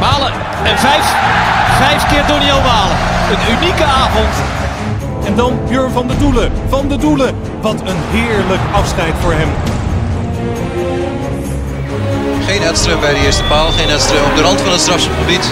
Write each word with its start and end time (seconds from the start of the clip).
Malen 0.00 0.32
en 0.64 0.78
vijf, 0.78 1.14
vijf 1.78 2.06
keer 2.08 2.26
Doniel 2.26 2.60
Malen. 2.60 2.96
Een 3.30 3.56
unieke 3.56 3.84
avond. 3.84 4.34
En 5.24 5.34
dan 5.36 5.58
Björn 5.68 5.90
van 5.90 6.06
der 6.06 6.18
Doelen. 6.18 6.52
Van 6.68 6.88
der 6.88 7.00
Doelen, 7.00 7.34
wat 7.60 7.80
een 7.80 8.00
heerlijk 8.10 8.60
afscheid 8.72 9.14
voor 9.20 9.32
hem. 9.32 9.48
Geen 12.46 12.62
Edström 12.62 13.00
bij 13.00 13.14
de 13.14 13.20
eerste 13.24 13.42
paal, 13.42 13.70
geen 13.70 13.88
Edström 13.88 14.24
op 14.30 14.36
de 14.36 14.42
rand 14.42 14.60
van 14.60 14.72
het 14.72 14.80
strafschopgebied. 14.80 15.50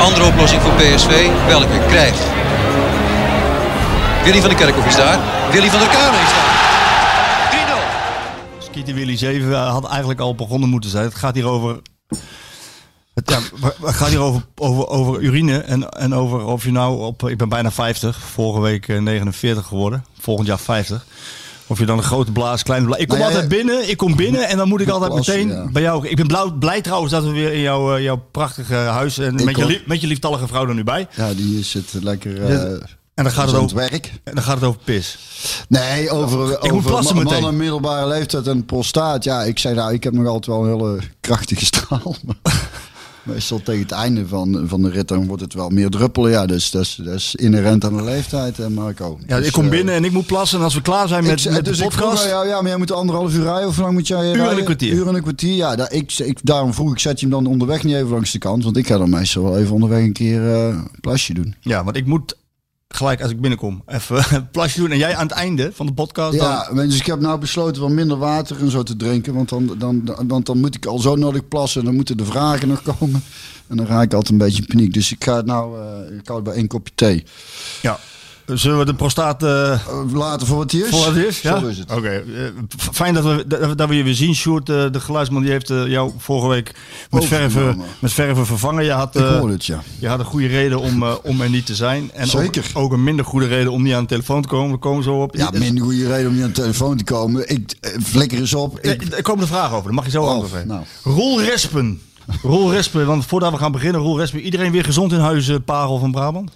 Andere 0.00 0.24
oplossing 0.24 0.62
voor 0.62 0.72
PSV, 0.72 1.28
welke 1.46 1.78
krijgt. 1.88 2.22
Willy 4.24 4.40
van 4.40 4.48
der 4.48 4.58
Kerkhoff 4.58 4.86
is 4.86 4.96
daar, 4.96 5.18
Willy 5.50 5.70
van 5.70 5.78
der 5.78 5.88
Kamer 5.88 6.20
is 6.20 6.32
daar. 6.36 6.56
3-0. 8.58 8.64
Skeeter 8.64 8.94
Willy 8.94 9.16
7 9.16 9.68
had 9.68 9.88
eigenlijk 9.88 10.20
al 10.20 10.34
begonnen 10.34 10.68
moeten 10.68 10.90
zijn. 10.90 11.04
Het 11.04 11.14
gaat 11.14 11.34
hier 11.34 11.48
over. 11.48 11.80
Het, 13.18 13.30
ja, 13.30 13.38
het 13.86 13.94
gaat 13.94 14.08
hier 14.08 14.18
over, 14.20 14.42
over, 14.54 14.88
over 14.88 15.20
urine 15.20 15.58
en, 15.58 15.88
en 15.88 16.14
over 16.14 16.44
of 16.44 16.64
je 16.64 16.72
nou 16.72 17.00
op. 17.04 17.28
Ik 17.28 17.38
ben 17.38 17.48
bijna 17.48 17.70
50, 17.70 18.18
vorige 18.20 18.60
week 18.60 18.88
eh, 18.88 19.00
49 19.00 19.66
geworden, 19.66 20.04
volgend 20.20 20.46
jaar 20.46 20.58
50. 20.58 21.06
Of 21.66 21.78
je 21.78 21.86
dan 21.86 21.98
een 21.98 22.04
grote 22.04 22.32
blaas, 22.32 22.62
kleine 22.62 22.86
blaas. 22.86 23.00
Ik 23.00 23.08
kom 23.08 23.18
Nou 23.18 23.30
ja, 23.30 23.36
altijd 23.36 23.56
binnen, 23.56 23.88
ik 23.90 23.96
kom 23.96 24.16
binnen 24.16 24.48
en 24.48 24.56
dan 24.56 24.68
moet 24.68 24.80
ik 24.80 24.88
altijd 24.88 25.14
meteen 25.14 25.48
ja. 25.48 25.66
bij 25.72 25.82
jou. 25.82 26.08
Ik 26.08 26.16
ben 26.16 26.26
blauw, 26.26 26.52
blij 26.58 26.80
trouwens 26.80 27.12
dat 27.12 27.24
we 27.24 27.30
weer 27.30 27.52
in 27.52 27.60
jouw, 27.60 27.94
eh, 27.96 28.02
jouw 28.02 28.22
prachtige 28.30 28.74
huis 28.74 29.18
en 29.18 29.34
met 29.44 29.56
je, 29.56 29.82
met 29.86 30.00
je 30.00 30.06
lieftallige 30.06 30.46
vrouw 30.46 30.68
er 30.68 30.74
nu 30.74 30.84
bij. 30.84 31.06
Ja, 31.16 31.34
die 31.34 31.64
zit 31.64 31.84
lekker 32.02 32.42
eh, 32.44 32.62
En 33.14 33.24
dan 33.24 33.30
gaat 33.32 33.46
het 33.46 33.56
over, 33.56 33.76
werk. 33.76 34.12
en 34.24 34.34
dan 34.34 34.44
gaat 34.44 34.54
het 34.54 34.64
over 34.64 34.80
pis. 34.84 35.18
Nee, 35.68 36.10
over, 36.10 36.52
Ik 36.52 36.62
moet 36.62 36.70
over 36.72 36.90
plassen 36.90 37.16
ma- 37.16 37.22
meteen. 37.22 37.40
mannen 37.40 37.60
middelbare 37.60 38.06
leeftijd 38.08 38.46
en 38.46 38.64
prostaat. 38.64 39.24
Ja, 39.24 39.42
ik 39.42 39.58
zei 39.58 39.74
nou, 39.74 39.92
ik 39.92 40.04
heb 40.04 40.12
nog 40.12 40.26
altijd 40.26 40.46
wel 40.46 40.64
een 40.64 40.70
hele 40.72 41.00
krachtige 41.20 41.64
straal. 41.74 42.16
Maar 42.24 42.68
meestal 43.28 43.60
tegen 43.62 43.82
het 43.82 43.90
einde 43.90 44.26
van, 44.26 44.64
van 44.66 44.82
de 44.82 44.90
rit 44.90 45.08
dan 45.08 45.26
wordt 45.26 45.42
het 45.42 45.54
wel 45.54 45.68
meer 45.68 45.88
druppelen. 45.88 46.30
Ja, 46.30 46.46
dus 46.46 46.70
dat 46.70 46.82
is, 46.82 47.00
dat 47.04 47.14
is 47.14 47.34
inherent 47.34 47.84
aan 47.84 47.96
de 47.96 48.02
leeftijd, 48.02 48.58
en 48.58 48.72
Marco. 48.72 49.18
Ja, 49.26 49.36
Dus, 49.36 49.46
ik 49.46 49.52
kom 49.52 49.64
eh, 49.64 49.70
binnen 49.70 49.94
en 49.94 50.04
ik 50.04 50.12
moet 50.12 50.26
plassen. 50.26 50.58
En 50.58 50.64
als 50.64 50.74
we 50.74 50.82
klaar 50.82 51.08
zijn 51.08 51.24
met, 51.24 51.44
ik, 51.44 51.50
met 51.50 51.64
dus 51.64 51.78
de 51.78 51.84
ik 51.84 51.92
vroeg 51.92 52.24
jou, 52.24 52.48
ja, 52.48 52.60
maar 52.60 52.70
jij 52.70 52.78
moet 52.78 52.92
anderhalf 52.92 53.34
uur 53.34 53.42
rijden. 53.42 53.68
Of 53.68 53.74
hoe 53.74 53.84
lang 53.84 53.96
moet 53.96 54.06
jij 54.08 54.18
Uur 54.26 54.32
en 54.32 54.38
een 54.38 54.44
rijden? 54.46 54.64
kwartier. 54.64 54.92
Uur 54.92 55.08
en 55.08 55.14
een 55.14 55.22
kwartier, 55.22 55.54
ja. 55.54 55.76
Daar, 55.76 55.92
ik, 55.92 56.12
ik, 56.12 56.38
daarom 56.42 56.74
vroeg 56.74 56.92
ik, 56.92 56.98
zet 56.98 57.20
je 57.20 57.26
hem 57.26 57.34
dan 57.34 57.52
onderweg 57.52 57.84
niet 57.84 57.94
even 57.94 58.08
langs 58.08 58.32
de 58.32 58.38
kant? 58.38 58.64
Want 58.64 58.76
ik 58.76 58.86
ga 58.86 58.98
dan 58.98 59.10
meestal 59.10 59.42
wel 59.42 59.58
even 59.58 59.74
onderweg 59.74 60.02
een 60.02 60.12
keer 60.12 60.52
eh, 60.54 60.66
een 60.66 61.00
plasje 61.00 61.34
doen. 61.34 61.54
Ja, 61.60 61.84
want 61.84 61.96
ik 61.96 62.06
moet 62.06 62.36
gelijk 62.88 63.22
als 63.22 63.30
ik 63.30 63.40
binnenkom 63.40 63.82
even 63.86 64.24
een 64.36 64.50
plasje 64.50 64.80
doen. 64.80 64.90
En 64.90 64.98
jij 64.98 65.16
aan 65.16 65.26
het 65.26 65.36
einde 65.36 65.70
van 65.72 65.86
de 65.86 65.92
podcast 65.92 66.38
dan... 66.38 66.48
Ja, 66.48 66.72
dus 66.72 66.98
ik 66.98 67.06
heb 67.06 67.20
nou 67.20 67.38
besloten 67.38 67.82
wat 67.82 67.90
minder 67.90 68.18
water 68.18 68.60
en 68.60 68.70
zo 68.70 68.82
te 68.82 68.96
drinken. 68.96 69.34
Want 69.34 69.48
dan, 69.48 69.74
dan, 69.78 70.04
dan, 70.04 70.28
want 70.28 70.46
dan 70.46 70.60
moet 70.60 70.74
ik 70.74 70.86
al 70.86 70.98
zo 70.98 71.16
nodig 71.16 71.48
plassen. 71.48 71.80
En 71.80 71.86
dan 71.86 71.94
moeten 71.94 72.16
de 72.16 72.24
vragen 72.24 72.68
nog 72.68 72.82
komen. 72.82 73.22
En 73.66 73.76
dan 73.76 73.86
raak 73.86 74.04
ik 74.04 74.12
altijd 74.12 74.32
een 74.32 74.38
beetje 74.38 74.62
in 74.62 74.66
paniek. 74.66 74.94
Dus 74.94 75.12
ik 75.12 75.24
ga 75.24 75.36
het 75.36 75.46
nou, 75.46 75.80
eh, 75.80 76.16
ik 76.18 76.26
hou 76.26 76.38
het 76.38 76.44
bij 76.44 76.54
één 76.54 76.66
kopje 76.66 76.92
thee. 76.94 77.24
Ja. 77.82 77.98
Zullen 78.54 78.78
we 78.78 78.84
de 78.84 78.94
prostaat 78.94 79.42
Eh, 79.42 79.80
Later 80.12 80.46
voor 80.46 80.56
wat 80.56 80.70
die 80.70 80.82
is. 80.84 80.90
voor 80.90 80.98
wat 81.04 81.14
het 81.14 81.24
is? 81.26 81.40
Ja? 81.40 81.58
Zo 81.60 81.66
is 81.66 81.78
het. 81.78 81.92
Oké. 81.92 82.08
eh, 82.08 82.22
fijn 82.92 83.14
dat 83.14 83.24
we, 83.24 83.44
dat, 83.46 83.78
dat 83.78 83.88
we 83.88 83.94
je 83.96 84.02
weer 84.02 84.14
zien, 84.14 84.34
Sjoerd. 84.34 84.68
eh, 84.68 84.84
de 84.92 85.00
geluidsman 85.00 85.42
die 85.42 85.50
heeft 85.50 85.68
jou 85.68 86.12
vorige 86.18 86.48
week 86.48 86.74
met 87.10 87.24
verven, 87.24 87.80
met 87.98 88.12
verven 88.12 88.46
vervangen. 88.46 88.84
Je 88.84 88.90
had, 88.90 89.16
Ik 89.16 89.22
hoor 89.24 89.50
het, 89.50 89.66
ja. 89.66 89.82
je 89.98 90.08
had 90.08 90.18
een 90.18 90.24
goede 90.24 90.46
reden 90.46 90.80
om, 90.80 91.02
om 91.22 91.40
er 91.40 91.50
niet 91.50 91.66
te 91.66 91.74
zijn. 91.74 92.10
En 92.12 92.26
Zeker. 92.26 92.64
Ook, 92.74 92.82
ook 92.84 92.92
een 92.92 93.04
minder 93.04 93.24
goede 93.24 93.46
reden 93.46 93.72
om 93.72 93.82
niet 93.82 93.94
aan 93.94 94.02
de 94.02 94.08
telefoon 94.08 94.42
te 94.42 94.48
komen. 94.48 94.70
We 94.72 94.78
komen 94.78 95.02
zo 95.04 95.22
op. 95.22 95.34
Ja, 95.36 95.50
minder 95.52 95.84
goede 95.84 96.06
reden 96.08 96.26
om 96.28 96.34
niet 96.34 96.42
aan 96.42 96.48
de 96.48 96.54
telefoon 96.54 96.96
te 96.96 97.04
komen. 97.04 97.48
Ik 97.50 97.74
flikker 98.02 98.38
eens 98.38 98.54
op. 98.54 98.78
Ik, 98.80 99.02
Er 99.02 99.22
komen 99.22 99.40
de 99.40 99.50
vragen 99.50 99.70
over, 99.72 99.84
daar 99.84 99.94
mag 99.94 100.04
je 100.04 100.10
zo 100.10 100.22
Oh, 100.22 100.40
geven. 100.42 100.66
nou. 100.66 100.82
Roel 101.04 101.42
Respen. 101.42 102.00
Roel 102.42 102.72
Respen, 102.72 103.06
want 103.06 103.26
voordat 103.26 103.52
we 103.52 103.58
gaan 103.58 103.72
beginnen, 103.72 104.00
Roel 104.00 104.18
Respen. 104.18 104.40
Iedereen 104.40 104.72
weer 104.72 104.84
gezond 104.84 105.12
in 105.12 105.18
huis, 105.20 105.50
Parel 105.64 105.98
van 105.98 106.10
Brabant? 106.12 106.50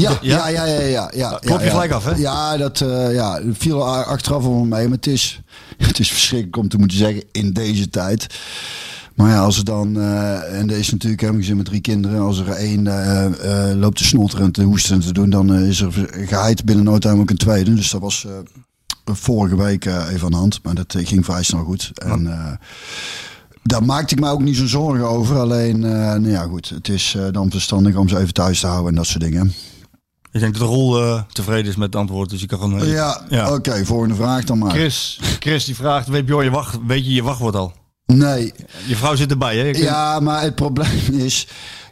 Ja, 0.00 0.18
Ja? 0.20 0.48
ja, 0.48 0.64
ja, 0.64 0.64
ja, 0.64 0.80
ja, 0.80 1.10
ja. 1.14 1.38
Klop 1.40 1.58
je 1.58 1.64
ja, 1.64 1.70
gelijk 1.70 1.92
af, 1.92 2.04
hè? 2.04 2.14
Ja, 2.14 2.56
dat 2.56 2.80
eh, 2.80 3.14
ja, 3.14 3.40
viel 3.52 3.86
achteraf 3.86 4.42
wel 4.42 4.64
mee. 4.64 4.88
Maar 4.88 4.96
het 4.96 5.06
is, 5.06 5.42
het 5.88 5.98
is 5.98 6.10
verschrikkelijk 6.10 6.56
om 6.56 6.68
te 6.68 6.78
moeten 6.78 6.96
zeggen 6.96 7.24
in 7.32 7.52
deze 7.52 7.90
tijd. 7.90 8.26
Maar 9.14 9.30
ja, 9.30 9.40
als 9.40 9.58
er 9.58 9.64
dan, 9.64 10.00
eh, 10.00 10.58
en 10.58 10.66
deze 10.66 10.80
is 10.80 10.90
natuurlijk 10.90 11.20
helemaal 11.20 11.40
gezin 11.40 11.56
met 11.56 11.66
drie 11.66 11.80
kinderen. 11.80 12.20
Als 12.20 12.38
er 12.38 12.48
één 12.48 12.86
eh, 12.86 13.74
loopt 13.76 13.96
te 13.96 14.04
snotteren 14.04 14.44
en 14.44 14.52
te 14.52 14.62
hoesten 14.62 14.94
en 14.94 15.00
te 15.00 15.12
doen, 15.12 15.30
dan 15.30 15.54
is 15.54 15.80
er 15.80 15.92
geheid 16.10 16.64
binnen 16.64 16.84
no 16.84 16.98
time 16.98 17.20
ook 17.20 17.30
een 17.30 17.36
tweede. 17.36 17.74
Dus 17.74 17.90
dat 17.90 18.00
was 18.00 18.26
vorige 19.04 19.56
week 19.56 19.84
even 19.84 20.24
aan 20.24 20.30
de 20.30 20.36
hand. 20.36 20.62
Maar 20.62 20.74
dat 20.74 20.94
ging 20.98 21.24
vrij 21.24 21.42
snel 21.42 21.64
goed. 21.64 21.90
En 21.94 22.58
daar 23.62 23.84
maakte 23.84 24.14
ik 24.14 24.20
me 24.20 24.30
ook 24.30 24.42
niet 24.42 24.56
zo'n 24.56 24.68
zorgen 24.68 25.08
over. 25.08 25.38
Alleen, 25.38 25.78
nou 25.78 26.30
ja 26.30 26.42
goed, 26.42 26.68
het 26.68 26.88
is 26.88 27.16
dan 27.32 27.50
verstandig 27.50 27.96
om 27.96 28.08
ze 28.08 28.18
even 28.18 28.34
thuis 28.34 28.60
te 28.60 28.66
houden 28.66 28.88
en 28.88 28.94
dat 28.94 29.06
soort 29.06 29.24
dingen. 29.24 29.52
Ik 30.32 30.40
denk 30.40 30.58
dat 30.58 30.68
Roel 30.68 31.02
eh, 31.02 31.22
tevreden 31.32 31.70
is 31.70 31.76
met 31.76 31.86
het 31.86 31.96
antwoord, 31.96 32.30
dus 32.30 32.40
je 32.40 32.46
kan 32.46 32.58
gewoon... 32.58 32.86
Ja, 32.86 33.20
Ja. 33.28 33.52
oké, 33.54 33.84
volgende 33.84 34.14
vraag 34.14 34.44
dan 34.44 34.58
maar. 34.58 34.70
Chris, 34.70 35.20
Chris 35.38 35.64
die 35.64 35.74
vraagt, 35.74 36.08
weet, 36.08 36.26
Bjorn, 36.26 36.44
je, 36.44 36.50
wacht, 36.50 36.76
weet 36.86 37.06
je 37.06 37.12
je 37.14 37.22
wachtwoord 37.22 37.54
al? 37.54 37.72
Nee, 38.06 38.52
Je 38.86 38.96
vrouw 38.96 39.14
zit 39.14 39.30
erbij, 39.30 39.56
hè? 39.56 39.68
Ik- 39.68 39.76
ja, 39.76 40.20
maar 40.20 40.42
het 40.42 40.54
probleem 40.54 41.00
is... 41.12 41.46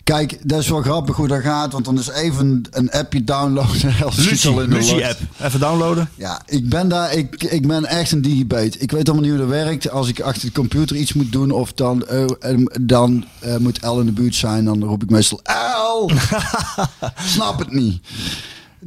Kijk, 0.07 0.39
dat 0.43 0.59
is 0.59 0.69
wel 0.69 0.83
grappig 0.83 1.17
hoe 1.17 1.29
dat 1.29 1.41
gaat, 1.41 1.73
want 1.73 1.85
dan 1.85 1.99
is 1.99 2.09
even 2.09 2.65
een 2.71 2.91
appje 2.91 3.25
downloaden. 3.25 3.95
Lucie, 4.17 4.51
in 4.51 4.57
de 4.57 4.67
Lucie 4.69 5.07
app. 5.07 5.19
Even 5.41 5.61
downloaden. 5.61 6.11
Ja, 6.15 6.43
ik 6.47 6.69
ben 6.69 6.89
daar, 6.89 7.13
ik, 7.13 7.43
ik 7.43 7.67
ben 7.67 7.85
echt 7.85 8.13
een 8.13 8.23
digibate. 8.23 8.79
Ik 8.79 8.91
weet 8.91 9.09
allemaal 9.09 9.23
niet 9.23 9.39
hoe 9.39 9.49
dat 9.49 9.65
werkt. 9.65 9.91
Als 9.91 10.09
ik 10.09 10.21
achter 10.21 10.47
de 10.47 10.53
computer 10.53 10.97
iets 10.97 11.13
moet 11.13 11.33
doen 11.33 11.51
of 11.51 11.73
dan, 11.73 12.07
eh, 12.07 12.25
dan 12.81 13.25
eh, 13.41 13.57
moet 13.57 13.79
El 13.79 14.01
in 14.01 14.07
de 14.07 14.13
buurt 14.13 14.35
zijn, 14.35 14.65
dan 14.65 14.85
roep 14.85 15.03
ik 15.03 15.11
meestal 15.11 15.41
El. 15.43 16.11
Snap 17.35 17.59
het 17.59 17.73
niet. 17.73 18.01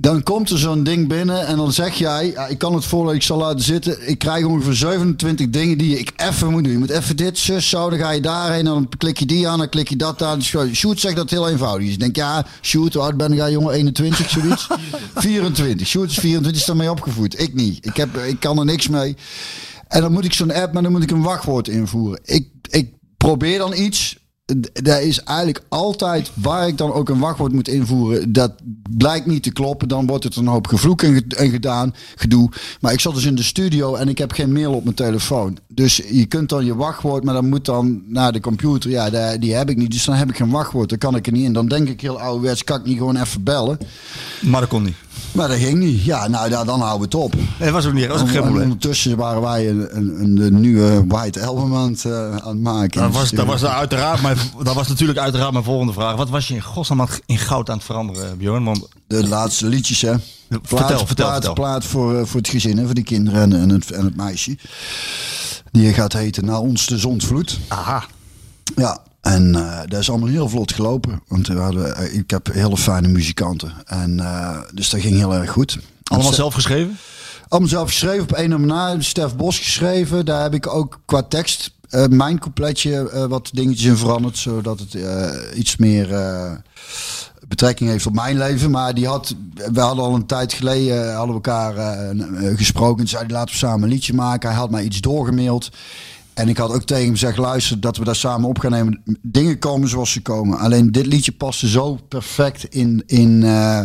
Dan 0.02 0.24
komt 0.24 0.50
er 0.50 0.58
zo'n 0.58 0.84
ding 0.84 1.08
binnen 1.08 1.48
en 1.48 1.58
dan 1.58 1.74
zeg 1.74 1.94
jij, 1.94 2.32
ja, 2.32 2.48
ik 2.48 2.58
kan 2.58 2.74
het 2.74 2.86
voorlezen, 2.86 3.18
ik 3.18 3.24
zal 3.24 3.38
laten 3.38 3.64
zitten. 3.64 4.10
Ik 4.10 4.18
krijg 4.18 4.46
ongeveer 4.46 4.74
27 4.74 5.50
dingen 5.50 5.78
die 5.78 6.00
ik 6.00 6.12
even 6.16 6.52
moet 6.52 6.64
doen. 6.64 6.72
Je 6.72 6.80
moet 6.80 6.90
even 6.90 7.16
dit, 7.16 7.38
zus, 7.38 7.70
zo, 7.70 7.90
dan 7.90 8.00
ga 8.00 8.12
je 8.12 8.22
daarheen, 8.22 8.66
dan 8.66 8.90
klik 8.98 9.18
je 9.18 9.26
die 9.26 9.48
aan, 9.48 9.58
dan 9.58 9.70
klik 9.70 9.90
je 9.90 9.96
dat 9.96 10.24
aan. 10.24 10.40
Dus 10.40 10.56
Shoot 10.74 11.00
zegt 11.00 11.16
dat 11.16 11.30
heel 11.30 11.50
eenvoudig 11.50 11.88
is. 11.88 11.94
Ik 11.94 12.00
denk, 12.00 12.16
ja, 12.16 12.46
Shoot, 12.62 12.94
hoe 12.94 13.04
oud 13.04 13.18
ben 13.18 13.34
jij 13.34 13.52
jongen? 13.52 13.74
21, 13.74 14.30
zoiets? 14.30 14.68
24. 15.16 15.88
Shoot 15.88 16.10
is 16.10 16.18
24, 16.18 16.62
is 16.62 16.68
daarmee 16.68 16.92
opgevoed. 16.92 17.42
Ik 17.42 17.54
niet. 17.54 17.86
Ik, 17.86 17.96
heb, 17.98 18.18
ik 18.18 18.40
kan 18.40 18.60
er 18.60 18.66
niks 18.66 18.88
mee. 18.88 19.16
En 19.88 20.02
dan 20.02 20.12
moet 20.12 20.26
ik 20.26 20.34
zo'n 20.34 20.54
app, 20.54 20.74
maar 20.74 20.84
dan 20.84 20.92
moet 20.92 21.04
ik 21.04 21.12
een 21.12 21.22
wachtwoord 21.22 21.68
invoeren. 21.68 22.20
Ik, 22.24 22.48
ik 22.70 22.94
probeer 23.18 23.58
dan 23.58 23.74
iets. 23.74 24.19
D- 24.62 24.86
Dat 24.86 25.02
is 25.02 25.24
eigenlijk 25.24 25.62
altijd 25.70 26.32
waar 26.34 26.68
ik 26.68 26.78
dan 26.78 26.94
ook 26.94 27.10
een 27.10 27.20
wachtwoord 27.20 27.52
moet 27.54 27.68
invoeren. 27.68 28.34
Dat 28.34 28.52
blijkt 28.98 29.26
niet 29.26 29.44
te 29.44 29.52
kloppen. 29.52 29.88
Dan 29.88 30.06
wordt 30.08 30.24
het 30.24 30.36
een 30.36 30.48
hoop 30.48 30.68
gevloek 30.68 31.02
en, 31.02 31.14
ge- 31.14 31.36
en 31.36 31.50
gedaan, 31.50 31.94
gedoe. 32.16 32.50
Maar 32.82 32.94
ik 32.94 33.00
zat 33.00 33.14
dus 33.14 33.26
in 33.26 33.36
de 33.36 33.44
studio 33.44 33.96
en 33.96 34.08
ik 34.10 34.18
heb 34.18 34.32
geen 34.32 34.52
mail 34.52 34.74
op 34.74 34.84
mijn 34.84 34.96
telefoon. 34.96 35.58
Dus 35.68 36.02
je 36.12 36.26
kunt 36.26 36.50
dan 36.50 36.66
je 36.66 36.76
wachtwoord, 36.76 37.24
maar 37.24 37.34
dan 37.34 37.50
moet 37.50 37.66
dan 37.66 38.02
naar 38.08 38.31
de 38.31 38.40
computer. 38.40 38.90
Ja, 38.90 39.10
die, 39.10 39.40
die 39.40 39.54
heb 39.54 39.69
ik 39.69 39.78
niet. 39.78 39.92
Dus 39.92 40.06
dan 40.06 40.16
heb 40.16 40.30
ik 40.30 40.36
geen 40.38 40.50
wachtwoord. 40.50 40.90
Dan 40.90 40.98
kan 40.98 41.16
ik 41.16 41.25
er 41.28 41.34
niet 41.34 41.45
in. 41.45 41.54
Dan 41.54 41.68
denk 41.68 41.88
ik 41.90 42.02
heel 42.02 42.19
ouderwets, 42.19 42.63
kan 42.63 42.80
ik 42.80 42.86
niet 42.86 42.98
gewoon 42.98 43.16
even 43.18 43.44
bellen. 43.44 43.78
Maar 44.42 44.60
dat 44.60 44.69
kon 44.69 44.84
niet. 44.84 44.95
Maar 45.31 45.48
dat 45.48 45.57
ging 45.57 45.78
niet. 45.80 46.04
Ja, 46.04 46.28
nou 46.28 46.50
ja, 46.50 46.63
dan 46.63 46.80
houden 46.80 46.98
we 47.10 47.16
het 47.18 47.25
op. 47.25 47.34
Nee, 47.36 47.45
dat 47.60 47.69
was 47.72 47.86
ook 47.86 47.94
niet. 47.94 48.02
Dat 48.07 48.12
was 48.12 48.22
ook 48.22 48.28
geen 48.28 48.38
En 48.38 48.44
probleem. 48.44 48.63
Ondertussen 48.63 49.18
waren 49.18 49.42
wij 49.42 49.69
een, 49.69 49.98
een, 49.98 50.22
een, 50.22 50.38
een 50.38 50.60
nieuwe 50.60 51.04
White 51.07 51.45
Album 51.45 51.75
aan 51.75 51.92
het, 51.92 52.06
eh, 52.06 52.36
aan 52.36 52.48
het 52.50 52.60
maken. 52.62 53.02
Dat 53.02 53.12
was, 53.13 53.30
dat, 53.31 53.45
was 53.45 53.66
uiteraard 53.66 54.22
mijn, 54.22 54.38
dat 54.63 54.75
was 54.75 54.88
natuurlijk 54.88 55.19
uiteraard 55.19 55.51
mijn 55.51 55.63
volgende 55.63 55.94
vraag. 55.94 56.15
Wat 56.15 56.30
was 56.30 56.47
je 56.47 56.53
in 56.53 56.62
godsnaam 56.62 57.07
in 57.25 57.38
goud 57.38 57.69
aan 57.69 57.75
het 57.75 57.86
veranderen, 57.86 58.38
Bjorn? 58.38 58.63
Want 58.63 58.88
De 59.07 59.27
laatste 59.27 59.65
liedjes, 59.68 60.01
hè? 60.01 60.13
Vertel, 60.50 60.77
Plaat, 60.77 60.88
vertel, 60.97 61.25
plaat, 61.25 61.33
vertel. 61.33 61.53
plaat 61.53 61.86
voor, 61.86 62.19
eh, 62.19 62.25
voor 62.25 62.39
het 62.39 62.50
gezin, 62.50 62.77
hè? 62.77 62.86
voor 62.86 62.94
de 62.94 63.03
kinderen 63.03 63.41
en, 63.41 63.53
en, 63.62 63.69
het, 63.69 63.91
en 63.91 64.06
het 64.06 64.15
meisje. 64.15 64.57
Die 65.71 65.94
gaat 65.94 66.13
heten 66.13 66.45
Na 66.45 66.59
ons 66.59 66.86
de 66.86 66.97
zondvloed. 66.97 67.59
aha. 67.68 68.06
Ja, 68.75 68.97
en 69.21 69.56
eh, 69.56 69.80
dat 69.88 70.00
is 70.00 70.09
allemaal 70.09 70.27
heel 70.30 70.50
vlot 70.50 70.74
gelopen. 70.74 71.21
Want 71.27 71.47
we 71.47 71.59
hadden, 71.59 71.95
eh, 71.95 72.13
ik 72.15 72.30
heb 72.30 72.53
hele 72.53 72.77
fijne 72.77 73.07
muzikanten. 73.07 73.74
En, 73.85 74.15
dus 74.74 74.89
dat 74.89 75.00
ging 75.01 75.15
heel 75.15 75.33
erg 75.33 75.51
goed. 75.51 75.77
Allemaal 76.03 76.33
zelf 76.33 76.53
geschreven? 76.53 76.97
Allemaal 77.47 77.69
zelf 77.69 77.88
geschreven, 77.88 78.21
op 78.21 78.38
nummer 78.38 78.68
na. 78.68 79.01
Stef 79.01 79.35
Bos 79.35 79.57
geschreven. 79.57 80.25
Daar 80.25 80.42
heb 80.42 80.53
ik 80.53 80.68
ook 80.68 81.00
qua 81.06 81.24
tekst 81.24 81.71
eh, 81.89 82.06
mijn 82.07 82.39
coupletje 82.39 83.09
eh, 83.09 83.25
wat 83.25 83.50
dingetjes 83.53 83.86
in 83.86 83.97
veranderd. 83.97 84.38
Zodat 84.38 84.80
het 84.80 84.95
eh, 84.95 85.30
iets 85.56 85.77
meer 85.77 86.07
betrekking 87.47 87.89
heeft 87.89 88.06
op 88.06 88.13
mijn 88.13 88.38
leven. 88.38 88.71
Maar 88.71 88.94
die 88.94 89.07
had, 89.07 89.36
we 89.71 89.80
hadden 89.80 90.03
al 90.03 90.15
een 90.15 90.25
tijd 90.25 90.53
geleden 90.53 91.15
hadden 91.15 91.41
we 91.41 91.50
elkaar 91.50 91.75
gesproken. 92.56 93.03
En 93.03 93.09
zei 93.09 93.24
hij, 93.24 93.31
laten 93.31 93.51
we 93.51 93.57
samen 93.59 93.83
een 93.83 93.89
liedje 93.89 94.13
maken. 94.13 94.50
Hij 94.50 94.57
had 94.57 94.69
mij 94.69 94.83
iets 94.83 95.01
doorgemaild. 95.01 95.69
En 96.39 96.50
ik 96.50 96.57
had 96.57 96.74
ook 96.74 96.83
tegen 96.83 97.03
hem 97.03 97.12
gezegd, 97.12 97.38
luister, 97.38 97.80
dat 97.80 97.97
we 97.97 98.03
daar 98.03 98.15
samen 98.15 98.50
op 98.50 98.59
gaan 98.59 98.71
nemen. 98.71 99.01
Dingen 99.21 99.59
komen 99.59 99.89
zoals 99.89 100.12
ze 100.12 100.21
komen. 100.21 100.57
Alleen 100.57 100.91
dit 100.91 101.06
liedje 101.06 101.31
paste 101.31 101.68
zo 101.69 102.00
perfect 102.07 102.63
in, 102.63 103.03
in, 103.06 103.44
eh, 103.44 103.83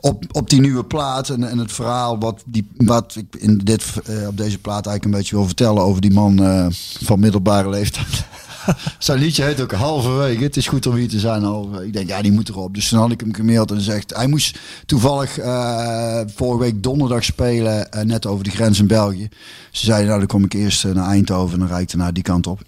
op, 0.00 0.24
op 0.32 0.50
die 0.50 0.60
nieuwe 0.60 0.84
plaat. 0.84 1.28
En, 1.28 1.48
en 1.48 1.58
het 1.58 1.72
verhaal 1.72 2.18
wat, 2.18 2.42
die, 2.46 2.68
wat 2.76 3.14
ik 3.16 3.36
in 3.36 3.58
dit, 3.58 3.84
eh, 4.04 4.26
op 4.26 4.36
deze 4.36 4.58
plaat 4.58 4.86
eigenlijk 4.86 5.04
een 5.04 5.20
beetje 5.20 5.36
wil 5.36 5.46
vertellen 5.46 5.82
over 5.82 6.00
die 6.00 6.12
man 6.12 6.42
eh, 6.42 6.66
van 7.02 7.20
middelbare 7.20 7.68
leeftijd. 7.68 8.24
Zijn 8.98 9.18
liedje 9.18 9.42
heet 9.44 9.60
ook 9.60 9.72
Halverwege. 9.72 10.42
Het 10.42 10.56
is 10.56 10.68
goed 10.68 10.86
om 10.86 10.94
hier 10.94 11.08
te 11.08 11.18
zijn. 11.18 11.42
Halverwege. 11.42 11.86
Ik 11.86 11.92
denk, 11.92 12.08
ja, 12.08 12.22
die 12.22 12.32
moet 12.32 12.48
erop. 12.48 12.74
Dus 12.74 12.88
toen 12.88 12.98
had 12.98 13.10
ik 13.10 13.20
hem 13.20 13.34
gemaild 13.34 13.70
en 13.70 13.80
zegt... 13.80 14.14
Hij 14.16 14.26
moest 14.26 14.58
toevallig 14.86 15.38
eh, 15.38 16.20
vorige 16.34 16.62
week 16.62 16.82
donderdag 16.82 17.24
spelen... 17.24 17.90
eh, 17.92 18.02
net 18.02 18.26
over 18.26 18.44
de 18.44 18.50
grens 18.50 18.78
in 18.78 18.86
België. 18.86 19.28
Ze 19.70 19.84
zeiden, 19.84 20.06
nou, 20.06 20.18
dan 20.18 20.28
kom 20.28 20.44
ik 20.44 20.52
eerst 20.52 20.84
eh, 20.84 20.92
naar 20.92 21.08
Eindhoven... 21.08 21.52
en 21.52 21.58
dan 21.58 21.68
rijd 21.68 21.82
ik 21.82 21.88
daarna 21.96 22.12
die 22.12 22.22
kant 22.22 22.46
op. 22.46 22.60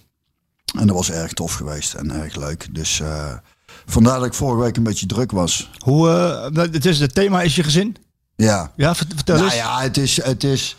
En 0.79 0.87
dat 0.87 0.97
was 0.97 1.11
erg 1.11 1.33
tof 1.33 1.53
geweest 1.55 1.95
en 1.95 2.11
erg 2.11 2.37
leuk. 2.37 2.67
Dus 2.75 3.01
vandaar 3.87 4.19
dat 4.19 4.27
ik 4.27 4.35
vorige 4.35 4.63
week 4.63 4.77
een 4.77 4.83
beetje 4.83 5.07
druk 5.07 5.33
was. 5.33 5.71
Hoe, 5.79 6.09
eh, 6.55 6.63
het, 6.73 6.85
is, 6.85 7.01
het 7.01 7.15
thema 7.15 7.43
is 7.43 7.55
je 7.55 7.63
gezin? 7.63 7.97
Ja. 8.37 8.73
Ja, 8.77 8.95
vert- 8.95 9.13
vertel 9.15 9.35
Nou 9.35 9.47
eens. 9.47 9.57
ja, 9.57 9.81
het 9.81 9.97
is... 9.97 10.23
Het 10.25 10.45
is 10.45 10.77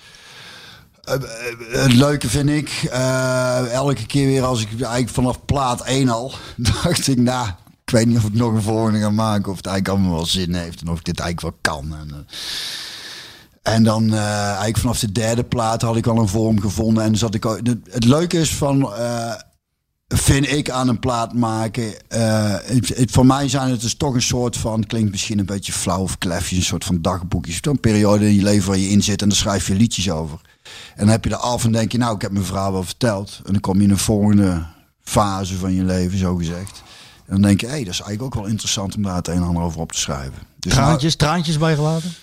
het 1.71 1.93
leuke 1.93 2.29
vind 2.29 2.49
ik, 2.49 2.69
eh, 2.91 3.71
elke 3.71 4.05
keer 4.05 4.27
weer 4.27 4.43
als 4.43 4.61
ik 4.61 4.69
eigenlijk 4.69 5.09
vanaf 5.09 5.45
plaat 5.45 5.81
1 5.85 6.09
al, 6.09 6.33
dacht 6.83 7.07
ik, 7.07 7.17
nou, 7.17 7.47
ik 7.85 7.89
weet 7.95 8.05
niet 8.05 8.17
of 8.17 8.23
ik 8.23 8.33
nog 8.33 8.53
een 8.53 8.61
volgende 8.61 8.99
ga 8.99 9.09
maken, 9.09 9.51
of 9.51 9.57
het 9.57 9.65
eigenlijk 9.65 9.97
allemaal 9.97 10.17
wel 10.17 10.25
zin 10.25 10.53
heeft 10.53 10.81
en 10.81 10.89
of 10.89 10.99
ik 10.99 11.05
dit 11.05 11.19
eigenlijk 11.19 11.55
wel 11.63 11.73
kan. 11.73 11.95
En, 11.99 12.09
eh, 12.11 13.73
en 13.73 13.83
dan 13.83 14.13
eh, 14.13 14.45
eigenlijk 14.45 14.77
vanaf 14.77 14.99
de 14.99 15.11
derde 15.11 15.43
plaat 15.43 15.81
had 15.81 15.95
ik 15.95 16.07
al 16.07 16.17
een 16.17 16.27
vorm 16.27 16.61
gevonden 16.61 17.03
en 17.03 17.15
zat 17.15 17.35
ik 17.35 17.45
ook, 17.45 17.59
het, 17.63 17.77
het 17.89 18.03
leuke 18.03 18.39
is 18.39 18.55
van, 18.55 18.93
eh, 18.93 19.33
vind 20.15 20.51
ik 20.51 20.69
aan 20.69 20.87
een 20.87 20.99
plaat 20.99 21.33
maken. 21.33 21.93
eh, 22.09 22.53
het, 22.63 22.87
het- 22.87 23.11
voor 23.11 23.25
mij 23.25 23.49
zijn 23.49 23.69
het 23.71 23.81
dus 23.81 23.93
toch 23.95 24.13
een 24.13 24.21
soort 24.21 24.57
van, 24.57 24.83
klinkt 24.85 25.11
misschien 25.11 25.39
een 25.39 25.45
beetje 25.45 25.71
flauw 25.73 26.01
of 26.01 26.17
klefjes, 26.17 26.57
een 26.57 26.63
soort 26.63 26.85
van 26.85 27.01
dagboekjes. 27.01 27.59
Een 27.61 27.79
periode 27.79 28.25
in 28.27 28.35
je 28.35 28.43
leven 28.43 28.69
waar 28.69 28.77
je 28.77 28.89
in 28.89 29.03
zit 29.03 29.21
en 29.21 29.27
dan 29.29 29.37
schrijf 29.37 29.67
je 29.67 29.75
liedjes 29.75 30.09
over. 30.09 30.39
En 30.95 30.99
dan 31.05 31.07
heb 31.07 31.23
je 31.23 31.29
er 31.29 31.35
af 31.35 31.63
en 31.63 31.71
denk 31.71 31.91
je, 31.91 31.97
nou, 31.97 32.15
ik 32.15 32.21
heb 32.21 32.31
mijn 32.31 32.45
verhaal 32.45 32.71
wel 32.71 32.83
verteld. 32.83 33.41
En 33.45 33.51
dan 33.51 33.61
kom 33.61 33.77
je 33.77 33.83
in 33.83 33.89
een 33.89 33.97
volgende 33.97 34.65
fase 35.03 35.57
van 35.57 35.73
je 35.73 35.83
leven, 35.83 36.17
zo 36.17 36.35
gezegd. 36.35 36.83
En 37.25 37.33
dan 37.33 37.41
denk 37.41 37.61
je, 37.61 37.65
hé, 37.65 37.71
hey, 37.71 37.83
dat 37.83 37.93
is 37.93 38.01
eigenlijk 38.01 38.35
ook 38.35 38.41
wel 38.41 38.51
interessant 38.51 38.95
om 38.95 39.01
daar 39.03 39.15
het 39.15 39.27
een 39.27 39.35
en 39.35 39.43
ander 39.43 39.63
over 39.63 39.79
op 39.79 39.91
te 39.91 39.99
schrijven. 39.99 40.33
Dus 40.59 40.73
Traantjes, 40.73 41.15
traantjes 41.15 41.57
bijgelaten? 41.57 42.13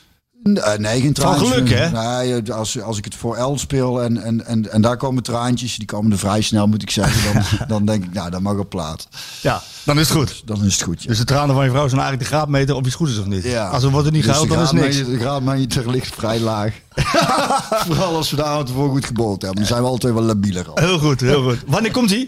Eh, 0.54 0.78
nee, 0.78 0.92
geen 1.00 1.04
Van 1.04 1.12
traantjes. 1.14 1.48
geluk, 1.48 1.68
hè? 1.68 1.90
Nee, 1.90 2.52
als, 2.52 2.80
als 2.80 2.98
ik 2.98 3.04
het 3.04 3.14
voor 3.14 3.36
El 3.36 3.58
speel 3.58 4.02
en, 4.02 4.22
en, 4.22 4.46
en, 4.46 4.72
en 4.72 4.80
daar 4.80 4.96
komen 4.96 5.22
traantjes, 5.22 5.76
die 5.76 5.86
komen 5.86 6.12
er 6.12 6.18
vrij 6.18 6.40
snel, 6.40 6.66
moet 6.66 6.82
ik 6.82 6.90
zeggen. 6.90 7.34
Dan, 7.34 7.42
dan 7.76 7.84
denk 7.84 8.04
ik, 8.04 8.12
nou, 8.12 8.30
dat 8.30 8.40
mag 8.40 8.56
op 8.56 8.68
plaat. 8.70 9.08
Ja, 9.40 9.62
dan 9.84 9.98
is 9.98 10.08
het 10.08 10.18
goed. 10.18 10.42
Dan 10.44 10.64
is 10.64 10.72
het 10.72 10.82
goed, 10.82 11.02
ja. 11.02 11.08
Dus 11.08 11.18
de 11.18 11.24
tranen 11.24 11.54
van 11.54 11.64
je 11.64 11.70
vrouw 11.70 11.88
zijn 11.88 12.00
eigenlijk 12.00 12.30
de 12.30 12.36
graadmeter 12.36 12.74
of 12.74 12.86
iets 12.86 12.94
goed 12.94 13.08
is 13.08 13.18
of 13.18 13.26
niet. 13.26 13.44
Ja. 13.44 13.68
Als 13.68 13.82
er 13.82 13.90
wordt 13.90 14.06
er 14.06 14.12
niet 14.12 14.22
Dus 14.24 14.36
gehuild, 14.36 14.54
dan 14.54 14.80
is 14.82 14.94
niks. 14.94 15.10
De 15.10 15.18
graadmeter 15.18 15.90
ligt 15.90 16.14
vrij 16.14 16.40
laag. 16.40 16.72
Vooral 17.86 18.16
als 18.16 18.30
we 18.30 18.36
de 18.36 18.44
avond 18.44 18.68
ervoor 18.68 18.90
goed 18.90 19.04
gebold 19.06 19.42
hebben. 19.42 19.60
Dan 19.60 19.68
zijn 19.68 19.82
we 19.82 19.88
altijd 19.88 20.14
wel 20.14 20.22
labieler 20.22 20.68
al. 20.68 20.74
Heel 20.84 20.98
goed, 20.98 21.20
heel 21.20 21.42
goed. 21.42 21.58
Wanneer 21.66 21.90
komt 21.92 22.10
hij? 22.10 22.26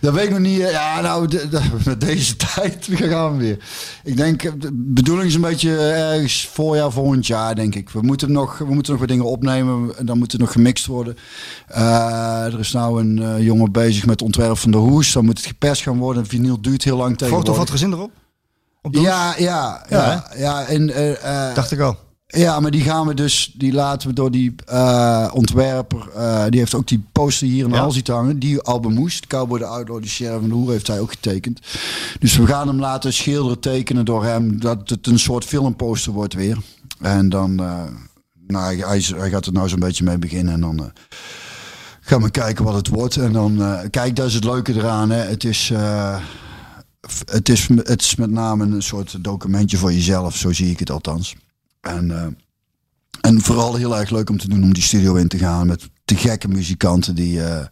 Dat 0.00 0.14
weet 0.14 0.24
ik 0.24 0.30
nog 0.30 0.38
niet. 0.38 0.60
eh, 0.60 0.70
Ja, 0.70 1.00
nou, 1.00 1.28
de- 1.28 1.48
de- 1.48 1.62
met 1.84 2.00
deze 2.00 2.36
tijd 2.36 2.88
gaan 2.92 3.32
we 3.32 3.44
weer. 3.44 3.58
Ik 4.04 4.16
denk, 4.16 4.42
eh, 4.42 4.52
de 4.58 4.70
bedoeling 4.72 5.28
is 5.28 5.34
een 5.34 5.40
beetje 5.40 5.76
eh, 5.76 6.12
ergens 6.14 6.48
voorjaar, 6.52 6.90
volgend 6.92 7.26
jaar, 7.26 7.54
denk 7.54 7.74
ik. 7.74 7.90
We 7.90 8.00
moeten 8.02 8.32
nog, 8.32 8.58
we 8.58 8.74
moeten 8.74 8.92
nog 8.92 9.00
wat 9.00 9.08
dingen 9.10 9.24
opnemen. 9.24 9.96
En 9.98 10.06
dan 10.06 10.18
moet 10.18 10.32
het 10.32 10.40
nog 10.40 10.52
gemixt 10.52 10.86
worden. 10.86 11.16
Er 11.66 12.58
is 12.58 12.72
nou 12.72 13.00
een 13.00 13.42
jongen 13.42 13.72
bezig 13.72 14.00
met 14.02 14.10
het 14.10 14.22
ontwerp 14.22 14.58
van 14.58 14.70
de 14.70 14.76
hoes. 14.76 15.12
Dan 15.12 15.24
moet 15.24 15.36
het 15.38 15.46
geperst 15.46 15.82
gaan 15.82 15.98
worden. 15.98 16.26
Vinyl 16.26 16.60
duurt 16.60 16.84
heel 16.84 16.96
lang 16.96 17.10
Foto 17.10 17.16
tegenwoordig. 17.24 17.54
van 17.54 17.62
het 17.64 17.70
gezin 17.72 17.92
erop? 17.92 18.10
Op 18.82 18.92
de 18.92 19.00
Ja, 19.00 19.34
ja, 19.38 19.84
ja. 19.88 20.30
ja, 20.36 20.64
en, 20.66 20.86
Dacht 21.54 21.70
ik 21.72 21.80
al. 21.80 21.96
Ja, 22.36 22.60
maar 22.60 22.70
die 22.70 22.82
gaan 22.82 23.06
we 23.06 23.14
dus, 23.14 23.52
die 23.56 23.72
laten 23.72 24.08
we 24.08 24.14
door 24.14 24.30
die 24.30 24.54
eh, 24.66 25.30
ontwerper, 25.32 26.08
eh, 26.14 26.44
die 26.48 26.60
heeft 26.60 26.74
ook 26.74 26.86
die 26.86 27.04
poster 27.12 27.46
hier 27.46 27.64
in 27.64 27.70
de 27.70 27.76
Ja. 27.76 27.80
hal 27.80 27.90
zitten 27.90 28.14
hangen. 28.14 28.38
Die 28.38 28.60
Album 28.60 28.92
Moes, 28.94 29.20
de 29.20 29.26
Cowboy 29.26 29.58
de 29.58 29.64
Outlaw, 29.64 30.02
de 30.02 30.08
Sheriff 30.08 30.42
en 30.42 30.48
de 30.48 30.54
Hoer 30.54 30.70
heeft 30.70 30.86
hij 30.86 31.00
ook 31.00 31.10
getekend. 31.10 31.60
Dus 32.18 32.36
we 32.36 32.46
gaan 32.46 32.68
hem 32.68 32.78
laten 32.80 33.12
schilderen, 33.12 33.60
tekenen 33.60 34.04
door 34.04 34.24
hem, 34.24 34.60
dat 34.60 34.88
het 34.88 35.06
een 35.06 35.18
soort 35.18 35.44
filmposter 35.44 36.12
wordt 36.12 36.34
weer. 36.34 36.58
En 37.00 37.28
dan, 37.28 37.60
eh, 37.60 37.82
nou, 38.46 38.80
hij, 38.80 39.00
gaat 39.30 39.46
er 39.46 39.52
nou 39.52 39.68
zo'n 39.68 39.80
beetje 39.80 40.04
mee 40.04 40.18
beginnen 40.18 40.54
en 40.54 40.60
dan... 40.60 40.92
Gaan 42.00 42.22
we 42.22 42.30
kijken 42.30 42.64
wat 42.64 42.74
het 42.74 42.88
wordt. 42.88 43.16
En 43.16 43.32
dan, 43.32 43.62
kijk, 43.90 44.16
dat 44.16 44.26
is 44.26 44.34
het 44.34 44.44
leuke 44.44 44.74
eraan. 44.74 45.10
Hè. 45.10 45.18
Het, 45.18 45.44
is, 45.44 45.72
het, 47.30 47.48
is, 47.48 47.68
het 47.68 48.00
is 48.00 48.14
met 48.14 48.30
name 48.30 48.64
een 48.64 48.82
soort 48.82 49.24
documentje 49.24 49.76
voor 49.76 49.92
jezelf. 49.92 50.36
Zo 50.36 50.52
zie 50.52 50.70
ik 50.70 50.78
het 50.78 50.90
althans. 50.90 51.34
En, 51.80 52.10
eh, 52.10 52.26
en 53.20 53.40
vooral 53.40 53.74
heel 53.76 53.98
erg 53.98 54.10
leuk 54.10 54.30
om 54.30 54.38
te 54.38 54.48
doen 54.48 54.62
om 54.62 54.74
die 54.74 54.82
studio 54.82 55.14
in 55.14 55.28
te 55.28 55.38
gaan 55.38 55.66
met 55.66 55.88
te 56.04 56.16
gekke 56.16 56.48
muzikanten 56.48 57.14
die, 57.14 57.42
eh, 57.42 57.66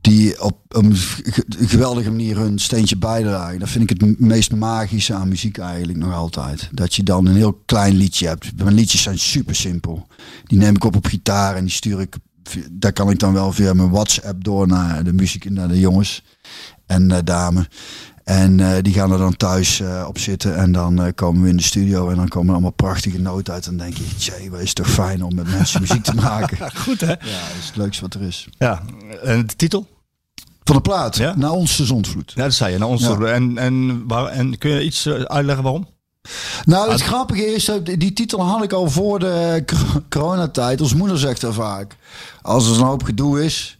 die 0.00 0.42
op 0.42 0.58
een 0.68 0.94
ge- 0.96 1.44
geweldige 1.48 2.10
manier 2.10 2.36
hun 2.36 2.58
steentje 2.58 2.96
bijdragen. 2.96 3.58
Dat 3.58 3.68
vind 3.68 3.90
ik 3.90 4.00
het 4.00 4.20
meest 4.20 4.54
magische 4.54 5.14
aan 5.14 5.28
muziek 5.28 5.58
eigenlijk 5.58 5.98
nog 5.98 6.12
altijd. 6.12 6.68
Dat 6.72 6.94
je 6.94 7.02
dan 7.02 7.26
een 7.26 7.36
heel 7.36 7.62
klein 7.64 7.94
liedje 7.96 8.26
hebt. 8.26 8.62
Mijn 8.62 8.74
liedjes 8.74 9.02
zijn 9.02 9.18
super 9.18 9.54
simpel. 9.54 10.06
Die 10.44 10.58
neem 10.58 10.74
ik 10.74 10.84
op 10.84 10.96
op 10.96 11.06
gitaar 11.06 11.56
en 11.56 11.64
die 11.64 11.72
stuur 11.72 12.00
ik. 12.00 12.16
Daar 12.70 12.92
kan 12.92 13.10
ik 13.10 13.18
dan 13.18 13.32
wel 13.32 13.52
via 13.52 13.72
mijn 13.72 13.90
WhatsApp 13.90 14.44
door 14.44 14.66
naar 14.66 15.04
de 15.04 15.12
muziek, 15.12 15.50
naar 15.50 15.68
de 15.68 15.80
jongens 15.80 16.22
en 16.86 17.10
uh, 17.10 17.18
dame. 17.24 17.68
En 18.24 18.58
uh, 18.58 18.76
die 18.82 18.92
gaan 18.92 19.12
er 19.12 19.18
dan 19.18 19.36
thuis 19.36 19.80
uh, 19.80 20.04
op 20.08 20.18
zitten. 20.18 20.56
En 20.56 20.72
dan 20.72 21.04
uh, 21.04 21.08
komen 21.14 21.42
we 21.42 21.48
in 21.48 21.56
de 21.56 21.62
studio. 21.62 22.10
En 22.10 22.16
dan 22.16 22.28
komen 22.28 22.46
er 22.46 22.52
allemaal 22.52 22.70
prachtige 22.70 23.20
noten 23.20 23.54
uit. 23.54 23.66
En 23.66 23.76
dan 23.76 23.86
denk 23.86 23.98
je, 23.98 24.04
jee, 24.16 24.50
wat 24.50 24.60
is 24.60 24.72
toch 24.72 24.90
fijn 24.90 25.22
om 25.22 25.34
met 25.34 25.50
mensen 25.50 25.80
muziek 25.80 26.02
te 26.02 26.14
maken. 26.14 26.70
Goed 26.84 27.00
hè? 27.00 27.06
Ja, 27.06 27.16
dat 27.16 27.56
is 27.58 27.66
het 27.66 27.76
leukste 27.76 28.02
wat 28.02 28.14
er 28.14 28.22
is. 28.22 28.48
Ja, 28.58 28.82
en 29.22 29.46
de 29.46 29.56
titel? 29.56 29.86
Van 30.64 30.76
de 30.76 30.82
plaat? 30.82 31.16
Ja? 31.16 31.36
Naar 31.36 31.50
ons 31.50 31.84
zondvloed. 31.84 32.32
Ja, 32.34 32.42
dat 32.42 32.54
zei 32.54 32.72
je. 32.72 32.78
Naar 32.78 32.98
ja. 32.98 33.32
en, 33.32 33.58
en, 33.58 34.06
waar, 34.06 34.26
en 34.26 34.58
kun 34.58 34.70
je 34.70 34.84
iets 34.84 35.08
uitleggen 35.08 35.64
waarom? 35.64 35.86
Nou, 36.64 36.90
het 36.90 37.02
grappige 37.02 37.54
is, 37.54 37.70
die 37.82 38.12
titel 38.12 38.42
had 38.42 38.62
ik 38.62 38.72
al 38.72 38.90
voor 38.90 39.18
de 39.18 39.64
coronatijd. 40.08 40.80
Ons 40.80 40.94
moeder 40.94 41.18
zegt 41.18 41.42
er 41.42 41.54
vaak. 41.54 41.96
Als 42.42 42.70
er 42.70 42.76
een 42.76 42.86
hoop 42.86 43.02
gedoe 43.02 43.44
is, 43.44 43.78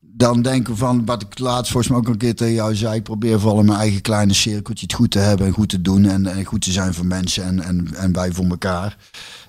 dan 0.00 0.42
denken 0.42 0.72
we 0.72 0.78
van, 0.78 1.04
wat 1.04 1.22
ik 1.22 1.38
laatst 1.38 1.72
volgens 1.72 1.92
mij 1.92 2.02
ook 2.02 2.08
een 2.08 2.16
keer 2.16 2.34
tegen 2.34 2.54
jou 2.54 2.74
zei, 2.74 2.94
ik 2.94 3.02
probeer 3.02 3.40
vooral 3.40 3.58
in 3.58 3.66
mijn 3.66 3.78
eigen 3.78 4.00
kleine 4.00 4.32
cirkeltje 4.32 4.86
het 4.86 4.94
goed 4.94 5.10
te 5.10 5.18
hebben 5.18 5.46
en 5.46 5.52
goed 5.52 5.68
te 5.68 5.82
doen 5.82 6.04
en, 6.04 6.26
en 6.26 6.44
goed 6.44 6.62
te 6.62 6.72
zijn 6.72 6.94
voor 6.94 7.06
mensen 7.06 7.44
en, 7.44 7.62
en, 7.62 7.94
en 7.94 8.12
wij 8.12 8.32
voor 8.32 8.46
elkaar. 8.46 8.96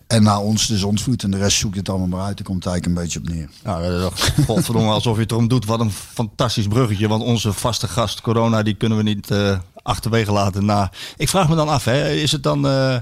En 0.08 0.24
na 0.24 0.40
ons 0.40 0.68
de 0.68 0.78
zonsvloed 0.78 1.24
en 1.24 1.32
de 1.32 1.38
rest 1.38 1.58
zoekt 1.58 1.76
het 1.76 1.90
allemaal 1.90 2.08
maar 2.08 2.26
uit. 2.26 2.38
Daar 2.38 2.46
komt 2.46 2.64
het 2.64 2.74
eigenlijk 2.74 2.98
een 2.98 3.04
beetje 3.04 3.20
op 3.20 3.36
neer. 3.36 3.50
Nou, 3.64 4.12
godverdomme 4.46 4.92
alsof 5.00 5.16
je 5.16 5.22
het 5.22 5.32
erom 5.32 5.48
doet. 5.48 5.66
Wat 5.66 5.80
een 5.80 5.92
fantastisch 5.92 6.68
bruggetje. 6.68 7.08
Want 7.08 7.24
onze 7.24 7.54
vaste 7.54 7.88
gast, 7.88 8.22
corona, 8.22 8.64
die 8.64 8.76
kunnen 8.76 8.98
we 8.98 9.04
niet 9.04 9.32
uh, 9.32 9.58
achterwege 9.84 10.32
laten. 10.32 10.66
Nou, 10.66 10.88
ik 11.18 11.30
vraag 11.30 11.50
me 11.50 11.56
dan 11.56 11.70
af, 11.70 11.86
hè, 11.86 12.10
is 12.12 12.32
het 12.32 12.44
dan... 12.44 12.66
Uh, 12.66 12.96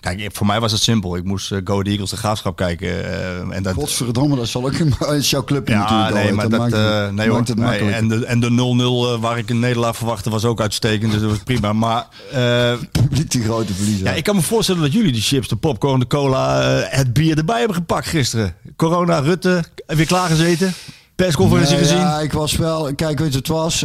Kijk, 0.00 0.28
voor 0.32 0.46
mij 0.46 0.60
was 0.60 0.72
het 0.72 0.80
simpel. 0.80 1.16
Ik 1.16 1.24
moest 1.24 1.52
uh, 1.52 1.58
Go 1.64 1.82
Eagles 1.82 2.10
de 2.10 2.16
graafschap 2.16 2.56
kijken. 2.56 2.88
Uh, 2.88 3.56
en 3.56 3.62
dat... 3.62 3.74
Godverdomme, 3.74 4.36
dat 4.36 4.48
zal 4.48 4.64
ook 4.64 4.78
een 4.78 5.20
jouw 5.20 5.44
club 5.44 5.68
ja, 5.68 5.78
natuurlijk. 5.78 6.14
Nee, 6.14 6.32
maar 6.32 6.48
dat, 6.48 6.58
maakt, 6.58 6.74
uh, 6.74 7.08
nee, 7.08 7.28
maakt 7.28 7.48
hoor, 7.48 7.56
nee, 7.56 7.92
en 7.92 8.08
de, 8.08 8.24
en 8.26 8.40
de 8.40 9.16
0-0 9.16 9.20
waar 9.20 9.38
ik 9.38 9.50
een 9.50 9.58
nederlaag 9.58 9.96
verwachtte 9.96 10.30
was 10.30 10.44
ook 10.44 10.60
uitstekend. 10.60 11.12
Dus 11.12 11.20
dat 11.20 11.30
was 11.30 11.38
prima. 11.38 11.72
Maar 11.72 12.06
publiek 12.92 13.30
die 13.30 13.42
grote 13.42 13.74
verliezer. 13.74 14.06
Ja, 14.06 14.12
ik 14.12 14.24
kan 14.24 14.36
me 14.36 14.42
voorstellen 14.42 14.82
dat 14.82 14.92
jullie 14.92 15.12
die 15.12 15.22
chips, 15.22 15.48
de 15.48 15.56
popcorn, 15.56 16.00
de 16.00 16.06
cola, 16.06 16.60
het 16.88 17.12
bier 17.12 17.38
erbij 17.38 17.58
hebben 17.58 17.76
gepakt 17.76 18.06
gisteren. 18.06 18.54
Corona, 18.76 19.18
Rutte, 19.18 19.64
weer 19.86 20.06
klaargezeten. 20.06 20.72
Persconferentie 21.14 21.74
nee, 21.74 21.84
gezien. 21.84 21.98
Ja, 21.98 22.20
ik 22.20 22.32
was 22.32 22.56
wel. 22.56 22.94
Kijk, 22.94 23.18
weet 23.18 23.32
je, 23.32 23.38
het 23.38 23.48
was. 23.48 23.84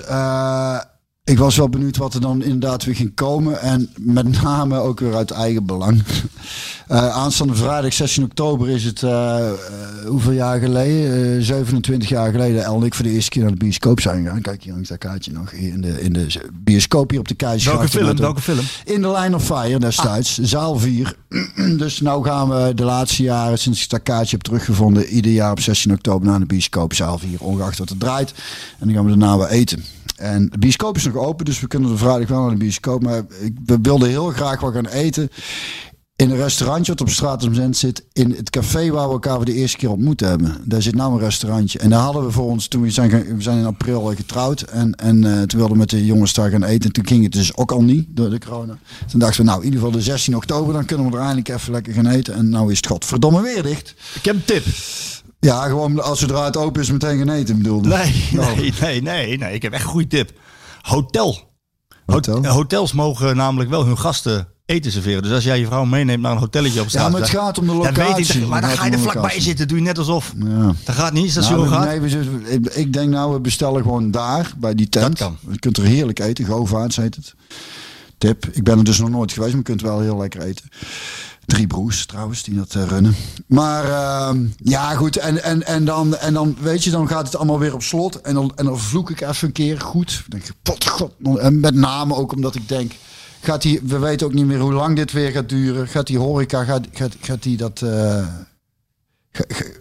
Uh, 1.25 1.34
ik 1.34 1.39
was 1.39 1.56
wel 1.56 1.70
benieuwd 1.70 1.98
wat 1.98 2.13
er 2.13 2.22
dan 2.22 2.44
inderdaad 2.44 2.84
weer 2.84 2.96
ging 2.96 3.13
komen. 3.15 3.62
En 3.62 3.89
met 3.98 4.42
name 4.42 4.77
ook 4.77 5.00
weer 5.00 5.15
uit 5.15 5.32
eigen 5.32 5.65
belang. 5.65 6.03
Eh, 6.88 7.10
aanstaande 7.10 7.56
vrijdag 7.56 7.94
16 7.94 8.24
oktober 8.24 8.70
is 8.70 8.84
het, 8.84 9.03
eh, 9.03 9.48
eh, 9.48 9.56
hoeveel 10.08 10.32
jaar 10.32 10.60
geleden? 10.60 11.36
Eh, 11.38 11.44
27 11.44 12.10
jaar 12.10 12.32
geleden. 12.32 12.63
El 12.63 12.75
en 12.75 12.84
ik 12.84 12.94
voor 12.94 13.06
de 13.06 13.12
eerste 13.12 13.30
keer 13.30 13.42
naar 13.42 13.51
de 13.51 13.58
bioscoop 13.58 14.00
zijn 14.00 14.24
gegaan. 14.24 14.42
Kijk 14.42 14.63
hier 14.63 14.74
langs 14.74 14.89
dat 14.89 14.98
kaartje 14.98 15.32
nog. 15.32 15.51
In 15.51 15.82
de, 15.82 16.01
in 16.01 16.13
de 16.13 16.27
bioscoop 16.53 17.10
hier 17.10 17.20
op 17.20 17.27
de 17.27 17.34
Keizergracht. 17.34 17.94
Welke 17.94 18.06
film? 18.06 18.20
Welke 18.20 18.42
film? 18.42 18.60
In 18.86 19.01
de 19.01 19.12
Line 19.12 19.36
of 19.36 19.46
Fire 19.46 19.80
destijds, 19.80 20.38
zaal 20.38 20.80
4. 20.80 21.15
dus 21.77 22.01
nou 22.01 22.24
gaan 22.24 22.50
we 22.50 22.74
de 22.74 22.84
laatste 22.84 23.24
jaren, 23.24 23.60
sinds 23.60 23.84
ik 23.84 23.89
dat 23.89 24.03
kaartje 24.03 24.36
heb 24.36 24.46
teruggevonden, 24.46 25.06
ieder 25.06 25.32
jaar 25.32 25.51
op 25.51 25.60
16 25.60 25.92
oktober 25.92 26.27
naar 26.27 26.39
de 26.39 26.46
bioscoop, 26.46 26.94
zaal 26.94 27.18
4, 27.18 27.39
ongeacht 27.39 27.77
wat 27.77 27.89
het 27.89 28.00
draait. 28.00 28.34
En 28.80 28.88
dan 28.88 28.96
gaan 28.96 29.03
we 29.03 29.10
daarna 29.10 29.38
weer 29.38 29.48
eten. 29.48 29.84
En 30.24 30.50
de 30.50 30.58
bioscoop 30.58 30.96
is 30.96 31.06
nog 31.06 31.15
open, 31.15 31.46
dus 31.46 31.60
we 31.60 31.68
kunnen 31.68 31.89
de 31.89 31.98
vrijdag 31.98 32.27
wel 32.27 32.42
naar 32.42 32.50
de 32.50 32.58
bioscoop. 32.58 33.03
Maar 33.03 33.24
ik, 33.42 33.53
we 33.65 33.77
wilden 33.82 34.10
heel 34.10 34.30
graag 34.30 34.60
wat 34.62 34.74
gaan 34.74 34.88
eten. 34.88 35.30
In 36.15 36.30
een 36.30 36.38
restaurantje 36.38 36.92
wat 36.92 37.01
op 37.01 37.10
straat 37.10 37.44
om 37.44 37.74
zit. 37.74 38.06
In 38.13 38.32
het 38.32 38.50
café 38.50 38.92
waar 38.92 39.08
we 39.08 39.13
elkaar 39.13 39.36
voor 39.36 39.46
de 39.46 39.53
eerste 39.53 39.77
keer 39.77 39.89
ontmoet 39.89 40.20
hebben. 40.20 40.58
Daar 40.65 40.82
zit 40.82 40.96
nou 40.96 41.13
een 41.13 41.20
restaurantje. 41.20 41.80
En 41.80 41.89
daar 41.89 42.00
hadden 42.00 42.25
we 42.25 42.32
voor 42.32 42.46
ons, 42.46 42.68
toen 42.68 42.82
we 42.82 42.89
zijn, 42.89 43.10
we 43.10 43.42
zijn 43.42 43.58
in 43.58 43.65
april 43.65 44.12
eh, 44.12 44.18
getrouwd. 44.18 44.62
En, 44.62 44.96
en 44.96 45.24
eh, 45.24 45.42
toen 45.42 45.60
wilden 45.60 45.72
we 45.72 45.77
met 45.77 45.89
de 45.89 46.06
jongens 46.06 46.34
daar 46.34 46.50
gaan 46.50 46.63
eten. 46.63 46.86
En 46.86 46.92
toen 46.92 47.08
ging 47.08 47.24
het 47.24 47.32
dus 47.32 47.56
ook 47.56 47.72
al 47.72 47.82
niet 47.82 48.06
door 48.10 48.30
de 48.30 48.39
corona. 48.39 48.77
Toen 49.08 49.20
dachten 49.20 49.39
we, 49.39 49.46
nou 49.46 49.60
in 49.60 49.65
ieder 49.65 49.80
geval 49.80 49.96
de 49.96 50.03
16 50.03 50.36
oktober. 50.36 50.74
Dan 50.74 50.86
kunnen 50.86 51.06
we 51.06 51.13
er 51.13 51.20
eindelijk 51.20 51.50
even 51.50 51.72
lekker 51.72 51.94
gaan 51.94 52.08
eten. 52.08 52.34
En 52.34 52.50
nou 52.50 52.72
is 52.72 52.77
het 52.77 52.88
godverdomme 52.88 53.42
weer 53.42 53.63
dicht. 53.63 53.96
Ik 54.15 54.25
heb 54.25 54.36
een 54.36 54.46
tip. 54.46 54.65
Ja, 55.43 55.62
gewoon 55.67 56.03
als 56.03 56.19
zodra 56.19 56.45
het 56.45 56.57
open 56.57 56.81
is 56.81 56.91
meteen 56.91 57.17
gaan 57.17 57.29
eten 57.29 57.57
bedoelde. 57.57 57.88
Nee, 57.89 58.27
Nou, 58.31 58.55
nee, 58.55 58.73
nee, 58.81 59.01
nee, 59.01 59.38
nee. 59.38 59.53
Ik 59.53 59.62
heb 59.62 59.73
echt 59.73 59.83
een 59.83 59.89
goede 59.89 60.07
tip. 60.07 60.31
Hotel. 60.81 61.51
Hotel? 62.05 62.35
Hot- 62.35 62.45
Hotels 62.45 62.93
mogen 62.93 63.35
namelijk 63.35 63.69
wel 63.69 63.85
hun 63.85 63.97
gasten 63.97 64.47
eten 64.65 64.91
serveren. 64.91 65.23
Dus 65.23 65.31
als 65.31 65.43
jij 65.43 65.59
je 65.59 65.65
vrouw 65.65 65.85
meeneemt 65.85 66.21
naar 66.21 66.31
een 66.31 66.38
hotelletje 66.38 66.81
op 66.81 66.88
straat. 66.89 67.05
Ja, 67.05 67.09
maar 67.12 67.21
het 67.21 67.29
gaat 67.29 67.57
om 67.57 67.65
de 67.65 67.71
weet 67.71 67.95
locatie. 67.97 68.41
ik, 68.41 68.47
maar 68.47 68.62
dan 68.62 68.69
ga 68.69 68.85
je 68.85 68.91
er 68.91 69.00
vlakbij 69.00 69.39
zitten. 69.41 69.67
Doe 69.67 69.77
je 69.77 69.83
net 69.83 69.97
alsof. 69.97 70.33
Ja. 70.38 70.73
Dat 70.83 70.95
gaat 70.95 71.13
niet. 71.13 71.25
Is 71.25 71.33
dat 71.33 71.50
Nou, 71.50 71.65
zo 71.65 71.71
gaat? 71.71 71.85
nee, 71.85 72.59
ik 72.71 72.93
denk 72.93 73.09
nou, 73.09 73.33
we 73.33 73.39
bestellen 73.39 73.81
gewoon 73.81 74.12
daar, 74.12 74.51
bij 74.57 74.75
die 74.75 74.89
tent. 74.89 75.17
Dat 75.17 75.27
kan. 75.27 75.38
Je 75.51 75.59
kunt 75.59 75.77
er 75.77 75.83
heerlijk 75.83 76.19
eten. 76.19 76.45
Govaarts 76.45 76.95
heet 76.95 77.15
het. 77.15 77.33
Tip. 78.17 78.45
Ik 78.51 78.63
ben 78.63 78.77
er 78.77 78.83
dus 78.83 79.00
nog 79.00 79.09
nooit 79.09 79.31
geweest, 79.31 79.50
maar 79.51 79.59
je 79.59 79.67
kunt 79.67 79.81
wel 79.81 80.00
heel 80.00 80.17
lekker 80.17 80.41
eten. 80.41 80.65
Drie 81.45 81.67
broers 81.67 82.05
trouwens, 82.05 82.43
die 82.43 82.55
dat 82.55 82.75
eh, 82.75 82.83
runnen. 82.88 83.15
Maar 83.47 83.85
ehm, 83.85 84.45
ja, 84.57 84.95
goed. 84.95 85.17
En, 85.17 85.43
en, 85.43 85.65
en, 85.65 85.85
dan, 85.85 86.15
en 86.15 86.33
dan, 86.33 86.57
weet 86.62 86.83
je, 86.83 86.91
dan 86.91 87.07
gaat 87.07 87.25
het 87.25 87.35
allemaal 87.35 87.59
weer 87.59 87.73
op 87.73 87.83
slot. 87.83 88.21
En 88.21 88.33
dan, 88.33 88.51
en 88.55 88.65
dan 88.65 88.79
vloek 88.79 89.09
ik 89.09 89.21
even 89.21 89.47
een 89.47 89.53
keer 89.53 89.81
goed. 89.81 90.23
Dan 90.27 90.39
denk 90.39 90.89
god. 90.89 91.12
Met 91.51 91.75
name 91.75 92.15
ook 92.15 92.33
omdat 92.33 92.55
ik 92.55 92.67
denk... 92.67 92.91
Gaat 93.41 93.62
die, 93.62 93.79
we 93.83 94.00
weten 94.00 94.27
ook 94.27 94.33
niet 94.33 94.45
meer 94.45 94.59
hoe 94.59 94.73
lang 94.73 94.95
dit 94.95 95.12
weer 95.12 95.31
gaat 95.31 95.50
duren. 95.50 95.88
Gaat 95.88 96.07
die 96.07 96.17
horeca, 96.17 96.63
gaat, 96.63 96.88
gaat, 96.91 97.15
gaat 97.19 97.43
die 97.43 97.57
dat... 97.57 97.79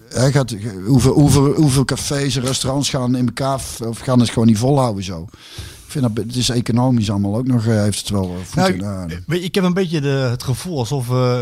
Hij 0.09 0.33
gaat, 0.33 0.55
hoeveel, 0.87 1.13
hoeveel, 1.13 1.55
hoeveel 1.55 1.85
cafés 1.85 2.37
en 2.37 2.43
restaurants 2.43 2.91
gaan 2.91 3.17
in 3.17 3.27
elkaar 3.27 3.61
of 3.87 3.99
gaan 3.99 4.21
het 4.21 4.31
gewoon 4.31 4.49
niet 4.49 4.59
volhouden 4.59 5.05
zo. 5.05 5.29
Vind 5.93 6.15
dat 6.15 6.25
het 6.25 6.37
is 6.37 6.49
economisch 6.49 7.11
allemaal 7.11 7.37
ook 7.37 7.47
nog 7.47 7.67
eh, 7.67 7.75
heeft 7.83 7.99
het 7.99 8.09
wel 8.09 8.25
eh, 8.39 8.45
voeten. 8.45 8.79
Nou, 8.79 9.43
ik 9.43 9.55
heb 9.55 9.65
een 9.65 9.75
beetje 9.75 10.01
de, 10.01 10.09
het 10.09 10.43
gevoel 10.43 10.79
alsof. 10.79 11.09
eh 11.11 11.41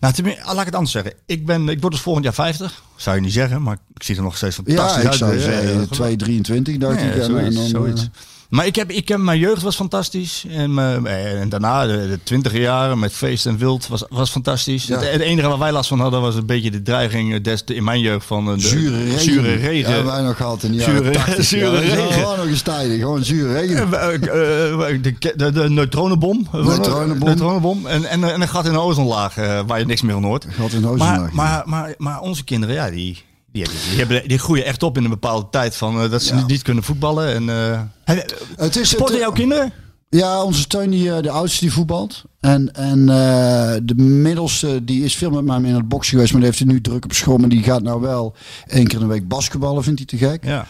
nou, 0.00 0.14
tenminste, 0.14 0.44
laat 0.44 0.58
ik 0.58 0.64
het 0.64 0.74
anders 0.74 0.92
zeggen. 0.92 1.12
Ik, 1.26 1.46
ben, 1.46 1.68
ik 1.68 1.80
word 1.80 1.92
dus 1.92 2.02
volgend 2.02 2.24
jaar 2.24 2.34
50. 2.34 2.82
Zou 2.96 3.16
je 3.16 3.22
niet 3.22 3.32
zeggen, 3.32 3.62
maar 3.62 3.78
ik 3.94 4.02
zie 4.02 4.16
er 4.16 4.22
nog 4.22 4.36
steeds 4.36 4.54
fantastisch 4.54 4.90
ja, 4.90 4.96
uit. 4.96 5.12
ik 5.12 5.18
zou 5.18 5.38
zeggen 5.38 5.80
eh, 5.80 5.86
223 5.88 6.76
dacht 6.76 7.00
Ja, 7.00 7.06
ik. 7.06 7.22
Zoiets, 7.22 7.46
en 7.48 7.54
dan, 7.54 7.68
zoiets. 7.68 8.08
Maar 8.48 8.66
ik 8.66 8.76
heb, 8.76 8.90
ik 8.90 9.08
heb, 9.08 9.18
mijn 9.18 9.38
jeugd 9.38 9.62
was 9.62 9.76
fantastisch. 9.76 10.44
En, 10.48 10.74
mijn- 10.74 11.06
en 11.06 11.48
daarna, 11.48 11.86
de, 11.86 11.92
de 12.08 12.18
twintiger 12.22 12.60
jaren 12.60 12.98
met 12.98 13.12
feest 13.12 13.46
en 13.46 13.56
wild, 13.56 13.88
was, 13.88 14.04
was 14.08 14.30
fantastisch. 14.30 14.84
Ja. 14.86 14.98
Het, 14.98 15.10
het 15.12 15.20
enige 15.20 15.48
waar 15.48 15.58
wij 15.58 15.72
last 15.72 15.88
van 15.88 16.00
hadden, 16.00 16.20
was 16.20 16.34
een 16.34 16.46
beetje 16.46 16.70
de 16.70 16.82
dreiging 16.82 17.40
des, 17.42 17.62
in 17.64 17.84
mijn 17.84 18.00
jeugd 18.00 18.26
van 18.26 18.48
eh, 18.48 18.54
de 18.54 18.60
zure 18.60 19.04
regen. 19.04 19.20
Zure 19.20 19.54
regen. 19.54 19.94
Ja, 19.96 20.04
wij 20.04 20.20
nog 20.22 20.36
gehad 20.36 20.62
in 20.62 20.72
de 20.72 20.82
Zure- 20.82 20.96
jaren 21.04 21.12
80. 21.12 21.44
zure 21.44 21.70
ja, 21.70 21.80
is 21.80 21.92
regen. 21.92 22.12
Gewoon 22.12 22.36
nog 22.36 22.46
eens 22.46 22.62
tijden. 22.62 22.98
Gewoon 22.98 23.24
zure 23.24 23.52
regen. 23.52 23.92
Eh, 23.92 24.14
eh, 24.14 24.90
eh, 24.94 25.02
de, 25.02 25.14
de, 25.36 25.52
de 25.52 25.70
neutronenbom. 25.70 26.48
Neutronenbom. 26.52 27.28
Neutronenbom. 27.28 27.86
En, 27.86 28.04
en, 28.04 28.24
en 28.32 28.40
een 28.40 28.48
gat 28.48 28.66
in 28.66 28.72
de 28.72 28.80
ozonlaag 28.80 29.36
eh, 29.36 29.60
waar 29.66 29.78
je 29.78 29.86
niks 29.86 30.02
meer 30.02 30.14
van 30.14 30.24
hoort. 30.24 30.46
Gat 30.50 30.72
in 30.72 30.80
de 30.80 30.86
ozonlaag. 30.88 31.18
Maar, 31.18 31.32
maar, 31.32 31.62
maar, 31.66 31.94
maar 31.98 32.20
onze 32.20 32.44
kinderen, 32.44 32.74
ja, 32.74 32.90
die, 32.90 33.22
die, 33.62 33.64
die, 33.90 33.98
hebben, 33.98 34.28
die 34.28 34.38
groeien 34.38 34.64
echt 34.64 34.82
op 34.82 34.96
in 34.96 35.04
een 35.04 35.10
bepaalde 35.10 35.46
tijd 35.50 35.76
van 35.76 36.00
eh, 36.02 36.10
dat 36.10 36.22
ze 36.22 36.34
Ja. 36.34 36.46
niet 36.46 36.62
kunnen 36.62 36.84
voetballen. 36.84 37.34
En, 37.34 37.48
eh, 37.48 37.80
Hey, 38.04 38.26
Het 38.56 38.76
is 38.76 38.88
sporten 38.88 39.14
het- 39.14 39.24
jouw 39.24 39.32
kinderen? 39.32 39.72
Ja, 40.08 40.42
onze 40.42 40.66
Teun, 40.66 40.90
die, 40.90 41.12
eh, 41.14 41.22
de 41.22 41.30
oudste, 41.30 41.60
die 41.60 41.72
voetbalt. 41.72 42.22
En, 42.40 42.74
en 42.74 42.98
eh, 43.08 43.74
de 43.82 43.94
middelste, 43.96 44.84
die 44.84 45.04
is 45.04 45.16
veel 45.16 45.30
met 45.30 45.44
mij 45.44 45.56
in 45.56 45.74
het 45.74 45.88
boksen 45.88 46.12
geweest. 46.12 46.30
Maar 46.32 46.40
die 46.40 46.50
heeft 46.50 46.62
het 46.62 46.72
nu 46.72 46.80
druk 46.80 47.04
op 47.04 47.12
school. 47.12 47.36
Maar 47.36 47.48
die 47.48 47.62
gaat 47.62 47.82
nou 47.82 48.00
wel 48.00 48.34
één 48.66 48.86
keer 48.86 49.00
in 49.00 49.06
de 49.06 49.12
week 49.12 49.28
basketballen, 49.28 49.82
vindt 49.82 49.98
hij 49.98 50.08
te 50.08 50.26
gek. 50.26 50.44
Ja. 50.44 50.66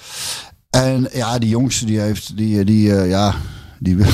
En 0.71 1.09
ja, 1.13 1.39
die 1.39 1.49
jongste, 1.49 1.85
die 1.85 2.01
heeft, 2.01 2.37
die, 2.37 2.65
die 2.65 2.95
eh, 2.97 3.09
ja, 3.09 3.35
die 3.85 3.97
wil- 3.97 4.07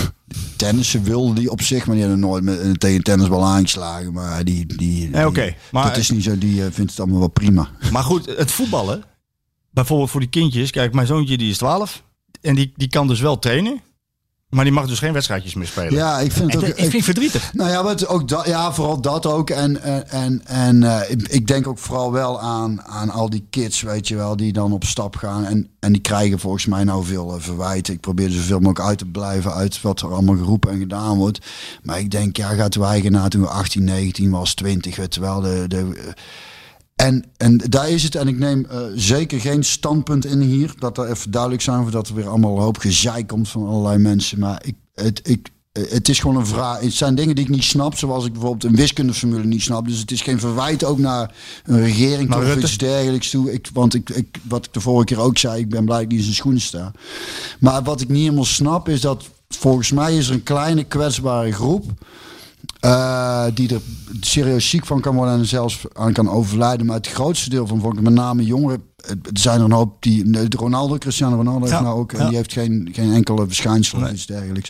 tennissen 0.57 1.03
wilde 1.03 1.35
die 1.35 1.51
op 1.51 1.63
zich. 1.63 1.87
Maar 1.87 1.95
die 1.95 2.05
hebben 2.05 2.21
nooit 2.23 2.45
met, 2.45 2.81
tegen 2.81 2.97
een 2.97 3.03
tennisbal 3.03 3.45
aangeslagen. 3.45 4.13
Maar 4.13 4.45
die, 4.45 4.67
die, 4.77 5.09
Nee, 5.09 5.27
oké. 5.27 5.55
Maar- 5.73 5.85
dat 5.89 5.97
is 5.97 6.11
niet 6.11 6.23
zo, 6.25 6.39
die 6.39 6.65
eh, 6.65 6.73
vindt 6.73 6.91
het 6.91 7.01
allemaal 7.01 7.19
wel 7.19 7.29
prima. 7.29 7.69
Maar 7.93 8.03
goed, 8.05 8.27
het 8.37 8.51
voetballen. 8.51 9.03
Bijvoorbeeld 9.71 10.11
voor 10.11 10.21
die 10.21 10.29
kindjes. 10.29 10.71
Kijk, 10.71 10.95
mijn 10.95 11.07
zoontje 11.07 11.37
die 11.39 11.51
is 11.51 11.57
12. 11.59 12.03
En 12.41 12.55
die, 12.55 12.73
die 12.77 12.89
kan 12.89 13.07
dus 13.07 13.21
wel 13.21 13.39
trainen. 13.39 13.81
Maar 14.51 14.65
die 14.65 14.73
mag 14.73 14.87
dus 14.87 14.99
geen 14.99 15.13
wedstrijdjes 15.13 15.55
meer 15.55 15.67
spelen. 15.67 15.93
Ja, 15.93 16.19
ik 16.19 16.33
vind 16.33 16.51
En 16.51 16.61
het 16.61 16.71
ook... 16.71 16.77
ik 16.77 16.81
vind 16.81 16.93
het 16.93 17.05
verdrietig. 17.05 17.53
Nou 17.55 17.71
ja, 17.71 17.83
wat 17.83 18.07
ook 18.07 18.29
dat, 18.29 18.47
ja, 18.47 18.73
vooral 18.73 19.01
dat 19.01 19.27
ook. 19.27 19.51
En, 19.51 19.83
en, 20.09 20.47
en, 20.47 20.83
eh, 20.83 21.11
ik, 21.11 21.29
ik 21.29 21.47
denk 21.47 21.67
ook 21.67 21.79
vooral 21.79 22.13
wel 22.13 22.41
aan, 22.41 22.83
aan 22.83 23.11
al 23.11 23.31
die 23.31 23.47
kids, 23.51 23.83
weet 23.83 24.09
je 24.09 24.17
wel, 24.17 24.37
die 24.37 24.53
dan 24.53 24.73
op 24.73 24.85
stap 24.85 25.17
gaan. 25.17 25.45
En, 25.45 25.69
en 25.79 25.93
die 25.93 26.01
krijgen 26.01 26.39
volgens 26.39 26.67
mij 26.67 26.85
nou 26.85 27.05
veel 27.05 27.35
eh, 27.35 27.41
verwijten. 27.41 27.95
Ik 27.95 28.01
probeer 28.01 28.27
er 28.27 28.33
zoveel 28.33 28.61
mogelijk 28.61 28.89
uit 28.89 28.99
te 28.99 29.07
blijven 29.07 29.55
uit 29.55 29.81
wat 29.83 30.01
er 30.01 30.13
allemaal 30.13 30.37
geroepen 30.37 30.71
en 30.71 30.79
gedaan 30.79 31.17
wordt. 31.17 31.47
Maar 31.83 31.99
ik 31.99 32.11
denk, 32.11 32.37
ja, 32.37 32.49
gaat 32.49 32.73
de 32.73 32.85
eigenaar 32.85 33.29
toen 33.29 33.41
we 33.41 33.49
18, 33.49 33.85
19 33.85 34.31
was, 34.31 34.55
20, 34.55 34.97
weet 34.97 35.15
je 35.15 35.21
wel. 35.21 35.41
De, 35.41 35.65
de, 35.69 36.13
en, 37.01 37.25
en 37.37 37.57
daar 37.57 37.91
is 37.91 38.03
het. 38.03 38.15
En 38.15 38.29
ik 38.29 38.39
neem 38.39 38.65
eh, 38.65 38.79
zeker 38.95 39.41
geen 39.41 39.65
standpunt 39.65 40.25
in 40.25 40.41
hier. 40.41 40.75
Dat 40.79 40.99
er 40.99 41.11
even 41.11 41.31
duidelijk 41.31 41.63
zijn. 41.63 41.83
Voordat 41.83 42.09
er 42.09 42.15
weer 42.15 42.29
allemaal 42.29 42.57
een 42.57 42.63
hoop 42.63 42.79
gezeik 42.79 43.27
komt 43.27 43.49
van 43.49 43.67
allerlei 43.67 43.99
mensen. 43.99 44.39
Maar 44.39 44.63
ik, 44.65 44.75
het, 44.95 45.21
ik, 45.23 45.49
eh, 45.73 45.91
het 45.91 46.09
is 46.09 46.19
gewoon 46.19 46.37
een 46.37 46.47
vraag. 46.47 46.81
Het 46.81 46.93
zijn 46.93 47.15
dingen 47.15 47.35
die 47.35 47.45
ik 47.45 47.51
niet 47.51 47.65
snap. 47.65 47.99
Zoals 47.99 48.25
ik 48.25 48.33
bijvoorbeeld 48.33 48.65
een 48.65 48.77
wiskundeformule 48.77 49.45
niet 49.45 49.63
snap. 49.63 49.87
Dus 49.87 49.99
het 49.99 50.11
is 50.11 50.23
geen 50.23 50.41
verwijt 50.41 50.85
ook 50.85 50.99
naar 50.99 51.35
een 51.65 51.81
regering 51.81 52.29
Naar 52.29 52.39
of 52.39 52.57
iets 52.57 52.79
dergelijks 52.79 53.31
toe. 53.31 53.53
Ik, 53.53 53.69
want 53.73 53.95
ik, 53.95 54.11
ik, 54.11 54.39
wat 54.43 54.67
ik 54.67 54.73
de 54.73 54.81
vorige 54.81 55.05
keer 55.05 55.21
ook 55.21 55.39
zei. 55.39 55.61
Ik 55.61 55.69
ben 55.69 55.85
blij 55.85 55.97
dat 55.97 56.05
ik 56.05 56.11
niet 56.11 56.19
in 56.19 56.25
zijn 56.25 56.37
schoenen 56.37 56.61
sta. 56.61 56.93
Maar 57.61 57.83
wat 57.83 58.01
ik 58.01 58.09
niet 58.09 58.23
helemaal 58.23 58.45
snap 58.45 58.89
is 58.89 59.01
dat... 59.01 59.29
Volgens 59.49 59.93
mij 59.93 60.17
is 60.17 60.29
er 60.29 60.35
een 60.35 60.43
kleine 60.43 60.85
kwetsbare 60.85 61.53
groep... 61.53 61.85
Eh, 62.81 63.45
die 63.55 63.75
er 63.75 63.81
serieus 64.21 64.69
ziek 64.69 64.87
van 64.87 65.01
kan 65.01 65.15
worden 65.15 65.35
en 65.35 65.47
zelfs 65.47 65.83
aan 65.93 66.13
kan 66.13 66.31
overlijden. 66.31 66.87
Maar 66.87 66.97
het 66.97 67.09
grootste 67.09 67.51
deel 67.51 67.67
van 67.67 67.81
volk, 67.81 68.01
met 68.01 68.13
name 68.13 68.45
jongeren, 68.45 68.83
er 69.07 69.17
zijn 69.33 69.59
er 69.59 69.65
een 69.65 69.73
hoop 69.73 70.03
die. 70.03 70.25
nee, 70.25 70.47
Ronaldo, 70.57 70.99
Cristiano 70.99 71.37
Ronaldo 71.37 71.61
heeft 71.61 71.73
Ja, 71.73 71.81
nou 71.81 71.99
ook. 71.99 72.13
En 72.13 72.19
ja. 72.19 72.27
die 72.29 72.37
heeft 72.37 72.53
geen, 72.53 72.89
geen 72.93 73.13
enkele 73.13 73.47
verschijnsel 73.47 74.01
of 74.03 74.11
iets 74.11 74.27
dergelijks. 74.27 74.69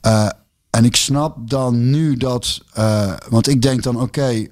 Eh, 0.00 0.28
en 0.70 0.84
ik 0.84 0.96
snap 0.96 1.50
dan 1.50 1.90
nu 1.90 2.16
dat. 2.16 2.60
eh, 2.72 3.12
want 3.28 3.48
ik 3.48 3.62
denk 3.62 3.82
dan, 3.82 4.00
oké. 4.00 4.46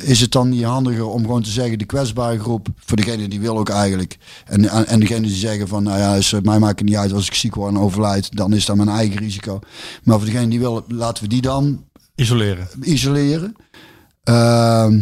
is 0.00 0.20
het 0.20 0.32
dan 0.32 0.48
niet 0.48 0.64
handiger 0.64 1.06
om 1.06 1.20
gewoon 1.22 1.42
te 1.42 1.50
zeggen 1.50 1.78
de 1.78 1.84
kwetsbare 1.84 2.38
groep 2.38 2.68
voor 2.76 2.96
degene 2.96 3.28
die 3.28 3.40
wil 3.40 3.58
ook 3.58 3.68
eigenlijk 3.68 4.18
en 4.46 4.68
en 4.68 4.86
en 4.86 5.00
degene 5.00 5.20
die 5.20 5.36
zeggen 5.36 5.68
van 5.68 5.82
nou 5.82 5.98
ja 5.98 6.16
eh, 6.16 6.40
mij 6.42 6.58
maakt 6.58 6.78
het 6.78 6.88
niet 6.88 6.98
uit 6.98 7.12
als 7.12 7.26
ik 7.26 7.34
ziek 7.34 7.54
word 7.54 7.74
en 7.74 7.80
overlijd 7.80 8.36
dan 8.36 8.52
is 8.52 8.64
dat 8.64 8.76
mijn 8.76 8.88
eigen 8.88 9.18
risico 9.18 9.58
maar 10.02 10.16
voor 10.16 10.26
degene 10.26 10.48
die 10.48 10.58
wil 10.58 10.84
laten 10.88 11.22
we 11.22 11.28
die 11.28 11.40
dan 11.40 11.84
Isoleren. 12.14 12.68
isoleren. 12.82 13.54
Ehm, 14.22 15.00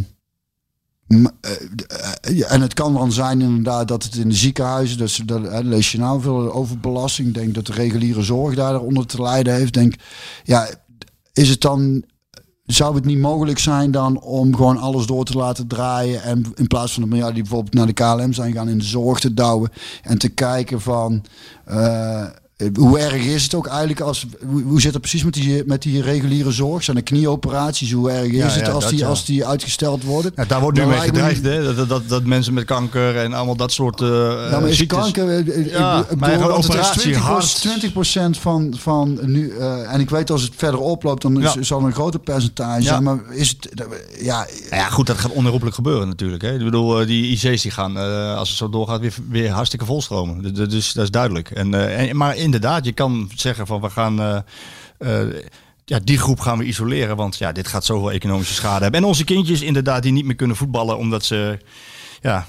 eh, 1.41 2.53
en 2.53 2.61
het 2.61 2.75
kan 2.75 2.95
dan 2.95 3.13
zijn 3.13 3.41
inderdaad 3.41 3.89
dat 3.89 4.03
het 4.03 4.15
in 4.15 4.29
de 4.29 4.35
ziekenhuizen, 4.35 4.99
dat, 4.99 5.11
ze- 5.11 5.25
dat 5.25 5.43
hè, 5.43 5.61
lees 5.61 5.93
je 5.93 5.99
nou 5.99 6.21
veel 6.21 6.53
overbelasting. 6.53 7.35
Denk 7.35 7.55
dat 7.55 7.67
de 7.67 7.73
reguliere 7.73 8.23
zorg 8.23 8.55
daaronder 8.55 9.07
te 9.07 9.23
lijden 9.23 9.55
heeft. 9.55 9.75
Denk, 9.75 9.95
ja, 10.45 10.69
is 11.33 11.49
het 11.49 11.61
dan, 11.61 12.05
zou 12.65 12.95
het 12.95 13.05
niet 13.05 13.19
mogelijk 13.19 13.59
zijn 13.59 13.91
dan 13.91 14.21
om 14.21 14.55
gewoon 14.57 14.79
alles 14.79 15.07
door 15.07 15.25
te 15.25 15.37
laten 15.37 15.67
draaien 15.67 16.23
en 16.23 16.45
in 16.55 16.67
plaats 16.67 16.93
van 16.93 17.03
de 17.03 17.09
miljarden 17.09 17.35
die 17.35 17.43
bijvoorbeeld 17.43 17.75
naar 17.75 17.87
de 17.87 17.93
KLM 18.23 18.33
zijn 18.33 18.53
gaan 18.53 18.69
in 18.69 18.79
de 18.79 18.85
zorg 18.85 19.21
te 19.21 19.35
douwen 19.35 19.71
en 20.03 20.19
te 20.19 20.29
kijken 20.29 20.81
van, 20.81 21.25
eh, 21.65 22.27
hoe 22.75 22.99
erg 22.99 23.25
is 23.25 23.43
het 23.43 23.55
ook 23.55 23.67
eigenlijk 23.67 24.01
als 24.01 24.27
hoe, 24.67 24.81
zit 24.81 24.93
het 24.93 25.01
precies 25.01 25.25
met 25.25 25.35
die, 25.35 25.63
met 25.67 25.83
die 25.83 26.03
reguliere 26.03 26.51
zorg? 26.51 26.85
Zijn 26.85 26.97
er 26.97 27.03
knieoperaties? 27.03 27.93
Hoe 27.93 28.11
erg 28.11 28.27
is 28.27 28.37
Ja, 28.37 28.49
het 28.49 28.67
ja, 28.67 28.73
als, 28.73 28.89
die, 28.89 28.99
ja. 28.99 29.07
als 29.07 29.25
die 29.25 29.47
uitgesteld 29.47 30.03
worden? 30.05 30.33
Daar 30.49 30.61
wordt 30.61 30.79
nu 30.79 30.87
mee 30.87 30.99
gedreigd, 30.99 31.43
hè? 31.43 31.63
Dat, 31.65 31.77
dat, 31.77 31.89
dat, 31.89 32.09
dat 32.09 32.25
mensen 32.25 32.55
met 32.55 32.65
kanker 32.65 33.17
en 33.17 33.33
allemaal 33.33 33.57
dat 33.57 33.73
soort 33.73 34.01
eh 34.01 34.09
Ja, 34.09 34.61
maar 34.61 34.69
is 34.69 34.77
ziektes... 34.77 34.99
kanker, 34.99 35.29
eh, 35.29 35.39
eh, 35.39 35.71
Ja, 35.73 35.99
ik, 35.99 36.11
ik 36.11 36.19
maar 36.19 36.31
bedoel, 36.31 36.45
gewoon 36.45 36.63
want 36.63 36.73
het 36.73 36.83
is 36.83 36.89
operatie, 36.89 37.15
20%, 37.15 37.19
hart. 37.19 38.37
20% 38.37 38.41
van, 38.41 38.75
van 38.79 39.19
nu, 39.23 39.51
eh, 39.51 39.93
en 39.93 40.01
ik 40.01 40.11
weet 40.11 40.31
als 40.31 40.43
het 40.43 40.53
verder 40.57 40.81
oploopt, 40.81 41.23
dan 41.23 41.43
is, 41.43 41.55
zal 41.55 41.81
er 41.81 41.87
een 41.87 41.93
groter 41.93 42.21
percentage 42.21 42.83
zijn, 42.83 43.03
maar 43.03 43.19
is 43.31 43.49
het, 43.49 43.85
ja, 44.21 44.47
Nou 44.71 44.83
ja, 44.83 44.89
goed, 44.89 45.07
dat 45.07 45.19
gaat 45.19 45.31
onherroepelijk 45.31 45.77
gebeuren 45.77 46.09
natuurlijk. 46.09 46.43
Hè. 46.43 46.55
Ik 46.55 46.65
bedoel, 46.65 47.01
eh, 47.01 47.07
die 47.07 47.31
IC's 47.31 47.63
die 47.63 47.71
gaan, 47.71 47.99
eh, 47.99 48.37
als 48.37 48.49
het 48.49 48.59
zo 48.59 48.69
doorgaat, 48.69 49.01
weer, 49.01 49.15
weer 49.29 49.51
hartstikke 49.51 49.85
volstromen. 49.85 50.55
Dus 50.55 50.93
dat 50.93 51.05
is 51.05 51.11
duidelijk. 51.11 51.51
En, 51.51 51.75
eh, 51.75 52.09
en, 52.09 52.17
maar 52.17 52.37
inderdaad, 52.55 52.85
je 52.85 52.93
kan 52.93 53.31
zeggen 53.35 53.67
van 53.67 53.81
we 53.81 53.91
gaan... 53.91 54.21
eh, 54.21 54.39
eh, 54.99 55.35
ja, 55.85 55.99
die 56.05 56.19
groep 56.19 56.41
gaan 56.41 56.59
we 56.59 56.65
isoleren, 56.65 57.17
want 57.17 57.37
ja, 57.37 57.53
dit 57.53 57.69
gaat 57.69 57.85
zoveel 57.85 58.11
economische 58.13 58.55
schade 58.55 58.83
hebben. 58.83 59.01
En 59.01 59.07
onze 59.07 59.25
kindjes 59.25 59.61
inderdaad 59.61 60.03
die 60.03 60.13
niet 60.13 60.25
meer 60.25 60.37
kunnen 60.37 60.57
voetballen 60.57 60.99
omdat 60.99 61.25
ze... 61.25 61.59
Ja, 62.21 62.47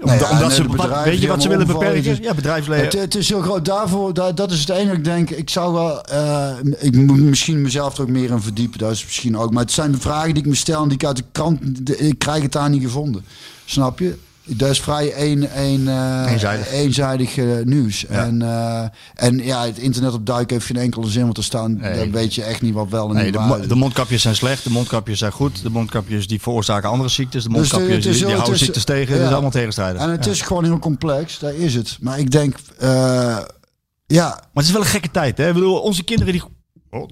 omdat, 0.00 0.20
ja, 0.20 0.30
omdat 0.30 0.52
ze, 0.52 0.66
weet 1.04 1.20
je 1.20 1.28
wat 1.28 1.42
ze 1.42 1.48
willen 1.48 1.66
beperken? 1.66 1.96
omvallen, 1.98 2.22
Ja, 2.22 2.34
bedrijfsleven. 2.34 2.84
Het, 2.84 2.92
het 3.00 3.14
is 3.14 3.28
heel 3.28 3.40
groot. 3.40 3.64
Daarvoor, 3.64 4.14
daar, 4.14 4.34
dat 4.34 4.50
is 4.50 4.60
het 4.60 4.68
enige. 4.68 4.96
Ik 4.96 5.04
denk, 5.04 5.30
ik 5.30 5.50
zou 5.50 5.72
wel. 5.72 6.04
eh, 6.04 6.50
ik 6.78 6.96
moet 6.96 7.18
misschien 7.20 7.62
mezelf 7.62 7.96
er 7.96 8.02
ook 8.02 8.08
meer 8.08 8.30
in 8.30 8.40
verdiepen. 8.40 8.78
Dat 8.78 8.90
is 8.92 9.04
misschien 9.04 9.36
ook. 9.38 9.52
Maar 9.52 9.62
het 9.62 9.72
zijn 9.72 9.92
de 9.92 9.98
vragen 10.00 10.34
die 10.34 10.42
ik 10.42 10.48
me 10.48 10.54
stel 10.54 10.82
en 10.82 10.88
die 10.88 10.98
ik 10.98 11.04
uit 11.04 11.16
de 11.16 11.24
krant. 11.32 11.86
de- 11.86 11.96
ik 11.98 12.18
krijg 12.18 12.42
het 12.42 12.52
daar 12.52 12.70
niet 12.70 12.82
gevonden. 12.82 13.24
Snap 13.64 13.98
je? 13.98 14.18
Dat 14.50 14.70
is 14.70 14.80
vrij 14.80 15.30
een, 15.30 15.58
een, 15.58 15.88
eh, 15.88 16.32
Eenzijdig. 16.32 16.70
eenzijdig 16.72 17.36
eh, 17.36 17.46
nieuws. 17.64 18.00
Ja. 18.00 18.24
En, 18.24 18.42
eh, 18.42 18.84
en 19.14 19.38
ja, 19.38 19.64
het 19.66 19.78
internet 19.78 20.12
op 20.12 20.26
duiken 20.26 20.54
heeft 20.54 20.66
geen 20.66 20.76
enkele 20.76 21.08
zin. 21.08 21.24
Want 21.24 21.36
er 21.36 21.44
staan. 21.44 21.76
Nee. 21.76 21.98
Dan 21.98 22.10
weet 22.12 22.34
je 22.34 22.42
echt 22.42 22.62
niet 22.62 22.74
wat 22.74 22.88
wel 22.88 23.08
en 23.08 23.14
Nee, 23.14 23.24
niet 23.24 23.32
de, 23.32 23.38
waar 23.38 23.68
de 23.68 23.74
mondkapjes 23.74 24.22
zijn 24.22 24.34
slecht, 24.36 24.64
de 24.64 24.70
mondkapjes 24.70 25.18
zijn 25.18 25.32
goed. 25.32 25.62
De 25.62 25.70
mondkapjes 25.70 26.26
die 26.28 26.40
veroorzaken 26.40 26.88
andere 26.90 27.08
ziektes. 27.08 27.42
De 27.42 27.48
Dus 27.52 27.68
de- 27.68 27.76
mondkapjes 27.78 28.16
die, 28.18 28.26
houden 28.26 28.52
is- 28.54 28.60
ziektes 28.60 28.84
tegen. 28.84 29.12
ja. 29.12 29.16
Dat 29.18 29.26
is 29.26 29.32
allemaal 29.32 29.50
tegenstrijdig. 29.50 30.02
En 30.02 30.10
het 30.10 30.24
Ja. 30.24 30.30
is 30.30 30.40
gewoon 30.42 30.64
heel 30.64 30.78
complex. 30.78 31.38
Daar 31.38 31.54
is 31.54 31.74
het. 31.74 31.98
Maar 32.00 32.18
ik 32.18 32.30
denk. 32.30 32.56
ja, 34.06 34.26
Maar 34.26 34.38
het 34.54 34.64
is 34.64 34.70
wel 34.72 34.80
een 34.80 34.86
gekke 34.86 35.10
tijd, 35.10 35.38
hè? 35.38 35.48
Ik 35.48 35.54
bedoel, 35.54 35.78
onze 35.78 36.04
kinderen 36.04 36.32
die... 36.32 36.42
Oh, 36.90 37.08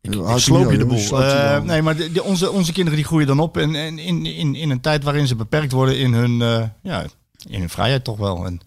ik, 0.00 0.14
je 0.14 0.38
sloop 0.38 0.70
je 0.70 0.78
de 0.78 0.86
boel. 0.86 0.98
Eh, 1.22 1.50
dan. 1.50 1.66
nee, 1.66 1.82
maar 1.82 1.96
de, 1.96 2.12
de- 2.12 2.22
onze, 2.22 2.50
onze 2.50 2.72
kinderen 2.72 2.98
die 2.98 3.06
groeien 3.06 3.26
dan 3.26 3.40
op 3.40 3.56
en, 3.56 3.74
en 3.74 3.98
in, 3.98 4.26
in, 4.26 4.54
in 4.54 4.70
een 4.70 4.80
tijd 4.80 5.04
waarin 5.04 5.26
ze 5.26 5.36
beperkt 5.36 5.72
worden 5.72 5.98
in 5.98 6.12
hun, 6.12 6.42
eh, 6.42 6.64
ja, 6.82 7.04
in 7.48 7.60
hun 7.60 7.68
vrijheid 7.70 8.04
toch 8.04 8.16
wel. 8.16 8.44
En 8.46 8.60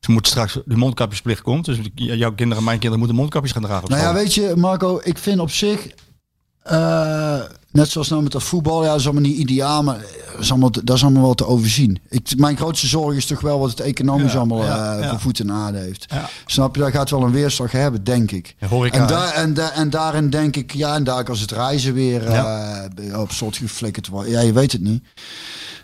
ze 0.00 0.10
moeten 0.12 0.30
straks, 0.32 0.58
de 0.64 0.76
mondkapjesplicht 0.76 1.42
komt, 1.42 1.64
dus 1.64 1.78
jouw 1.94 2.34
kinderen, 2.34 2.64
mijn 2.64 2.78
kinderen 2.78 2.98
moeten 2.98 3.16
mondkapjes 3.16 3.52
gaan 3.52 3.62
dragen 3.62 3.88
Nou 3.90 4.02
ja, 4.02 4.14
weet 4.14 4.34
je, 4.34 4.52
Marco, 4.56 5.00
ik 5.02 5.18
vind 5.18 5.40
op 5.40 5.50
zich, 5.50 5.88
eh, 6.62 7.42
net 7.76 7.90
zoals 7.90 8.08
nou 8.08 8.22
met 8.22 8.32
dat 8.32 8.42
voetbal, 8.42 8.82
ja, 8.82 8.90
dat 8.90 8.98
is 8.98 9.04
allemaal 9.04 9.22
niet 9.22 9.38
ideaal, 9.38 9.82
maar 9.82 9.98
dat 10.32 10.40
is 10.40 10.50
allemaal, 10.50 10.70
dat 10.70 10.96
is 10.96 11.02
allemaal 11.02 11.22
wel 11.22 11.34
te 11.34 11.46
overzien. 11.46 11.98
Ik, 12.08 12.36
mijn 12.36 12.56
grootste 12.56 12.86
zorg 12.86 13.16
is 13.16 13.26
toch 13.26 13.40
wel 13.40 13.58
wat 13.58 13.70
het 13.70 13.80
economisch 13.80 14.32
Ja, 14.32 14.38
allemaal 14.38 14.64
ja, 14.64 14.94
eh, 14.94 15.02
ja. 15.02 15.08
voor 15.10 15.20
voet 15.20 15.40
en 15.40 15.52
aarde 15.52 15.78
heeft. 15.78 16.04
Ja. 16.08 16.28
Snap 16.46 16.74
je, 16.74 16.80
dat 16.80 16.90
gaat 16.90 17.10
wel 17.10 17.22
een 17.22 17.32
weerslag 17.32 17.72
hebben, 17.72 18.04
denk 18.04 18.30
ik. 18.30 18.56
Horeca, 18.68 19.00
en, 19.00 19.06
daar, 19.06 19.32
en, 19.32 19.54
daar, 19.54 19.72
en 19.72 19.90
daarin 19.90 20.30
denk 20.30 20.56
ik, 20.56 20.72
ja, 20.72 20.94
en 20.94 21.04
daar 21.04 21.24
als 21.24 21.40
het 21.40 21.50
reizen 21.50 21.94
weer 21.94 22.26
eh, 22.26 23.20
op 23.20 23.32
slot 23.32 23.56
geflikkerd 23.56 24.08
wordt. 24.08 24.30
Ja, 24.30 24.40
je 24.40 24.52
weet 24.52 24.72
het 24.72 24.80
niet. 24.80 25.04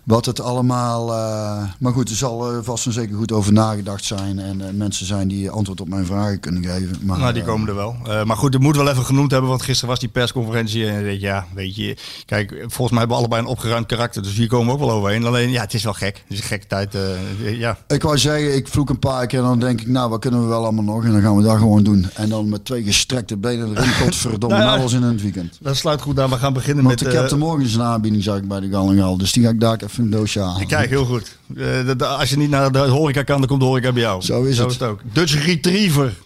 Wat 0.04 0.26
het 0.26 0.40
allemaal. 0.40 1.12
eh, 1.12 1.62
maar 1.78 1.92
goed, 1.92 2.09
er 2.11 2.16
zal 2.16 2.52
eh, 2.52 2.59
vast 2.62 2.87
en 2.87 2.92
zeker 2.92 3.16
goed 3.16 3.32
over 3.32 3.52
nagedacht 3.52 4.04
zijn. 4.04 4.38
En 4.38 4.61
eh, 4.61 4.73
mensen 4.75 5.06
zijn 5.06 5.28
die 5.28 5.50
antwoord 5.50 5.80
op 5.80 5.88
mijn 5.88 6.06
vragen 6.06 6.40
kunnen 6.40 6.64
geven. 6.64 6.99
Maar, 7.02 7.18
Nou, 7.18 7.32
die 7.32 7.42
komen 7.42 7.68
er 7.68 7.75
wel. 7.75 7.97
Maar 8.25 8.37
goed, 8.37 8.52
het 8.52 8.62
moet 8.62 8.76
wel 8.76 8.88
even 8.88 9.04
genoemd 9.04 9.30
hebben, 9.30 9.50
want 9.50 9.62
gisteren 9.62 9.88
was 9.88 9.99
die 9.99 10.09
persconferentie. 10.09 10.87
En 10.87 11.02
weet 11.02 11.21
je, 11.21 11.26
ja, 11.26 11.47
weet 11.54 11.76
je, 11.76 11.97
kijk, 12.25 12.50
volgens 12.59 12.90
mij 12.90 12.99
hebben 12.99 13.09
we 13.09 13.23
allebei 13.23 13.42
een 13.42 13.49
opgeruimd 13.49 13.87
karakter, 13.87 14.23
dus 14.23 14.32
hier 14.37 14.49
komen 14.49 14.66
we 14.66 14.73
ook 14.73 14.78
wel 14.78 14.90
overheen. 14.90 15.25
Alleen, 15.26 15.50
ja, 15.50 15.61
het 15.61 15.75
is 15.75 15.85
wel 15.85 15.92
gek. 15.92 16.16
Het 16.16 16.32
is 16.32 16.38
een 16.38 16.44
gekke 16.44 16.66
tijd. 16.66 16.97
ja, 17.38 17.78
Ik 17.87 18.02
wou 18.02 18.18
zeggen, 18.18 18.56
ik 18.56 18.68
vloek 18.68 18.90
een 18.90 18.99
paar 18.99 19.26
keer 19.26 19.38
en 19.38 19.44
dan 19.44 19.59
denk 19.61 19.80
ik, 19.80 19.87
nou, 19.87 20.11
wat 20.11 20.21
kunnen 20.21 20.40
we 20.42 20.47
wel 20.47 20.62
allemaal 20.62 20.85
nog? 20.85 21.04
En 21.04 21.12
dan 21.12 21.21
gaan 21.23 21.37
we 21.37 21.42
dat 21.42 21.56
gewoon 21.56 21.82
doen. 21.82 22.11
En 22.14 22.28
dan 22.28 22.49
met 22.49 22.64
twee 22.64 22.82
gestrekte 22.82 23.37
benen 23.37 23.76
erin, 23.76 23.92
godverdomme, 24.02 24.56
Nou 24.56 24.68
nou 24.68 24.82
was 24.82 24.92
in 24.92 25.02
het 25.02 25.23
weekend. 25.23 25.59
dat 25.61 25.76
sluit 25.76 26.00
goed 26.00 26.21
aan. 26.21 26.30
We 26.30 26.37
gaan 26.37 26.52
beginnen 26.52 26.85
Want 26.85 27.02
met... 27.02 27.12
ik 27.12 27.18
heb 27.21 27.28
de 27.28 27.37
morgens 27.37 27.75
een 27.75 27.82
aanbieding, 27.82 28.23
zag 28.23 28.37
ik 28.37 28.49
bij 28.49 28.61
de 28.61 28.68
Gallingal. 28.68 29.16
Dus 29.16 29.32
die 29.32 29.42
ga 29.44 29.50
ik 29.50 29.61
daar 29.61 29.75
even 29.75 29.90
een 29.99 30.11
doosje 30.11 30.40
halen. 30.40 30.66
Kijk, 30.66 30.90
heel 30.90 31.04
goed. 31.04 31.38
Eh, 31.56 32.18
als 32.18 32.30
je 32.30 32.37
niet 32.37 32.50
naar 32.50 32.72
de 32.72 32.78
horeca 32.78 33.22
kan, 33.22 33.38
dan 33.38 33.46
komt 33.49 33.61
de 33.61 33.66
horeca 33.66 33.92
bij 33.92 34.02
jou. 34.02 34.22
Zo 34.22 34.42
is 34.42 34.58
het. 34.58 34.82
ook. 34.82 35.00
Dutch 35.12 35.44
Retriever. 35.44 36.18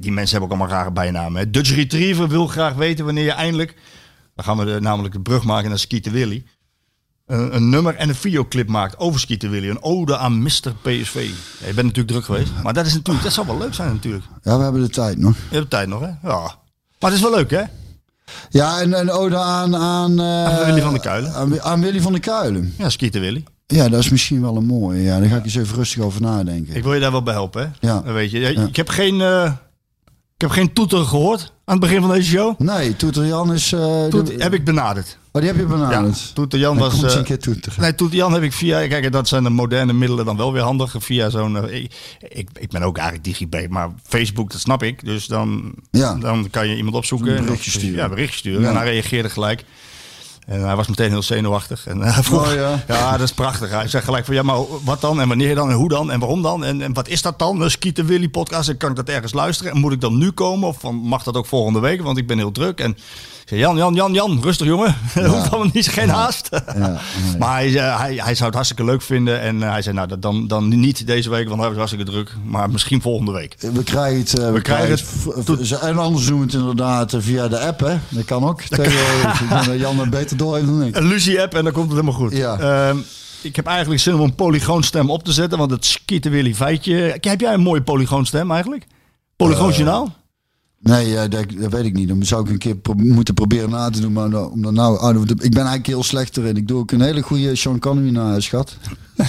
Die 0.00 0.12
mensen 0.12 0.38
hebben 0.38 0.42
ook 0.42 0.58
allemaal 0.58 0.78
rare 0.78 0.92
bijnamen. 0.92 1.40
Hè. 1.40 1.50
Dutch 1.50 1.74
Retriever 1.74 2.28
wil 2.28 2.46
graag 2.46 2.74
weten 2.74 3.04
wanneer 3.04 3.24
je 3.24 3.32
eindelijk... 3.32 3.74
Dan 4.34 4.44
gaan 4.44 4.56
we 4.56 4.64
de, 4.64 4.80
namelijk 4.80 5.14
de 5.14 5.20
brug 5.20 5.44
maken 5.44 5.68
naar 5.68 5.78
Skeeter 5.78 6.12
Willy. 6.12 6.44
Een, 7.26 7.56
een 7.56 7.68
nummer 7.68 7.94
en 7.94 8.08
een 8.08 8.14
videoclip 8.14 8.68
maakt 8.68 8.98
over 8.98 9.20
Skeeter 9.20 9.50
Willy. 9.50 9.68
Een 9.68 9.82
ode 9.82 10.16
aan 10.16 10.42
Mr. 10.42 10.74
PSV. 10.82 11.14
Ja, 11.60 11.66
je 11.66 11.74
bent 11.74 11.86
natuurlijk 11.86 12.08
druk 12.08 12.24
geweest. 12.24 12.52
Maar 12.62 12.74
dat, 12.74 12.86
is 12.86 12.94
natuurlijk, 12.94 13.24
dat 13.24 13.32
zou 13.34 13.46
wel 13.46 13.58
leuk 13.58 13.74
zijn 13.74 13.92
natuurlijk. 13.92 14.24
Ja, 14.42 14.56
we 14.56 14.62
hebben 14.62 14.82
de 14.82 14.88
tijd 14.88 15.18
nog. 15.18 15.36
Je 15.50 15.56
hebt 15.56 15.70
tijd 15.70 15.88
nog, 15.88 16.00
hè? 16.00 16.28
Ja. 16.28 16.38
Maar 17.00 17.10
het 17.10 17.12
is 17.12 17.20
wel 17.20 17.34
leuk, 17.34 17.50
hè? 17.50 17.62
Ja, 18.50 18.80
en 18.80 18.98
een 18.98 19.10
ode 19.10 19.36
aan... 19.36 19.76
Aan, 19.76 20.20
eh, 20.20 20.44
Aan 20.58 20.64
Willy 20.66 20.80
van 20.80 20.92
der 20.92 21.02
Kuilen. 21.02 21.34
Aan, 21.34 21.62
aan 21.62 21.80
Willy 21.80 22.00
van 22.00 22.12
der 22.12 22.20
Kuilen. 22.20 22.74
Ja, 22.78 22.88
Skeeter 22.88 23.20
Willy. 23.20 23.44
Ja, 23.66 23.88
dat 23.88 24.00
is 24.00 24.08
misschien 24.10 24.40
wel 24.42 24.56
een 24.56 24.66
mooie. 24.66 25.02
Ja, 25.02 25.18
daar 25.20 25.28
ga 25.28 25.36
ik 25.36 25.44
eens 25.44 25.54
even 25.54 25.76
rustig 25.76 26.02
over 26.02 26.20
nadenken. 26.20 26.74
Ik 26.76 26.82
wil 26.82 26.94
je 26.94 27.00
daar 27.00 27.10
wel 27.10 27.22
bij 27.22 27.34
helpen, 27.34 27.62
hè? 27.62 27.88
Ja. 27.88 28.00
Dan 28.00 28.12
Weet 28.14 28.30
je. 28.30 28.40
Ik 28.40 28.76
heb 28.76 28.88
geen... 28.88 29.20
eh, 29.20 29.52
ik 30.34 30.40
heb 30.40 30.50
geen 30.50 30.72
toeter 30.72 31.04
gehoord 31.04 31.52
het 31.74 31.80
begin 31.80 32.00
van 32.00 32.10
deze 32.10 32.30
show. 32.30 32.58
Nee, 32.60 32.96
Toeter 32.96 33.26
Jan 33.26 33.52
is... 33.52 33.72
eh, 33.72 34.04
Toet, 34.06 34.32
heb 34.42 34.54
ik 34.54 34.64
benaderd. 34.64 35.18
Oh, 35.32 35.42
die 35.42 35.50
heb 35.50 35.60
je 35.60 35.66
Ja, 35.66 35.68
benaderd. 35.68 36.34
Toeter 36.34 36.58
Jan 36.58 36.78
was... 36.78 36.92
komt 36.92 37.04
eh, 37.12 37.16
een 37.18 37.24
keer 37.24 37.38
Toeter. 37.38 37.74
nee, 37.78 37.94
Toeter 37.94 38.16
Jan 38.16 38.32
heb 38.32 38.42
ik 38.42 38.52
via... 38.52 38.86
Kijk, 38.88 39.12
dat 39.12 39.28
zijn 39.28 39.42
de 39.42 39.50
moderne 39.50 39.92
middelen 39.92 40.24
dan 40.24 40.36
wel 40.36 40.52
weer 40.52 40.62
handig. 40.62 40.94
Via 40.98 41.30
zo'n... 41.30 41.56
eh, 41.68 41.80
ik, 41.82 41.92
ik, 42.28 42.48
ik 42.58 42.70
ben 42.70 42.82
ook 42.82 42.96
eigenlijk 42.96 43.26
digibet, 43.26 43.70
maar 43.70 43.90
Facebook, 44.02 44.50
dat 44.52 44.60
snap 44.60 44.82
ik. 44.82 45.04
Dus 45.04 45.26
dan, 45.26 45.72
Ja. 45.90 46.14
dan 46.14 46.48
kan 46.50 46.68
je 46.68 46.76
iemand 46.76 46.96
opzoeken. 46.96 47.30
Een 47.30 47.36
en 47.36 47.44
berichtje 47.44 47.70
dan- 47.70 47.80
sturen. 47.80 47.98
Ja, 48.02 48.08
berichtje 48.08 48.38
sturen. 48.38 48.60
Ja. 48.62 48.68
En 48.68 48.76
hij 48.76 48.90
reageerde 48.92 49.28
gelijk. 49.30 49.64
En 50.46 50.60
hij 50.60 50.76
was 50.76 50.86
meteen 50.88 51.10
heel 51.10 51.22
zenuwachtig. 51.22 51.86
En 51.86 52.12
vroeg, 52.24 52.46
Oh, 52.46 52.52
ja. 52.86 53.10
dat 53.12 53.20
is 53.20 53.32
prachtig. 53.32 53.70
Hij 53.70 53.88
zei 53.88 54.02
gelijk 54.02 54.24
van, 54.24 54.34
ja, 54.34 54.42
maar 54.42 54.58
wat 54.84 55.00
dan? 55.00 55.20
En 55.20 55.28
wanneer 55.28 55.54
dan? 55.54 55.70
En 55.70 55.76
hoe 55.76 55.88
dan? 55.88 56.10
En 56.10 56.18
waarom 56.20 56.42
dan? 56.42 56.64
En, 56.64 56.80
en 56.82 56.92
wat 56.94 57.08
is 57.08 57.22
dat 57.22 57.38
dan? 57.38 57.60
Een 57.60 57.70
Skeeter 57.70 58.06
Willy 58.06 58.28
podcast. 58.28 58.68
En 58.68 58.76
kan 58.76 58.90
ik 58.90 58.96
dat 58.96 59.08
ergens 59.08 59.32
luisteren? 59.32 59.72
En 59.72 59.78
moet 59.80 59.92
ik 59.92 60.00
dan 60.00 60.18
nu 60.18 60.30
komen? 60.30 60.68
Of 60.68 60.80
van, 60.80 60.94
mag 60.94 61.22
dat 61.22 61.36
ook 61.36 61.46
volgende 61.46 61.80
week? 61.80 62.02
Want 62.02 62.18
ik 62.18 62.26
ben 62.26 62.38
heel 62.38 62.52
druk. 62.52 62.80
En 62.80 62.96
zei, 63.48 63.60
Jan, 63.60 63.76
Jan, 63.76 63.94
Jan, 63.94 64.12
Jan, 64.12 64.38
rustig 64.42 64.66
jongen. 64.66 64.94
Dat 65.14 65.26
hoeft 65.26 65.50
allemaal 65.50 65.70
niet, 65.72 65.88
geen 65.88 66.08
haast. 66.08 66.48
Maar 67.38 67.54
hij, 67.54 67.70
zei- 67.70 67.96
hij, 67.98 68.14
hij 68.14 68.34
zou 68.34 68.44
het 68.44 68.54
hartstikke 68.54 68.84
leuk 68.84 69.02
vinden. 69.02 69.40
En 69.40 69.62
eh, 69.62 69.70
hij 69.70 69.82
zei, 69.82 69.94
nou, 69.94 70.18
dan, 70.18 70.46
dan 70.46 70.80
niet 70.80 71.06
deze 71.06 71.30
week, 71.30 71.48
want 71.48 71.60
hij 71.60 71.68
was 71.68 71.78
hartstikke 71.78 72.04
druk. 72.10 72.34
Maar 72.44 72.70
misschien 72.70 73.00
volgende 73.00 73.32
week. 73.32 73.56
We 73.58 73.82
krijgen 73.82 74.18
het. 74.18 74.38
eh, 74.38 74.52
we, 74.52 74.60
krijgen 74.60 74.90
het 74.90 75.78
En 75.80 75.98
anders 75.98 76.26
doen 76.26 76.38
we 76.38 76.44
het 76.44 76.54
inderdaad 76.54 77.12
eh, 77.12 77.20
via 77.20 77.48
de 77.48 77.58
app, 77.58 77.80
hè? 77.80 77.96
Dat 78.08 78.24
kan 78.24 78.44
ook. 78.44 78.70
Dat 78.70 78.86
Jan 79.78 79.98
het 79.98 80.10
beter 80.10 80.36
door 80.36 80.54
heeft 80.54 80.66
dan 80.66 80.82
ik. 80.82 80.96
Een 80.96 81.06
Lucie-app 81.06 81.54
en 81.54 81.64
dan 81.64 81.72
komt 81.72 81.90
het 81.92 81.94
helemaal 82.00 82.20
goed. 82.20 82.36
Ja. 82.36 82.58
Ehm, 82.58 82.96
ik 83.42 83.56
heb 83.56 83.66
eigenlijk 83.66 84.00
zin 84.00 84.14
om 84.14 84.20
een 84.20 84.34
polygoonstem 84.34 85.10
op 85.10 85.24
te 85.24 85.32
zetten. 85.32 85.58
Want 85.58 85.70
het 85.70 85.84
Skeeter 85.84 86.30
Willy 86.30 86.54
feitje... 86.54 87.16
Heb 87.20 87.40
jij 87.40 87.52
een 87.54 87.60
mooie 87.60 87.82
polygoonstem 87.82 88.50
eigenlijk? 88.50 88.86
Polygoonjournaal? 89.36 90.14
Nee, 90.80 91.28
dat, 91.28 91.30
dat, 91.30 91.72
weet 91.72 91.84
ik 91.84 91.94
niet. 91.94 92.08
Dan 92.08 92.24
zou 92.24 92.44
ik 92.44 92.50
een 92.50 92.58
keer 92.58 92.76
moeten 92.96 93.34
proberen 93.34 93.70
na 93.70 93.90
te 93.90 94.00
doen. 94.00 94.12
Maar 94.12 94.50
om 94.50 94.62
dan 94.62 94.74
nou, 94.74 94.98
ah, 94.98 95.20
ik 95.20 95.36
ben 95.36 95.40
eigenlijk 95.40 95.86
heel 95.86 96.02
slechter 96.02 96.44
in. 96.44 96.56
Ik 96.56 96.68
doe 96.68 96.78
ook 96.78 96.90
een 96.90 97.00
hele 97.00 97.22
goede 97.22 97.56
Sean 97.56 97.78
Connery 97.78 98.10
na, 98.10 98.40
schat. 98.40 98.76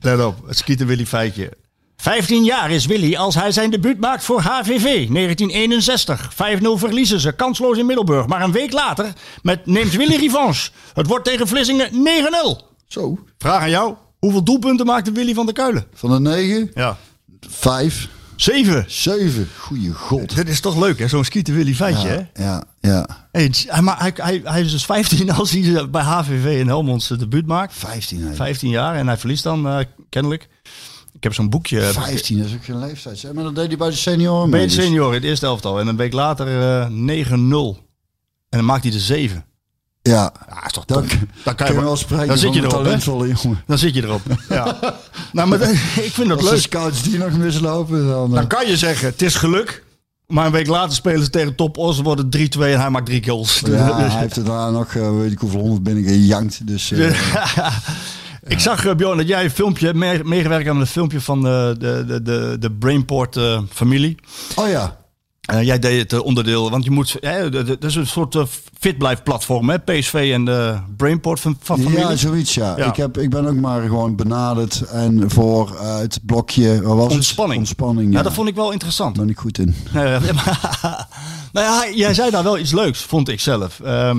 Let 0.00 0.24
op, 0.24 0.46
het 0.46 0.56
skieten 0.56 0.86
Willy 0.86 1.06
feitje. 1.06 1.52
15 1.96 2.44
jaar 2.44 2.70
is 2.70 2.86
Willy 2.86 3.16
als 3.16 3.34
hij 3.34 3.52
zijn 3.52 3.70
debuut 3.70 4.00
maakt 4.00 4.24
voor 4.24 4.40
HVV 4.40 4.82
1961. 4.82 6.32
5-0 6.32 6.36
verliezen 6.60 7.20
ze, 7.20 7.32
kansloos 7.32 7.78
in 7.78 7.86
Middelburg. 7.86 8.26
Maar 8.26 8.42
een 8.42 8.52
week 8.52 8.72
later 8.72 9.12
met 9.42 9.66
neemt 9.66 9.92
Willy 9.92 10.16
revanche. 10.26 10.70
Het 10.94 11.06
wordt 11.06 11.24
tegen 11.24 11.48
Vlissingen 11.48 11.90
9-0. 11.92 11.96
Zo. 12.86 13.18
Vraag 13.38 13.62
aan 13.62 13.70
jou, 13.70 13.94
hoeveel 14.18 14.44
doelpunten 14.44 14.86
maakte 14.86 15.12
Willy 15.12 15.34
van 15.34 15.46
der 15.46 15.54
Kuilen? 15.54 15.86
Van 15.94 16.10
de 16.10 16.30
9? 16.30 16.70
Ja. 16.74 16.96
5. 17.40 18.08
Zeven. 18.40 18.84
Zeven, 18.86 19.48
goeie 19.58 19.92
god. 19.92 20.36
Dit 20.36 20.48
is 20.48 20.60
toch 20.60 20.78
leuk, 20.78 20.98
hè? 20.98 21.08
Zo'n 21.08 21.24
Skieten 21.24 21.54
Willy 21.54 21.74
feitje, 21.74 22.08
ja, 22.08 22.28
hè? 22.32 22.44
Ja, 22.44 22.64
ja. 22.80 23.28
Hey, 23.32 23.52
maar 23.80 23.98
hij, 23.98 24.12
hij, 24.14 24.40
hij 24.44 24.60
is 24.60 24.70
dus 24.70 24.84
15 24.84 25.30
als 25.38 25.50
hij 25.50 25.90
bij 25.90 26.02
HVV 26.02 26.58
in 26.60 26.66
Helmond 26.66 27.02
zijn 27.02 27.18
debuut 27.18 27.46
maakt. 27.46 27.74
15, 27.74 28.22
hè? 28.22 28.34
15 28.34 28.70
jaar 28.70 28.94
en 28.94 29.06
hij 29.06 29.16
verliest 29.16 29.42
dan 29.42 29.66
uh, 29.66 29.78
kennelijk. 30.08 30.48
Ik 31.12 31.22
heb 31.22 31.34
zo'n 31.34 31.50
boekje. 31.50 31.80
Eh, 31.80 31.88
15 31.88 32.38
dat 32.38 32.46
is 32.46 32.54
ook 32.54 32.64
geen 32.64 32.78
leeftijd, 32.78 33.22
hè? 33.22 33.34
Maar 33.34 33.44
dat 33.44 33.54
deed 33.54 33.66
hij 33.66 33.76
bij 33.76 33.90
de 33.90 33.96
senioren. 33.96 34.50
Bij 34.50 34.60
de 34.60 34.66
dus. 34.66 34.74
senioren, 34.74 35.14
het 35.14 35.24
eerste 35.24 35.46
elftal. 35.46 35.80
En 35.80 35.86
een 35.86 35.96
week 35.96 36.12
later 36.12 36.46
eh, 36.46 37.26
9-0. 37.28 37.30
En 37.30 38.58
dan 38.58 38.64
maakt 38.64 38.82
hij 38.82 38.92
de 38.92 39.00
7. 39.00 39.44
Ja, 40.10 40.32
Ja, 40.48 40.66
is 40.66 40.72
toch 40.72 40.84
dan. 40.84 41.04
Dan 41.44 41.54
kan 41.54 41.66
je 41.72 41.80
wel 41.80 41.96
spreken 41.96 42.26
dan 42.26 42.38
zit 42.38 42.54
je 42.54 42.60
erop, 42.60 42.72
hè? 42.72 42.76
talentvolle 42.78 43.26
jongen. 43.42 43.62
Dan 43.66 43.78
zit 43.78 43.94
je 43.94 44.02
erop. 44.02 44.22
Ja. 44.48 44.78
nou, 45.32 45.48
maar 45.48 45.60
ik 46.06 46.10
vind 46.12 46.28
dat 46.28 46.38
Als 46.40 46.50
leuk. 46.50 46.60
scouts 46.60 47.02
die 47.02 47.18
nog 47.18 47.32
mislopen, 47.32 48.06
dan... 48.08 48.30
Dan 48.30 48.40
eh, 48.42 48.46
kan 48.48 48.66
je 48.66 48.76
zeggen, 48.76 49.08
het 49.08 49.22
is 49.22 49.34
geluk. 49.34 49.84
Maar 50.26 50.46
een 50.46 50.52
week 50.52 50.66
later 50.66 50.94
spelen 50.94 51.24
ze 51.24 51.30
tegen 51.30 51.54
Top 51.54 51.76
Os, 51.78 52.00
worden 52.00 52.26
het 52.30 52.56
3-2 52.56 52.60
en 52.60 52.80
hij 52.80 52.90
maakt 52.90 53.06
drie 53.06 53.20
kills. 53.20 53.62
ja, 53.66 53.96
hij 54.10 54.20
heeft 54.20 54.36
er 54.36 54.44
daarna 54.44 54.70
nog, 54.70 54.94
eh, 54.94 55.16
weet 55.18 55.32
ik 55.32 55.38
hoeveel 55.38 55.60
honderd 55.60 55.82
binnen 55.82 56.04
gejankt. 56.04 56.66
Dus 56.66 56.90
eh, 56.92 57.16
Ik 58.46 58.60
zag, 58.60 58.86
eh, 58.86 58.94
Bjorn, 58.94 59.16
dat 59.16 59.28
jij 59.28 59.44
een 59.44 59.50
filmpje 59.50 59.94
meegewerkt 60.24 60.68
aan 60.68 60.80
een 60.80 60.86
filmpje 60.86 61.20
van 61.20 61.42
de, 61.42 61.74
de, 61.78 62.04
de, 62.06 62.22
de, 62.22 62.56
de 62.60 62.70
Brainport 62.72 63.36
eh, 63.36 63.60
familie. 63.72 64.14
oh 64.56 64.68
ja, 64.68 64.96
Eh, 65.50 65.62
jij 65.62 65.78
deed 65.78 65.98
het 65.98 66.12
eh, 66.12 66.24
onderdeel, 66.24 66.70
want 66.70 66.84
je 66.84 66.90
moet, 66.90 67.12
de- 67.20 67.48
de- 67.50 67.64
dat 67.64 67.84
is 67.84 67.94
een 67.94 68.06
soort 68.06 68.34
uh, 68.34 68.42
fitblijf 68.78 69.22
platform, 69.22 69.70
hè? 69.70 69.78
PSV 69.78 70.30
en 70.34 70.44
de 70.44 70.78
Brainport 70.96 71.40
van, 71.40 71.56
van 71.60 71.78
familie. 71.78 71.98
ja, 71.98 72.16
zoiets 72.16 72.54
ja. 72.54 72.76
Ja. 72.76 72.84
Ik, 72.86 72.96
heb, 72.96 73.18
ik 73.18 73.30
ben 73.30 73.46
ook 73.46 73.54
maar 73.54 73.82
gewoon 73.82 74.16
benaderd 74.16 74.80
en 74.82 75.30
voor 75.30 75.76
eh, 75.76 75.96
het 75.98 76.18
blokje, 76.26 76.82
wat 76.82 76.96
was 76.96 77.04
het? 77.04 77.12
Ontspanning. 77.12 77.58
Ontspanning, 77.58 78.10
ja, 78.12 78.16
ja. 78.18 78.22
dat 78.24 78.32
vond 78.32 78.48
ik 78.48 78.54
wel 78.54 78.70
interessant. 78.72 79.14
Daar 79.16 79.24
ben 79.24 79.34
ik 79.34 79.40
goed 79.40 79.58
in. 79.58 79.74
Eh, 79.94 80.22
nou 81.52 81.66
ja, 81.66 81.96
jij 81.96 82.14
zei 82.14 82.30
daar 82.30 82.42
wel 82.42 82.58
iets 82.58 82.72
leuks, 82.72 83.00
vond 83.02 83.28
ik 83.28 83.40
zelf. 83.40 83.80
Ehm, 83.80 84.18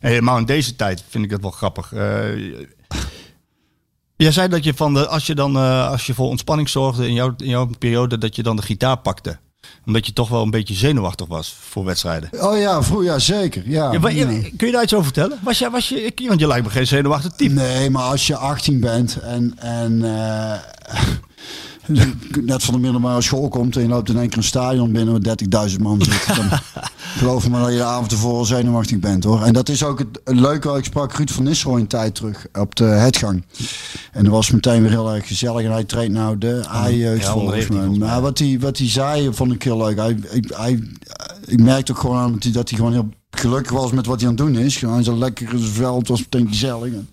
en 0.00 0.10
helemaal 0.10 0.38
in 0.38 0.44
deze 0.44 0.76
tijd 0.76 1.04
vind 1.08 1.24
ik 1.24 1.30
dat 1.30 1.40
wel 1.40 1.50
grappig. 1.50 1.92
Eh, 1.92 2.36
jij 4.16 4.32
zei 4.32 4.48
dat 4.48 4.64
je 4.64 4.74
van 4.74 4.94
de, 4.94 5.06
als 5.08 5.26
je 5.26 5.34
dan 5.34 5.56
eh, 5.56 5.90
als 5.90 6.06
je 6.06 6.14
voor 6.14 6.28
ontspanning 6.28 6.68
zorgde 6.68 7.06
in 7.06 7.14
jouw, 7.14 7.34
in 7.36 7.48
jouw 7.48 7.70
periode, 7.78 8.18
dat 8.18 8.36
je 8.36 8.42
dan 8.42 8.56
de 8.56 8.62
gitaar 8.62 8.96
pakte. 8.98 9.38
Omdat 9.86 10.06
je 10.06 10.12
toch 10.12 10.28
wel 10.28 10.42
een 10.42 10.50
beetje 10.50 10.74
zenuwachtig 10.74 11.26
was 11.26 11.56
voor 11.60 11.84
wedstrijden. 11.84 12.30
Oh 12.40 12.58
ja, 12.58 12.82
vroeger, 12.82 13.06
ja 13.06 13.18
zeker. 13.18 13.62
Ja, 13.66 13.92
Ja, 13.92 14.08
ja. 14.08 14.26
Kun 14.56 14.66
je 14.66 14.72
daar 14.72 14.82
iets 14.82 14.92
over 14.92 15.04
vertellen? 15.04 15.38
Was 15.42 15.58
je, 15.58 15.70
was 15.70 15.88
je, 15.88 16.12
want 16.26 16.40
je 16.40 16.46
lijkt 16.46 16.64
me 16.64 16.70
geen 16.70 16.86
zenuwachtig 16.86 17.32
type. 17.32 17.54
Nee, 17.54 17.90
maar 17.90 18.02
als 18.02 18.26
je 18.26 18.36
18 18.36 18.80
bent 18.80 19.16
en, 19.20 19.54
en 19.58 20.04
eh, 20.04 20.58
net 22.40 22.62
van 22.62 22.74
de 22.74 22.80
middelbare 22.80 23.22
school 23.22 23.48
komt 23.48 23.76
en 23.76 23.82
je 23.82 23.88
loopt 23.88 24.08
in 24.08 24.18
één 24.18 24.28
keer 24.28 24.38
een 24.38 24.44
stadion 24.44 24.92
binnen 24.92 25.22
waar 25.48 25.68
30.000 25.70 25.76
man 25.82 26.02
zit, 26.02 26.36
dan 26.36 26.48
geloof 27.18 27.48
me 27.48 27.60
dat 27.60 27.70
je 27.70 27.76
de 27.76 27.84
avond 27.84 28.12
ervoor 28.12 28.46
zenuwachtig 28.46 28.98
bent 28.98 29.24
hoor. 29.24 29.42
En 29.42 29.52
dat 29.52 29.68
is 29.68 29.84
ook 29.84 29.98
het, 29.98 30.20
het 30.24 30.38
leuke, 30.38 30.76
ik 30.76 30.84
sprak 30.84 31.12
Ruud 31.12 31.30
van 31.30 31.44
Nistelrooy 31.44 31.80
een 31.80 31.86
tijd 31.86 32.14
terug 32.14 32.46
op 32.52 32.74
de 32.74 32.84
hetgang. 32.84 33.44
En 34.12 34.24
dat 34.24 34.32
was 34.32 34.50
meteen 34.50 34.82
weer 34.82 34.90
heel 34.90 35.14
erg 35.14 35.26
gezellig 35.26 35.64
en 35.64 35.72
hij 35.72 35.84
treedt 35.84 36.12
nou 36.12 36.38
de 36.38 36.62
A-jeugd 36.68 37.22
ja, 37.22 37.32
volgens 37.32 37.68
19 37.68 37.98
mij. 37.98 38.08
Maar 38.08 38.20
wat 38.20 38.38
hij, 38.38 38.56
wat 38.60 38.78
hij 38.78 38.88
zei 38.88 39.34
vond 39.34 39.52
ik 39.52 39.62
heel 39.62 39.76
leuk. 39.76 39.96
Hij, 39.96 40.16
ik, 40.30 40.52
hij, 40.54 40.82
ik 41.46 41.60
merkte 41.60 41.92
ook 41.92 41.98
gewoon 41.98 42.16
aan 42.16 42.32
dat 42.32 42.42
hij, 42.42 42.52
dat 42.52 42.68
hij 42.68 42.78
gewoon 42.78 42.92
heel 42.92 43.08
gelukkig 43.30 43.72
was 43.72 43.92
met 43.92 44.06
wat 44.06 44.20
hij 44.20 44.28
aan 44.28 44.34
het 44.36 44.44
doen 44.44 44.56
is. 44.56 44.76
Gewoon 44.76 45.04
zo 45.04 45.18
lekker 45.18 45.52
in 45.52 45.58
zijn 45.58 45.72
veld, 45.72 45.98
het 45.98 46.08
was 46.08 46.20
meteen 46.20 46.48
gezellig. 46.48 46.92
En 46.92 47.08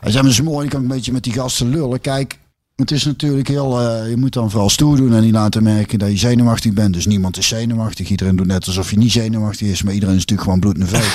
hij 0.00 0.10
zei, 0.10 0.22
maar 0.22 0.32
dat 0.32 0.40
is 0.40 0.40
mooi, 0.40 0.64
ik 0.64 0.70
kan 0.70 0.82
een 0.82 0.88
beetje 0.88 1.12
met 1.12 1.22
die 1.22 1.32
gasten 1.32 1.68
lullen. 1.68 2.00
Kijk, 2.00 2.38
het 2.76 2.90
is 2.90 3.04
natuurlijk 3.04 3.48
heel, 3.48 3.80
eh, 3.80 4.08
je 4.10 4.16
moet 4.16 4.32
dan 4.32 4.50
vooral 4.50 4.70
stoer 4.70 4.96
doen 4.96 5.14
en 5.14 5.22
niet 5.22 5.32
laten 5.32 5.62
merken 5.62 5.98
dat 5.98 6.10
je 6.10 6.16
zenuwachtig 6.16 6.72
bent. 6.72 6.94
Dus 6.94 7.06
niemand 7.06 7.36
is 7.36 7.48
zenuwachtig. 7.48 8.08
Iedereen 8.08 8.36
doet 8.36 8.46
net 8.46 8.66
alsof 8.66 8.90
je 8.90 8.96
niet 8.96 9.12
zenuwachtig 9.12 9.68
is, 9.68 9.82
maar 9.82 9.94
iedereen 9.94 10.14
is 10.14 10.20
natuurlijk 10.20 10.48
gewoon 10.48 10.60
bloednerveus. 10.60 11.14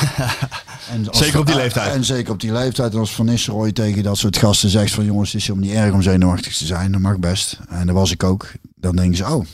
Zeker 1.19 1.39
op 1.39 1.45
die 1.45 1.55
leeftijd. 1.55 1.93
En 1.93 2.03
zeker 2.03 2.31
op 2.33 2.39
die 2.39 2.51
leeftijd. 2.51 2.93
En 2.93 2.99
als 2.99 3.15
Van 3.15 3.25
Nistelrooy 3.25 3.71
tegen 3.71 4.03
dat 4.03 4.17
soort 4.17 4.37
gasten 4.37 4.69
zegt 4.69 4.93
van 4.93 5.05
jongens, 5.05 5.31
het 5.31 5.41
is 5.41 5.47
helemaal 5.47 5.69
niet 5.69 5.77
erg 5.77 5.93
om 5.93 6.01
zenuwachtig 6.01 6.57
te 6.57 6.65
zijn. 6.65 6.91
Dat 6.91 7.01
mag 7.01 7.19
best. 7.19 7.59
En 7.69 7.85
dat 7.85 7.95
was 7.95 8.11
ik 8.11 8.23
ook. 8.23 8.51
Dan 8.75 8.95
denken 8.95 9.17
ze, 9.17 9.25
oh, 9.25 9.45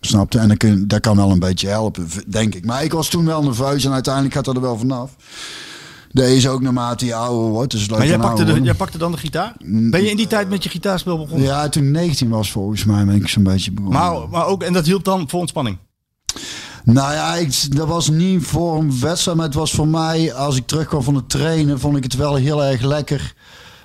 snapte. 0.00 0.38
En 0.38 0.48
dan 0.48 0.56
kun, 0.56 0.88
dat 0.88 1.00
kan 1.00 1.16
wel 1.16 1.30
een 1.30 1.38
beetje 1.38 1.68
helpen, 1.68 2.08
denk 2.26 2.54
ik. 2.54 2.64
Maar 2.64 2.84
ik 2.84 2.92
was 2.92 3.08
toen 3.08 3.24
wel 3.24 3.42
nerveus 3.42 3.84
en 3.84 3.92
uiteindelijk 3.92 4.34
gaat 4.34 4.44
dat 4.44 4.54
er 4.54 4.60
wel 4.60 4.78
vanaf. 4.78 5.10
Deze 6.14 6.48
ook 6.48 6.60
naarmate 6.60 7.06
je 7.06 7.14
ouder 7.14 7.50
wordt. 7.50 7.70
Dus 7.70 7.88
Maar 7.88 8.06
jij 8.06 8.18
pakte, 8.18 8.44
de, 8.44 8.60
jij 8.60 8.74
pakte 8.74 8.98
dan 8.98 9.12
de 9.12 9.18
gitaar? 9.18 9.54
Ben 9.64 10.02
je 10.02 10.10
in 10.10 10.16
die 10.16 10.26
tijd 10.26 10.48
met 10.48 10.62
je 10.62 10.68
gitaarspel 10.68 11.18
begonnen? 11.18 11.46
Ja, 11.46 11.68
toen 11.68 11.84
ik 11.84 11.90
19 11.90 12.28
was 12.28 12.50
volgens 12.50 12.84
mij 12.84 13.04
ben 13.04 13.14
ik 13.14 13.28
zo'n 13.28 13.42
beetje 13.42 13.72
begonnen. 13.72 14.00
Maar, 14.00 14.28
maar 14.28 14.46
ook, 14.46 14.62
en 14.62 14.72
dat 14.72 14.86
hielp 14.86 15.04
dan 15.04 15.28
voor 15.28 15.40
ontspanning? 15.40 15.78
Nou 16.84 17.12
ja, 17.12 17.34
ik, 17.34 17.76
dat 17.76 17.88
was 17.88 18.08
niet 18.08 18.44
voor 18.44 18.78
een 18.78 19.00
wedstrijd, 19.00 19.36
maar 19.36 19.46
het 19.46 19.54
was 19.54 19.72
voor 19.72 19.88
mij, 19.88 20.34
als 20.34 20.56
ik 20.56 20.66
terugkwam 20.66 21.02
van 21.02 21.14
het 21.14 21.28
trainen, 21.28 21.80
vond 21.80 21.96
ik 21.96 22.02
het 22.02 22.16
wel 22.16 22.34
heel 22.34 22.64
erg 22.64 22.80
lekker. 22.80 23.34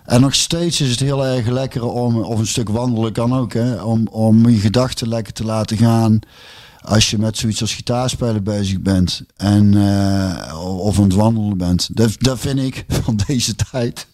En 0.06 0.22
nog 0.22 0.36
steeds 0.36 0.82
is 0.82 0.90
het 0.90 1.00
heel 1.00 1.26
erg 1.26 1.48
lekker 1.48 1.84
om, 1.84 2.22
of 2.22 2.40
een 2.40 2.48
stuk 2.48 2.70
wandelen 2.70 3.12
kan 3.12 3.36
ook, 3.36 3.54
hè, 3.54 3.82
om, 3.82 4.08
om 4.08 4.50
je 4.50 4.58
gedachten 4.58 5.08
lekker 5.08 5.34
te 5.34 5.46
laten 5.46 5.78
gaan. 5.78 6.20
Als 6.82 7.10
je 7.10 7.18
met 7.18 7.38
zoiets 7.38 7.62
als 7.62 7.74
gitaarspelen 7.74 8.44
bezig 8.44 8.82
bent 8.82 9.24
en, 9.36 9.78
eh, 9.78 10.78
of 10.78 10.98
aan 10.98 11.04
het 11.04 11.14
wandelen 11.14 11.58
bent. 11.58 11.90
Dat, 11.94 12.16
dat 12.18 12.40
vind 12.40 12.60
ik 12.60 12.86
van 13.04 13.20
deze 13.28 13.56
tijd. 13.56 14.08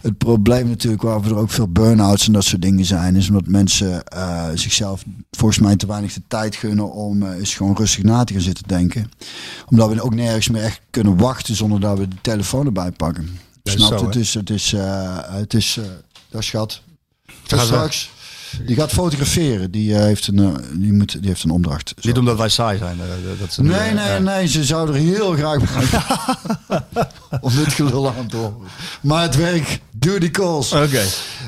Het 0.00 0.18
probleem 0.18 0.68
natuurlijk 0.68 1.02
waar 1.02 1.20
we 1.20 1.28
er 1.28 1.36
ook 1.36 1.50
veel 1.50 1.68
burn-outs 1.68 2.26
en 2.26 2.32
dat 2.32 2.44
soort 2.44 2.62
dingen 2.62 2.84
zijn, 2.84 3.16
is 3.16 3.28
omdat 3.28 3.46
mensen 3.46 4.04
eh, 4.04 4.48
zichzelf 4.54 5.04
volgens 5.30 5.58
mij 5.58 5.76
te 5.76 5.86
weinig 5.86 6.12
de 6.12 6.22
tijd 6.28 6.56
gunnen 6.56 6.92
om 6.92 7.22
eh, 7.22 7.38
eens 7.38 7.54
gewoon 7.54 7.76
rustig 7.76 8.02
na 8.02 8.24
te 8.24 8.32
gaan 8.32 8.42
zitten 8.42 8.68
denken. 8.68 9.10
Omdat 9.66 9.92
we 9.92 10.02
ook 10.02 10.14
nergens 10.14 10.48
meer 10.48 10.62
echt 10.62 10.80
kunnen 10.90 11.16
wachten 11.16 11.54
zonder 11.54 11.80
dat 11.80 11.98
we 11.98 12.08
de 12.08 12.20
telefoon 12.20 12.66
erbij 12.66 12.92
pakken. 12.92 13.38
Dat 13.62 13.74
is 13.74 13.86
Snap 13.86 13.98
je? 13.98 14.06
Het 14.06 14.16
is, 14.16 14.34
het 14.34 14.50
is, 14.50 14.74
het 15.30 15.54
is, 15.54 15.78
dat 16.30 16.44
schat. 16.44 16.82
Dat 17.46 17.60
straks. 17.60 18.10
Die 18.66 18.76
gaat 18.76 18.92
fotograferen. 18.92 19.70
Die, 19.70 19.94
eh, 19.94 20.00
heeft, 20.00 20.26
een, 20.26 20.38
eh, 20.38 20.62
die, 20.72 20.92
moet, 20.92 21.12
die 21.12 21.28
heeft 21.28 21.42
een 21.42 21.50
opdracht. 21.50 21.94
Zo. 21.98 22.08
Niet 22.08 22.18
omdat 22.18 22.36
wij 22.38 22.48
saai 22.48 22.78
zijn. 22.78 23.00
eh, 23.00 23.40
dat 23.40 23.52
ze 23.52 23.62
Nee, 23.62 23.92
nee, 23.92 24.20
nee. 24.20 24.48
Ze 24.48 24.64
zou 24.64 24.88
er 24.88 24.94
heel 24.94 25.32
graag 25.32 25.58
bij 25.58 26.82
Om 27.40 27.54
dit 27.54 27.72
gelul 27.72 28.12
aan 28.18 28.26
te 28.26 28.36
horen. 28.36 28.56
Maar 29.00 29.22
het 29.22 29.36
werk, 29.36 29.80
duty 29.90 30.30
calls. 30.30 30.72
Oké. 30.72 31.02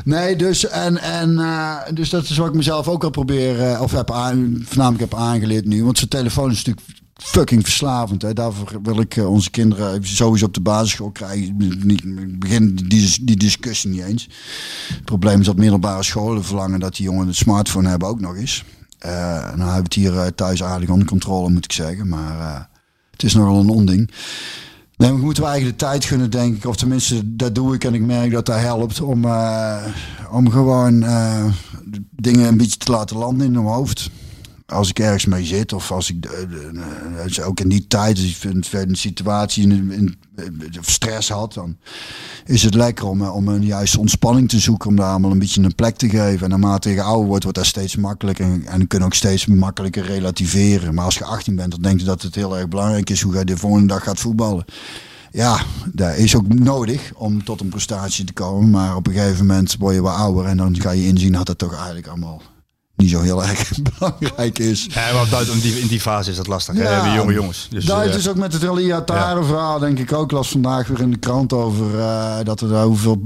Nee, 0.05 0.37
dus, 0.37 0.69
en, 0.69 0.99
en, 0.99 1.41
dus 1.95 2.11
dat 2.11 2.23
is 2.29 2.37
wat 2.37 2.49
ik 2.49 2.55
mezelf 2.55 2.89
ook 2.89 3.05
al 3.05 3.11
probeer, 3.11 3.81
of 3.81 3.93
heb 3.93 4.13
aan, 4.13 4.63
voornamelijk 4.67 5.11
heb 5.11 5.21
aangeleerd 5.21 5.65
nu. 5.65 5.85
Want 5.85 5.99
zo'n 5.99 6.09
telefoon 6.09 6.51
is 6.51 6.57
natuurlijk 6.65 6.87
fucking 7.25 7.63
verslavend. 7.63 8.23
Hè. 8.23 8.33
Daarvoor 8.33 8.79
wil 8.83 9.01
ik 9.01 9.17
eh, 9.17 9.31
onze 9.31 9.51
kinderen 9.51 10.07
sowieso 10.07 10.45
op 10.45 10.55
de 10.55 10.61
basisschool 10.61 11.11
krijgen. 11.11 11.47
Ik 11.47 12.39
begin 12.39 12.75
die, 12.75 13.19
die 13.21 13.37
discussie 13.37 13.91
niet 13.91 14.05
eens. 14.05 14.29
Het 14.89 15.05
probleem 15.05 15.41
is 15.41 15.47
dat 15.47 15.57
middelbare 15.57 16.03
scholen 16.03 16.45
verlangen 16.45 16.81
dat 16.81 16.97
die 16.97 17.05
jongen 17.05 17.27
een 17.27 17.35
smartphone 17.35 17.89
hebben 17.89 18.09
ook 18.09 18.21
nog 18.21 18.37
eens. 18.37 18.65
Eh 18.99 19.11
nou 19.57 19.71
hebben 19.71 19.77
we 19.77 19.83
het 19.83 19.95
hier 19.95 20.19
eh, 20.19 20.27
thuis 20.27 20.61
eigenlijk 20.61 20.93
onder 20.93 21.07
controle, 21.07 21.51
moet 21.51 21.65
ik 21.65 21.73
zeggen. 21.73 22.09
Maar 22.09 22.69
het 23.11 23.23
is 23.23 23.35
nogal 23.35 23.61
een 23.61 23.69
onding. 23.69 24.11
Nee, 24.97 25.11
we 25.11 25.19
moeten 25.19 25.43
we 25.43 25.49
eigenlijk 25.49 25.79
de 25.79 25.85
tijd 25.85 26.05
gunnen, 26.05 26.31
denk 26.31 26.57
ik. 26.57 26.67
Of 26.67 26.77
tenminste, 26.77 27.37
dat 27.37 27.55
doe 27.55 27.75
ik 27.75 27.85
en 27.85 27.95
ik 27.95 28.03
merk 28.03 28.31
dat 28.31 28.47
dat 28.47 28.59
helpt. 28.59 29.01
Om, 29.01 29.25
om 30.31 30.51
gewoon 30.51 31.05
dingen 32.11 32.49
een 32.49 32.57
beetje 32.57 32.77
te 32.77 32.91
laten 32.91 33.17
landen 33.17 33.47
in 33.47 33.53
mijn 33.53 33.67
hoofd. 33.67 34.11
Als 34.73 34.89
ik 34.89 34.99
ergens 34.99 35.27
mee 35.27 35.45
zit 35.45 35.73
of 35.73 35.91
als 35.91 36.11
ik 36.11 36.27
eh, 36.27 36.43
eh, 36.43 37.39
eh, 37.39 37.47
ook 37.47 37.61
in 37.61 37.69
die 37.69 37.87
tijd, 37.87 38.19
een, 38.73 38.97
situatie 38.97 39.63
in, 39.63 39.91
in, 39.91 40.17
of 40.79 40.91
stress 40.91 41.29
had, 41.29 41.55
dan 41.55 41.77
is 42.45 42.63
het 42.63 42.75
lekker 42.75 43.07
om, 43.07 43.23
eh, 43.23 43.35
om 43.35 43.49
een 43.49 43.65
juiste 43.65 43.99
ontspanning 43.99 44.49
te 44.49 44.59
zoeken. 44.59 44.89
Om 44.89 44.97
daar 44.97 45.11
allemaal 45.11 45.31
een 45.31 45.39
beetje 45.39 45.63
een 45.63 45.75
plek 45.75 45.97
te 45.97 46.09
geven. 46.09 46.45
En 46.45 46.51
naarmate 46.51 46.91
je 46.91 47.03
ouder 47.03 47.27
wordt, 47.27 47.43
wordt 47.43 47.59
dat 47.59 47.67
steeds 47.67 47.97
makkelijker. 47.97 48.45
En, 48.45 48.67
en 48.67 48.87
kun 48.87 48.99
je 48.99 49.05
ook 49.05 49.15
steeds 49.15 49.47
makkelijker 49.47 50.05
relativeren. 50.05 50.95
Maar 50.95 51.05
als 51.05 51.19
je 51.19 51.25
18 51.25 51.57
bent, 51.57 51.71
dan 51.71 51.83
denk 51.83 51.99
je 51.99 52.07
dat 52.07 52.23
het 52.23 52.35
heel 52.35 52.59
erg 52.59 52.69
belangrijk 52.69 53.11
is 53.11 53.21
hoe 53.21 53.39
je 53.39 53.45
de 53.45 53.57
volgende 53.57 53.87
dag 53.87 54.03
gaat 54.03 54.21
voetballen. 54.21 54.65
Ja, 55.31 55.61
dat 55.93 56.17
is 56.17 56.37
ook 56.37 56.49
nodig 56.49 57.13
om 57.15 57.45
tot 57.45 57.61
een 57.61 57.69
prestatie 57.69 58.25
te 58.25 58.33
komen. 58.33 58.71
Maar 58.71 58.97
op 58.97 59.07
een 59.07 59.13
gegeven 59.13 59.47
moment 59.47 59.77
word 59.79 59.95
je 59.95 60.01
wat 60.01 60.17
ouder 60.17 60.45
en 60.45 60.57
dan 60.57 60.81
ga 60.81 60.91
je 60.91 61.07
inzien 61.07 61.33
dat 61.33 61.49
het 61.49 61.59
toch 61.59 61.75
eigenlijk 61.75 62.07
allemaal 62.07 62.43
niet 63.03 63.11
zo 63.11 63.21
heel 63.21 63.45
erg 63.45 63.71
belangrijk 63.99 64.59
is. 64.59 64.87
Ja, 64.91 65.13
maar 65.13 65.27
buiten 65.31 65.55
in 65.55 65.61
die, 65.61 65.81
in 65.81 65.87
die 65.87 66.01
fase 66.01 66.31
is 66.31 66.37
dat 66.37 66.47
lastig. 66.47 66.75
hè? 66.75 66.83
Hebben 66.83 67.13
jonge 67.13 67.33
jongens. 67.33 67.67
Dus, 67.71 67.85
dat 67.85 68.07
eh, 68.07 68.15
is 68.15 68.29
ook 68.29 68.37
met 68.37 68.53
het 68.53 68.63
Elia 68.63 69.01
Taren 69.03 69.45
verhaal, 69.45 69.79
denk 69.79 69.99
ik 69.99 70.13
ook. 70.13 70.31
Las 70.31 70.49
vandaag 70.49 70.87
weer 70.89 71.01
in 71.01 71.11
de 71.11 71.17
krant 71.17 71.53
over 71.53 71.99
eh, 71.99 72.37
dat 72.45 72.61
er 72.61 72.69
daar 72.69 72.85
hoeveel 72.85 73.23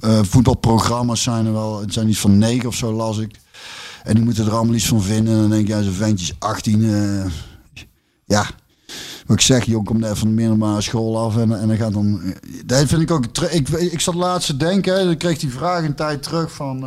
eh, 0.00 0.18
voetbalprogramma's 0.22 1.22
zijn 1.22 1.46
er 1.46 1.52
wel. 1.52 1.80
Het 1.80 1.92
zijn 1.92 2.08
iets 2.08 2.18
van 2.18 2.38
negen 2.38 2.68
of 2.68 2.74
zo, 2.74 2.92
las 2.92 3.18
ik. 3.18 3.34
En 4.04 4.14
die 4.14 4.24
moeten 4.24 4.46
er 4.46 4.54
allemaal 4.54 4.74
iets 4.74 4.88
van 4.88 5.02
vinden. 5.02 5.34
En 5.34 5.40
dan 5.40 5.50
denk 5.50 5.66
je, 5.66 5.74
ja, 5.74 5.82
zo'n 5.82 5.92
ventje 5.92 6.24
is 6.26 6.34
18. 6.38 6.84
eh, 6.84 7.24
ja, 8.24 8.46
wat 9.26 9.36
ik 9.36 9.42
zeg, 9.42 9.64
jong 9.64 9.86
komt 9.86 10.00
net 10.00 10.18
van 10.18 10.28
de 10.28 10.34
middelbare 10.34 10.80
school 10.80 11.18
af. 11.18 11.36
En, 11.36 11.60
en 11.60 11.68
dan 11.68 11.76
gaat 11.76 11.92
dan. 11.92 12.34
Dat 12.66 12.86
vind 12.88 13.02
ik 13.02 13.10
ook. 13.10 13.24
Ik, 13.50 13.68
ik 13.68 14.00
zat 14.00 14.14
laatst 14.14 14.46
te 14.46 14.56
denken, 14.56 14.94
hè, 14.98 15.04
dan 15.04 15.16
kreeg 15.16 15.38
die 15.38 15.50
vraag 15.50 15.84
een 15.84 15.94
tijd 15.94 16.22
terug 16.22 16.52
van. 16.52 16.84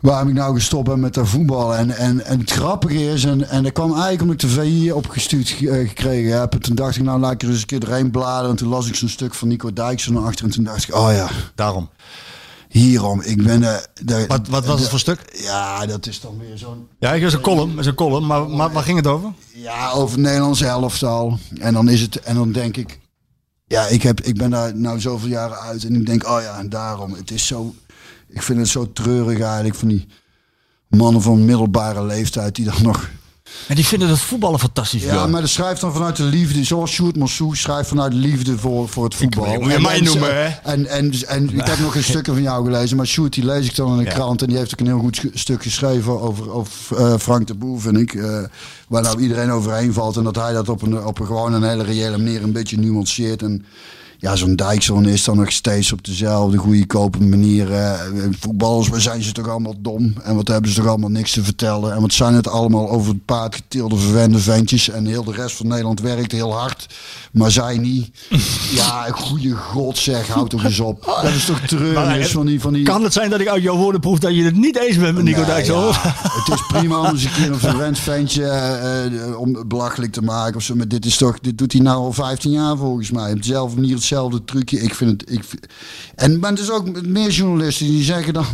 Waarom 0.00 0.28
ik 0.28 0.34
nou 0.34 0.54
gestopt 0.54 0.88
ben 0.88 1.00
met 1.00 1.14
dat 1.14 1.28
voetbal. 1.28 1.74
En, 1.74 1.90
en, 1.90 2.24
en 2.24 2.40
het 2.40 2.50
grappige 2.50 3.10
is, 3.12 3.24
en, 3.24 3.48
en 3.48 3.62
dat 3.62 3.72
kwam 3.72 3.90
eigenlijk 3.90 4.20
omdat 4.20 4.42
ik 4.42 4.48
de 4.48 4.60
VI 4.60 4.92
opgestuurd 4.92 5.50
eh, 5.50 5.88
gekregen 5.88 6.40
heb. 6.40 6.52
En 6.52 6.60
toen 6.60 6.74
dacht 6.74 6.96
ik, 6.96 7.02
nou 7.02 7.20
laat 7.20 7.32
ik 7.32 7.42
er 7.42 7.48
eens 7.48 7.60
een 7.60 7.66
keer 7.66 7.80
doorheen 7.80 8.10
bladeren. 8.10 8.50
En 8.50 8.56
toen 8.56 8.68
las 8.68 8.88
ik 8.88 8.94
zo'n 8.94 9.08
stuk 9.08 9.34
van 9.34 9.48
Nico 9.48 9.72
Dijksen 9.72 10.12
naar 10.12 10.22
achter. 10.22 10.44
En 10.44 10.50
toen 10.50 10.64
dacht 10.64 10.88
ik, 10.88 10.94
oh 10.94 11.12
ja, 11.12 11.28
Daarom. 11.54 11.88
hierom. 12.68 13.20
Ik 13.20 13.42
ben 13.42 13.60
de, 13.60 13.86
de, 14.04 14.24
Wat, 14.28 14.48
wat 14.48 14.66
was 14.66 14.80
het 14.80 14.88
voor 14.88 14.98
stuk? 14.98 15.20
Ja, 15.42 15.86
dat 15.86 16.06
is 16.06 16.20
dan 16.20 16.38
weer 16.38 16.58
zo'n... 16.58 16.88
Ja, 16.98 17.12
ik 17.12 17.22
is 17.22 17.32
een 17.32 17.40
column. 17.40 17.78
is 17.78 17.86
een 17.86 17.94
column. 17.94 18.26
Maar, 18.26 18.48
maar 18.48 18.72
waar 18.72 18.82
ging 18.82 18.96
het 18.96 19.06
over? 19.06 19.32
Ja, 19.54 19.90
over 19.90 20.16
het 20.16 20.26
Nederlands 20.26 20.60
elftal. 20.60 21.38
En 21.60 21.74
dan 21.74 21.88
is 21.88 22.00
het, 22.00 22.20
en 22.20 22.34
dan 22.34 22.52
denk 22.52 22.76
ik, 22.76 22.98
ja, 23.66 23.86
ik, 23.86 24.02
heb, 24.02 24.20
ik 24.20 24.36
ben 24.36 24.50
daar 24.50 24.76
nou 24.76 25.00
zoveel 25.00 25.28
jaren 25.28 25.58
uit 25.58 25.84
en 25.84 25.94
ik 25.94 26.06
denk, 26.06 26.28
oh 26.28 26.40
ja, 26.42 26.58
en 26.58 26.68
daarom. 26.68 27.12
Het 27.12 27.30
is 27.30 27.46
zo, 27.46 27.74
ik 28.28 28.42
vind 28.42 28.58
het 28.58 28.68
zo 28.68 28.92
treurig 28.92 29.40
eigenlijk 29.40 29.74
van 29.74 29.88
die 29.88 30.06
mannen 30.88 31.22
van 31.22 31.44
middelbare 31.44 32.04
leeftijd 32.04 32.54
die 32.54 32.64
dan 32.64 32.82
nog... 32.82 33.08
En 33.68 33.74
die 33.74 33.86
vinden 33.86 34.08
dat 34.08 34.18
voetballen 34.18 34.58
fantastisch. 34.58 35.02
Ja, 35.02 35.26
maar 35.26 35.40
dat 35.40 35.50
schrijft 35.50 35.80
dan 35.80 35.92
vanuit 35.92 36.16
de 36.16 36.22
liefde, 36.22 36.64
zoals 36.64 36.90
Sjoerd 36.90 37.16
Massou 37.16 37.56
schrijft 37.56 37.88
vanuit 37.88 38.12
de 38.12 38.18
liefde 38.18 38.58
voor, 38.58 38.88
voor 38.88 39.04
het 39.04 39.14
voetbal. 39.14 39.44
moet 39.60 39.66
je 39.70 39.74
En 39.76 39.82
mij 39.82 40.00
noemen, 40.00 40.34
hè? 40.36 40.48
En, 40.62 40.86
en, 40.86 41.12
en 41.26 41.50
ik 41.58 41.66
heb 41.66 41.78
nog 41.78 41.94
een 41.94 42.02
stukje 42.12 42.32
van 42.32 42.42
jou 42.42 42.64
gelezen, 42.64 42.96
maar 42.96 43.06
Sjoerd 43.06 43.32
die 43.32 43.44
lees 43.44 43.66
ik 43.66 43.76
dan 43.76 43.90
in 43.90 43.96
de 43.98 44.04
Ja. 44.04 44.10
krant 44.10 44.42
en 44.42 44.48
die 44.48 44.56
heeft 44.56 44.72
ook 44.72 44.80
een 44.80 44.86
heel 44.86 44.98
goed 44.98 45.24
stuk 45.34 45.62
geschreven 45.62 46.20
over, 46.20 46.50
over 46.52 46.96
eh, 46.96 47.18
Frank 47.18 47.46
de 47.46 47.54
Boer, 47.54 47.80
vind 47.80 47.96
ik. 47.96 48.14
eh, 48.14 48.42
waar 48.88 49.02
nou 49.02 49.20
iedereen 49.20 49.50
overheen 49.50 49.92
valt 49.92 50.16
en 50.16 50.24
dat 50.24 50.36
hij 50.36 50.52
dat 50.52 50.68
op 50.68 50.82
een, 50.82 51.04
op 51.04 51.18
een 51.20 51.26
gewoon 51.26 51.52
een 51.52 51.62
hele 51.68 51.84
reële 51.84 52.16
manier 52.18 52.42
een 52.42 52.52
beetje 52.52 52.78
nuanceert. 52.78 53.42
En 53.42 53.64
ja, 54.20 54.36
zo'n 54.36 54.56
Dijkzoon 54.56 55.04
is 55.08 55.24
dan 55.24 55.36
nog 55.36 55.52
steeds 55.52 55.92
op 55.92 56.04
dezelfde 56.04 56.56
goedkope 56.56 57.24
manier. 57.24 57.72
eh, 57.72 58.00
voetballers, 58.40 58.88
we 58.88 59.00
zijn 59.00 59.22
ze 59.22 59.32
toch 59.32 59.48
allemaal 59.48 59.74
dom. 59.78 60.14
En 60.22 60.36
wat 60.36 60.48
hebben 60.48 60.70
ze 60.70 60.76
toch 60.76 60.86
allemaal 60.88 61.08
niks 61.10 61.32
te 61.32 61.44
vertellen. 61.44 61.94
En 61.94 62.00
wat 62.00 62.12
zijn 62.12 62.34
het 62.34 62.48
allemaal 62.48 62.90
over 62.90 63.08
het 63.12 63.24
paard 63.24 63.54
getilde 63.54 63.96
verwende 63.96 64.38
ventjes. 64.38 64.88
En 64.90 65.06
heel 65.06 65.24
de 65.24 65.32
rest 65.32 65.56
van 65.56 65.66
Nederland 65.66 66.00
werkt 66.00 66.32
heel 66.32 66.52
hard. 66.52 66.86
Maar 67.32 67.50
zij 67.50 67.78
niet. 67.78 68.10
Ja, 68.74 69.06
goede 69.10 69.50
god 69.54 69.98
zeg, 69.98 70.28
houd 70.28 70.50
toch 70.50 70.64
eens 70.64 70.80
op. 70.80 71.04
Dat 71.22 71.32
is 71.32 71.44
toch 71.44 71.60
treurig 71.60 72.30
van 72.30 72.46
die... 72.46 72.60
Van 72.60 72.72
die 72.72 72.82
Kan 72.84 73.02
het 73.02 73.12
zijn 73.12 73.30
dat 73.30 73.40
ik 73.40 73.48
uit 73.48 73.62
jouw 73.62 73.76
woorden 73.76 74.00
proef 74.00 74.18
dat 74.18 74.34
je 74.34 74.42
het 74.42 74.56
niet 74.56 74.78
eens 74.78 74.96
bent 74.98 75.14
met 75.14 75.24
Nico 75.24 75.36
Nee, 75.38 75.46
Dijkshoorn? 75.46 75.86
ja, 75.86 76.14
het 76.22 76.54
is 76.54 76.66
prima 76.66 76.98
om 76.98 77.06
eens 77.06 77.24
een 77.24 77.32
keer 77.32 77.50
een 77.52 77.58
verwend 77.58 77.98
ventje 78.12 78.44
eh, 78.44 79.04
eh, 79.06 79.40
om 79.40 79.68
belachelijk 79.68 80.12
te 80.12 80.22
maken. 80.22 80.56
Of 80.56 80.62
zo. 80.62 80.74
Maar 80.74 80.88
dit, 80.88 81.04
is 81.04 81.16
toch, 81.16 81.38
dit 81.40 81.58
doet 81.58 81.72
hij 81.72 81.80
nou 81.82 81.96
al 81.96 82.12
15 82.12 82.50
jaar 82.50 82.76
volgens 82.76 83.10
mij. 83.10 83.32
Op 83.32 83.42
dezelfde 83.42 83.80
manier 83.80 83.96
hetzelfde 84.08 84.44
trucje. 84.44 84.80
Ik 84.80 84.94
vind 84.94 85.10
het. 85.20 85.30
Ik, 85.32 85.42
en 86.14 86.38
maar 86.38 86.50
het 86.50 86.58
is 86.60 86.70
ook 86.70 87.06
meer 87.06 87.30
journalisten 87.30 87.86
die 87.86 88.02
zeggen 88.02 88.32
dan. 88.32 88.46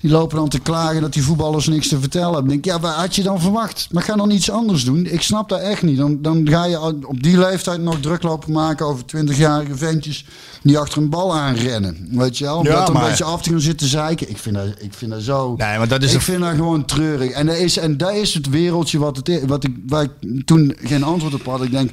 Die 0.00 0.10
lopen 0.10 0.36
dan 0.36 0.48
te 0.48 0.58
klagen 0.58 1.00
dat 1.00 1.12
die 1.12 1.22
voetballers 1.22 1.66
niks 1.66 1.88
te 1.88 2.00
vertellen 2.00 2.34
hebben. 2.34 2.52
Ik 2.52 2.62
denk, 2.62 2.76
ja, 2.76 2.80
wat 2.88 2.94
had 2.94 3.14
je 3.14 3.22
dan 3.22 3.40
verwacht? 3.40 3.88
Maar 3.90 4.02
ga 4.02 4.14
dan 4.16 4.30
iets 4.30 4.50
anders 4.50 4.84
doen. 4.84 5.06
Ik 5.06 5.22
snap 5.22 5.48
dat 5.48 5.60
echt 5.60 5.82
niet. 5.82 5.96
Dan, 5.96 6.22
dan 6.22 6.48
ga 6.48 6.64
je 6.64 6.80
op 7.06 7.22
die 7.22 7.38
leeftijd 7.38 7.80
nog 7.80 8.00
druk 8.00 8.22
lopen 8.22 8.52
maken 8.52 8.86
over 8.86 9.04
20-jarige 9.16 9.76
ventjes. 9.76 10.24
die 10.62 10.78
achter 10.78 11.02
een 11.02 11.10
bal 11.10 11.34
aanrennen. 11.34 12.08
Weet 12.10 12.38
je 12.38 12.44
wel? 12.44 12.58
Om 12.58 12.64
Ja, 12.66 12.78
dat 12.78 12.88
een 12.88 12.94
maar- 12.94 13.08
beetje 13.08 13.24
af 13.24 13.42
te 13.42 13.50
gaan 13.50 13.60
zitten 13.60 13.86
zeiken. 13.86 14.30
Ik 14.30 14.38
vind 14.38 14.54
dat, 14.54 14.66
ik 14.78 14.94
vind 14.94 15.10
dat 15.10 15.22
zo. 15.22 15.54
Nee, 15.56 15.78
maar 15.78 15.88
dat 15.88 16.02
is 16.02 16.08
ik 16.10 16.14
een- 16.16 16.22
vind 16.22 16.40
dat 16.40 16.54
gewoon 16.54 16.84
treurig. 16.84 17.30
En 17.30 17.46
dat 17.46 17.56
is, 17.56 17.76
en 17.76 17.96
dat 17.96 18.12
is 18.14 18.34
het 18.34 18.48
wereldje 18.48 18.98
wat, 18.98 19.16
het 19.16 19.46
wat 19.46 19.64
ik, 19.64 19.76
waar 19.86 20.02
ik 20.02 20.46
toen 20.46 20.76
geen 20.82 21.02
antwoord 21.02 21.34
op 21.34 21.44
had. 21.44 21.62
Ik 21.62 21.70
denk, 21.70 21.90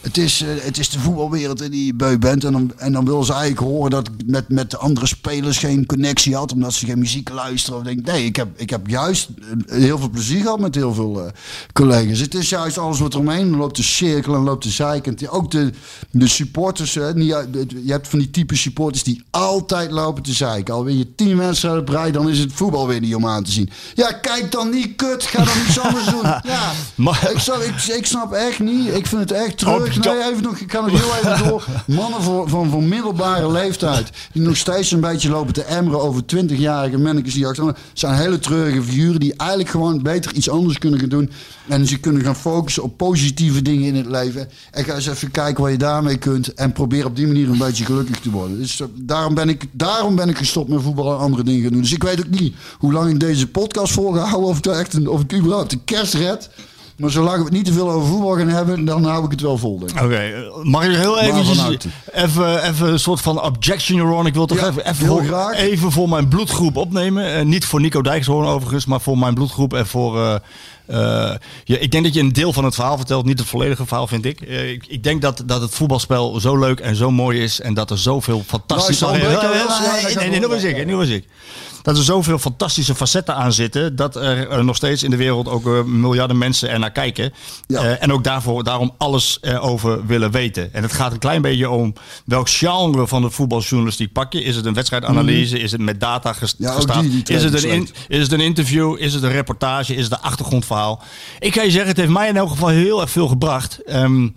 het 0.00 0.16
is, 0.16 0.42
eh, 0.42 0.48
het 0.64 0.78
is 0.78 0.90
de 0.90 0.98
voetbalwereld 0.98 1.62
in 1.62 1.70
die 1.70 1.86
je 1.86 1.94
beu 1.94 2.18
bent. 2.18 2.44
En 2.44 2.52
dan, 2.52 2.72
en 2.76 2.92
dan 2.92 3.04
wil 3.04 3.22
ze 3.24 3.32
eigenlijk 3.32 3.62
horen 3.70 3.90
dat 3.90 4.06
ik 4.08 4.26
met, 4.26 4.48
met 4.48 4.70
de 4.70 4.76
andere 4.76 5.06
spelers 5.06 5.58
geen 5.58 5.86
connectie 5.86 6.34
had. 6.34 6.52
Omdat 6.52 6.72
ze 6.74 6.86
geen 6.86 6.98
muziek 6.98 7.28
luisteren. 7.28 7.78
Of 7.78 7.84
denk, 7.84 8.06
nee, 8.06 8.24
ik 8.24 8.36
heb, 8.36 8.48
ik 8.56 8.70
heb 8.70 8.86
juist 8.86 9.28
eh, 9.68 9.78
heel 9.78 9.98
veel 9.98 10.10
plezier 10.10 10.42
gehad 10.42 10.60
met 10.60 10.74
heel 10.74 10.94
veel 10.94 11.24
eh, 11.24 11.30
collega's. 11.72 12.18
Het 12.18 12.34
is 12.34 12.48
juist 12.48 12.78
alles 12.78 12.98
wat 12.98 13.14
eromheen 13.14 13.56
loopt 13.56 13.74
te 13.74 13.82
cirkelen 13.82 14.38
en 14.38 14.44
loopt 14.44 14.62
te 14.62 14.70
zeiken. 14.70 15.30
Ook 15.30 15.50
de, 15.50 15.70
de 16.10 16.28
supporters. 16.28 16.94
Hè, 16.94 17.08
je 17.08 17.82
hebt 17.86 18.08
van 18.08 18.18
die 18.18 18.30
type 18.30 18.56
supporters 18.56 19.02
die 19.02 19.22
altijd 19.30 19.90
lopen 19.90 20.22
te 20.22 20.32
zeiken. 20.32 20.74
Al 20.74 20.84
win 20.84 20.98
je 20.98 21.14
tien 21.14 21.36
wedstrijden 21.36 21.80
op 21.80 21.88
rij, 21.88 22.10
dan 22.10 22.28
is 22.28 22.38
het 22.38 22.52
voetbal 22.52 22.86
weer 22.86 23.00
niet 23.00 23.14
om 23.14 23.26
aan 23.26 23.44
te 23.44 23.50
zien. 23.52 23.70
Ja, 23.94 24.12
kijk 24.12 24.52
dan 24.52 24.70
niet 24.70 24.96
kut. 24.96 25.22
Ga 25.24 25.44
dan 25.44 25.54
iets 25.68 25.78
anders 25.78 26.06
doen. 26.06 26.22
Ja, 26.44 26.72
Maar- 26.94 27.30
ik, 27.32 27.38
snap, 27.38 27.60
ik, 27.60 27.82
ik 27.96 28.06
snap 28.06 28.32
echt 28.32 28.58
niet. 28.58 28.94
Ik 28.94 29.06
vind 29.06 29.20
het 29.20 29.32
echt 29.32 29.58
terug. 29.58 29.87
Op- 29.96 30.04
Nee, 30.04 30.30
even 30.30 30.42
nog, 30.42 30.56
ik 30.58 30.72
ga 30.72 30.80
nog 30.80 30.90
heel 30.90 31.32
even 31.32 31.48
door. 31.48 31.66
Mannen 31.86 32.22
van, 32.22 32.48
van, 32.48 32.70
van 32.70 32.88
middelbare 32.88 33.50
leeftijd. 33.52 34.10
Die 34.32 34.42
nog 34.42 34.56
steeds 34.56 34.90
een 34.90 35.00
beetje 35.00 35.28
lopen 35.30 35.52
te 35.54 35.62
emmeren 35.62 36.00
over 36.00 36.22
20-jarige 36.36 36.98
mannetjes 36.98 37.34
die 37.34 37.46
achter. 37.46 37.76
zijn 37.92 38.14
hele 38.14 38.38
treurige 38.38 38.82
figuren 38.82 39.20
die 39.20 39.34
eigenlijk 39.36 39.70
gewoon 39.70 40.02
beter 40.02 40.34
iets 40.34 40.50
anders 40.50 40.78
kunnen 40.78 41.00
gaan 41.00 41.08
doen. 41.08 41.30
En 41.68 41.86
ze 41.86 41.98
kunnen 41.98 42.22
gaan 42.22 42.36
focussen 42.36 42.82
op 42.82 42.96
positieve 42.96 43.62
dingen 43.62 43.86
in 43.86 43.94
het 43.96 44.06
leven. 44.06 44.48
En 44.70 44.84
ga 44.84 44.94
eens 44.94 45.06
even 45.06 45.30
kijken 45.30 45.62
wat 45.62 45.72
je 45.72 45.78
daarmee 45.78 46.16
kunt. 46.16 46.54
En 46.54 46.72
probeer 46.72 47.04
op 47.06 47.16
die 47.16 47.26
manier 47.26 47.48
een 47.50 47.58
beetje 47.58 47.84
gelukkig 47.84 48.20
te 48.20 48.30
worden. 48.30 48.58
Dus 48.58 48.80
eh, 48.80 48.86
daarom 48.94 49.34
ben 49.34 49.48
ik, 49.48 49.64
daarom 49.72 50.16
ben 50.16 50.28
ik 50.28 50.36
gestopt 50.36 50.68
met 50.68 50.82
voetbal 50.82 51.12
en 51.12 51.18
andere 51.18 51.42
dingen 51.42 51.62
gaan 51.62 51.72
doen. 51.72 51.80
Dus 51.82 51.92
ik 51.92 52.02
weet 52.02 52.18
ook 52.18 52.40
niet 52.40 52.54
hoe 52.78 52.92
lang 52.92 53.10
ik 53.10 53.20
deze 53.20 53.46
podcast 53.46 53.92
vol 53.92 54.12
ga 54.12 54.20
houden. 54.24 54.50
Of 54.50 54.58
ik, 54.58 54.66
echt 54.66 54.94
een, 54.94 55.08
of 55.08 55.20
ik 55.20 55.34
überhaupt 55.34 55.70
de 55.70 55.78
kerst 55.84 56.14
red. 56.14 56.50
Maar 56.98 57.10
zolang 57.10 57.36
we 57.38 57.44
het 57.44 57.52
niet 57.52 57.64
te 57.64 57.72
veel 57.72 57.90
over 57.90 58.08
voetbal 58.08 58.36
gaan 58.36 58.48
hebben, 58.48 58.84
dan 58.84 59.04
hou 59.04 59.24
ik 59.24 59.30
het 59.30 59.40
wel 59.40 59.58
vol. 59.58 59.80
Oké, 60.02 60.14
eh, 60.16 60.62
mag 60.62 60.84
ik 60.84 60.96
heel 60.96 61.18
eventjes 61.20 61.58
vanuit. 61.58 61.86
even, 62.12 62.62
even 62.68 62.88
een 62.92 62.98
soort 62.98 63.20
van 63.20 63.42
objection, 63.42 64.00
Ron. 64.00 64.26
Ik 64.26 64.34
wil 64.34 64.46
toch 64.46 64.60
Ja, 64.60 64.66
even, 64.68 64.86
even, 64.88 65.06
voor, 65.06 65.24
graag. 65.24 65.56
even 65.56 65.92
voor 65.92 66.08
mijn 66.08 66.28
bloedgroep 66.28 66.76
opnemen. 66.76 67.34
Eh, 67.34 67.44
niet 67.44 67.64
voor 67.64 67.80
Nico 67.80 68.02
Dijkshoorn 68.02 68.46
overigens, 68.46 68.86
maar 68.86 69.00
voor 69.00 69.18
mijn 69.18 69.34
bloedgroep 69.34 69.74
en 69.74 69.86
voor... 69.86 70.40
eh, 70.88 70.96
ja, 71.64 71.76
ik 71.78 71.90
denk 71.90 72.04
dat 72.04 72.14
je 72.14 72.20
een 72.20 72.32
deel 72.32 72.52
van 72.52 72.64
het 72.64 72.74
verhaal 72.74 72.96
vertelt, 72.96 73.24
niet 73.24 73.38
het 73.38 73.48
volledige 73.48 73.86
verhaal 73.86 74.06
vind 74.06 74.24
ik. 74.24 74.40
Eh, 74.40 74.70
ik, 74.70 74.84
ik 74.88 75.02
denk 75.02 75.22
dat, 75.22 75.42
dat 75.46 75.60
het 75.60 75.74
voetbalspel 75.74 76.40
zo 76.40 76.58
leuk 76.58 76.80
en 76.80 76.96
zo 76.96 77.10
mooi 77.10 77.40
is 77.42 77.60
en 77.60 77.74
dat 77.74 77.90
er 77.90 77.98
zoveel 77.98 78.42
fantastische... 78.46 79.06
Je 79.06 79.12
Nee, 79.12 80.28
nee, 80.30 80.30
wel. 80.40 80.48
nu 80.48 80.54
was 80.54 80.62
ik, 80.64 80.86
nu 80.86 80.96
was 80.96 81.08
ik. 81.08 81.24
Dat 81.82 81.96
er 81.96 82.02
zoveel 82.04 82.38
fantastische 82.38 82.94
facetten 82.94 83.34
aan 83.34 83.52
zitten. 83.52 83.96
Dat 83.96 84.16
er 84.16 84.48
eh, 84.48 84.60
nog 84.62 84.76
steeds 84.76 85.02
in 85.02 85.10
de 85.10 85.16
wereld 85.16 85.48
ook 85.48 85.86
miljarden 85.86 86.38
mensen 86.38 86.68
er 86.70 86.78
naar 86.78 86.90
kijken. 86.92 87.32
Ja. 87.66 87.82
En 87.96 88.12
ook 88.12 88.24
daarvoor, 88.24 88.64
daarom 88.64 88.94
alles 88.98 89.38
erover 89.40 90.06
willen 90.06 90.30
weten. 90.30 90.74
En 90.74 90.82
het 90.82 90.92
gaat 90.92 91.12
een 91.12 91.18
klein 91.18 91.42
beetje 91.42 91.70
om 91.70 91.92
welk 92.24 92.48
genre 92.50 93.06
van 93.06 93.22
de 93.22 93.30
voetbaljournalistiek 93.30 94.12
pak 94.12 94.32
je. 94.32 94.42
Is 94.42 94.56
het 94.56 94.64
een 94.64 94.74
wedstrijdanalyse? 94.74 95.58
Is 95.60 95.72
het 95.72 95.80
met 95.80 96.00
data 96.00 96.32
ges- 96.32 96.56
Mhm. 96.56 96.62
Ja, 96.68 96.74
gestaan? 96.74 97.08
die- 97.08 97.22
die 97.22 97.36
is, 97.36 97.42
het 97.44 97.64
een 97.64 97.70
in- 97.70 97.88
is 98.08 98.22
het 98.22 98.32
een 98.32 98.40
interview? 98.40 98.96
Is 98.98 99.14
het 99.14 99.22
een 99.22 99.30
reportage? 99.32 99.94
Is 99.94 100.04
het 100.04 100.12
een 100.12 100.20
achtergrondverhaal? 100.20 100.77
Ik 101.38 101.54
ga 101.54 101.62
je 101.62 101.70
zeggen, 101.70 101.88
het 101.88 101.96
heeft 101.96 102.12
mij 102.12 102.28
in 102.28 102.36
elk 102.36 102.50
geval 102.50 102.68
heel 102.68 103.00
erg 103.00 103.10
veel 103.10 103.28
gebracht. 103.28 103.82
Ehm, 103.82 104.28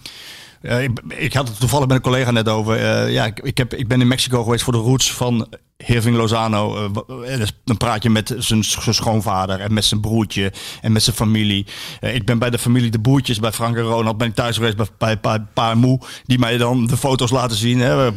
eh, 0.61 0.83
ik, 1.07 1.33
had 1.33 1.47
het 1.47 1.59
toevallig 1.59 1.87
met 1.87 1.95
een 1.95 2.03
collega 2.03 2.31
net 2.31 2.49
over. 2.49 2.77
Eh, 2.77 3.11
ja, 3.11 3.25
ik, 3.25 3.39
ik, 3.39 3.57
heb, 3.57 3.73
ik 3.73 3.87
ben 3.87 4.01
in 4.01 4.07
Mexico 4.07 4.43
geweest 4.43 4.63
voor 4.63 4.73
de 4.73 4.79
roots 4.79 5.11
van 5.11 5.47
Herving 5.77 6.15
Lozano. 6.15 6.91
Dus 7.37 7.51
dan 7.63 7.77
praat 7.77 8.03
je 8.03 8.09
met 8.09 8.35
zijn, 8.37 8.63
schoonvader 8.63 9.59
en 9.59 9.73
met 9.73 9.85
zijn 9.85 10.01
broertje 10.01 10.53
en 10.81 10.91
met 10.91 11.03
zijn 11.03 11.15
familie. 11.15 11.65
Ik 11.99 12.25
ben 12.25 12.39
bij 12.39 12.49
de 12.49 12.59
familie 12.59 12.91
De 12.91 12.99
Boertjes, 12.99 13.39
bij 13.39 13.51
Frank 13.51 13.75
en 13.75 13.83
Ronald, 13.83 14.17
ben 14.17 14.27
ik 14.27 14.35
thuis 14.35 14.55
geweest 14.55 14.77
bij, 14.77 14.87
bij, 14.97 15.19
bij 15.19 15.39
Pa 15.53 15.75
Moe. 15.75 15.99
Die 16.25 16.39
mij 16.39 16.57
dan 16.57 16.87
de 16.87 16.97
foto's 16.97 17.31
laten 17.31 17.57
zien. 17.57 17.79
Hè. 17.79 18.11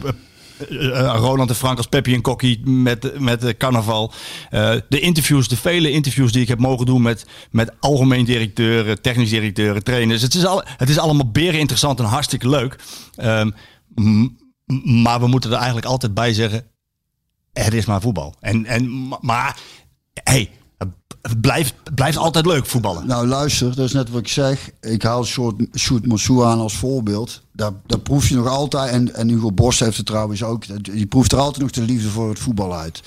Eh, 0.58 1.00
eh, 1.00 1.16
Roland 1.18 1.50
en 1.50 1.56
Frank 1.56 1.76
als 1.76 1.86
Peppy 1.86 2.12
en 2.14 2.20
Kokkie 2.20 2.66
met, 2.66 3.20
met 3.20 3.40
de 3.40 3.56
carnaval. 3.56 4.12
Eh, 4.50 4.74
de 4.88 5.00
interviews, 5.00 5.48
de 5.48 5.56
vele 5.56 5.90
interviews 5.90 6.32
die 6.32 6.42
ik 6.42 6.48
heb 6.48 6.58
mogen 6.58 6.86
doen 6.86 7.02
met, 7.02 7.26
met 7.50 7.72
algemeen 7.80 8.24
directeuren, 8.24 9.02
technisch 9.02 9.30
directeuren, 9.30 9.84
trainers. 9.84 10.22
Het 10.22 10.34
is, 10.34 10.44
al, 10.44 10.62
het 10.66 10.88
is 10.88 10.98
allemaal 10.98 11.30
beren 11.30 11.60
interessant 11.60 11.98
en 11.98 12.04
hartstikke 12.04 12.48
leuk. 12.48 12.78
Ehm, 13.14 13.50
maar 15.02 15.20
we 15.20 15.26
moeten 15.26 15.50
er 15.50 15.56
eigenlijk 15.56 15.86
altijd 15.86 16.14
bij 16.14 16.32
zeggen, 16.32 16.66
het 17.52 17.74
is 17.74 17.84
maar 17.84 18.00
voetbal. 18.00 18.34
En, 18.40 18.66
en, 18.66 18.90
ma- 18.90 19.18
maar, 19.20 19.58
hey, 20.12 20.50
blijft, 21.40 21.74
blijft 21.94 22.16
altijd 22.16 22.46
leuk 22.46 22.66
voetballen. 22.66 23.06
Nou, 23.06 23.26
luister, 23.26 23.74
dat 23.74 23.84
is 23.84 23.92
net 23.92 24.10
wat 24.10 24.20
ik 24.20 24.28
zeg. 24.28 24.70
Ik 24.80 25.02
haal 25.02 25.24
Sjoerd 25.24 26.06
Monsou 26.06 26.44
aan 26.44 26.58
als 26.58 26.76
voorbeeld. 26.76 27.42
Daar, 27.52 27.72
daar 27.86 27.98
proef 27.98 28.28
je 28.28 28.34
nog 28.34 28.46
altijd, 28.46 28.90
en, 28.90 29.14
en 29.14 29.28
Hugo 29.28 29.52
Borst 29.52 29.80
heeft 29.80 29.96
het 29.96 30.06
trouwens 30.06 30.42
ook, 30.42 30.64
je 30.82 31.06
proeft 31.06 31.32
er 31.32 31.38
altijd 31.38 31.62
nog 31.62 31.70
de 31.70 31.82
liefde 31.82 32.08
voor 32.08 32.28
het 32.28 32.38
voetbal 32.38 32.74
uit. 32.74 33.02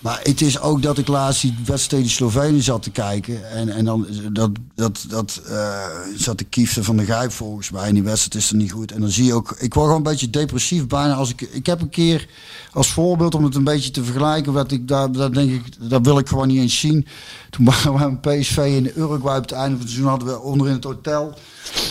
Maar 0.00 0.20
het 0.22 0.40
is 0.40 0.60
ook 0.60 0.82
dat 0.82 0.98
ik 0.98 1.08
laatst 1.08 1.42
die 1.42 1.56
wedstrijd 1.64 2.02
in 2.02 2.10
Slovenië 2.10 2.62
zat 2.62 2.82
te 2.82 2.90
kijken. 2.90 3.50
En, 3.50 3.68
en 3.68 3.84
dan 3.84 4.06
dat, 4.32 4.50
dat, 4.74 5.04
dat, 5.08 5.40
eh, 5.48 5.78
zat 6.16 6.38
de 6.38 6.44
kiefte 6.44 6.84
van 6.84 6.96
de 6.96 7.04
Gijp 7.04 7.32
volgens 7.32 7.70
mij. 7.70 7.88
En 7.88 7.94
die 7.94 8.02
wedstrijd 8.02 8.44
is 8.44 8.50
er 8.50 8.56
niet 8.56 8.72
goed. 8.72 8.92
En 8.92 9.00
dan 9.00 9.10
zie 9.10 9.24
je 9.24 9.34
ook, 9.34 9.50
ik 9.58 9.74
word 9.74 9.86
gewoon 9.86 9.96
een 9.96 10.10
beetje 10.10 10.30
depressief 10.30 10.86
bijna. 10.86 11.14
Als 11.14 11.30
ik, 11.30 11.40
ik 11.40 11.66
heb 11.66 11.80
een 11.80 11.90
keer 11.90 12.28
als 12.72 12.88
voorbeeld 12.88 13.34
om 13.34 13.44
het 13.44 13.54
een 13.54 13.64
beetje 13.64 13.90
te 13.90 14.04
vergelijken. 14.04 14.52
Wat 14.52 14.72
ik 14.72 14.88
daar, 14.88 15.12
dat 15.12 15.34
denk 15.34 15.50
ik, 15.50 15.90
dat 15.90 16.04
wil 16.04 16.18
ik 16.18 16.28
gewoon 16.28 16.48
niet 16.48 16.60
eens 16.60 16.80
zien. 16.80 17.06
Toen 17.50 17.64
waren 17.84 17.94
we 17.94 18.04
een 18.04 18.20
PSV 18.20 18.56
in 18.56 18.92
Uruguay 18.96 19.36
op 19.36 19.42
het 19.42 19.52
einde 19.52 19.70
van 19.70 19.80
het 19.80 19.88
seizoen 19.88 20.08
hadden 20.08 20.28
we 20.28 20.40
onder 20.40 20.66
in 20.66 20.72
het 20.72 20.84
hotel 20.84 21.38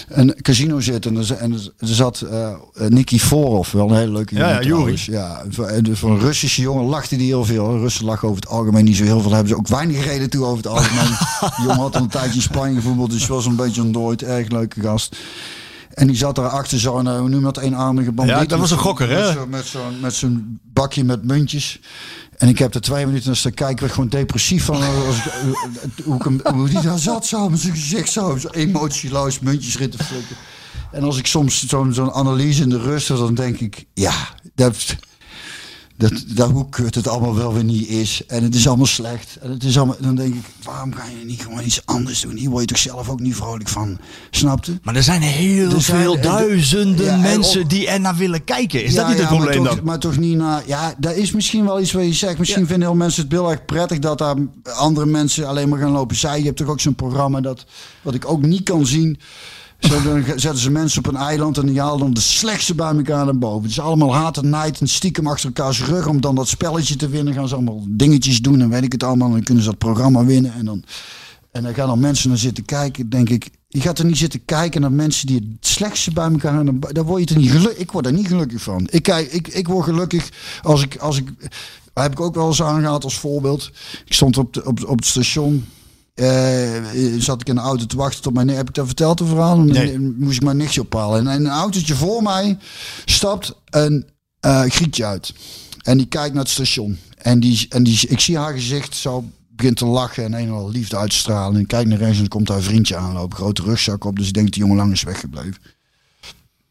een 0.08 0.36
casino 0.42 0.80
zitten. 0.80 1.16
En 1.16 1.22
er, 1.22 1.32
en 1.32 1.54
er 1.54 1.88
zat 1.88 2.22
eh, 2.22 2.54
Nicky 2.88 3.20
Forov, 3.20 3.72
wel 3.72 3.90
een 3.90 3.96
hele 3.96 4.12
leuke 4.12 4.36
Ja, 4.36 4.42
jongen 4.42 4.62
ja, 4.62 4.70
trouwens. 4.70 5.06
Ja, 5.06 5.44
voor, 5.50 5.66
en 5.66 5.98
voor 5.98 6.12
een 6.12 6.20
Russische 6.20 6.62
jongen 6.62 6.86
lachte 6.86 7.16
die 7.16 7.28
heel 7.28 7.46
veel. 7.46 7.80
Lachen 8.02 8.28
over 8.28 8.42
het 8.42 8.50
algemeen 8.52 8.84
niet 8.86 8.96
zo 8.98 9.04
heel 9.04 9.22
veel. 9.22 9.32
Hebben 9.32 9.50
ze 9.50 9.58
ook 9.58 9.68
weinig 9.68 10.06
reden 10.06 10.30
toe 10.30 10.46
over 10.46 10.58
het 10.58 10.68
algemeen. 10.68 11.08
die 11.58 11.66
jongen 11.66 11.76
had 11.80 11.96
een 11.96 12.08
tijdje 12.08 12.36
in 12.36 12.42
Spanje 12.42 12.76
gevoetbald, 12.76 13.12
dus 13.12 13.28
was 13.28 13.46
een 13.46 13.56
beetje 13.56 13.82
een 13.82 13.92
dooit. 13.92 14.24
Erg 14.24 14.50
leuke 14.50 14.82
gast. 14.82 15.16
En 15.94 16.08
die 16.08 16.16
zat 16.16 16.36
daar 16.36 16.48
achter 16.50 16.80
zo'n, 16.80 17.08
eh, 17.08 17.18
hoe 17.20 17.30
noem 17.30 17.40
je 17.40 17.46
dat, 17.46 17.58
eenarmige 17.58 18.12
bandiet. 18.12 18.36
Ja, 18.36 18.46
dat 18.46 18.60
was 18.60 18.72
een 18.72 18.78
gokker, 18.78 19.10
hè? 19.10 19.26
Met 19.26 19.36
zo'n 19.36 19.50
met 19.50 19.66
zo'n 19.66 20.00
met 20.02 20.14
zo'n 20.14 20.60
bakje 20.74 21.04
met 21.04 21.24
muntjes. 21.26 21.80
En 22.38 22.48
ik 22.48 22.60
heb 22.60 22.74
er 22.76 22.82
twee 22.82 23.06
minuten 23.06 23.28
naar 23.28 23.36
staan 23.36 23.54
kijken. 23.54 23.74
Ik 23.76 23.80
werd 23.82 23.94
gewoon 23.94 24.10
depressief 24.10 24.66
van. 24.66 24.82
eh, 24.82 25.06
Als 25.08 25.18
ik, 25.18 25.26
eh, 25.26 26.06
hoe, 26.06 26.16
ik 26.16 26.24
hem- 26.24 26.42
hoe 26.54 26.70
die 26.70 26.82
daar 26.82 27.00
zat 27.00 27.26
zo, 27.26 27.50
met 27.50 27.60
zijn 27.60 27.74
gezicht 27.74 28.12
zo. 28.12 28.38
Zo 28.38 28.48
emotieloos, 28.48 29.40
muntjes 29.40 29.78
rit 29.78 29.92
te 29.92 30.04
flikken. 30.04 30.36
En 30.92 31.04
als 31.04 31.18
ik 31.18 31.28
soms 31.28 31.68
zo'n 31.68 31.94
zo'n 31.94 32.12
analyse 32.12 32.62
in 32.62 32.70
de 32.70 32.80
rust, 32.82 33.08
dan 33.08 33.34
denk 33.34 33.60
ik, 33.60 33.86
ja, 33.94 34.14
dat, 34.56 34.76
dat, 36.00 36.24
dat 36.28 36.52
hoe 36.52 36.70
kut 36.70 36.96
het 36.96 37.08
allemaal 37.08 37.36
wel 37.36 37.54
weer 37.54 37.64
niet 37.64 37.88
is. 37.88 38.22
En 38.28 38.44
het 38.44 38.56
is 38.56 38.68
allemaal 38.68 38.86
slecht. 38.86 39.38
En 39.42 39.52
het 39.52 39.64
is 39.64 39.78
allemaal, 39.78 39.96
dan 40.00 40.16
denk 40.16 40.36
ik, 40.36 40.42
waarom 40.64 40.94
ga 40.94 41.04
je 41.20 41.26
niet 41.26 41.42
gewoon 41.42 41.66
iets 41.66 41.82
anders 41.86 42.22
doen? 42.22 42.36
Hier 42.36 42.50
word 42.50 42.62
je 42.62 42.68
toch 42.68 42.78
zelf 42.78 43.10
ook 43.10 43.20
niet 43.20 43.36
vrolijk 43.36 43.70
van. 43.70 43.98
Snapte? 44.32 44.80
Maar 44.84 44.96
er 44.96 45.04
zijn 45.04 45.22
heel 45.22 45.72
Er 45.72 45.82
zijn- 45.82 46.02
veel 46.02 46.16
en- 46.16 46.22
duizenden 46.22 47.06
Ja, 47.06 47.18
mensen 47.18 47.62
op- 47.62 47.70
die 47.70 47.88
er 47.88 48.00
naar 48.00 48.16
willen 48.16 48.44
kijken. 48.44 48.84
Is 48.84 48.94
Ja, 48.94 48.98
dat 49.00 49.08
niet 49.10 49.18
het 49.20 49.30
ja, 49.30 49.36
probleem 49.36 49.58
maar 49.62 49.68
toch, 49.68 49.76
dan? 49.76 49.86
Maar 49.86 50.00
toch 50.00 50.18
niet 50.18 50.38
naar. 50.38 50.64
Ja, 50.66 50.94
dat 50.98 51.16
is 51.16 51.32
misschien 51.32 51.66
wel 51.66 51.82
iets 51.82 51.92
wat 51.92 52.04
je 52.06 52.14
zegt. 52.14 52.38
Misschien 52.40 52.68
vinden 52.68 52.88
heel 52.88 52.98
mensen 52.98 53.24
het 53.24 53.32
heel 53.32 53.52
erg 53.52 53.66
prettig 53.66 54.00
dat 54.00 54.18
daar 54.18 54.36
andere 54.64 55.06
mensen 55.06 55.48
alleen 55.48 55.70
maar 55.70 55.80
gaan 55.80 55.92
lopen 55.92 56.16
zij. 56.16 56.40
Je 56.40 56.46
hebt 56.46 56.58
toch 56.58 56.68
ook 56.68 56.80
zo'n 56.80 56.96
programma 56.96 57.42
dat 57.42 57.66
wat 58.02 58.14
ik 58.14 58.30
ook 58.32 58.42
niet 58.42 58.64
kan 58.64 58.86
zien. 58.86 59.20
Zetten 59.80 60.58
ze 60.58 60.72
mensen 60.72 61.00
op 61.06 61.14
een 61.14 61.20
eiland 61.20 61.58
en 61.58 61.66
die 61.66 61.80
halen 61.80 62.00
dan 62.00 62.14
de 62.14 62.20
slechtste 62.20 62.76
bij 62.76 62.96
elkaar 62.96 63.26
naar 63.26 63.38
boven. 63.38 63.62
Het 63.62 63.72
is 63.72 63.80
allemaal 63.80 64.14
haat 64.14 64.38
en 64.38 64.50
nijd 64.50 64.80
en 64.80 64.88
stiekem 64.88 65.28
achter 65.28 65.46
elkaars 65.46 65.84
rug 65.84 66.08
om 66.08 66.22
dan 66.22 66.36
dat 66.36 66.48
spelletje 66.48 66.96
te 66.96 67.10
winnen. 67.10 67.34
Gaan 67.34 67.48
ze 67.48 67.56
allemaal 67.56 67.84
dingetjes 67.88 68.42
doen 68.42 68.62
en 68.62 68.70
weet 68.70 68.84
ik 68.84 68.92
het 68.92 69.04
allemaal. 69.04 69.28
En 69.28 69.34
dan 69.34 69.44
kunnen 69.44 69.64
ze 69.64 69.70
dat 69.70 69.78
programma 69.78 70.26
winnen. 70.26 70.54
En 70.54 70.66
dan, 70.66 70.84
en 71.52 71.64
dan 71.64 71.74
gaan 71.74 71.88
dan 71.88 72.00
mensen 72.00 72.30
naar 72.30 72.38
zitten 72.38 72.66
kijken. 72.66 73.10
Denk 73.10 73.30
ik, 73.30 73.50
je 73.68 73.82
gaat 73.82 74.00
er 74.00 74.06
niet 74.06 74.18
zitten 74.18 74.46
kijken 74.46 74.82
naar 74.82 74.92
mensen 74.92 75.28
die 75.28 75.36
het 75.36 75.68
slechtste 75.68 76.12
bij 76.12 76.32
elkaar 76.32 76.54
hebben. 76.54 76.80
Daar 76.80 77.06
word 77.06 77.30
je 77.30 77.36
er 77.36 77.42
niet 77.42 77.52
gelukkig. 77.52 77.78
Ik 77.78 77.92
word 77.92 78.04
daar 78.04 78.14
niet 78.14 78.28
gelukkig 78.28 78.62
van. 78.62 78.88
Ik, 78.92 79.04
kijk, 79.04 79.32
ik, 79.32 79.48
ik 79.48 79.68
word 79.68 79.84
gelukkig 79.84 80.30
als 80.62 80.84
ik, 80.84 80.96
als 80.96 81.18
ik. 81.18 81.30
Heb 81.94 82.12
ik 82.12 82.20
ook 82.20 82.36
wel 82.36 82.48
eens 82.48 82.62
aangehaald 82.62 83.04
als 83.04 83.20
voorbeeld. 83.20 83.72
Ik 84.06 84.14
stond 84.14 84.38
op, 84.38 84.54
de, 84.54 84.66
op, 84.66 84.86
op 84.86 84.98
het 84.98 85.06
station. 85.06 85.66
Eh, 86.20 87.20
zat 87.20 87.42
ik 87.42 87.48
in 87.48 87.56
de 87.56 87.62
auto 87.62 87.86
te 87.86 87.98
wachten 87.98 88.22
tot 88.22 88.34
mijn. 88.34 88.50
Heb 88.50 88.68
ik 88.68 88.76
dat 88.76 88.86
verteld, 88.86 89.20
het 89.20 89.28
verhaal? 89.28 89.60
Nee. 89.60 89.92
dan 89.92 90.16
moest 90.18 90.36
ik 90.36 90.44
mijn 90.44 90.58
nichtje 90.58 90.82
ophalen. 90.82 91.28
En 91.28 91.46
een 91.46 91.52
autootje 91.52 91.96
voor 91.96 92.24
mij 92.24 92.58
stapt 93.06 93.54
een 93.66 94.06
eh 94.40 94.62
Grietje 94.62 95.06
uit. 95.06 95.34
En 95.82 95.98
die 95.98 96.08
kijkt 96.08 96.34
naar 96.34 96.44
het 96.44 96.52
station. 96.52 96.98
En, 97.18 97.40
die, 97.40 97.66
en 97.70 97.84
die, 97.84 98.08
ik 98.08 98.20
zie 98.20 98.38
haar 98.38 98.54
gezicht 98.54 98.96
zo 98.96 99.24
begint 99.50 99.78
te 99.78 99.86
lachen 99.86 100.24
en 100.24 100.34
een 100.34 100.48
en 100.48 100.54
al 100.54 100.70
liefde 100.70 100.98
uit 100.98 101.10
te 101.10 101.16
stralen. 101.16 101.60
En 101.60 101.66
kijk 101.66 101.88
naar 101.88 101.98
rechts 101.98 102.14
en 102.14 102.20
dan 102.20 102.28
komt 102.28 102.48
haar 102.48 102.62
vriendje 102.62 102.96
aanlopen. 102.96 103.38
Grote 103.38 103.62
rugzak 103.62 104.04
op, 104.04 104.18
dus 104.18 104.28
ik 104.28 104.34
denk 104.34 104.52
die 104.52 104.62
jongen 104.62 104.78
lang 104.78 104.92
is 104.92 105.04
weggebleven. 105.04 105.58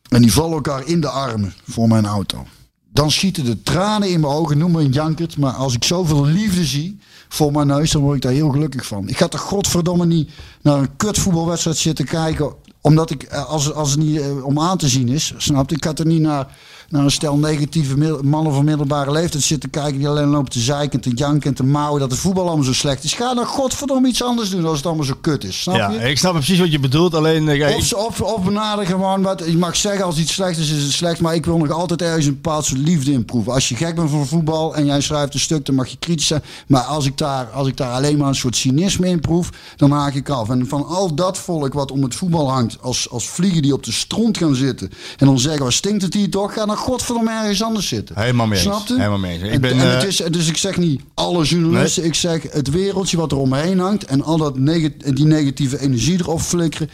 En 0.08 0.22
die 0.22 0.32
vallen 0.32 0.52
elkaar 0.52 0.87
in 0.87 1.00
de 1.00 1.08
armen 1.08 1.54
voor 1.68 1.88
mijn 1.88 2.06
auto. 2.06 2.46
Dan 2.92 3.11
schieten 3.11 3.44
de 3.44 3.62
tranen 3.62 4.11
in 4.11 4.20
mijn 4.20 4.32
ogen, 4.32 4.58
noem 4.58 4.72
me 4.72 4.80
een 4.80 4.92
jankert. 4.92 5.37
Maar 5.37 5.52
als 5.52 5.74
ik 5.74 5.84
zoveel 5.84 6.24
liefde 6.24 6.64
zie 6.64 6.98
voor 7.28 7.52
mijn 7.52 7.66
neus, 7.66 7.90
dan 7.90 8.02
word 8.02 8.16
ik 8.16 8.22
daar 8.22 8.32
heel 8.32 8.50
gelukkig 8.50 8.86
van. 8.86 9.08
Ik 9.08 9.16
ga 9.16 9.28
toch 9.28 9.40
godverdomme 9.40 10.06
niet 10.06 10.30
naar 10.62 10.78
een 10.78 10.96
kutvoetbalwedstrijd 10.96 11.76
zitten 11.76 12.04
kijken. 12.04 12.54
Omdat 12.80 13.10
ik, 13.10 13.22
eh, 13.22 13.48
als, 13.48 13.72
als 13.72 13.90
het 13.90 14.00
niet 14.00 14.20
eh, 14.20 14.44
om 14.44 14.60
aan 14.60 14.78
te 14.78 14.88
zien 14.88 15.08
is, 15.08 15.34
snap 15.36 15.70
je? 15.70 15.76
Ik 15.76 15.84
ga 15.84 15.94
er 15.94 16.06
niet 16.06 16.20
naar, 16.20 16.56
naar 16.88 17.05
een 17.05 17.11
stel 17.11 17.37
negatieve 17.37 18.18
mannen 18.22 18.53
van 18.53 18.64
middelbare 18.64 19.12
leeftijd 19.12 19.42
zitten 19.42 19.70
kijken. 19.70 19.98
Die 19.98 20.09
alleen 20.09 20.27
lopen 20.29 20.51
te 20.51 20.61
zeiken, 20.61 21.01
te 21.01 21.11
janken 21.11 21.48
en 21.51 21.55
te 21.55 21.64
mouwen 21.64 22.01
dat 22.01 22.11
het 22.11 22.20
voetbal 22.20 22.46
allemaal 22.46 22.64
zo 22.64 22.72
slecht 22.72 23.05
is. 23.05 23.12
Ga 23.12 23.35
dan 23.35 23.46
godverdomme 23.46 24.09
iets 24.09 24.22
anders 24.22 24.51
doen 24.51 24.64
als 24.66 24.77
het 24.77 24.87
allemaal 24.87 25.05
zo 25.05 25.14
kut 25.20 25.44
is. 25.44 25.61
Snap 25.61 25.77
Ja, 25.77 25.90
je? 25.90 25.98
ik 25.98 26.18
snap 26.18 26.33
precies 26.33 26.59
wat 26.59 26.72
je 26.72 26.79
bedoelt. 26.79 27.14
Alleen, 27.14 27.48
eh, 27.48 27.77
Of, 27.77 27.92
of, 27.92 28.20
of 28.20 28.44
benader 28.44 28.87
gewoon 28.87 29.22
wat. 29.22 29.42
Je 29.46 29.57
mag 29.57 29.77
zeggen 29.77 30.05
als 30.05 30.18
iets 30.18 30.33
slecht 30.33 30.59
is, 30.59 30.70
is 30.70 30.83
het 30.83 30.92
slecht. 30.92 31.20
Maar 31.20 31.35
ik 31.35 31.44
wil 31.44 31.59
nog 31.59 31.70
altijd 31.70 32.03
ergens 32.03 32.27
een 32.27 32.33
bepaald 32.35 32.64
soort 32.64 32.81
liefde 32.81 33.12
in 33.12 33.24
proeven. 33.24 33.53
Als 33.53 33.68
je 33.68 33.77
gek 33.77 33.94
bent 33.94 34.11
voor 34.11 34.27
voetbal 34.27 34.74
en 34.74 34.87
jij 34.87 35.01
schrijft 35.01 35.35
een 35.35 35.40
stuk, 35.40 35.66
dan 35.66 35.74
mag 35.74 35.88
je 35.88 35.96
kritisch 35.98 36.27
zijn. 36.27 36.42
Maar 36.66 36.83
als 36.83 37.07
ik 37.07 37.18
daar, 37.18 37.46
als 37.46 37.68
ik 37.68 37.77
daar 37.77 37.92
alleen 37.92 38.18
maar 38.18 38.29
een 38.29 38.35
soort 38.35 38.57
cynisme 38.57 39.09
in 39.09 39.20
proef, 39.20 39.51
dan 39.77 39.90
haak 39.90 40.14
ik 40.14 40.29
af. 40.29 40.48
En 40.48 40.66
van 40.68 40.87
al 40.87 41.14
dat 41.14 41.38
volk 41.38 41.72
wat 41.72 41.90
om 41.90 42.03
het 42.03 42.14
voetbal 42.14 42.51
hangt, 42.51 42.77
als, 42.81 43.11
als 43.11 43.29
vliegen 43.29 43.62
die 43.62 43.72
op 43.72 43.85
de 43.85 43.92
stront 43.92 44.38
gaan 44.38 44.55
zitten. 44.55 44.90
En 45.16 45.27
dan 45.27 45.38
zeggen, 45.38 45.62
wat 45.64 45.72
stinkt 45.72 46.03
het 46.03 46.14
hier 46.14 46.31
toch? 46.31 46.53
Ga 46.53 46.64
godverdomme 46.78 47.30
ergens 47.30 47.62
anders 47.62 47.88
zitten. 47.88 48.20
Helemaal 48.20 48.46
mee. 48.46 48.58
Snapte? 48.58 48.94
Helemaal 48.96 49.18
mee. 49.18 49.38
Ik 49.38 49.50
En- 49.52 49.60
ben, 49.60 49.70
en 49.70 49.78
het 49.90 50.02
eh, 50.02 50.08
is, 50.08 50.16
dus 50.16 50.48
ik 50.48 50.56
zeg 50.56 50.76
niet 50.76 51.00
alle 51.14 51.44
journalisten. 51.44 52.04
Ik 52.04 52.14
zeg 52.14 52.42
het 52.50 52.70
wereldje 52.70 53.16
wat 53.16 53.32
er 53.32 53.38
omheen 53.38 53.78
hangt. 53.78 54.04
En 54.04 54.22
al 54.22 54.36
dat 54.36 54.58
neg- 54.58 54.96
die 54.96 55.26
negatieve 55.26 55.80
energie 55.80 56.18
erop 56.20 56.40
flikkeren. 56.40 56.90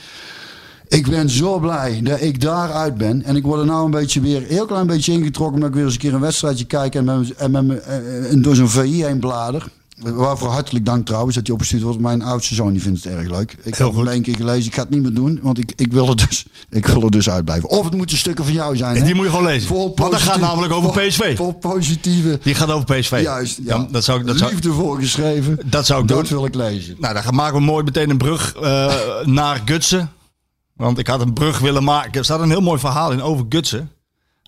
Ik 0.88 1.08
ben 1.08 1.30
zo 1.30 1.58
blij 1.58 2.00
dat 2.02 2.20
ik 2.20 2.40
daaruit 2.40 2.96
ben. 2.96 3.22
En 3.22 3.36
ik 3.36 3.42
word 3.42 3.60
er 3.60 3.66
nou 3.66 3.84
een 3.84 3.90
beetje 3.90 4.20
weer 4.20 4.36
een 4.36 4.48
heel 4.48 4.66
klein 4.66 4.86
beetje 4.86 5.12
ingetrokken. 5.12 5.54
Omdat 5.54 5.68
ik 5.68 5.74
weer 5.74 5.84
eens 5.84 5.94
een 5.94 6.00
keer 6.00 6.14
een 6.14 6.20
wedstrijdje 6.20 6.64
kijk. 6.64 6.94
En, 6.94 7.04
met, 7.04 7.34
en, 7.34 7.50
met, 7.50 7.64
me- 7.66 7.76
en 8.30 8.42
door 8.42 8.54
zo'n 8.54 8.68
VI 8.68 9.04
heen 9.04 9.18
blader. 9.18 9.66
Waarvoor 10.12 10.48
hartelijk 10.48 10.84
dank 10.84 11.06
trouwens 11.06 11.34
dat 11.34 11.46
hij 11.46 11.54
opgestuurd 11.54 11.82
wordt. 11.82 12.00
Mijn 12.00 12.22
oudste 12.22 12.54
zoon 12.54 12.72
die 12.72 12.82
vindt 12.82 13.04
het 13.04 13.12
erg 13.12 13.30
leuk. 13.30 13.56
Ik 13.62 13.74
heb 13.74 13.92
goed. 13.94 14.08
één 14.08 14.22
keer 14.22 14.36
gelezen. 14.36 14.66
Ik 14.66 14.74
ga 14.74 14.80
het 14.80 14.90
niet 14.90 15.02
meer 15.02 15.14
doen. 15.14 15.38
Want 15.42 15.58
ik, 15.58 15.72
ik, 15.76 15.92
wil, 15.92 16.08
er 16.08 16.16
dus, 16.16 16.46
ik 16.70 16.86
wil 16.86 17.02
er 17.02 17.10
dus 17.10 17.30
uitblijven. 17.30 17.68
Of 17.68 17.84
het 17.84 17.94
moeten 17.96 18.16
stukken 18.18 18.44
van 18.44 18.52
jou 18.54 18.76
zijn. 18.76 18.96
hè? 18.96 19.04
Die 19.04 19.14
moet 19.14 19.24
je 19.24 19.30
gewoon 19.30 19.46
lezen. 19.46 19.68
Vol 19.68 19.92
Want 19.94 20.12
dat 20.12 20.20
gaat 20.20 20.40
namelijk 20.40 20.72
over 20.72 20.92
vol- 20.92 21.06
PSV. 21.06 21.36
Vol 21.36 21.52
positieve... 21.52 22.38
Die 22.42 22.54
gaat 22.54 22.70
over 22.70 22.94
PSV. 22.98 23.20
Juist, 23.22 23.58
ja. 23.64 23.86
dat 23.90 24.04
zou, 24.04 24.20
ik- 24.20 24.26
dat 24.26 24.36
zou, 24.38 24.50
Liefde 24.50 24.72
voorgeschreven. 24.72 25.58
dat 25.64 25.86
zou 25.86 26.02
ik 26.02 26.08
Dat 26.08 26.18
doen. 26.28 26.28
wil 26.38 26.44
ik 26.44 26.54
lezen. 26.54 26.96
Nou, 26.98 27.22
dan 27.22 27.34
maken 27.34 27.54
we 27.58 27.60
mooi 27.64 27.84
meteen 27.84 28.10
een 28.10 28.18
brug 28.18 28.54
eh, 28.54 28.94
naar 29.24 29.62
Gutsen. 29.64 30.10
Want 30.76 30.98
ik 30.98 31.06
had 31.06 31.20
een 31.20 31.32
brug 31.32 31.58
willen 31.58 31.84
maken. 31.84 32.12
Er 32.12 32.24
staat 32.24 32.40
een 32.40 32.50
heel 32.50 32.60
mooi 32.60 32.78
verhaal 32.80 33.12
in 33.12 33.22
over 33.22 33.46
Gutsen. 33.48 33.90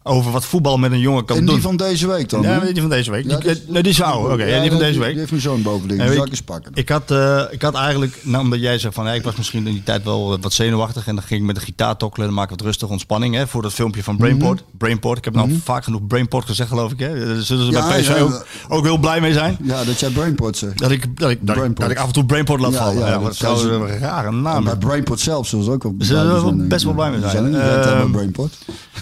Over 0.08 0.32
wat 0.32 0.44
voetbal 0.44 0.78
met 0.78 0.92
een 0.92 0.98
jongen 1.00 1.24
kan 1.24 1.36
En 1.36 1.44
doen. 1.44 1.54
die 1.54 1.62
van 1.62 1.76
deze 1.76 2.06
week 2.06 2.28
dan? 2.28 2.42
ja, 2.42 2.58
die 2.60 2.80
van 2.80 2.90
deze 2.90 3.10
week. 3.10 3.24
Ja, 3.24 3.36
Die- 3.36 3.48
dus- 3.48 3.62
eh, 3.64 3.68
nee, 3.68 3.82
die 3.82 3.92
is. 3.92 4.00
Oké, 4.02 4.44
ja, 4.44 4.60
die 4.60 4.70
van 4.70 4.78
deze 4.78 4.90
Die 4.92 5.00
week. 5.00 5.16
heeft 5.16 5.30
mijn 5.30 5.42
zoon 5.42 5.62
boven 5.62 5.86
liggen. 5.88 6.04
Ja, 6.04 6.10
Die 6.10 6.20
zal 6.20 6.32
ik- 6.32 6.44
pakken. 6.44 6.70
Ik 6.74 6.88
had, 6.88 7.10
eh, 7.10 7.42
ik 7.50 7.62
had 7.62 7.74
eigenlijk, 7.74 8.20
nou, 8.22 8.44
omdat 8.44 8.60
jij 8.60 8.78
zegt 8.78 8.94
van 8.94 9.08
ik 9.08 9.22
was 9.22 9.36
misschien 9.36 9.66
in 9.66 9.72
die 9.72 9.82
tijd 9.82 10.04
wel 10.04 10.32
eh, 10.32 10.38
wat 10.40 10.52
zenuwachtig 10.52 11.06
en 11.06 11.14
dan 11.14 11.24
ging 11.24 11.40
ik 11.40 11.46
met 11.46 11.54
de 11.56 11.60
gitaar 11.62 11.96
tokkelen 11.96 12.28
en 12.28 12.34
dan 12.34 12.42
maak 12.42 12.50
ik 12.52 12.58
wat 12.58 12.66
rustig 12.66 12.88
ontspanning 12.88 13.34
hè, 13.34 13.46
voor 13.46 13.62
dat 13.62 13.72
filmpje 13.72 14.02
van 14.02 14.16
Brainport. 14.16 14.62
Brainport, 14.78 15.18
ik 15.18 15.24
heb 15.24 15.34
nou 15.34 15.60
vaak 15.64 15.84
genoeg 15.84 16.06
Brainport 16.06 16.46
gezegd 16.46 16.68
geloof 16.68 16.92
ik. 16.92 16.98
Hè. 16.98 17.08
Daar 17.26 17.42
zullen 17.42 17.64
ze 17.66 17.70
bij 17.70 18.02
ja, 18.02 18.18
ook, 18.18 18.46
ook 18.68 18.84
heel 18.84 18.98
blij 18.98 19.20
mee 19.20 19.32
zijn. 19.32 19.56
Ja, 19.62 19.84
dat 19.84 20.00
jij 20.00 20.10
Brainport 20.10 20.56
zegt. 20.56 20.78
Dat 20.78 20.90
ik, 20.90 21.18
dat, 21.18 21.30
ik, 21.30 21.38
dat, 21.46 21.56
ik, 21.56 21.76
dat 21.76 21.90
ik 21.90 21.98
af 21.98 22.06
en 22.06 22.12
toe 22.12 22.24
Brainport 22.26 22.60
laat 22.60 22.74
vallen. 22.74 23.06
ja, 23.06 23.18
dat 23.18 23.36
zou 23.36 23.68
een 23.70 23.98
rare 23.98 24.28
En 24.28 24.42
naam. 24.42 24.64
bij 24.64 24.76
Brainport 24.76 25.20
zelf 25.20 25.46
zullen 25.46 25.64
ze 25.64 25.70
ook 25.70 25.82
wel 25.82 25.94
zijn, 25.98 26.68
best 26.68 26.84
wel 26.84 26.94
blij 26.94 27.10
mee 27.10 27.20
Die 27.20 27.30
zijn. 27.30 27.54
hebben, 27.54 28.10
Brainport. 28.10 28.54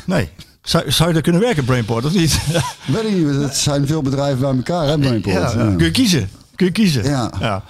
Nee. 0.07 0.29
Zou, 0.65 0.91
zou 0.91 1.09
je 1.09 1.15
daar 1.15 1.23
kunnen 1.23 1.41
werken, 1.41 1.65
Brainport, 1.65 2.05
of 2.05 2.13
niet? 2.15 2.41
Weet 2.87 3.05
ik 3.05 3.15
niet, 3.17 3.27
het 3.43 3.57
zijn 3.57 3.87
veel 3.87 4.03
bedrijven 4.03 4.41
bij 4.41 4.51
elkaar, 4.57 4.87
hè, 4.89 4.99
Brainport. 4.99 5.35
Ja, 5.35 5.41
Ja. 5.65 5.75
Kun 5.77 5.85
je 5.85 5.91
kiezen. 5.91 6.31
Kun 6.57 6.67
je 6.67 6.73
kiezen. 6.73 7.05
Ja. 7.05 7.63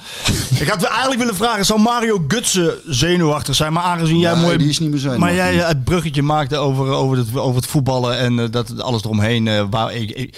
Ik 0.59 0.69
had 0.69 0.83
eigenlijk 0.83 1.19
willen 1.21 1.35
vragen, 1.37 1.65
zou 1.65 1.81
Mario 1.81 2.25
Gutsen 2.29 2.75
zenuwachtig 2.87 3.55
zijn? 3.55 3.73
Maar 3.73 3.83
aangezien 3.83 4.19
jij 4.19 4.33
Nee, 4.35 4.43
mooi... 4.43 4.57
die 4.57 4.69
is 4.69 4.79
niet 4.79 4.91
meer 4.91 4.99
zenuwachtig. 4.99 5.29
Maar 5.37 5.37
jij 5.53 5.55
het 5.67 5.85
bruggetje 5.85 6.23
maakte 6.23 6.57
over, 6.57 6.87
over, 6.89 7.17
het, 7.17 7.37
over 7.37 7.57
het 7.57 7.67
voetballen 7.71 8.19
en 8.19 8.39
eh, 8.39 8.51
dat 8.51 8.81
alles 8.81 9.05
eromheen. 9.05 9.49
eh, 9.49 9.65
waar 9.71 9.93
ik, 9.95 10.37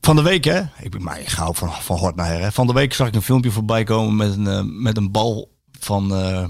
van 0.00 0.16
de 0.16 0.22
week, 0.22 0.44
hè? 0.44 0.60
Ik, 0.80 0.90
ben- 0.90 1.02
maar 1.02 1.20
ik 1.20 1.28
ga 1.28 1.44
ook 1.44 1.56
van, 1.56 1.70
van 1.80 1.98
hort 1.98 2.16
naar 2.16 2.26
her. 2.26 2.40
Hè? 2.40 2.52
Van 2.52 2.66
de 2.66 2.72
week 2.72 2.94
zag 2.94 3.06
ik 3.08 3.14
een 3.14 3.22
filmpje 3.22 3.50
voorbij 3.50 3.84
komen 3.84 4.16
met 4.16 4.36
een, 4.36 4.46
eh, 4.46 4.60
met 4.64 4.96
een 4.96 5.10
bal 5.10 5.50
van 5.80 6.14
eh, 6.16 6.44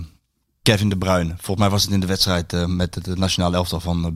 Kevin 0.62 0.88
de 0.88 0.96
Bruyne. 0.98 1.28
Volgens 1.36 1.58
mij 1.58 1.70
was 1.70 1.82
het 1.82 1.92
in 1.92 2.00
de 2.00 2.06
wedstrijd 2.06 2.52
eh, 2.52 2.64
met 2.66 2.94
het 2.94 3.18
nationale 3.18 3.56
elftal 3.56 3.80
van, 3.80 4.04
eh, 4.04 4.10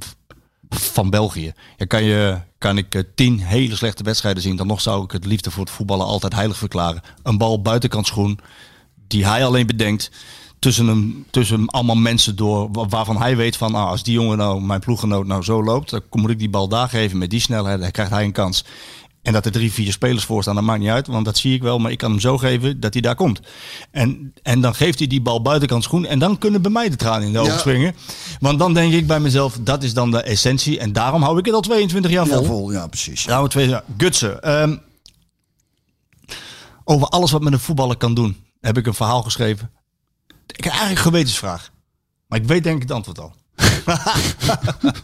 van 0.69 1.11
België. 1.11 1.53
Ja, 1.77 1.87
kan, 1.87 2.05
je, 2.05 2.39
kan 2.59 2.79
ik 2.79 2.95
eh, 2.95 3.03
tien 3.15 3.41
hele 3.41 3.77
slechte 3.77 4.03
wedstrijden 4.03 4.43
zien, 4.43 4.57
dan 4.57 4.67
nog 4.67 4.81
zou 4.81 5.05
ik 5.05 5.11
het 5.11 5.27
liefde 5.27 5.51
voor 5.51 5.65
het 5.65 5.73
voetballen 5.73 6.07
altijd 6.07 6.35
heilig 6.35 6.57
verklaren. 6.57 7.03
Een 7.23 7.39
bal 7.39 7.63
buitenkant 7.63 8.07
schoen, 8.07 8.39
die 9.07 9.27
hij 9.27 9.45
alleen 9.45 9.67
bedenkt. 9.67 10.11
Tussen, 10.59 10.87
hem, 10.87 11.27
tussen 11.31 11.67
allemaal 11.67 11.97
mensen 11.97 12.37
door, 12.37 12.69
wa- 12.73 12.87
waarvan 12.89 13.19
hij 13.19 13.37
weet 13.37 13.57
van 13.57 13.73
nou, 13.73 13.89
als 13.89 14.03
die 14.03 14.13
jongen 14.15 14.37
nou, 14.39 14.61
mijn 14.63 14.81
ploeggenoot 14.81 15.27
nou 15.27 15.43
zo 15.43 15.65
loopt, 15.65 15.91
dan 15.91 16.03
moet 16.11 16.31
ik 16.31 16.39
die 16.39 16.51
bal 16.51 16.69
daar 16.69 16.89
geven 16.89 17.19
met 17.19 17.31
die 17.31 17.41
snelheid, 17.41 17.81
dan 17.81 17.91
krijgt 17.91 18.13
hij 18.13 18.25
een 18.25 18.33
kans. 18.33 18.65
En 19.29 19.35
dat 19.35 19.45
er 19.47 19.53
drie, 19.53 19.73
vier 19.73 19.93
spelers 19.93 20.25
voor 20.25 20.43
staan, 20.43 20.55
dat 20.55 20.65
maakt 20.65 20.81
niet 20.81 20.89
uit, 20.89 21.07
want 21.07 21.25
dat 21.25 21.39
zie 21.39 21.55
ik 21.55 21.63
wel, 21.63 21.79
maar 21.79 21.91
ik 21.91 21.99
kan 21.99 22.11
hem 22.11 22.21
zo 22.21 22.39
geven 22.39 22.81
dat 22.81 22.93
hij 22.93 23.03
daar 23.03 23.15
komt. 23.15 23.41
En, 23.91 24.33
en 24.43 24.61
dan 24.61 24.75
geeft 24.75 24.99
hij 24.99 25.09
die 25.09 25.21
bal 25.21 25.43
buitenkant 25.43 25.83
schoen 25.83 26.07
en 26.07 26.19
dan 26.19 26.39
kunnen 26.39 26.63
bij 26.63 26.71
mij 26.71 26.89
de 26.89 26.97
tranen 26.97 27.27
in 27.27 27.33
de 27.33 27.39
ogen 27.39 27.53
Ja. 27.53 27.59
springen. 27.59 27.95
Want 28.41 28.59
dan 28.59 28.75
denk 28.75 28.93
ik 28.93 29.07
bij 29.07 29.21
mezelf, 29.21 29.57
dat 29.61 29.83
is 29.83 29.95
dan 29.95 30.11
de 30.11 30.23
essentie 30.23 30.79
en 30.79 30.93
daarom 30.93 31.23
hou 31.23 31.39
ik 31.39 31.45
het 31.45 31.55
al 31.55 31.61
22 31.61 32.11
jaar 32.11 32.27
vol. 32.27 32.41
Ja, 32.41 32.47
vol, 32.47 32.73
ja, 32.73 32.87
precies. 32.87 33.25
Nou, 33.25 33.43
we 33.43 33.49
twee. 33.49 33.75
Gutsen. 33.97 34.43
ehm, 34.43 34.77
over 36.85 37.07
alles 37.09 37.31
wat 37.31 37.43
met 37.43 37.53
een 37.53 37.59
voetballer 37.61 37.97
kan 37.97 38.15
doen, 38.15 38.45
heb 38.61 38.77
ik 38.79 38.87
een 38.87 38.95
verhaal 38.95 39.23
geschreven. 39.23 39.71
Ik 40.47 40.65
heb 40.65 40.73
eigenlijk 40.73 40.99
een 40.99 41.13
gewetensvraag. 41.13 41.71
Maar 42.27 42.39
ik 42.39 42.45
weet 42.47 42.63
denk 42.65 42.77
ik 42.77 42.83
het 42.83 42.93
antwoord 42.93 43.19
al. 43.21 43.35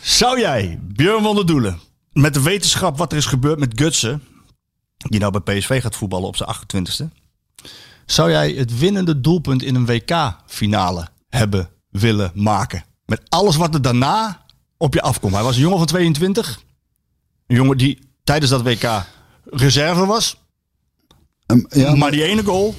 Zou 0.00 0.38
jij, 0.40 0.78
Björn 0.82 1.22
van 1.22 1.34
der 1.34 1.46
Doelen, 1.46 1.80
met 2.12 2.34
de 2.34 2.42
wetenschap 2.42 2.98
wat 2.98 3.12
er 3.12 3.18
is 3.18 3.26
gebeurd 3.26 3.58
met 3.58 3.80
Gutsen, 3.80 4.22
die 4.96 5.20
nou 5.20 5.40
bij 5.40 5.58
PSV 5.58 5.82
gaat 5.82 5.96
voetballen 5.96 6.28
op 6.28 6.36
zijn 6.36 6.48
28e, 6.48 7.18
zou 8.06 8.30
jij 8.30 8.52
het 8.52 8.78
winnende 8.78 9.20
doelpunt 9.20 9.62
in 9.62 9.74
een 9.74 9.86
WK-finale 9.86 11.08
hebben 11.28 11.70
willen 11.90 12.30
maken? 12.34 12.84
Met 13.06 13.20
alles 13.28 13.56
wat 13.56 13.74
er 13.74 13.82
daarna 13.82 14.44
op 14.76 14.94
je 14.94 15.02
afkomt. 15.02 15.34
Hij 15.34 15.42
was 15.42 15.54
een 15.54 15.62
jongen 15.62 15.78
van 15.78 15.86
22. 15.86 16.60
Een 17.46 17.56
jongen 17.56 17.78
die 17.78 17.98
tijdens 18.24 18.50
dat 18.50 18.62
WK 18.62 19.04
reserve 19.44 20.06
was. 20.06 20.36
Ehm, 21.46 21.60
ja, 21.68 21.94
maar 21.94 22.10
die 22.10 22.24
ene 22.24 22.44
goal 22.44 22.74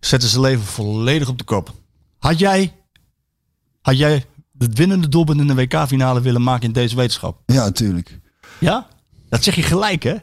zette 0.00 0.28
zijn 0.28 0.42
leven 0.42 0.64
volledig 0.64 1.28
op 1.28 1.38
de 1.38 1.44
kop. 1.44 1.74
Had 2.18 2.38
jij 2.38 2.74
Had 3.80 3.98
jij 3.98 4.26
het 4.64 4.78
winnende 4.78 5.08
doelpunt 5.08 5.40
in 5.40 5.46
de 5.46 5.54
WK-finale 5.54 6.20
willen 6.20 6.42
maken 6.42 6.66
in 6.66 6.72
deze 6.72 6.96
wetenschap? 6.96 7.38
Ja, 7.46 7.64
natuurlijk. 7.64 8.18
Ja? 8.58 8.86
Dat 9.28 9.44
zeg 9.44 9.54
je 9.54 9.62
gelijk, 9.62 10.02
hè? 10.02 10.14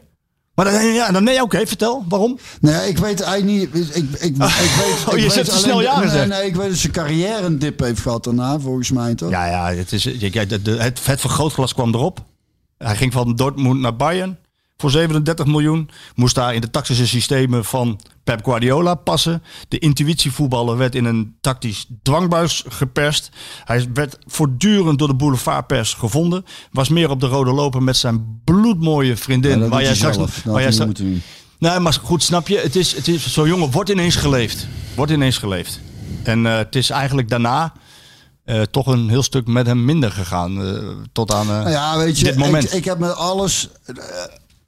Maar 0.54 0.64
dan, 0.72 0.84
ja, 0.84 1.10
dan 1.10 1.24
nee, 1.24 1.42
oké, 1.42 1.66
vertel. 1.66 2.04
Waarom? 2.08 2.38
Nee, 2.60 2.88
ik 2.88 2.98
weet 2.98 3.20
eigenlijk 3.20 3.74
niet. 3.74 3.88
Ik, 3.88 3.94
ik, 3.94 4.10
ik, 4.10 4.20
ik 4.20 4.36
weet, 4.36 5.04
Oh, 5.08 5.18
je 5.18 5.34
weet 5.34 5.44
te 5.44 5.56
snel 5.58 5.80
ja 5.80 6.24
nee, 6.24 6.46
ik 6.46 6.56
weet 6.56 6.68
dat 6.68 6.78
zijn 6.78 6.92
carrière 6.92 7.42
een 7.46 7.58
dip 7.58 7.80
heeft 7.80 8.00
gehad 8.00 8.24
daarna, 8.24 8.60
volgens 8.60 8.90
mij 8.90 9.14
toch? 9.14 9.30
Ja, 9.30 9.46
ja, 9.46 9.76
het, 9.76 9.92
is, 9.92 10.04
het, 10.04 10.60
het 11.06 11.20
vergrootglas 11.20 11.74
kwam 11.74 11.94
erop. 11.94 12.24
Hij 12.78 12.96
ging 12.96 13.12
van 13.12 13.36
Dortmund 13.36 13.80
naar 13.80 13.96
Bayern 13.96 14.38
voor 14.80 14.90
37 14.90 15.46
miljoen. 15.46 15.90
Moest 16.14 16.34
daar 16.34 16.54
in 16.54 16.60
de 16.60 16.70
tactische 16.70 17.06
systemen 17.06 17.64
van 17.64 18.00
Pep 18.24 18.44
Guardiola 18.44 18.94
passen. 18.94 19.42
De 19.68 19.78
intuïtievoetballer 19.78 20.76
werd 20.76 20.94
in 20.94 21.04
een 21.04 21.36
tactisch 21.40 21.86
dwangbuis 22.02 22.64
geperst. 22.68 23.30
Hij 23.64 23.86
werd 23.94 24.18
voortdurend 24.26 24.98
door 24.98 25.08
de 25.08 25.14
boulevardpers 25.14 25.94
gevonden. 25.94 26.44
Was 26.70 26.88
meer 26.88 27.10
op 27.10 27.20
de 27.20 27.26
rode 27.26 27.52
loper 27.52 27.82
met 27.82 27.96
zijn 27.96 28.40
bloedmooie 28.44 29.16
vriendin. 29.16 29.58
Ja, 29.58 29.68
waar 29.68 29.82
jij 29.82 29.94
straks, 29.94 30.16
zelf. 30.16 30.42
Waar 30.44 30.62
jij 30.62 30.72
straks-. 30.72 31.00
Nee, 31.58 31.78
maar 31.78 31.98
goed, 32.02 32.22
snap 32.22 32.48
je? 32.48 32.58
Het 32.58 32.76
is, 32.76 32.96
het 32.96 33.08
is, 33.08 33.32
Zo'n 33.32 33.48
jongen 33.48 33.70
wordt 33.70 33.90
ineens 33.90 34.16
geleefd. 34.16 34.66
Wordt 34.94 35.12
ineens 35.12 35.38
geleefd. 35.38 35.80
En 36.22 36.46
eh, 36.46 36.56
het 36.56 36.74
is 36.74 36.90
eigenlijk 36.90 37.28
daarna 37.28 37.72
eh, 38.44 38.62
toch 38.62 38.86
een 38.86 39.08
heel 39.08 39.22
stuk 39.22 39.46
met 39.46 39.66
hem 39.66 39.84
minder 39.84 40.10
gegaan. 40.10 40.64
eh, 40.64 40.82
tot 41.12 41.32
aan 41.32 41.46
Nou 41.46 41.70
ja, 41.70 41.98
weet 41.98 42.18
je, 42.18 42.24
dit 42.24 42.36
moment. 42.36 42.64
Ik, 42.64 42.72
ik 42.72 42.84
heb 42.84 42.98
met 42.98 43.14
alles. 43.14 43.68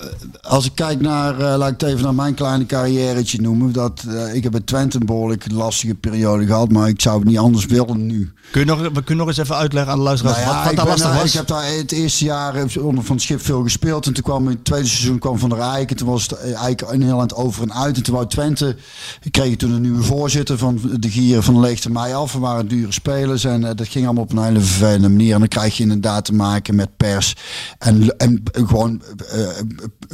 Eh, 0.00 0.06
als 0.50 0.66
ik 0.66 0.74
kijk 0.74 1.00
naar, 1.00 1.40
eh, 1.40 1.56
laat 1.58 1.70
ik 1.70 1.80
het 1.80 1.90
even 1.90 2.02
naar 2.02 2.14
mijn 2.14 2.34
kleine 2.34 2.66
carrièretje 2.66 3.40
noemen. 3.40 3.72
Dat, 3.72 4.04
eh, 4.08 4.34
ik 4.34 4.42
heb 4.42 4.52
bij 4.52 4.60
Twente 4.60 5.00
een 5.00 5.06
behoorlijk 5.06 5.52
lastige 5.52 5.94
periode 5.94 6.46
gehad, 6.46 6.70
maar 6.70 6.88
ik 6.88 7.00
zou 7.00 7.18
het 7.18 7.28
niet 7.28 7.38
anders 7.38 7.66
willen 7.66 8.06
nu. 8.06 8.32
Kun 8.50 8.60
je 8.60 8.66
nog, 8.66 8.80
we 8.80 9.04
kunnen 9.04 9.16
nog 9.16 9.26
eens 9.26 9.36
even 9.36 9.56
uitleggen 9.56 9.92
aan 9.92 9.98
de 9.98 10.04
luisteraars 10.04 10.36
Nou 10.36 10.48
ja, 10.48 10.56
wat, 10.56 10.66
wat 10.66 10.76
daar 10.76 10.86
lastig 10.86 11.14
was? 11.14 11.24
ik 11.24 11.32
heb 11.32 11.46
daar 11.46 11.76
het 11.76 11.92
eerste 11.92 12.24
jaar 12.24 12.54
onder 12.80 13.04
Van 13.04 13.14
het 13.14 13.24
Schip 13.24 13.44
veel 13.44 13.62
gespeeld. 13.62 14.06
En 14.06 14.12
toen 14.12 14.22
kwam 14.22 14.44
in 14.44 14.54
het 14.54 14.64
tweede 14.64 14.86
seizoen 14.86 15.18
kwam 15.18 15.38
Van 15.38 15.48
der 15.48 15.58
Eyck. 15.58 15.90
En 15.90 15.96
toen 15.96 16.08
was 16.08 16.22
het 16.22 16.42
eigenlijk 16.42 16.80
een 16.80 17.02
heel 17.02 17.18
eind 17.18 17.34
over 17.34 17.62
en 17.62 17.74
uit. 17.74 17.96
En 17.96 18.02
toen 18.02 18.14
wou 18.14 18.26
Twente, 18.26 18.76
ik 19.22 19.32
kreeg 19.32 19.56
toen 19.56 19.70
een 19.70 19.82
nieuwe 19.82 20.02
voorzitter 20.02 20.58
van 20.58 20.80
de 20.98 21.10
Gieren 21.10 21.42
van 21.42 21.60
Leegte 21.60 21.90
mij 21.90 22.14
af. 22.14 22.34
Er 22.34 22.40
waren 22.40 22.68
dure 22.68 22.92
spelers 22.92 23.44
en 23.44 23.60
dat 23.60 23.88
ging 23.88 24.04
allemaal 24.04 24.24
op 24.24 24.32
een 24.32 24.44
hele 24.44 24.60
vervelende 24.60 25.08
manier. 25.08 25.32
En 25.32 25.38
dan 25.38 25.48
krijg 25.48 25.76
je 25.76 25.82
inderdaad 25.82 26.24
te 26.24 26.34
maken 26.34 26.74
met 26.74 26.96
pers. 26.96 27.36
En, 27.78 28.16
en 28.16 28.42
gewoon 28.52 29.02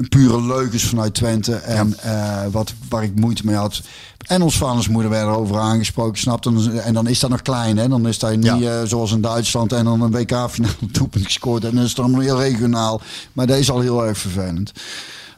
pure 0.09 0.43
leugens 0.43 0.85
vanuit 0.85 1.15
Twente. 1.15 1.55
En 1.55 1.99
eh, 1.99 2.47
wat, 2.51 2.73
waar 2.89 3.03
ik 3.03 3.15
moeite 3.21 3.47
mee 3.47 3.55
had. 3.57 3.83
En 4.27 4.43
ons 4.43 4.57
vadersmoeder 4.57 5.11
werden 5.11 5.37
over 5.37 5.59
aangesproken, 5.59 6.19
snapt. 6.19 6.47
En, 6.47 6.83
en 6.85 6.95
dan 6.95 7.07
is 7.07 7.21
dat 7.21 7.31
nog 7.31 7.43
klein, 7.43 7.77
hè? 7.77 7.89
Dan 7.89 8.09
is 8.09 8.19
dat 8.19 8.37
niet 8.37 8.45
Ja. 8.45 8.81
eh, 8.81 8.87
zoals 8.87 9.13
in 9.13 9.21
Duitsland 9.21 9.73
en 9.73 9.85
dan 9.85 10.01
een 10.01 10.11
WK-finale 10.11 10.75
doelpunt 10.93 11.25
gescoord. 11.25 11.65
En 11.65 11.75
dan 11.75 11.85
is 11.85 11.91
het 11.91 11.99
allemaal 11.99 12.21
heel 12.21 12.41
regionaal. 12.41 13.01
Maar 13.33 13.47
dat 13.47 13.59
is 13.59 13.71
al 13.71 13.81
heel 13.81 14.07
erg 14.07 14.19
vervelend. 14.19 14.73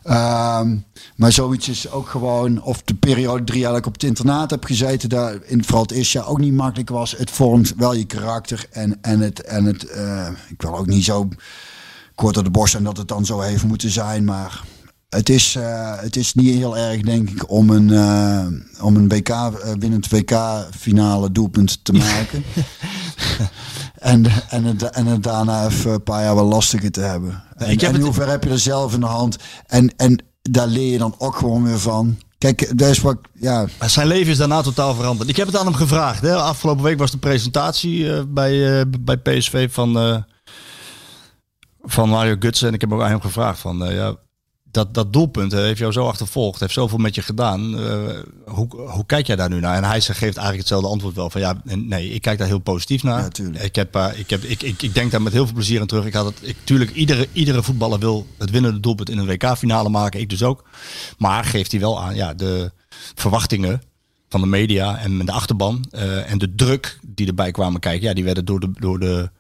Ehm, 0.03 0.76
maar 1.16 1.32
zoiets 1.32 1.68
is 1.68 1.91
ook 1.91 2.09
gewoon, 2.09 2.62
of 2.62 2.82
de 2.82 2.95
periode 2.95 3.45
drie 3.45 3.61
jaar 3.61 3.70
dat 3.70 3.78
ik 3.78 3.86
op 3.86 3.93
het 3.93 4.03
internaat 4.03 4.51
heb 4.51 4.64
gezeten, 4.64 5.09
daar 5.09 5.34
in 5.45 5.64
vooral 5.64 5.82
het 5.82 5.91
eerste 5.91 6.18
jaar 6.18 6.26
ook 6.28 6.39
niet 6.39 6.53
makkelijk 6.53 6.89
was. 6.89 7.11
Het 7.16 7.30
vormt 7.30 7.72
wel 7.76 7.95
je 7.95 8.05
karakter 8.05 8.66
en, 8.70 8.99
en 9.01 9.20
het, 9.20 9.43
en 9.43 9.64
het 9.64 9.84
eh, 9.84 10.28
ik 10.49 10.62
wil 10.62 10.76
ook 10.78 10.86
niet 10.86 11.05
zo 11.05 11.28
kort 12.19 12.35
door 12.35 12.45
de 12.45 12.51
borst 12.51 12.73
zijn 12.73 12.85
dat 12.85 12.97
het 12.97 13.09
dan 13.09 13.27
zo 13.27 13.41
heeft 13.41 13.64
moeten 13.64 13.91
zijn, 13.91 14.25
maar 14.25 14.62
het 15.09 15.29
is, 15.29 15.55
eh, 15.55 15.93
het 15.97 16.16
is 16.16 16.35
niet 16.35 16.55
heel 16.55 16.77
erg, 16.77 17.01
denk 17.01 17.31
ik, 17.31 17.51
om 17.51 17.71
een, 17.71 17.93
eh, 17.93 18.47
om 18.85 18.97
een 18.97 19.09
WK, 19.09 19.29
eh, 19.29 19.51
winnend 19.79 20.09
WK-finale 20.09 21.33
doelpunt 21.33 21.85
te 21.85 21.93
maken. 21.93 22.45
en, 24.12 24.27
en, 24.49 24.64
het, 24.64 24.83
en 24.83 25.07
het 25.07 25.23
daarna 25.23 25.66
even 25.66 25.93
een 25.93 26.03
paar 26.03 26.23
jaar 26.23 26.35
wel 26.35 26.45
lastiger 26.45 26.91
te 26.91 27.01
hebben. 27.01 27.43
En, 27.57 27.71
ik 27.71 27.81
heb 27.81 27.91
en 27.93 27.99
in 27.99 28.05
hoeverre 28.05 28.31
heb 28.31 28.45
je 28.45 28.51
er 28.51 28.59
zelf 28.59 28.95
in 28.95 29.01
de 29.01 29.07
hand? 29.07 29.37
En, 29.66 29.97
en 29.97 30.25
daar 30.43 30.66
leer 30.66 30.93
je 30.93 30.99
dan 30.99 31.14
ook 31.19 31.37
gewoon 31.37 31.64
weer 31.64 31.79
van. 31.79 32.19
Kijk, 32.39 32.79
dat 32.79 32.89
is 32.89 33.01
wat, 33.01 33.19
ja, 33.33 33.66
Maar 33.79 33.91
Zijn 33.91 34.07
leven 34.07 34.33
is 34.33 34.39
daarna 34.39 34.62
totaal 34.62 34.95
veranderd. 34.95 35.29
Ik 35.29 35.37
heb 35.37 35.47
het 35.47 35.57
aan 35.57 35.66
hem 35.66 35.75
gevraagd. 35.75 36.23
Hè. 36.23 36.37
Afgelopen 36.37 36.85
week 36.85 36.99
was 36.99 37.11
de 37.11 37.19
presentatie 37.19 38.27
bij, 38.27 38.85
bij 39.01 39.16
PSV 39.16 39.73
van, 39.73 40.25
van 41.83 42.09
Mario 42.09 42.37
Gutsen. 42.39 42.68
En 42.68 42.74
ik 42.74 42.81
heb 42.81 42.93
ook 42.93 43.03
aan 43.03 43.11
hem 43.11 43.20
gevraagd 43.20 43.61
van... 43.61 43.85
eh, 43.85 43.95
ja, 43.95 44.16
dat, 44.70 44.95
dat 44.95 45.12
doelpunt 45.12 45.53
heeft 45.53 45.79
jou 45.79 45.93
zo 45.93 46.07
achtervolgd, 46.07 46.61
heeft 46.61 46.72
zoveel 46.72 46.99
met 46.99 47.14
je 47.14 47.22
gedaan. 47.22 47.79
Eh, 47.79 48.18
hoe, 48.45 48.68
hoe 48.81 49.07
kijk 49.07 49.26
jij 49.26 49.37
daar 49.37 49.49
nu 49.49 49.61
naar? 49.61 49.76
En 49.76 49.85
hij 49.85 50.01
geeft 50.01 50.20
eigenlijk 50.20 50.59
hetzelfde 50.59 50.89
antwoord 50.89 51.14
wel. 51.14 51.31
Van 51.31 51.41
ja, 51.41 51.61
nee, 51.64 52.11
ik 52.11 52.22
kijk 52.22 52.39
daar 52.39 52.47
heel 52.47 52.59
positief 52.59 53.03
naar. 53.03 53.31
Ja, 53.53 53.61
ik, 53.61 53.74
heb, 53.74 53.95
eh, 53.95 54.09
ik, 54.14 54.31
heb, 54.31 54.43
ik, 54.43 54.62
ik, 54.62 54.83
ik 54.83 54.95
denk 54.95 55.11
daar 55.11 55.22
met 55.22 55.33
heel 55.33 55.45
veel 55.45 55.55
plezier 55.55 55.81
aan 55.81 55.87
terug. 55.87 56.05
Ik 56.05 56.14
had 56.14 56.24
het, 56.24 56.39
ik, 56.49 56.57
tuurlijk, 56.64 56.91
iedere, 56.91 57.29
iedere 57.33 57.62
voetballer 57.62 57.99
wil 57.99 58.26
het 58.39 58.51
winnende 58.51 58.81
doelpunt 58.81 59.11
in 59.11 59.18
een 59.18 59.26
WK-finale 59.26 59.89
maken. 59.89 60.20
Ik 60.20 60.31
dus 60.31 60.43
ook. 60.43 60.64
Maar 61.18 61.45
geeft 61.45 61.70
hij 61.70 61.81
wel 61.81 62.01
aan, 62.03 62.14
ja, 62.14 62.35
de 62.35 62.72
verwachtingen 63.14 63.83
van 64.29 64.41
de 64.41 64.47
media 64.47 64.99
en 64.99 65.26
de 65.26 65.33
achterban 65.33 65.85
en 66.26 66.39
de 66.39 66.55
druk 66.55 66.99
die 67.07 67.26
erbij 67.26 67.51
kwamen 67.51 67.81
kijken, 67.81 68.09
ja, 68.09 68.14
die 68.14 68.24
werden 68.24 68.45
door 68.45 68.61
de, 68.61 68.70
door 68.72 68.99
de 68.99 69.31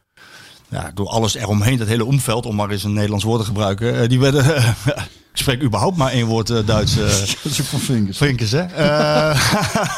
ja, 0.70 0.90
door 0.94 1.08
alles 1.08 1.34
eromheen, 1.34 1.78
dat 1.78 1.86
hele 1.88 2.04
omveld, 2.04 2.46
om 2.46 2.54
maar 2.56 2.70
eens 2.70 2.84
een 2.84 2.92
Nederlands 2.92 3.24
woord 3.24 3.40
te 3.40 3.46
gebruiken, 3.46 4.00
eh, 4.00 4.08
die 4.08 4.20
werden. 4.20 4.44
ik 5.32 5.44
spreek 5.44 5.62
überhaupt 5.62 5.96
maar 5.96 6.10
één 6.12 6.26
woord 6.26 6.50
eh, 6.50 6.66
Duits. 6.66 6.96
eh 6.96 7.04
dat 7.42 7.52
is 7.52 7.60
ook 7.60 7.66
van 7.66 7.80
hè? 8.50 8.62
Ja, 8.84 9.34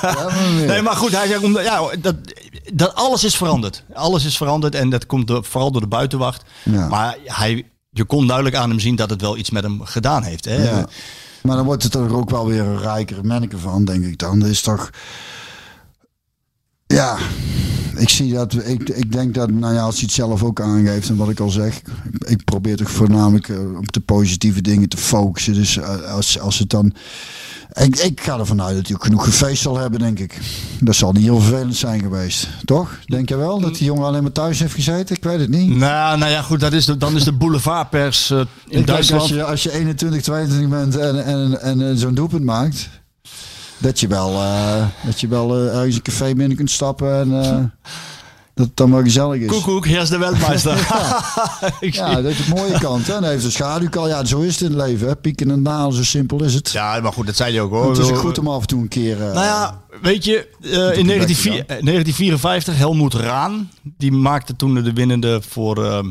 maar 0.00 0.50
nee, 0.66 0.82
maar 0.82 0.96
goed, 0.96 1.16
hij 1.16 1.26
zegt 1.26 1.42
om, 1.42 1.58
ja, 1.58 1.80
dat, 2.00 2.14
dat 2.72 2.94
alles 2.94 3.24
is 3.24 3.36
veranderd. 3.36 3.82
Alles 3.92 4.24
is 4.24 4.36
veranderd 4.36 4.74
en 4.74 4.90
dat 4.90 5.06
komt 5.06 5.26
door- 5.26 5.44
vooral 5.44 5.70
door 5.70 5.80
de 5.80 5.86
buitenwacht. 5.86 6.42
Ja. 6.62 6.88
Maar 6.88 7.16
hij, 7.24 7.66
je 7.90 8.04
kon 8.04 8.26
duidelijk 8.26 8.56
aan 8.56 8.70
hem 8.70 8.80
zien 8.80 8.96
dat 8.96 9.10
het 9.10 9.20
wel 9.20 9.36
iets 9.36 9.50
met 9.50 9.62
hem 9.62 9.84
gedaan 9.84 10.22
heeft. 10.22 10.44
Hè? 10.44 10.62
Ja. 10.70 10.86
Maar 11.42 11.56
dan 11.56 11.64
wordt 11.64 11.82
het 11.82 11.94
er 11.94 12.16
ook 12.16 12.30
wel 12.30 12.46
weer 12.46 12.60
een 12.60 12.78
rijker 12.78 13.24
manneke 13.26 13.58
van, 13.58 13.84
denk 13.84 14.04
ik 14.04 14.18
dan. 14.18 14.38
Dat 14.38 14.48
is 14.48 14.60
toch... 14.60 14.90
Ja, 16.86 17.16
ik 18.00 18.08
zie 18.08 18.32
dat... 18.32 18.54
Ik, 18.54 18.88
ik 18.88 19.12
denk 19.12 19.34
dat, 19.34 19.50
nou 19.50 19.74
ja, 19.74 19.82
als 19.82 19.94
hij 19.94 20.04
het 20.04 20.12
zelf 20.12 20.42
ook 20.42 20.60
aangeeft 20.60 21.08
en 21.08 21.16
wat 21.16 21.28
ik 21.28 21.40
al 21.40 21.50
zeg... 21.50 21.80
Ik, 22.18 22.44
probeer 22.44 22.76
toch 22.76 22.90
voornamelijk 22.90 23.48
eh, 23.48 23.76
op 23.76 23.92
de 23.92 24.00
positieve 24.00 24.60
dingen 24.60 24.88
te 24.88 24.96
focussen. 24.96 25.54
Dus 25.54 25.76
eh, 25.76 26.12
als, 26.12 26.40
als 26.40 26.58
het 26.58 26.70
dan... 26.70 26.94
Ik, 27.72 27.98
ik 27.98 28.20
ga 28.20 28.38
ervan 28.38 28.62
uit 28.62 28.76
dat 28.76 28.86
hij 28.86 28.96
ook 28.96 29.04
genoeg 29.04 29.24
gefeest 29.24 29.62
zal 29.62 29.78
hebben, 29.78 30.00
denk 30.00 30.18
ik. 30.18 30.38
Dat 30.80 30.94
zal 30.94 31.12
niet 31.12 31.22
heel 31.22 31.40
vervelend 31.40 31.76
zijn 31.76 32.00
geweest. 32.00 32.48
Toch? 32.64 32.98
Denk 33.06 33.28
je 33.28 33.36
wel? 33.36 33.60
Dat 33.60 33.74
die 33.74 33.84
jongen 33.84 34.04
alleen 34.04 34.22
maar 34.22 34.32
thuis 34.32 34.58
heeft 34.58 34.74
gezeten? 34.74 35.16
Ik 35.16 35.24
weet 35.24 35.40
het 35.40 35.48
niet. 35.48 35.76
Nou, 35.76 36.18
nou 36.18 36.30
ja, 36.30 36.42
goed, 36.42 36.60
dat 36.60 36.72
is 36.72 36.84
de, 36.84 36.96
dan 36.96 37.16
is 37.16 37.24
de 37.24 37.32
boulevardpers 37.32 38.30
eh, 38.30 38.38
in 38.68 38.78
Ik 38.78 38.86
Duitsland. 38.86 39.22
als 39.22 39.30
je, 39.30 39.44
als 39.44 39.62
je 39.62 39.72
21, 39.72 40.22
22 40.22 40.68
bent 40.68 40.96
en, 40.96 41.24
en, 41.24 41.60
en, 41.60 41.90
eh, 41.90 41.96
zo'n 41.96 42.14
doelpunt 42.14 42.44
maakt, 42.44 42.88
dat 43.80 44.00
je 44.00 44.06
wel, 44.06 44.30
eh, 44.34 44.86
dat 45.04 45.20
je 45.20 45.28
wel 45.28 45.56
eh, 45.56 45.76
ergens 45.76 45.94
een 45.96 46.02
café 46.02 46.34
binnen 46.34 46.56
kunt 46.56 46.70
stappen 46.70 47.14
en 47.20 47.42
eh, 47.42 47.50
dat 48.54 48.66
het 48.66 48.76
dan 48.76 48.90
wel 48.90 49.02
gezellig 49.02 49.40
is. 49.40 49.48
Koekoek, 49.48 49.86
hier 49.86 50.00
is 50.00 50.08
de 50.08 50.18
zie- 51.80 51.92
Ja, 51.92 52.14
dat 52.14 52.24
is 52.24 52.36
de 52.46 52.52
mooie 52.54 52.78
kant. 52.78 53.06
Hè? 53.06 53.14
En 53.14 53.22
hij 53.22 53.32
heeft 53.32 53.44
een 53.44 53.52
schaduwkant. 53.52 54.08
Ja, 54.08 54.24
zo 54.24 54.40
is 54.40 54.52
het 54.60 54.70
in 54.70 54.78
het 54.78 54.86
leven. 54.86 55.08
Hè? 55.08 55.16
Pieken 55.16 55.50
en 55.50 55.62
dalen, 55.62 55.92
zo 55.94 56.04
simpel 56.04 56.44
is 56.44 56.54
het. 56.54 56.70
ja, 56.70 57.00
maar 57.00 57.12
goed, 57.12 57.26
dat 57.26 57.36
zei 57.36 57.52
hij 57.52 57.60
ook 57.60 57.70
hoor. 57.70 57.88
het 57.90 57.98
is 57.98 58.10
ook 58.10 58.18
goed 58.18 58.38
om 58.38 58.48
af 58.48 58.60
en 58.60 58.66
toe 58.66 58.80
een 58.80 58.88
keer... 58.88 59.16
Nou 59.18 59.34
ja, 59.34 59.80
weet 60.02 60.24
je, 60.24 60.36
in 60.60 60.70
bek 60.70 61.06
1954, 61.06 61.46
gedaan. 61.60 61.76
eh, 61.78 61.84
1954, 61.84 62.76
Helmoet 62.76 63.14
Raan, 63.14 63.70
die 63.82 64.12
maakte 64.12 64.56
toen 64.56 64.74
de 64.74 64.92
winnende 64.92 65.40
voor, 65.48 66.04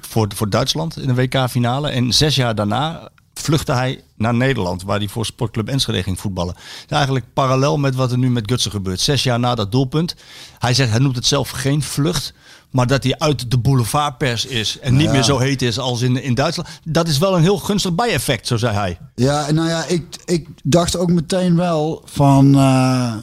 voor, 0.00 0.28
voor 0.34 0.50
Duitsland 0.50 0.96
in 0.98 1.06
de 1.06 1.14
WK-finale. 1.14 1.88
En 1.88 2.12
zes 2.12 2.34
jaar 2.34 2.54
daarna 2.54 3.08
vluchtte 3.34 3.72
hij 3.72 4.00
naar 4.16 4.34
Nederland, 4.34 4.82
waar 4.82 4.98
hij 4.98 5.08
voor 5.08 5.26
Sportclub 5.26 5.68
Enschede 5.68 6.02
ging 6.02 6.20
voetballen. 6.20 6.54
Eigenlijk 6.88 7.24
parallel 7.34 7.76
met 7.78 7.94
wat 7.94 8.12
er 8.12 8.18
nu 8.18 8.30
met 8.30 8.50
Gutsen 8.50 8.70
gebeurt. 8.70 9.00
Zes 9.00 9.22
jaar 9.22 9.38
na 9.38 9.54
dat 9.54 9.72
doelpunt. 9.72 10.14
Hij 10.58 10.74
zegt, 10.74 10.90
hij 10.90 10.98
noemt 10.98 11.16
het 11.16 11.26
zelf 11.26 11.50
geen 11.50 11.82
vlucht. 11.82 12.32
Maar 12.70 12.86
dat 12.86 13.02
hij 13.02 13.18
uit 13.18 13.50
de 13.50 13.58
boulevardpers 13.58 14.46
is 14.46 14.78
en 14.78 14.96
niet 14.96 15.06
Ja. 15.06 15.12
meer 15.12 15.22
zo 15.22 15.38
heet 15.38 15.62
is 15.62 15.78
als 15.78 16.00
in, 16.02 16.22
in 16.22 16.34
Duitsland. 16.34 16.68
Dat 16.84 17.08
is 17.08 17.18
wel 17.18 17.36
een 17.36 17.42
heel 17.42 17.58
gunstig 17.58 17.94
bijeffect, 17.94 18.46
zo 18.46 18.56
zei 18.56 18.74
hij. 18.74 18.98
Ja, 19.14 19.50
nou 19.52 19.68
ja, 19.68 19.84
ik, 19.84 20.16
ik 20.24 20.48
dacht 20.62 20.96
ook 20.96 21.10
meteen 21.10 21.56
wel 21.56 22.02
van. 22.04 22.54
eh, 22.54 23.14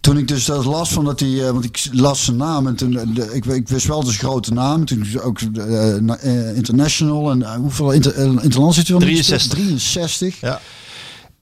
toen 0.00 0.18
ik 0.18 0.28
dus 0.28 0.44
dat 0.44 0.64
las 0.64 0.92
van 0.92 1.04
dat 1.04 1.20
hij, 1.20 1.46
eh, 1.46 1.50
want 1.50 1.64
ik 1.64 1.88
las 1.92 2.24
zijn 2.24 2.36
naam 2.36 2.66
en 2.66 2.74
toen, 2.74 2.98
eh, 2.98 3.06
de, 3.14 3.34
ik, 3.34 3.44
ik 3.44 3.68
wist 3.68 3.86
wel 3.86 4.04
dus 4.04 4.16
grote 4.16 4.52
naam, 4.52 4.84
toen 4.84 5.06
ook 5.22 5.40
eh, 5.40 5.94
na- 5.94 6.18
international 6.54 7.30
en 7.30 7.54
hoeveel 7.54 7.90
inter, 7.92 8.16
interland 8.18 8.74
zit 8.74 8.88
hij 8.88 8.98
dan? 8.98 9.08
63. 9.08 9.50
63. 9.50 10.40
Ja. 10.40 10.60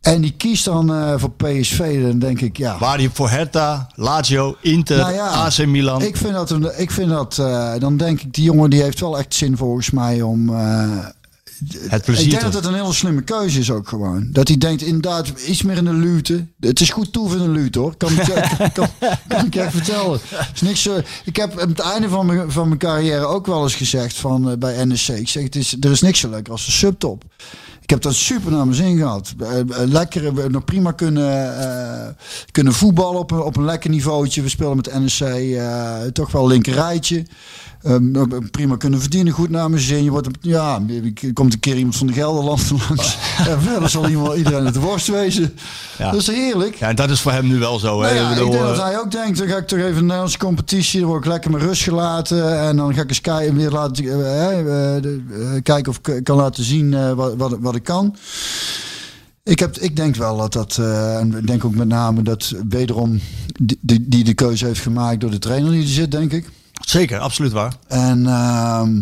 En 0.00 0.20
die 0.20 0.34
kiest 0.36 0.64
dan 0.64 1.18
voor 1.20 1.30
PSV, 1.30 2.02
dan 2.02 2.18
denk 2.18 2.40
ik 2.40 2.56
ja. 2.56 2.78
Waar 2.78 2.98
hij 2.98 3.10
voor 3.12 3.30
Hertha, 3.30 3.90
Lazio, 3.94 4.56
Inter, 4.62 4.96
Nou 4.96 5.12
ja, 5.12 5.26
AC 5.28 5.66
Milan. 5.66 6.02
Ik 6.02 6.16
vind 6.16 6.32
dat, 6.32 6.50
een, 6.50 6.80
ik 6.80 6.90
vind 6.90 7.10
dat 7.10 7.34
dan 7.78 7.96
denk 7.96 8.20
ik, 8.20 8.34
die 8.34 8.44
jongen 8.44 8.70
die 8.70 8.82
heeft 8.82 9.00
wel 9.00 9.18
echt 9.18 9.34
zin 9.34 9.56
volgens 9.56 9.90
mij 9.90 10.22
om, 10.22 10.50
Het 11.88 12.04
plezier 12.04 12.24
Ik 12.24 12.30
denk 12.30 12.42
dat 12.42 12.54
het 12.54 12.64
een 12.64 12.74
hele 12.74 12.92
slimme 12.92 13.22
keuze 13.22 13.58
is 13.58 13.70
ook 13.70 13.88
gewoon. 13.88 14.28
Dat 14.32 14.48
hij 14.48 14.56
denkt 14.58 14.82
inderdaad 14.82 15.28
iets 15.28 15.62
meer 15.62 15.76
in 15.76 15.84
de 15.84 15.92
lute. 15.92 16.46
Het 16.60 16.80
is 16.80 16.90
goed 16.90 17.12
toe 17.12 17.32
in 17.32 17.38
de 17.38 17.48
lute 17.48 17.78
hoor. 17.78 17.96
Kan 17.96 18.12
ik, 18.12 18.22
je- 18.26 18.70
kan, 18.74 18.88
kan 19.28 19.46
ik 19.46 19.54
je 19.54 19.60
echt 19.60 19.72
vertellen. 19.72 20.20
Is 20.54 20.60
niks, 20.60 20.82
zo- 20.82 21.00
ik 21.24 21.36
heb 21.36 21.58
aan 21.60 21.68
het 21.68 21.78
einde 21.80 22.08
van 22.08 22.26
mijn, 22.26 22.50
van 22.52 22.66
mijn 22.68 22.78
carrière 22.80 23.24
ook 23.26 23.46
wel 23.46 23.62
eens 23.62 23.74
gezegd 23.74 24.16
van, 24.16 24.50
eh, 24.50 24.56
bij 24.56 24.84
NEC. 24.84 25.08
Ik 25.08 25.28
zeg, 25.28 25.42
het 25.42 25.56
is, 25.56 25.76
er 25.80 25.90
is 25.90 26.00
niks 26.00 26.20
zo 26.20 26.28
lekker 26.30 26.52
als 26.52 26.64
de 26.66 26.72
subtop. 26.72 27.24
Ik 27.80 27.94
heb 27.94 28.02
dat 28.02 28.14
super 28.14 28.50
naar 28.50 28.64
mijn 28.64 28.76
zin 28.76 28.96
gehad. 28.98 29.34
Eh, 29.40 29.58
eh, 29.60 29.66
Lekker, 29.86 30.20
we 30.20 30.26
hebben 30.26 30.52
nog 30.52 30.64
prima 30.64 30.92
kunnen, 30.92 31.60
eh, 31.60 32.08
kunnen 32.50 32.72
voetballen 32.72 33.20
op 33.20 33.30
een, 33.30 33.40
op 33.42 33.56
een 33.56 33.64
lekker 33.64 33.90
niveautje. 33.90 34.42
We 34.42 34.48
spelen 34.48 34.76
met 34.76 34.98
NEC 35.20 35.20
eh, 35.56 35.96
toch 36.12 36.30
wel 36.32 36.46
linker 36.46 36.72
rijtje. 36.72 37.24
Ehm, 37.82 38.28
prima 38.50 38.76
kunnen 38.76 39.00
verdienen, 39.00 39.32
goed 39.32 39.50
naar 39.50 39.70
mijn 39.70 39.82
zin. 39.82 40.04
Je 40.04 40.10
wordt, 40.10 40.28
ja, 40.40 40.82
er 41.22 41.32
komt 41.32 41.52
een 41.52 41.60
keer 41.60 41.76
iemand 41.76 41.96
van 41.96 42.06
de 42.06 42.12
Gelderland 42.12 42.70
langs. 42.88 43.16
en 43.46 43.62
verder 43.62 43.88
zal 43.88 44.08
iemand, 44.08 44.36
iedereen 44.36 44.64
het 44.64 44.76
worst 44.76 45.06
wezen. 45.06 45.54
Ja. 45.98 46.10
Dat 46.10 46.20
is 46.20 46.26
heerlijk. 46.26 46.74
Ja, 46.74 46.88
en 46.88 46.96
dat 46.96 47.10
is 47.10 47.20
voor 47.20 47.32
hem 47.32 47.46
nu 47.46 47.58
wel 47.58 47.78
zo. 47.78 48.02
Hè? 48.02 48.14
Nou 48.14 48.24
ja, 48.24 48.30
Ik 48.30 48.36
denk 48.36 48.52
dat 48.52 48.78
eh, 48.78 48.84
hij 48.84 48.98
ook 48.98 49.10
denkt, 49.10 49.38
dan 49.38 49.48
ga 49.48 49.56
ik 49.56 49.66
toch 49.66 49.78
even 49.78 49.96
een 49.96 50.02
Nederlandse 50.02 50.38
competitie, 50.38 51.00
dan 51.00 51.08
word 51.08 51.24
ik 51.24 51.30
lekker 51.30 51.50
met 51.50 51.62
rust 51.62 51.82
gelaten 51.82 52.60
en 52.60 52.76
dan 52.76 52.94
ga 52.94 53.02
ik 53.02 53.08
eens 53.08 53.20
kijken, 53.20 53.56
weer 53.56 53.70
laten, 53.70 54.04
eh, 54.04 54.58
eh, 54.58 54.96
eh, 54.96 55.12
kijken 55.62 55.92
of 55.92 56.00
ik 56.08 56.24
kan 56.24 56.36
laten 56.36 56.64
zien 56.64 57.14
wat, 57.14 57.34
wat, 57.36 57.56
wat 57.60 57.74
ik 57.74 57.84
kan. 57.84 58.16
Ik, 59.42 59.58
heb, 59.58 59.76
ik 59.76 59.96
denk 59.96 60.16
wel 60.16 60.36
dat 60.36 60.52
dat, 60.52 60.78
en 61.18 61.34
ik 61.36 61.46
denk 61.46 61.64
ook 61.64 61.74
met 61.74 61.88
name 61.88 62.22
dat 62.22 62.54
wederom 62.68 63.20
die, 63.62 63.78
die, 63.80 64.08
die 64.08 64.24
de 64.24 64.34
keuze 64.34 64.66
heeft 64.66 64.80
gemaakt 64.80 65.20
door 65.20 65.30
de 65.30 65.38
trainer 65.38 65.70
die 65.70 65.82
er 65.82 65.88
zit, 65.88 66.10
denk 66.10 66.32
ik. 66.32 66.50
Zeker, 66.88 67.18
absoluut 67.18 67.52
waar. 67.52 67.72
En 67.88 68.26
ehm, 68.26 69.00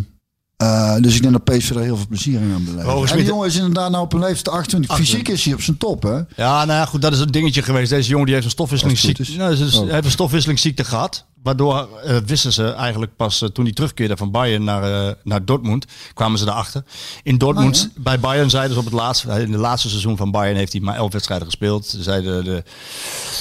eh, 0.56 0.96
dus 1.00 1.14
ik 1.16 1.22
denk 1.22 1.32
dat 1.32 1.44
PSV 1.44 1.70
er 1.70 1.80
heel 1.80 1.96
veel 1.96 2.06
plezier 2.06 2.40
in 2.40 2.52
aan 2.54 2.64
beleven. 2.64 3.08
En 3.08 3.16
die 3.16 3.26
jongen 3.26 3.46
is 3.46 3.56
inderdaad 3.56 3.90
nou 3.90 4.04
op 4.04 4.12
een 4.12 4.20
leeftijd 4.20 4.56
28. 4.56 4.96
Fysiek 4.96 5.28
is 5.28 5.44
hij 5.44 5.54
op 5.54 5.62
zijn 5.62 5.76
top, 5.76 6.02
hè? 6.02 6.14
Ja, 6.36 6.64
nou 6.64 6.78
ja, 6.78 6.84
goed, 6.84 7.02
dat 7.02 7.12
is 7.12 7.18
een 7.20 7.30
dingetje 7.30 7.62
geweest. 7.62 7.90
Deze 7.90 8.08
jongen 8.08 8.24
die 8.24 8.34
heeft 8.34 8.46
een 8.46 8.52
stofwisselingsziekte, 8.52 9.22
is. 9.22 9.36
nou, 9.36 9.52
Oh. 9.54 9.70
hij 9.84 9.92
heeft 9.92 10.04
een 10.04 10.10
stofwisselingsziekte 10.10 10.84
gehad. 10.84 11.24
Waardoor 11.46 11.88
eh, 12.04 12.16
wisten 12.16 12.52
ze 12.52 12.70
eigenlijk 12.70 13.16
pas 13.16 13.42
eh, 13.42 13.48
toen 13.48 13.64
hij 13.64 13.72
terugkeerde 13.74 14.16
van 14.16 14.30
Bayern 14.30 14.64
naar, 14.64 15.06
eh, 15.08 15.14
naar 15.24 15.44
Dortmund, 15.44 15.84
kwamen 16.14 16.38
ze 16.38 16.44
erachter. 16.46 16.84
In 17.22 17.38
Dortmund, 17.38 17.90
Ah, 17.96 18.02
bij 18.02 18.20
Bayern 18.20 18.50
zeiden 18.50 18.72
ze 18.72 18.78
op 18.78 18.84
het 18.84 18.94
laatste, 18.94 19.42
in 19.42 19.50
de 19.50 19.58
laatste 19.58 19.88
seizoen 19.88 20.16
van 20.16 20.30
Bayern 20.30 20.56
heeft 20.56 20.72
hij 20.72 20.80
maar 20.80 20.96
elf 20.96 21.12
wedstrijden 21.12 21.46
gespeeld. 21.46 21.86
Ze 21.86 22.02
Zeiden 22.02 22.44
de, 22.44 22.62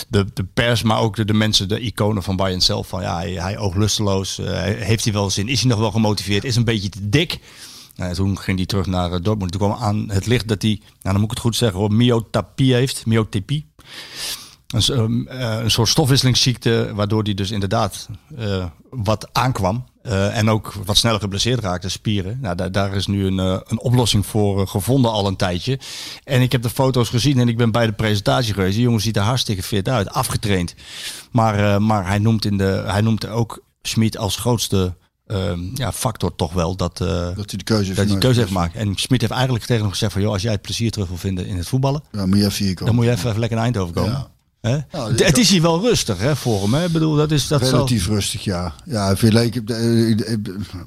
de, 0.08 0.26
de 0.34 0.43
pers, 0.53 0.84
maar 0.84 0.99
ook 0.99 1.16
de, 1.16 1.26
de 1.26 1.34
mensen, 1.34 1.68
de 1.68 1.80
iconen 1.80 2.24
van 2.24 2.36
Bayern 2.36 2.62
zelf, 2.62 2.88
van 2.88 3.01
ja, 3.01 3.16
hij, 3.16 3.32
hij 3.32 3.58
oogt 3.58 3.78
lusteloos. 3.78 4.39
eh, 4.39 4.62
heeft 4.62 5.03
hij 5.03 5.14
wel 5.14 5.30
zin? 5.30 5.47
Is 5.47 5.60
hij 5.60 5.70
nog 5.70 5.80
wel 5.80 5.91
gemotiveerd? 5.91 6.43
Is 6.43 6.56
een 6.56 6.64
beetje 6.64 6.89
te 6.89 7.10
dik? 7.10 7.39
Nou, 7.95 8.14
toen 8.14 8.39
ging 8.39 8.58
hij 8.58 8.66
terug 8.66 8.86
naar 8.86 9.22
Dortmund. 9.22 9.51
Toen 9.51 9.62
kwam 9.62 9.82
aan 9.82 10.10
het 10.10 10.26
licht 10.26 10.47
dat 10.47 10.62
hij, 10.62 10.80
nou 10.82 10.91
dan 11.01 11.14
moet 11.14 11.24
ik 11.24 11.30
het 11.30 11.39
goed 11.39 11.56
zeggen 11.56 11.80
hoor, 11.80 11.93
myotapie 11.93 12.74
heeft. 12.74 13.06
Een, 14.76 15.28
ehm, 15.28 15.28
eh, 15.28 15.63
een 15.63 15.71
soort 15.71 15.89
stofwisselingsziekte, 15.89 16.91
waardoor 16.93 17.23
hij 17.23 17.34
dus 17.34 17.51
inderdaad 17.51 18.09
eh, 18.38 18.65
wat 18.89 19.30
aankwam. 19.32 19.86
eh, 20.01 20.38
en 20.38 20.49
ook 20.49 20.73
wat 20.86 20.97
sneller 20.97 21.19
geblesseerd 21.19 21.59
raakte, 21.59 21.89
spieren. 21.89 22.38
Nou, 22.41 22.55
daar, 22.55 22.71
daar 22.71 22.93
is 22.95 23.07
nu 23.07 23.26
een, 23.26 23.38
een 23.38 23.80
oplossing 23.80 24.26
voor 24.26 24.67
gevonden 24.67 25.11
al 25.11 25.28
een 25.28 25.36
tijdje. 25.36 25.80
En 26.23 26.41
ik 26.41 26.51
heb 26.51 26.61
de 26.61 26.69
foto's 26.69 27.09
gezien 27.09 27.39
en 27.39 27.47
ik 27.47 27.57
ben 27.57 27.71
bij 27.71 27.86
de 27.86 27.91
presentatie 27.91 28.53
geweest. 28.53 28.73
Die 28.73 28.84
jongen 28.84 29.01
ziet 29.01 29.15
er 29.15 29.21
hartstikke 29.23 29.63
fit 29.63 29.89
uit, 29.89 30.09
afgetraind. 30.09 30.76
Maar, 31.32 31.82
maar 31.82 32.07
hij, 32.07 32.19
noemt 32.19 32.45
in 32.45 32.57
de, 32.57 32.84
hij 32.86 33.01
noemt 33.01 33.28
ook 33.28 33.63
Smit 33.82 34.17
als 34.17 34.36
grootste 34.36 34.95
ehm, 35.28 35.59
ja, 35.73 35.91
factor 35.91 36.36
toch 36.36 36.53
wel 36.53 36.76
dat, 36.76 36.97
Dat 36.97 37.36
hij 37.36 37.57
de 37.57 37.63
keuze 37.63 37.86
heeft 37.86 37.88
dat 37.88 37.95
hij 37.95 38.05
gemaakt. 38.05 38.19
keuze 38.19 38.39
heeft 38.39 38.51
gemaakt. 38.51 38.76
En 38.76 38.95
Smit 38.95 39.21
heeft 39.21 39.34
eigenlijk 39.34 39.65
tegen 39.65 39.82
hem 39.82 39.91
gezegd 39.91 40.11
van... 40.13 40.21
joh, 40.21 40.32
als 40.32 40.41
jij 40.41 40.51
het 40.51 40.61
plezier 40.61 40.91
terug 40.91 41.07
wil 41.07 41.17
vinden 41.17 41.45
in 41.47 41.57
het 41.57 41.67
voetballen... 41.67 42.03
Ja, 42.11 42.26
moet 42.26 42.38
je 42.38 42.45
even 42.45 42.65
hier 42.65 42.73
komen. 42.73 42.86
dan 42.86 42.95
moet 42.95 43.05
je 43.05 43.11
even, 43.11 43.28
even 43.28 43.39
lekker 43.39 43.57
naar 43.57 43.65
Eindhoven 43.65 43.93
komen. 43.93 44.11
Ja. 44.11 44.34
Hè? 44.66 44.76
Ja, 44.91 45.11
het, 45.16 45.38
is 45.38 45.49
hier 45.49 45.61
wel 45.61 45.82
rustig 45.82 46.20
hè, 46.20 46.36
voor 46.36 46.61
hem. 46.61 46.74
Hè? 46.74 46.86
Ik 46.86 46.91
bedoel, 46.91 47.16
dat 47.16 47.32
is, 47.32 47.47
dat 47.47 47.61
zal- 47.61 47.72
Relatief 47.72 48.07
rustig, 48.07 48.43
ja. 48.43 48.74
Ja, 48.86 49.16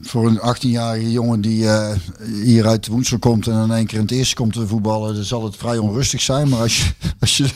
voor 0.00 0.26
een 0.26 0.40
18-jarige 0.56 1.10
jongen 1.10 1.40
die 1.40 1.68
eh, 1.68 1.96
hier 2.42 2.66
uit 2.66 2.86
Woensel 2.86 3.18
komt 3.18 3.46
en 3.46 3.62
in 3.62 3.70
één 3.70 3.86
keer 3.86 3.98
in 3.98 4.04
het 4.04 4.12
eerste 4.12 4.34
komt 4.34 4.52
te 4.52 4.66
voetballen, 4.66 5.14
dan 5.14 5.24
zal 5.24 5.44
het 5.44 5.56
vrij 5.56 5.78
onrustig 5.78 6.20
zijn. 6.20 6.48
Maar 6.48 6.60
als 6.60 6.78
je, 6.78 6.90
als 7.20 7.36
je, 7.36 7.48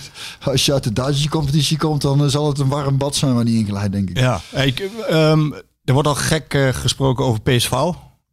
als 0.42 0.66
je 0.66 0.72
uit 0.72 0.84
de 0.84 0.92
Duitse 0.92 1.28
competitie 1.28 1.78
komt, 1.78 2.02
dan 2.02 2.22
eh, 2.24 2.28
zal 2.28 2.48
het 2.48 2.58
een 2.58 2.68
warm 2.68 2.96
bad 2.96 3.14
zijn 3.14 3.34
waar 3.34 3.44
die 3.44 3.58
ingeleid, 3.58 3.92
denk 3.92 4.10
ik. 4.10 4.18
Ja, 4.18 4.40
ik, 4.50 4.80
ehm, 5.08 5.52
er 5.84 5.92
wordt 5.92 6.08
al 6.08 6.14
gek 6.14 6.54
eh, 6.54 6.68
gesproken 6.68 7.24
over 7.24 7.40
PSV. 7.40 7.72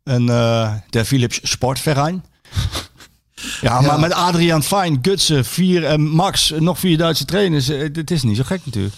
En 0.03 0.29
eh 0.29 0.73
de 0.89 1.05
Philips 1.05 1.39
Sportverein. 1.43 2.23
Ja, 3.61 3.81
maar 3.81 3.99
met 3.99 4.13
Adriaan 4.13 4.63
Fijn, 4.63 4.99
Gutsen, 5.01 5.45
vier 5.45 5.85
en 5.85 6.01
Max, 6.01 6.53
nog 6.59 6.79
vier 6.79 6.97
Duitse 6.97 7.25
trainers. 7.25 7.69
eh, 7.69 7.79
Het 7.93 8.11
is 8.11 8.23
niet 8.23 8.37
zo 8.37 8.43
gek 8.45 8.61
natuurlijk. 8.65 8.95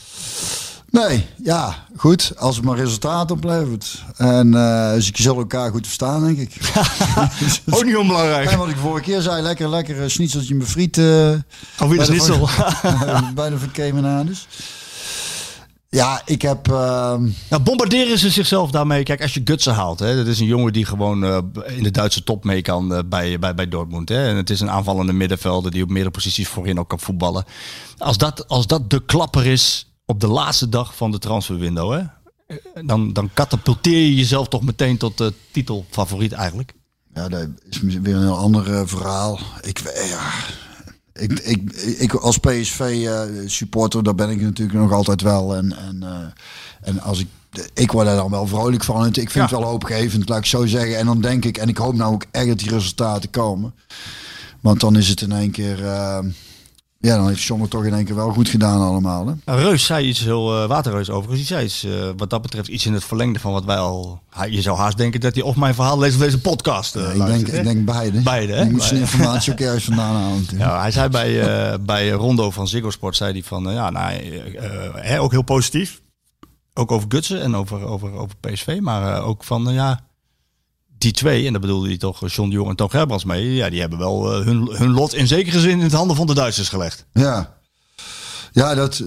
Nee, 0.90 1.26
ja, 1.44 1.76
goed. 1.98 2.32
Als 2.38 2.56
het 2.56 2.66
maar 2.66 2.78
resultaat 2.78 3.32
oplevert. 3.32 4.04
En 4.18 4.54
eh 4.56 4.94
dus 4.94 5.08
je 5.08 5.22
zal 5.24 5.38
elkaar 5.38 5.72
goed 5.72 5.86
verstaan, 5.86 6.24
denk 6.24 6.38
ik. 6.38 6.56
Ook 7.70 7.86
niet 7.86 7.96
onbelangrijk. 7.98 8.50
En 8.52 8.58
wat 8.58 8.68
ik 8.70 8.76
vorige 8.78 9.04
keer 9.04 9.22
zei, 9.22 9.42
lekker, 9.42 9.70
lekker 9.70 10.12
schnitzeltje 10.12 10.56
met 10.56 10.68
friet. 10.68 10.98
eh, 10.98 11.30
Of 11.80 11.88
wie 11.88 11.88
bij 11.88 11.98
is 11.98 12.06
de 12.06 12.12
niet 12.12 12.22
zo? 12.24 12.46
van- 12.46 13.34
bij 13.36 13.50
de 13.50 13.56
Kemenades. 13.72 14.48
Ja, 15.96 16.22
ik 16.26 16.42
heb... 16.42 16.68
Nou, 16.68 17.64
bombarderen 17.64 18.18
ze 18.18 18.30
zichzelf 18.30 18.72
daarmee? 18.72 19.04
Kijk, 19.04 19.22
als 19.22 19.34
je 19.34 19.42
Gutsen 19.44 19.74
haalt, 19.74 20.00
hè, 20.00 20.16
dat 20.16 20.28
is 20.28 20.40
een 20.40 20.46
jongen 20.46 20.74
die 20.74 20.86
gewoon 20.86 21.24
eh, 21.24 21.38
in 21.78 21.84
de 21.84 21.92
Duitse 21.92 22.24
top 22.24 22.44
mee 22.44 22.62
kan 22.62 22.94
eh, 22.94 23.00
bij, 23.06 23.40
bij, 23.40 23.56
bij 23.56 23.68
Dortmund. 23.68 24.10
Hè. 24.10 24.28
En 24.28 24.36
het 24.36 24.50
is 24.50 24.60
een 24.60 24.70
aanvallende 24.70 25.14
middenvelder 25.14 25.72
die 25.72 25.84
op 25.84 25.90
meerdere 25.90 26.12
posities 26.12 26.48
voorin 26.48 26.80
ook 26.80 26.90
kan 26.90 27.00
voetballen. 27.00 27.46
Als 27.98 28.18
dat, 28.18 28.48
als 28.48 28.68
dat 28.68 28.90
de 28.90 29.06
klapper 29.06 29.46
is 29.46 29.92
op 30.06 30.20
de 30.20 30.28
laatste 30.28 30.70
dag 30.70 30.96
van 30.96 31.12
de 31.12 31.18
transferwindow, 31.18 31.92
hè, 31.92 32.00
eh, 32.48 32.58
dan, 32.86 33.14
dan 33.14 33.30
katapulteer 33.34 34.00
je 34.00 34.16
jezelf 34.16 34.48
toch 34.48 34.64
meteen 34.64 34.98
tot 34.98 35.18
de 35.18 35.34
titelfavoriet 35.52 36.32
eigenlijk. 36.32 36.74
Ja, 37.14 37.30
dat 37.30 37.48
is 37.70 37.80
weer 37.80 38.16
een 38.16 38.22
heel 38.22 38.38
ander 38.38 38.88
verhaal. 38.88 39.40
Ik, 39.62 39.80
ja, 40.10 40.32
ik, 41.14 41.40
ik, 41.40 41.72
ik 41.74 42.14
als 42.14 42.38
PSV-supporter, 42.38 44.04
daar 44.04 44.16
ben 44.16 44.30
ik 44.30 44.42
natuurlijk 44.42 44.80
nog 44.80 44.92
altijd 44.92 45.22
wel. 45.22 45.56
En, 45.56 45.78
en, 45.78 46.04
eh, 46.04 46.90
en 46.90 47.02
als 47.02 47.20
ik, 47.20 47.28
ik 47.74 47.92
word 47.92 48.08
er 48.08 48.16
dan 48.16 48.32
wel 48.32 48.48
vrolijk 48.48 48.84
van. 48.84 49.08
Ik 49.08 49.14
vind 49.14 49.34
het 49.34 49.60
wel 49.60 49.70
hoopgevend, 49.70 50.30
laat 50.30 50.38
ik 50.38 50.46
zo 50.46 50.66
zeggen. 50.66 50.98
En 50.98 51.06
dan 51.06 51.22
denk 51.22 51.46
ik, 51.46 51.58
en 51.58 51.70
ik 51.70 51.78
hoop 51.78 51.96
nou 51.96 52.14
ook 52.14 52.26
echt 52.32 52.48
dat 52.48 52.60
die 52.60 52.70
resultaten 52.70 53.30
komen. 53.30 53.74
Want 54.60 54.80
dan 54.80 54.98
is 54.98 55.08
het 55.08 55.22
in 55.22 55.32
één 55.32 55.52
keer... 55.52 55.86
eh, 55.86 56.20
ja, 57.02 57.16
dan 57.18 57.28
heeft 57.28 57.44
John 57.44 57.62
het 57.62 57.70
toch 57.70 57.86
in 57.86 57.94
één 57.94 58.06
keer 58.06 58.16
wel 58.16 58.32
goed 58.32 58.50
gedaan 58.50 58.82
allemaal. 58.82 59.28
Hè? 59.28 59.34
Nou, 59.46 59.60
Reus 59.60 59.86
zei 59.86 60.08
iets 60.08 60.20
heel, 60.20 60.62
eh 60.62 60.68
Waterreus 60.68 61.10
overigens, 61.10 61.38
die 61.38 61.48
zei 61.58 61.66
iets, 61.66 61.84
eh, 61.84 62.10
wat 62.18 62.30
dat 62.30 62.42
betreft 62.42 62.68
iets 62.68 62.86
in 62.86 62.94
het 62.94 63.04
verlengde 63.04 63.40
van 63.40 63.52
wat 63.52 63.66
wij 63.66 63.78
al... 63.78 64.22
Hij- 64.30 64.50
Je 64.52 64.62
zou 64.62 64.78
haast 64.78 64.98
denken 64.98 65.20
dat 65.20 65.34
hij 65.36 65.44
of 65.44 65.56
mijn 65.56 65.74
verhaal 65.76 66.00
leest 66.00 66.16
of 66.16 66.22
deze 66.22 66.42
podcast 66.42 66.96
eh, 66.96 67.02
ik, 67.02 67.08
denk, 67.08 67.18
luistert, 67.18 67.54
ik 67.58 67.64
denk 67.64 67.86
beide. 67.86 68.22
Beide, 68.22 68.54
hè? 68.54 68.64
Je 68.64 68.72
moet 68.72 68.84
zijn 68.84 69.00
informatie 69.00 69.52
ook 69.52 69.60
ergens 69.60 69.84
vandaan 69.84 70.16
halen. 70.16 70.46
Ja, 70.58 70.80
hij 70.82 70.92
zei 70.92 71.10
bij, 71.10 71.80
bij 71.82 72.10
Rondo 72.10 72.52
van 72.52 72.68
Ziggo 72.68 72.90
Sport, 72.90 73.16
zei 73.16 73.32
hij 73.32 73.44
van, 73.44 73.64
ja, 73.74 73.90
nou, 73.90 74.14
hè, 74.96 75.22
ook 75.22 75.32
heel 75.32 75.42
positief. 75.42 76.02
Ook 76.74 76.92
over 76.92 77.06
Gutsen 77.12 77.42
en 77.42 77.56
over, 77.56 77.86
over, 77.86 78.12
over 78.14 78.36
PSV, 78.40 78.78
maar 78.82 79.22
ook 79.24 79.44
van, 79.44 79.74
ja, 79.74 80.00
die 81.02 81.12
twee, 81.12 81.46
en 81.46 81.52
dat 81.52 81.62
bedoelde 81.62 81.88
hij 81.88 81.98
toch, 81.98 82.34
John 82.34 82.50
de 82.50 82.56
Jong 82.56 82.70
en 82.70 82.76
Toon 82.76 82.90
Gerbrands 82.90 83.24
mee, 83.24 83.54
ja, 83.54 83.70
die 83.70 83.80
hebben 83.80 84.00
wel 84.00 84.34
eh, 84.34 84.46
hun, 84.46 84.70
hun 84.72 84.92
lot 84.92 85.14
in 85.14 85.28
zekere 85.28 85.60
zin 85.60 85.80
in 85.80 85.88
de 85.88 85.96
handen 85.96 86.16
van 86.16 86.28
de 86.28 86.34
Duitsers 86.34 86.70
gelegd. 86.70 87.06
Ja, 87.14 87.54
ja 88.52 88.76
dat... 88.76 89.02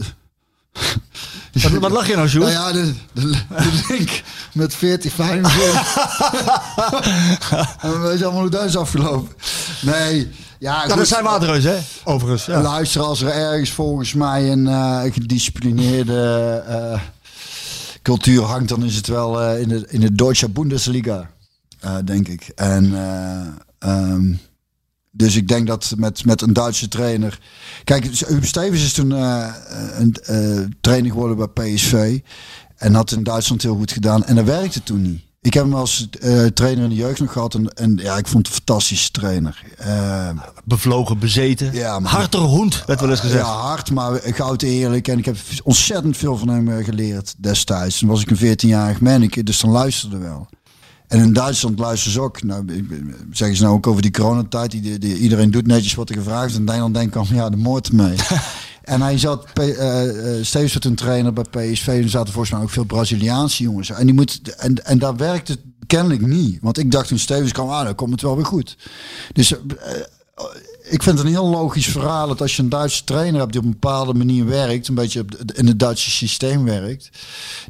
Wat, 1.62 1.72
wat 1.72 1.90
lach 1.90 2.06
je 2.06 2.16
nou, 2.16 2.28
Sjoerd? 2.28 2.52
Nou 2.52 2.76
ja, 2.76 2.82
de, 2.82 2.94
de, 3.12 3.30
de 3.48 3.84
link 3.88 4.22
met 4.52 4.74
40 4.74 5.18
en 5.18 5.42
we 7.82 7.98
weten 8.02 8.26
allemaal 8.26 8.48
hoe 8.48 8.64
is 8.64 8.76
afgelopen. 8.76 9.32
Nee, 9.80 10.30
ja, 10.64 10.86
dat 10.86 11.08
zijn 11.08 11.24
Waterreus, 11.24 11.64
hè? 11.64 11.78
Overigens, 12.04 12.44
ja. 12.44 12.62
Luister, 12.62 13.02
als 13.02 13.22
er 13.22 13.30
ergens 13.30 13.70
volgens 13.70 14.14
mij 14.14 14.52
een 14.52 14.66
eh, 14.66 15.02
gedisciplineerde 15.12 16.62
eh, 16.68 17.00
cultuur 18.02 18.42
hangt, 18.42 18.68
dan 18.68 18.84
is 18.84 18.96
het 18.96 19.06
wel 19.06 19.40
eh, 19.40 19.60
in, 19.60 19.68
de, 19.68 19.86
in 19.88 20.00
de 20.00 20.14
Deutsche 20.14 20.48
Bundesliga, 20.48 21.30
eh, 21.84 21.96
denk 22.04 22.28
ik. 22.28 22.48
En 22.54 22.94
eh, 22.94 23.46
ehm, 23.78 24.34
dus 25.10 25.36
ik 25.36 25.48
denk 25.48 25.66
dat 25.66 25.94
met, 25.96 26.24
met 26.24 26.40
een 26.42 26.52
Duitse 26.52 26.88
trainer. 26.88 27.40
Kijk, 27.84 28.04
Huub 28.04 28.44
Stevens 28.44 28.82
is 28.82 28.92
toen 28.92 29.12
eh, 29.12 29.54
een 29.98 30.16
trainer 30.80 31.10
geworden 31.10 31.36
bij 31.36 31.74
PSV. 31.74 32.20
En 32.76 32.94
had 32.94 33.10
in 33.12 33.22
Duitsland 33.22 33.62
heel 33.62 33.76
goed 33.76 33.92
gedaan. 33.92 34.24
En 34.24 34.34
dat 34.34 34.44
werkte 34.44 34.82
toen 34.82 35.02
niet. 35.02 35.22
Ik 35.40 35.54
heb 35.54 35.64
hem 35.64 35.74
als 35.74 36.08
trainer 36.54 36.84
in 36.84 36.88
de 36.88 36.94
jeugd 36.94 37.20
nog 37.20 37.32
gehad. 37.32 37.54
En, 37.54 37.68
en 37.68 37.96
ja, 38.02 38.16
ik 38.16 38.26
vond 38.26 38.46
het 38.46 38.56
een 38.56 38.62
fantastische 38.64 39.10
trainer. 39.10 39.62
Eh, 39.78 40.30
Bevlogen, 40.64 41.18
bezeten. 41.18 41.72
Ja, 41.72 41.98
maar- 41.98 42.10
Hartere 42.10 42.44
hond, 42.44 42.82
werd 42.86 43.00
wel 43.00 43.10
eens 43.10 43.20
gezegd. 43.20 43.44
ja, 43.44 43.52
hard, 43.52 43.90
maar 43.90 44.20
goud 44.22 44.62
eerlijk. 44.62 45.08
En 45.08 45.18
ik 45.18 45.24
heb 45.24 45.36
ontzettend 45.62 46.16
veel 46.16 46.36
van 46.36 46.48
hem 46.48 46.84
geleerd 46.84 47.34
destijds. 47.38 47.98
Toen 47.98 48.08
was 48.08 48.22
ik 48.22 48.30
een 48.30 48.56
14-jarig 48.56 49.00
manneke, 49.00 49.42
dus 49.42 49.60
dan 49.60 49.70
luisterde 49.70 50.18
wel. 50.18 50.48
En 51.08 51.18
in 51.20 51.32
Duitsland 51.32 51.78
luisteren 51.78 52.12
ze 52.12 52.20
ook. 52.20 52.42
Nou, 52.42 52.72
ik- 52.72 52.84
zeggen 53.32 53.56
ze 53.56 53.62
nou 53.62 53.74
ook 53.74 53.86
over 53.86 54.02
die 54.02 54.10
coronatijd. 54.10 54.70
Die, 54.70 54.98
die, 54.98 55.16
iedereen 55.18 55.50
doet 55.50 55.66
netjes 55.66 55.94
wat 55.94 56.08
er 56.08 56.14
gevraagd 56.14 56.50
is. 56.50 56.56
En 56.56 56.64
Nederland 56.64 56.94
denkt 56.94 57.14
dan, 57.14 57.26
ja, 57.30 57.48
de 57.50 57.56
moord 57.56 57.92
mee. 57.92 58.16
en 58.82 59.00
hij 59.02 59.18
zat, 59.18 59.46
P- 59.52 59.58
eh, 59.58 60.38
eh, 60.38 60.44
Stevens 60.44 60.72
werd 60.72 60.84
een 60.84 60.94
trainer 60.94 61.32
bij 61.32 61.44
PSV. 61.50 61.86
En 61.88 62.02
er 62.02 62.08
zaten 62.08 62.32
volgens 62.32 62.52
mij 62.54 62.62
ook 62.62 62.70
veel 62.70 62.84
Braziliaanse 62.84 63.62
jongens. 63.62 63.90
En, 63.90 64.04
die 64.06 64.14
moet, 64.14 64.54
en, 64.56 64.84
en 64.86 64.98
daar 64.98 65.16
werkt 65.16 65.48
het 65.48 65.58
kennelijk 65.86 66.26
niet. 66.26 66.58
Want 66.60 66.78
ik 66.78 66.90
dacht 66.90 67.08
toen 67.08 67.18
Stevens 67.18 67.52
kwam, 67.52 67.68
ah, 67.68 67.84
dan 67.84 67.94
komt 67.94 68.12
het 68.12 68.22
wel 68.22 68.36
weer 68.36 68.44
goed. 68.46 68.76
Dus 69.32 69.52
eh, 69.52 69.58
ik 70.86 71.02
vind 71.02 71.18
het 71.18 71.26
een 71.26 71.32
heel 71.32 71.48
logisch 71.48 71.86
verhaal 71.86 72.28
dat 72.28 72.40
als 72.40 72.56
je 72.56 72.62
een 72.62 72.68
Duitse 72.68 73.04
trainer 73.04 73.40
hebt 73.40 73.52
die 73.52 73.60
op 73.60 73.66
een 73.66 73.72
bepaalde 73.72 74.14
manier 74.14 74.46
werkt, 74.46 74.88
een 74.88 74.94
beetje 74.94 75.24
in 75.54 75.66
het 75.66 75.78
Duitse 75.78 76.10
systeem 76.10 76.64
werkt, 76.64 77.10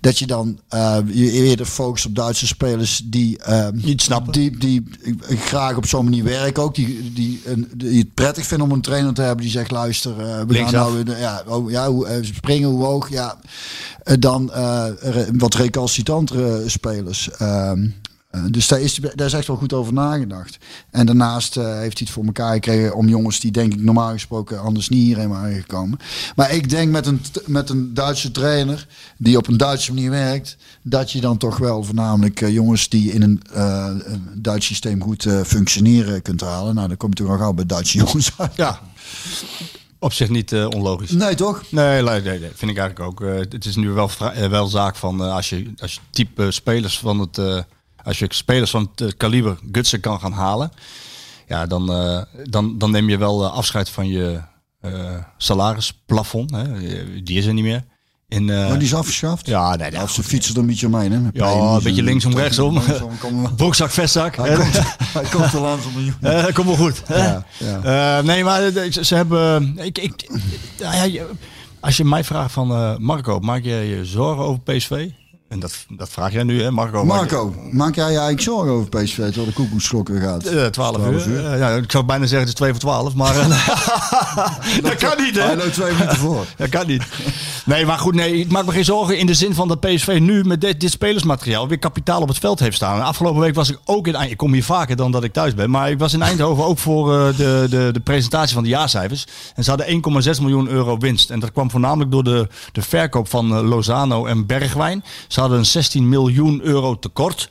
dat 0.00 0.18
je 0.18 0.26
dan 0.26 0.58
eh, 0.68 0.96
je 1.12 1.30
eerder 1.30 1.66
focust 1.66 2.06
op 2.06 2.14
Duitse 2.14 2.46
spelers 2.46 3.02
die 3.04 3.38
eh, 3.38 3.68
Niet 3.72 4.02
snappen. 4.02 4.32
die, 4.32 4.58
die 4.58 4.86
graag 5.28 5.76
op 5.76 5.86
zo'n 5.86 6.04
manier 6.04 6.24
werken 6.24 6.62
ook, 6.62 6.74
die, 6.74 7.12
die, 7.12 7.40
een- 7.44 7.70
die 7.76 7.98
het 7.98 8.14
prettig 8.14 8.46
vinden 8.46 8.66
om 8.66 8.72
een 8.72 8.80
trainer 8.82 9.14
te 9.14 9.22
hebben 9.22 9.42
die 9.44 9.52
zegt 9.52 9.70
luister, 9.70 10.20
eh, 10.20 10.40
we 10.46 10.54
gaan 10.54 10.72
nou 11.04 11.18
ja, 11.18 11.42
oh, 11.46 11.70
ja 11.70 11.88
hoe, 11.90 12.06
eh, 12.06 12.24
springen 12.24 12.68
hoe 12.68 12.84
hoog, 12.84 13.10
ja, 13.10 13.38
dan 14.18 14.50
wat 15.36 15.54
recalcitrantere 15.54 16.62
spelers. 16.66 17.30
Ehm, 17.38 17.86
eh, 18.34 18.42
dus 18.50 18.68
daar 18.68 18.80
is, 18.80 19.00
daar 19.14 19.26
is 19.26 19.32
echt 19.32 19.46
wel 19.46 19.56
goed 19.56 19.72
over 19.72 19.92
nagedacht. 19.92 20.58
En 20.90 21.06
daarnaast 21.06 21.56
eh, 21.56 21.64
heeft 21.64 21.98
hij 21.98 22.06
het 22.06 22.10
voor 22.10 22.24
elkaar 22.24 22.52
gekregen 22.52 22.94
om 22.94 23.08
jongens 23.08 23.40
die 23.40 23.50
denk 23.50 23.72
ik 23.72 23.80
normaal 23.80 24.12
gesproken 24.12 24.60
anders 24.60 24.88
niet 24.88 25.02
hierheen 25.02 25.28
waren 25.28 25.54
gekomen. 25.54 25.98
Maar 26.36 26.52
ik 26.52 26.70
denk 26.70 26.90
met 26.90 27.06
een, 27.06 27.20
met 27.46 27.70
een 27.70 27.94
Duitse 27.94 28.30
trainer 28.30 28.86
die 29.16 29.36
op 29.36 29.46
een 29.46 29.56
Duitse 29.56 29.94
manier 29.94 30.10
werkt, 30.10 30.56
dat 30.82 31.10
je 31.10 31.20
dan 31.20 31.36
toch 31.36 31.58
wel 31.58 31.84
voornamelijk 31.84 32.40
eh, 32.40 32.52
jongens 32.52 32.88
die 32.88 33.12
in 33.12 33.22
een, 33.22 33.42
eh, 33.52 33.90
een 34.04 34.28
Duits 34.34 34.66
systeem 34.66 35.02
goed 35.02 35.26
eh, 35.26 35.40
functioneren 35.40 36.22
kunt 36.22 36.40
halen. 36.40 36.74
Nou, 36.74 36.88
dan 36.88 36.96
kom 36.96 37.08
je 37.08 37.14
toch 37.14 37.28
al 37.28 37.38
gauw 37.38 37.52
bij 37.52 37.66
Duitse 37.66 37.98
jongens 37.98 38.32
uit. 38.36 38.54
Ja. 38.56 38.80
Op 40.04 40.12
zich 40.12 40.28
niet 40.28 40.52
eh, 40.52 40.66
onlogisch. 40.68 41.10
Nee, 41.10 41.34
toch? 41.34 41.62
Nee, 41.70 42.02
nee, 42.02 42.20
nee, 42.20 42.38
nee, 42.38 42.50
vind 42.54 42.70
ik 42.70 42.78
eigenlijk 42.78 43.00
ook. 43.00 43.20
Het 43.52 43.64
is 43.64 43.76
nu 43.76 43.90
wel, 43.90 44.10
wel 44.48 44.66
zaak 44.66 44.96
van 44.96 45.22
eh, 45.22 45.34
als 45.34 45.48
je 45.48 45.72
als 45.78 45.94
je 45.94 46.00
type 46.10 46.50
spelers 46.50 46.98
van 46.98 47.18
het 47.18 47.38
eh, 47.38 47.58
als 48.04 48.18
je 48.18 48.26
spelers 48.28 48.70
van 48.70 48.90
het 48.94 49.00
eh, 49.00 49.08
kaliber 49.16 49.58
Gutsen 49.72 50.00
kan 50.00 50.20
gaan 50.20 50.32
halen, 50.32 50.70
ja, 51.48 51.66
dan, 51.66 51.92
eh, 51.92 52.22
dan, 52.50 52.78
dan 52.78 52.90
neem 52.90 53.08
je 53.08 53.16
wel 53.18 53.44
eh, 53.44 53.52
afscheid 53.52 53.88
van 53.88 54.08
je 54.08 54.40
salarisplafond. 55.36 56.50
Hè. 56.50 56.64
Die 57.22 57.38
is 57.38 57.46
er 57.46 57.52
niet 57.54 57.64
meer. 57.64 57.84
In, 58.28 58.50
Oh, 58.50 58.72
die 58.72 58.82
is 58.82 58.94
afgeschaft? 58.94 59.46
ja, 59.46 59.76
nee, 59.76 60.02
Of 60.02 60.10
ze 60.10 60.22
fietsen 60.22 60.54
er 60.54 60.60
een 60.60 60.66
beetje 60.66 60.86
omheen, 60.86 61.12
hè? 61.12 61.18
met 61.18 61.36
Ja, 61.36 61.50
een 61.52 61.82
beetje 61.82 62.02
linksom, 62.02 62.36
rechtsom. 62.36 62.74
Langzaam 62.74 63.18
komen 63.18 63.42
we- 63.44 63.54
broekzak, 63.54 63.90
vestzak. 63.90 64.36
Hij 64.36 64.54
komt, 64.56 64.72
hij 65.18 65.24
komt 65.30 65.52
er 65.52 65.60
langzaam 65.60 65.92
een 65.96 66.52
komt 66.54 66.66
wel 66.66 66.76
goed. 66.76 67.02
Ja, 67.08 67.44
ja. 67.82 68.20
Nee, 68.22 68.44
maar 68.44 68.70
ze, 69.00 69.14
hebben. 69.14 69.78
Ik, 69.78 69.98
ik, 69.98 70.30
als 71.80 71.96
je 71.96 72.04
mij 72.04 72.24
vraagt 72.24 72.52
van 72.52 72.96
Marco, 73.02 73.38
maak 73.38 73.64
jij 73.64 73.86
je 73.86 74.04
zorgen 74.04 74.44
over 74.44 74.60
PSV? 74.60 75.08
En 75.54 75.60
dat, 75.60 75.74
dat 75.88 76.08
vraag 76.08 76.32
jij 76.32 76.42
nu, 76.42 76.62
hè, 76.62 76.70
Marco? 76.70 77.04
maak 77.04 77.30
je- 77.30 77.36
Marco, 77.36 77.54
maak 77.70 77.94
jij 77.94 78.04
je 78.04 78.10
eigenlijk 78.10 78.40
zorgen 78.40 78.72
over 78.72 78.88
PSV 78.88 79.16
terwijl 79.16 79.46
de 79.46 79.52
koekoeksklok 79.52 80.08
weer 80.08 80.20
gaat? 80.20 80.44
Eh, 80.44 80.66
12, 80.66 80.70
12 80.96 81.26
uur. 81.26 81.46
Eh, 81.46 81.58
ja, 81.58 81.70
ik 81.70 81.90
zou 81.90 82.04
bijna 82.04 82.26
zeggen 82.26 82.40
het 82.40 82.48
is 82.48 82.54
2 82.54 82.70
voor 82.70 82.80
12, 82.80 83.14
maar 83.14 83.36
eh, 83.38 83.48
dat 84.88 84.94
kan 84.96 85.22
niet, 85.24 85.34
hè? 85.34 85.42
Hij 85.42 85.56
loopt 85.56 85.72
twee 85.72 85.92
minuten 85.92 86.16
voor. 86.16 86.46
Dat 86.56 86.68
kan 86.68 86.86
niet. 86.86 87.02
Nee, 87.64 87.86
maar 87.86 87.98
goed, 87.98 88.14
nee, 88.14 88.38
ik 88.38 88.50
maak 88.50 88.64
me 88.66 88.72
geen 88.72 88.84
zorgen 88.84 89.18
in 89.18 89.26
de 89.26 89.34
zin 89.34 89.54
van 89.54 89.68
dat 89.68 89.80
PSV 89.80 90.18
nu 90.20 90.44
met 90.44 90.60
dit, 90.60 90.80
dit 90.80 90.90
spelersmateriaal 90.90 91.68
weer 91.68 91.78
kapitaal 91.78 92.20
op 92.20 92.28
het 92.28 92.38
veld 92.38 92.58
heeft 92.60 92.76
staan. 92.76 92.98
En 92.98 93.04
afgelopen 93.04 93.40
week 93.40 93.54
was 93.54 93.70
ik 93.70 93.78
ook 93.84 94.06
in 94.06 94.30
Ik 94.30 94.36
kom 94.36 94.52
hier 94.52 94.64
vaker 94.64 94.96
dan 94.96 95.10
dat 95.12 95.24
ik 95.24 95.32
thuis 95.32 95.54
ben, 95.54 95.70
maar 95.70 95.90
ik 95.90 95.98
was 95.98 96.12
in 96.12 96.22
Eindhoven 96.22 96.64
ook 96.64 96.78
voor 96.78 97.06
de, 97.36 97.66
de, 97.70 97.88
de 97.92 98.00
presentatie 98.00 98.54
van 98.54 98.62
de 98.62 98.68
jaarcijfers. 98.68 99.26
En 99.54 99.64
ze 99.64 99.70
hadden 99.70 99.86
1,6 100.36 100.40
miljoen 100.40 100.68
euro 100.68 100.98
winst. 100.98 101.30
En 101.30 101.40
dat 101.40 101.52
kwam 101.52 101.70
voornamelijk 101.70 102.10
door 102.10 102.24
de, 102.24 102.48
de 102.72 102.82
verkoop 102.82 103.28
van 103.28 103.46
Lozano 103.62 104.26
en 104.26 104.46
Bergwijn. 104.46 105.04
Ze 105.28 105.40
hadden 105.44 105.62
een 105.62 105.72
16 105.72 106.08
miljoen 106.08 106.60
euro 106.62 106.98
tekort. 106.98 107.50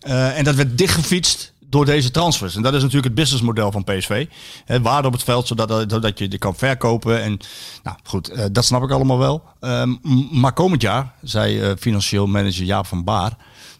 Eh, 0.00 0.38
en 0.38 0.44
dat 0.44 0.54
werd 0.54 0.78
dichtgefietst 0.78 1.52
door 1.66 1.84
deze 1.84 2.10
transfers. 2.10 2.56
En 2.56 2.62
dat 2.62 2.74
is 2.74 2.78
natuurlijk 2.78 3.06
het 3.06 3.14
businessmodel 3.14 3.72
van 3.72 3.84
PSV. 3.84 4.26
Hè, 4.64 4.82
waarde 4.82 5.06
op 5.06 5.12
het 5.12 5.22
veld, 5.22 5.46
zodat, 5.46 5.90
zodat 5.90 6.18
je 6.18 6.28
die 6.28 6.38
kan 6.38 6.56
verkopen. 6.56 7.22
En 7.22 7.38
nou 7.82 7.96
goed, 8.02 8.28
eh, 8.28 8.44
dat 8.52 8.64
snap 8.64 8.82
ik 8.82 8.90
allemaal 8.90 9.18
wel. 9.18 9.42
Ehm, 9.60 9.94
maar 10.30 10.52
komend 10.52 10.82
jaar, 10.82 11.14
zei 11.22 11.60
eh, 11.60 11.70
financieel 11.78 12.26
manager 12.26 12.64
Jaap 12.64 12.86
van 12.86 13.04
Baar... 13.04 13.36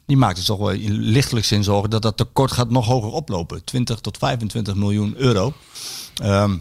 die 0.07 0.17
maakt 0.17 0.37
zich 0.37 0.47
toch 0.47 0.59
wel 0.59 0.75
lichtelijk 0.89 1.47
zin 1.47 1.65
zorgen... 1.65 1.91
dat 1.91 2.03
dat 2.03 2.17
tekort 2.17 2.53
gaat 2.53 2.71
nog 2.71 2.87
hoger 2.87 3.11
oplopen. 3.11 3.65
20 3.65 4.01
tot 4.01 4.19
25 4.19 4.75
miljoen 4.75 5.15
euro. 5.17 5.53
Ehm, 6.23 6.57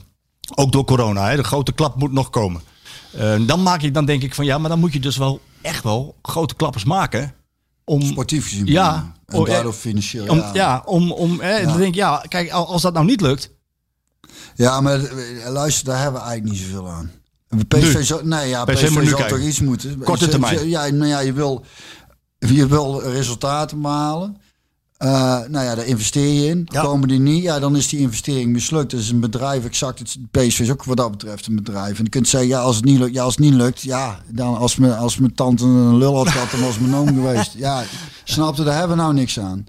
ook 0.56 0.72
door 0.72 0.86
corona, 0.86 1.36
de 1.36 1.44
grote 1.44 1.72
klap 1.72 1.96
moet 1.96 2.12
nog 2.12 2.30
komen. 2.30 2.62
Eh, 3.18 3.36
dan, 3.48 3.64
maak 3.64 3.82
ik, 3.82 3.94
dan 3.94 4.06
denk 4.06 4.24
ik 4.24 4.36
van 4.36 4.46
ja, 4.46 4.58
maar 4.58 4.70
dan 4.70 4.80
moet 4.80 4.94
je 4.94 5.00
dus 5.00 5.18
wel 5.18 5.42
echt 5.62 5.84
wel 5.84 6.16
grote 6.22 6.56
klappers 6.56 6.84
maken... 6.84 7.34
Om, 7.84 8.02
Sportief 8.02 8.44
gezien. 8.44 8.66
Ja. 8.66 9.14
En 9.26 9.38
Oh, 9.38 9.46
daardoor 9.46 9.72
eh, 9.72 9.78
financieel. 9.78 10.28
om, 10.28 10.38
ja. 10.38 10.50
ja. 10.54 10.82
om, 10.86 11.12
om 11.12 11.40
hè, 11.40 11.64
dan 11.66 11.78
denk 11.78 11.88
ik, 11.88 11.96
ja, 11.96 12.24
kijk, 12.28 12.52
al- 12.52 12.68
als 12.68 12.82
dat 12.82 12.94
nou 12.94 13.06
niet 13.06 13.22
lukt. 13.22 13.52
Ja, 14.56 14.82
maar 14.82 15.04
eh, 15.04 15.50
luister, 15.50 15.86
daar 15.86 16.02
hebben 16.02 16.22
we 16.22 16.28
eigenlijk 16.28 16.60
niet 16.60 16.68
zoveel 16.70 16.90
aan. 16.90 17.12
PSV 17.68 18.04
zou, 18.04 18.26
nee, 18.28 18.50
ja, 18.50 18.66
PSV 18.66 18.86
PSV, 18.86 19.10
zou 19.10 19.28
toch 19.28 19.40
iets 19.40 19.60
moeten. 19.60 19.98
Korte 20.04 20.28
termijn. 20.28 20.70
Ja, 20.70 20.88
nou 20.88 21.08
ja, 21.10 21.20
je 21.20 21.34
wil, 21.34 21.66
je 22.40 22.68
wil 22.68 23.02
resultaten 23.02 23.82
behalen. 23.82 24.38
Eh, 25.00 25.10
nou 25.50 25.66
ja, 25.66 25.76
daar 25.76 25.86
investeer 25.86 26.34
je 26.44 26.48
in. 26.50 26.68
Ja. 26.72 26.82
Komen 26.82 27.08
die 27.08 27.20
niet, 27.20 27.44
ja, 27.44 27.60
dan 27.60 27.76
is 27.76 27.88
die 27.88 28.00
investering 28.00 28.52
mislukt. 28.52 28.92
Dat 28.92 29.00
is 29.00 29.10
een 29.10 29.20
bedrijf, 29.20 29.66
exact. 29.66 30.00
Het, 30.00 30.18
PSV 30.32 30.60
is 30.60 30.72
ook 30.72 30.84
wat 30.84 30.98
dat 30.98 31.12
betreft 31.12 31.48
een 31.48 31.56
bedrijf. 31.56 31.98
En 31.98 32.04
je 32.04 32.10
kunt 32.10 32.28
zeggen, 32.28 32.50
ja, 32.50 32.60
als 32.60 32.76
het 32.76 32.86
niet 32.86 33.00
lukt, 33.00 33.14
ja, 33.14 33.24
als 33.24 33.36
het 33.36 33.44
niet 33.46 33.54
lukt, 33.54 33.82
ja, 33.82 34.20
dan 34.32 34.58
als, 34.58 34.76
me, 34.76 34.96
als 34.96 35.18
mijn 35.18 35.34
tante 35.36 35.64
een 35.64 35.98
lul 35.98 36.16
had 36.16 36.30
gehad, 36.30 36.52
dan 36.52 36.60
was 36.62 36.80
mijn 36.80 36.96
oom 36.96 37.08
geweest. 37.22 37.54
Ja, 37.58 37.84
snapte, 38.24 38.64
daar 38.64 38.78
hebben 38.78 38.98
we 38.98 39.04
nou 39.04 39.14
niks 39.14 39.40
aan. 39.40 39.66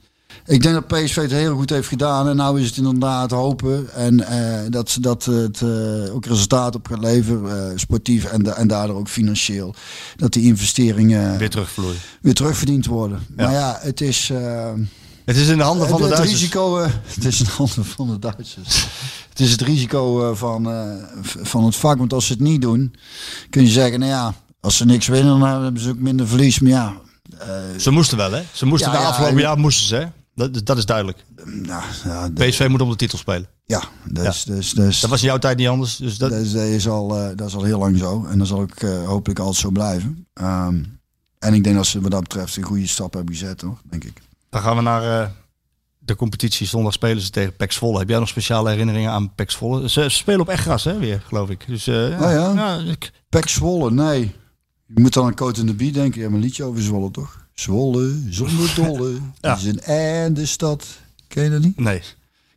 Ik 0.47 0.63
denk 0.63 0.75
dat 0.75 0.87
PSV 0.87 1.17
het 1.17 1.31
heel 1.31 1.57
goed 1.57 1.71
heeft 1.71 1.89
gedaan. 1.89 2.29
En 2.29 2.37
nou 2.37 2.61
is 2.61 2.67
het 2.67 2.77
inderdaad 2.77 3.31
hopen. 3.31 3.93
En 3.95 4.27
eh, 4.27 4.71
dat, 4.71 4.91
ze- 4.91 5.01
dat 5.01 5.25
het 5.25 5.61
eh, 5.63 6.15
ook 6.15 6.27
resultaat 6.27 6.75
op 6.75 6.87
gaat 6.89 7.01
leveren. 7.01 7.79
sportief 7.81 8.25
en, 8.25 8.43
da- 8.43 8.53
en 8.55 8.69
daardoor 8.69 8.97
ook 8.97 9.09
financieel. 9.09 9.75
Dat 10.17 10.33
die 10.33 10.45
investeringen 10.45 11.39
Weer 11.39 11.51
terugvloeien. 11.51 11.97
weer 12.21 12.35
terugverdiend 12.35 12.87
worden. 12.87 13.21
Maar 13.37 13.53
ja, 13.53 13.79
het 13.81 14.01
is... 14.01 14.33
Het 15.31 15.39
is 15.39 15.49
in 15.49 15.57
de 15.59 15.63
handen 15.65 15.89
van 15.89 15.97
de 15.97 16.03
het, 16.03 16.13
het 16.13 16.17
Duitsers. 16.23 16.41
risico, 16.41 16.79
eh, 16.79 16.91
het 17.15 17.25
is 17.25 17.39
in 17.39 17.45
de 17.45 17.51
handen 17.51 17.85
van 17.85 18.07
de 18.11 18.19
Duitsers. 18.19 18.87
Het 19.29 19.41
is 19.41 19.51
het 19.51 19.61
risico 19.61 20.31
eh, 20.31 20.37
van, 20.37 20.71
eh, 20.71 20.93
van 21.23 21.65
het 21.65 21.77
vak. 21.77 21.99
Want 21.99 22.13
als 22.13 22.27
ze 22.27 22.33
het 22.33 22.43
niet 22.43 22.61
doen, 22.63 22.95
kun 23.51 23.63
je 23.65 23.71
zeggen, 23.71 23.99
nou 24.01 24.11
ja, 24.13 24.35
als 24.61 24.77
ze 24.77 24.85
niks 24.85 25.07
winnen, 25.07 25.41
dan 25.41 25.63
hebben 25.63 25.83
ze 25.83 25.89
ook 25.91 25.99
minder 25.99 26.27
verlies. 26.29 26.59
Maar 26.61 26.71
ja, 26.71 26.95
eh, 27.39 27.47
Ze 27.79 27.91
moesten 27.91 28.17
wel, 28.17 28.33
hè? 28.33 28.43
Ze 28.53 28.67
moesten 28.67 28.91
Ja, 28.91 28.97
de 28.97 29.03
ja, 29.03 29.09
afgelopen 29.09 29.37
en- 29.37 29.43
jaar 29.43 29.59
moesten 29.59 29.87
ze, 29.87 29.95
hè? 29.97 30.07
Dat, 30.35 30.67
dat 30.67 30.79
is 30.79 30.87
duidelijk. 30.87 31.25
nou, 31.45 31.83
ja, 32.05 32.29
de- 32.29 32.49
PSV 32.49 32.67
moet 32.71 32.81
om 32.81 32.91
de 32.91 32.97
titel 32.97 33.19
spelen. 33.19 33.49
ja, 33.65 33.83
dus, 34.05 34.45
dus, 34.45 34.73
dus, 34.73 35.01
Dat 35.01 35.11
was 35.11 35.21
in 35.21 35.27
jouw 35.27 35.39
tijd 35.39 35.57
niet 35.57 35.69
anders. 35.69 35.97
Dus 35.97 36.19
dat, 36.19 36.31
dat, 36.31 36.41
is, 36.41 36.53
dat, 36.53 36.63
is 36.63 36.89
al, 36.89 37.17
eh, 37.17 37.29
dat 37.37 37.49
is 37.49 37.55
al 37.55 37.63
heel 37.63 37.79
lang 37.79 37.99
zo. 37.99 38.27
En 38.31 38.39
dat 38.39 38.47
zal 38.49 38.61
ook 38.61 38.75
eh, 38.75 39.05
hopelijk 39.07 39.39
altijd 39.39 39.59
zo 39.59 39.71
blijven. 39.71 40.27
Ehm, 40.35 40.83
en 41.39 41.55
ik 41.55 41.65
denk 41.65 41.77
dat 41.77 41.87
ze 41.87 42.01
wat 42.01 42.11
dat 42.11 42.21
betreft 42.23 42.57
een 42.57 42.63
goede 42.63 42.87
stap 42.87 43.15
hebben 43.15 43.35
gezet, 43.35 43.61
hoor, 43.61 43.79
denk 43.91 44.05
ik. 44.05 44.21
Dan 44.51 44.63
gaan 44.63 44.77
we 44.77 44.83
naar 44.83 45.21
eh, 45.23 45.29
de 45.99 46.17
competitie. 46.17 46.67
Zondag 46.67 46.93
spelen 46.93 47.23
ze 47.23 47.31
tegen 47.31 47.57
Pek 47.57 47.73
Zwolle. 47.73 47.99
Heb 47.99 48.09
jij 48.09 48.19
nog 48.19 48.29
speciale 48.29 48.71
herinneringen 48.71 49.11
aan 49.11 49.35
Pek 49.35 49.51
Zwolle? 49.51 49.89
Ze, 49.89 50.03
ze 50.03 50.09
spelen 50.17 50.41
op 50.41 50.49
echt 50.49 50.63
gras, 50.63 50.85
hè? 50.85 50.99
Weer, 50.99 51.23
geloof 51.27 51.51
ik. 51.51 51.65
Dus, 51.67 51.85
ja? 51.85 52.79
ik- 52.79 53.13
Pek 53.29 53.49
Zwolle, 53.49 53.91
nee. 53.91 54.33
Je 54.95 55.01
moet 55.01 55.13
dan 55.13 55.27
aan 55.27 55.35
Cote 55.35 55.61
in 55.61 55.67
de 55.67 55.75
Bie 55.75 55.93
denken. 55.93 56.15
Je 56.15 56.21
hebt 56.23 56.35
een 56.35 56.41
liedje 56.43 56.65
over 56.65 56.83
Zwolle, 56.83 57.11
toch? 57.11 57.47
Zwolle, 57.55 58.21
zonder 58.31 58.75
dolle. 58.85 59.19
Ja. 59.41 59.57
Is 59.57 59.65
een 59.65 59.81
en 59.81 60.35
de 60.35 60.47
stad. 60.47 60.87
Ken 61.29 61.45
je 61.45 61.51
dat 61.51 61.61
niet? 61.63 61.79
nee, 61.81 62.03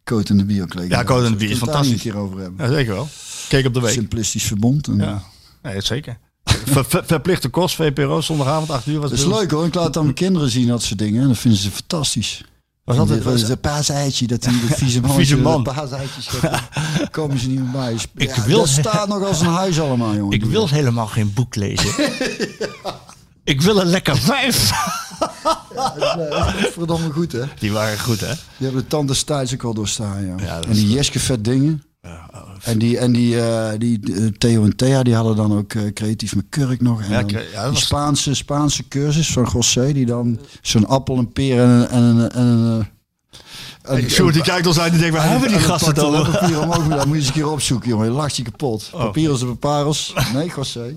Cote 0.04 0.32
in 0.32 0.38
de 0.38 0.46
Bie 0.46 0.62
ook 0.62 0.74
leuk. 0.74 0.90
Ja, 0.90 1.04
Cote 1.04 1.26
in 1.26 1.32
de 1.32 1.38
Bie 1.38 1.50
is 1.50 1.58
fantastisch. 1.58 1.92
een 1.94 2.00
keer 2.00 2.16
over 2.18 2.40
hebben. 2.40 2.66
ja, 2.68 2.74
zeker 2.74 2.94
wel. 2.94 3.08
Keek 3.50 3.66
op 3.66 3.74
de 3.74 3.80
week. 3.82 3.92
Simplistisch 3.94 4.44
verbond. 4.44 4.88
En, 4.88 4.98
Ja, 4.98 5.22
nee, 5.62 5.82
zeker. 5.82 6.18
Ver- 6.66 6.86
ver- 6.86 7.04
verplichte 7.06 7.50
kost, 7.50 7.76
VPRO, 7.76 8.22
zondagavond 8.22 8.70
8 8.70 8.88
uur. 8.88 9.00
Was 9.00 9.10
Dat 9.10 9.20
is 9.20 9.26
leuk 9.26 9.52
hoor. 9.52 9.66
Ik 9.66 9.74
laat 9.74 9.86
het 9.86 9.98
aan 9.98 10.04
mijn 10.04 10.16
kinderen 10.16 10.50
zien, 10.50 10.68
dat 10.68 10.84
soort 10.84 11.00
dingen. 11.00 11.22
En 11.22 11.28
dat 11.28 11.38
vinden 11.38 11.60
ze 11.60 11.72
fantastisch. 11.72 12.44
Was 12.84 12.96
dat 12.98 13.10
het? 13.10 13.24
was 13.24 13.42
een 13.42 13.60
paaseitje, 13.60 14.28
dat 14.28 14.42
die 14.44 14.60
de 14.68 14.76
vieze 14.78 15.02
man. 15.02 15.16
Vieze 15.16 15.38
man. 15.38 15.64
paaseitjes 15.64 16.28
komen 17.12 17.40
ze 17.40 17.48
niet 17.48 17.60
meer 17.60 17.72
bij. 17.72 17.96
Ik 18.16 18.36
Ja, 18.36 18.44
wil- 18.46 18.58
Dat 18.58 18.68
staat 18.68 19.08
nog 19.08 19.24
als 19.28 19.42
een 19.42 19.48
huis 19.48 19.80
allemaal, 19.80 20.16
jongen. 20.16 20.32
Ik 20.34 20.46
wil 20.46 20.70
helemaal 20.70 21.08
geen 21.08 21.34
boek 21.34 21.56
lezen. 21.56 21.90
Ik 23.46 23.62
wil 23.62 23.80
een 23.82 23.88
lekker 23.88 24.18
vijf. 24.18 24.72
Dat 25.76 26.54
is 26.60 26.70
verdomme 26.74 27.12
goed, 27.12 27.32
hè? 27.32 27.42
Die 27.60 27.72
waren 27.72 28.00
goed, 28.00 28.20
hè? 28.20 28.28
Die 28.28 28.36
hebben 28.66 28.82
de 28.82 28.88
tand 28.88 29.08
destijds 29.08 29.54
ook 29.54 29.62
wel 29.62 29.74
doorstaan, 29.74 30.26
ja. 30.26 30.36
Ja, 30.46 30.56
dat 30.56 30.66
en 30.66 30.74
die 30.74 30.90
Jeske 30.90 31.20
vet 31.20 31.44
dingen. 31.46 31.84
En 32.64 32.78
die, 32.80 32.98
en 32.98 33.12
die, 33.12 33.42
eh, 33.42 33.72
die 33.80 34.00
eh, 34.14 34.26
Theo 34.38 34.64
en 34.64 34.76
Thea, 34.76 35.04
die 35.04 35.16
hadden 35.16 35.36
dan 35.36 35.58
ook 35.58 35.74
eh, 35.74 35.94
creatief 35.94 36.36
met 36.36 36.46
kurk 36.50 36.82
nog. 36.82 37.02
En 37.02 37.10
Ja, 37.12 37.22
dan 37.24 37.42
ja, 37.54 37.70
was- 37.72 37.82
Spaanse, 37.86 38.34
Spaanse 38.34 38.88
cursus 38.88 39.32
van 39.32 39.50
José, 39.54 39.94
die 39.94 40.06
dan 40.06 40.40
zo'n 40.62 40.88
appel, 40.88 41.18
een 41.18 41.32
peer 41.32 41.62
en 41.62 41.70
een... 41.70 41.88
En 41.90 42.04
een, 42.04 42.32
en 42.32 42.46
een, 42.48 42.88
eh, 43.82 43.98
een- 44.04 44.10
Sjoerd, 44.10 44.34
die 44.34 44.44
kijkt 44.44 44.68
ons 44.68 44.80
uit 44.80 44.94
en 44.94 45.00
denkt, 45.00 45.16
waar 45.16 45.30
hebben 45.30 45.48
die 45.48 45.58
en 45.58 45.64
gasten 45.64 45.94
toiletpapier 45.94 46.62
omhoog, 46.62 46.88
dat 46.88 47.06
moet 47.06 47.14
je 47.16 47.20
eens 47.20 47.28
een 47.28 47.34
keer 47.34 47.50
opzoeken, 47.50 47.90
jongen. 47.90 48.06
Je 48.06 48.12
lacht 48.12 48.36
je 48.36 48.44
kapot. 48.44 48.90
Oh. 48.94 49.00
Papier 49.00 49.38
de 49.40 49.56
parels. 49.60 50.14
Nee, 50.34 50.52
José. 50.56 50.96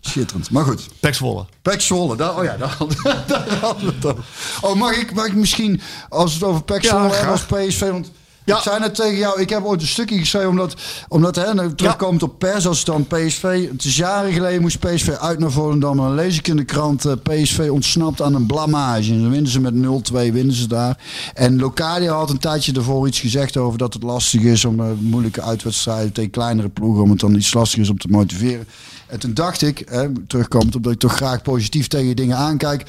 Schitterend. 0.00 0.50
Maar 0.50 0.64
goed. 0.64 0.88
Pek 1.00 1.14
Zwolle. 1.14 1.44
Pek 1.62 1.80
Zwolle, 1.80 2.16
daar, 2.16 2.36
oh 2.38 2.44
ja, 2.44 2.56
daar, 2.56 2.76
daar 3.26 3.58
hadden 3.60 3.86
we 3.86 3.92
het 3.94 4.04
over. 4.06 4.24
Oh, 4.60 4.74
mag 4.76 4.96
ik, 4.96 5.14
mag 5.14 5.26
ik 5.26 5.34
misschien, 5.34 5.80
als 6.08 6.32
we 6.32 6.38
het 6.38 6.48
over 6.48 6.62
Pek 6.62 6.82
Ja, 6.82 6.88
Zwolle 6.88 7.02
hebben 7.14 7.38
graag. 7.38 7.52
als 7.52 7.66
PSV, 7.68 7.90
want 7.90 8.10
Ja. 8.44 8.56
ik 8.56 8.62
zei 8.62 8.78
net 8.78 8.94
tegen 8.94 9.16
jou, 9.16 9.40
ik 9.40 9.50
heb 9.50 9.64
ooit 9.64 9.80
een 9.80 9.86
stukje 9.86 10.18
geschreven, 10.18 10.48
omdat, 10.48 10.74
omdat 11.08 11.36
hè, 11.36 11.54
nou, 11.54 11.74
terugkomend 11.74 12.22
op 12.22 12.38
pers, 12.38 12.66
als 12.66 12.78
het 12.78 12.86
dan 12.86 13.06
PSV, 13.06 13.68
het 13.70 13.84
is 13.84 13.96
jaren 13.96 14.32
geleden 14.32 14.60
moest 14.60 14.78
PSV 14.78 15.08
uit 15.08 15.38
naar 15.38 15.50
Volendam, 15.50 15.98
en 15.98 16.04
dan 16.04 16.14
lees 16.14 16.38
ik 16.38 16.48
in 16.48 16.56
de 16.56 16.64
krant, 16.64 17.04
eh, 17.04 17.12
PSV 17.22 17.68
ontsnapt 17.70 18.22
aan 18.22 18.34
een 18.34 18.46
blamage. 18.46 19.12
En 19.12 19.20
dan 19.20 19.30
winnen 19.30 19.50
ze 19.50 19.60
met 19.60 19.74
0-2, 19.74 20.32
winnen 20.32 20.54
ze 20.54 20.66
daar. 20.66 20.98
En 21.34 21.58
Locadia 21.58 22.12
had 22.12 22.30
een 22.30 22.38
tijdje 22.38 22.72
ervoor 22.72 23.06
iets 23.06 23.20
gezegd 23.20 23.56
over 23.56 23.78
dat 23.78 23.94
het 23.94 24.02
lastig 24.02 24.42
is 24.42 24.64
om 24.64 24.80
eh, 24.80 24.86
moeilijke 24.98 25.42
uitwedstrijden 25.42 26.12
tegen 26.12 26.30
kleinere 26.30 26.68
ploegen, 26.68 27.02
om 27.02 27.10
het 27.10 27.20
dan 27.20 27.34
iets 27.34 27.54
lastiger 27.54 27.82
is 27.82 27.90
om 27.90 27.98
te 27.98 28.08
motiveren. 28.08 28.66
En 29.06 29.18
toen 29.18 29.34
dacht 29.34 29.62
ik, 29.62 29.82
hè, 29.88 30.08
terugkomend 30.26 30.76
omdat 30.76 30.92
ik 30.92 30.98
toch 30.98 31.16
graag 31.16 31.42
positief 31.42 31.88
tegen 31.88 32.16
dingen 32.16 32.36
aankijk. 32.36 32.84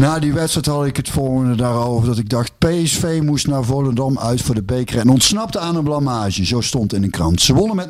Na 0.00 0.18
die 0.18 0.32
wedstrijd 0.32 0.66
had 0.66 0.86
ik 0.86 0.96
het 0.96 1.08
volgende 1.08 1.54
daarover. 1.54 2.08
Dat 2.08 2.18
ik 2.18 2.28
dacht, 2.28 2.52
PSV 2.58 3.20
moest 3.22 3.46
naar 3.46 3.64
Volendam 3.64 4.18
uit 4.18 4.42
voor 4.42 4.54
de 4.54 4.62
beker. 4.62 4.98
En 4.98 5.08
ontsnapte 5.08 5.58
aan 5.58 5.76
een 5.76 5.84
blamage. 5.84 6.46
Zo 6.46 6.60
stond 6.60 6.92
in 6.92 7.02
de 7.02 7.10
krant. 7.10 7.40
Ze 7.40 7.54
wonnen 7.54 7.76
met 7.76 7.88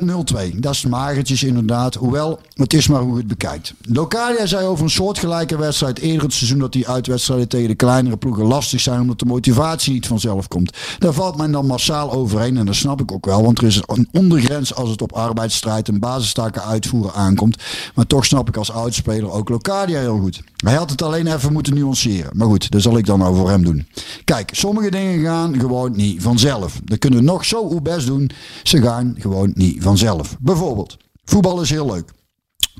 0-2. 0.53 0.55
Dat 0.55 0.73
is 0.73 0.85
magertjes 0.85 1.43
inderdaad. 1.43 1.95
Hoewel, 1.95 2.39
het 2.53 2.73
is 2.73 2.87
maar 2.87 3.01
hoe 3.01 3.11
je 3.11 3.17
het 3.17 3.27
bekijkt. 3.27 3.73
Locadia 3.81 4.45
zei 4.45 4.65
over 4.65 4.83
een 4.83 4.89
soortgelijke 4.89 5.57
wedstrijd 5.57 5.99
eerder 5.99 6.23
het 6.23 6.33
seizoen... 6.33 6.59
dat 6.59 6.71
die 6.71 6.87
uitwedstrijden 6.87 7.47
tegen 7.47 7.67
de 7.67 7.75
kleinere 7.75 8.17
ploegen 8.17 8.45
lastig 8.45 8.79
zijn... 8.79 9.01
omdat 9.01 9.19
de 9.19 9.25
motivatie 9.25 9.93
niet 9.93 10.07
vanzelf 10.07 10.47
komt. 10.47 10.77
Daar 10.99 11.13
valt 11.13 11.37
men 11.37 11.51
dan 11.51 11.65
massaal 11.65 12.11
overheen. 12.11 12.57
En 12.57 12.65
dat 12.65 12.75
snap 12.75 13.01
ik 13.01 13.11
ook 13.11 13.25
wel. 13.25 13.43
Want 13.43 13.57
er 13.57 13.67
is 13.67 13.81
een 13.85 14.09
ondergrens 14.11 14.75
als 14.75 14.89
het 14.89 15.01
op 15.01 15.13
arbeidsstrijd... 15.13 15.87
en 15.87 15.99
basistaken 15.99 16.63
uitvoeren 16.63 17.13
aankomt. 17.13 17.63
Maar 17.95 18.07
toch 18.07 18.25
snap 18.25 18.47
ik 18.47 18.57
als 18.57 18.71
oudspeler 18.71 19.31
ook 19.31 19.49
Locadia 19.49 19.99
heel 19.99 20.19
goed. 20.19 20.41
Hij 20.55 20.75
had 20.75 20.89
het 20.89 21.01
alleen 21.01 21.27
even 21.27 21.53
moeten 21.53 21.73
nuanceren. 21.73 22.00
Maar 22.33 22.47
goed, 22.47 22.71
dat 22.71 22.81
zal 22.81 22.97
ik 22.97 23.05
dan 23.05 23.19
nou 23.19 23.35
voor 23.35 23.49
hem 23.49 23.63
doen. 23.63 23.87
Kijk, 24.23 24.49
sommige 24.53 24.91
dingen 24.91 25.23
gaan 25.23 25.59
gewoon 25.59 25.91
niet 25.95 26.21
vanzelf. 26.21 26.79
Dat 26.83 26.99
kunnen 26.99 27.19
we 27.19 27.25
nog 27.25 27.45
zo 27.45 27.69
uw 27.69 27.81
best 27.81 28.07
doen. 28.07 28.29
Ze 28.63 28.81
gaan 28.81 29.15
gewoon 29.17 29.51
niet 29.55 29.83
vanzelf. 29.83 30.37
Bijvoorbeeld, 30.39 30.97
voetbal 31.25 31.61
is 31.61 31.69
heel 31.69 31.85
leuk. 31.85 32.11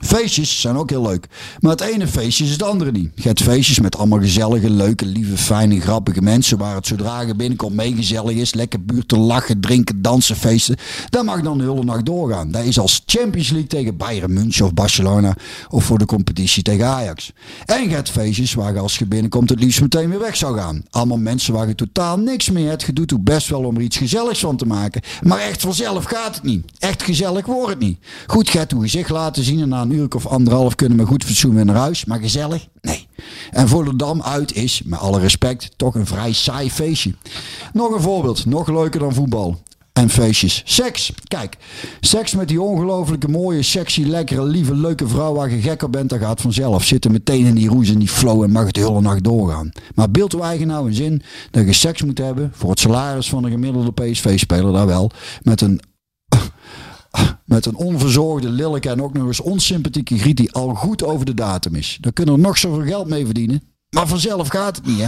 Feestjes 0.01 0.61
zijn 0.61 0.75
ook 0.75 0.89
heel 0.89 1.01
leuk. 1.01 1.27
Maar 1.59 1.71
het 1.71 1.82
ene 1.82 2.07
feestje 2.07 2.43
is 2.43 2.51
het 2.51 2.63
andere 2.63 2.91
niet. 2.91 3.11
Je 3.15 3.32
feestjes 3.36 3.79
met 3.79 3.97
allemaal 3.97 4.19
gezellige, 4.19 4.69
leuke, 4.69 5.05
lieve, 5.05 5.38
fijne, 5.38 5.82
grappige 5.82 6.21
mensen. 6.21 6.57
Waar 6.57 6.75
het 6.75 6.88
zodra 6.88 7.21
je 7.21 7.36
binnenkomt 7.36 7.75
meegezellig 7.75 8.36
is. 8.36 8.53
Lekker 8.53 8.86
buurten, 8.86 9.17
lachen, 9.17 9.61
drinken, 9.61 10.01
dansen, 10.01 10.36
feesten. 10.36 10.75
Dat 11.09 11.25
mag 11.25 11.41
dan 11.41 11.57
de 11.57 11.63
hele 11.63 11.84
nacht 11.84 12.05
doorgaan. 12.05 12.51
Dat 12.51 12.63
is 12.63 12.79
als 12.79 13.01
Champions 13.05 13.49
League 13.49 13.67
tegen 13.67 13.97
Bayern 13.97 14.34
München 14.34 14.65
of 14.65 14.73
Barcelona. 14.73 15.36
Of 15.69 15.84
voor 15.84 15.97
de 15.97 16.05
competitie 16.05 16.63
tegen 16.63 16.86
Ajax. 16.86 17.32
En 17.65 17.89
je 17.89 17.95
hebt 17.95 18.09
feestjes 18.09 18.53
waar 18.53 18.73
je 18.73 18.79
als 18.79 18.97
je 18.97 19.05
binnenkomt 19.05 19.49
het 19.49 19.59
liefst 19.59 19.82
meteen 19.82 20.09
weer 20.09 20.19
weg 20.19 20.36
zou 20.36 20.57
gaan. 20.57 20.84
Allemaal 20.89 21.17
mensen 21.17 21.53
waar 21.53 21.67
je 21.67 21.75
totaal 21.75 22.17
niks 22.17 22.49
mee 22.49 22.65
hebt. 22.65 22.84
Je 22.84 22.93
doet 22.93 23.23
best 23.23 23.47
wel 23.47 23.63
om 23.63 23.75
er 23.75 23.82
iets 23.82 23.97
gezelligs 23.97 24.39
van 24.39 24.57
te 24.57 24.65
maken. 24.65 25.01
Maar 25.21 25.39
echt 25.39 25.61
vanzelf 25.61 26.03
gaat 26.03 26.36
het 26.36 26.43
niet. 26.43 26.65
Echt 26.79 27.03
gezellig 27.03 27.45
wordt 27.45 27.69
het 27.69 27.79
niet. 27.79 27.97
Goed, 28.27 28.49
je 28.49 28.65
hoe 28.73 28.82
gezicht 28.82 29.09
laten 29.09 29.43
zien. 29.43 29.61
En 29.61 29.69
na 29.72 29.82
een 29.82 29.91
uur 29.91 30.07
of 30.15 30.28
anderhalf 30.28 30.76
kunnen 30.76 30.97
we 30.97 31.05
goed 31.05 31.24
fatsoen 31.24 31.65
naar 31.65 31.76
huis. 31.76 32.05
Maar 32.05 32.19
gezellig? 32.19 32.67
Nee. 32.82 33.07
En 33.51 33.67
Volendam 33.67 34.22
uit 34.22 34.55
is, 34.55 34.82
met 34.86 34.99
alle 34.99 35.19
respect, 35.19 35.72
toch 35.76 35.95
een 35.95 36.05
vrij 36.05 36.34
saai 36.34 36.72
feestje. 36.72 37.13
Nog 37.74 37.93
een 37.93 38.01
voorbeeld. 38.01 38.45
Nog 38.45 38.67
leuker 38.67 38.99
dan 38.99 39.13
voetbal. 39.13 39.59
En 39.93 40.09
feestjes. 40.09 40.61
Seks. 40.65 41.13
Kijk, 41.28 41.57
seks 41.99 42.36
met 42.36 42.47
die 42.47 42.61
ongelooflijke 42.61 43.28
mooie, 43.28 43.61
sexy, 43.61 44.03
lekkere, 44.03 44.43
lieve, 44.43 44.76
leuke 44.76 45.07
vrouw 45.07 45.34
waar 45.34 45.51
je 45.51 45.61
gek 45.61 45.84
op 45.84 45.91
bent, 45.91 46.09
dat 46.09 46.19
gaat 46.19 46.41
vanzelf. 46.41 46.84
Zitten 46.84 47.11
meteen 47.11 47.45
in 47.45 47.55
die 47.55 47.69
roes 47.69 47.89
en 47.89 47.99
die 47.99 48.07
flow 48.07 48.43
en 48.43 48.51
mag 48.51 48.65
het 48.65 48.74
de 48.74 48.80
hele 48.82 49.01
nacht 49.01 49.24
doorgaan. 49.24 49.72
Maar 49.95 50.11
beeld 50.11 50.38
nou 50.65 50.88
in 50.88 50.93
zin 50.93 51.22
dat 51.51 51.65
je 51.65 51.74
seks 51.74 52.01
moet 52.01 52.17
hebben 52.17 52.51
voor 52.53 52.69
het 52.69 52.80
salaris 52.80 53.30
van 53.30 53.43
een 53.43 53.51
gemiddelde 53.51 53.91
PSV-speler, 53.91 54.74
daar 54.74 54.88
wel. 54.88 55.11
Met 55.41 55.61
een 55.61 55.82
met 57.45 57.66
een 57.66 57.76
onverzorgde, 57.76 58.49
lelijke 58.49 58.89
en 58.89 59.01
ook 59.01 59.14
nog 59.14 59.28
eens 59.28 59.41
onsympathieke 59.41 60.18
griet 60.18 60.38
die 60.38 60.51
al 60.51 60.74
goed 60.74 61.03
over 61.03 61.26
de 61.26 61.34
datum 61.34 61.76
is. 61.76 61.97
Daar 62.01 62.14
kunnen 62.14 62.36
we 62.36 62.41
nog 62.41 62.57
zoveel 62.57 62.86
geld 62.86 63.07
mee 63.07 63.26
verdienen. 63.26 63.62
Maar 63.95 64.07
vanzelf 64.07 64.47
gaat 64.47 64.76
het 64.76 64.86
niet, 64.86 64.99
hè. 64.99 65.07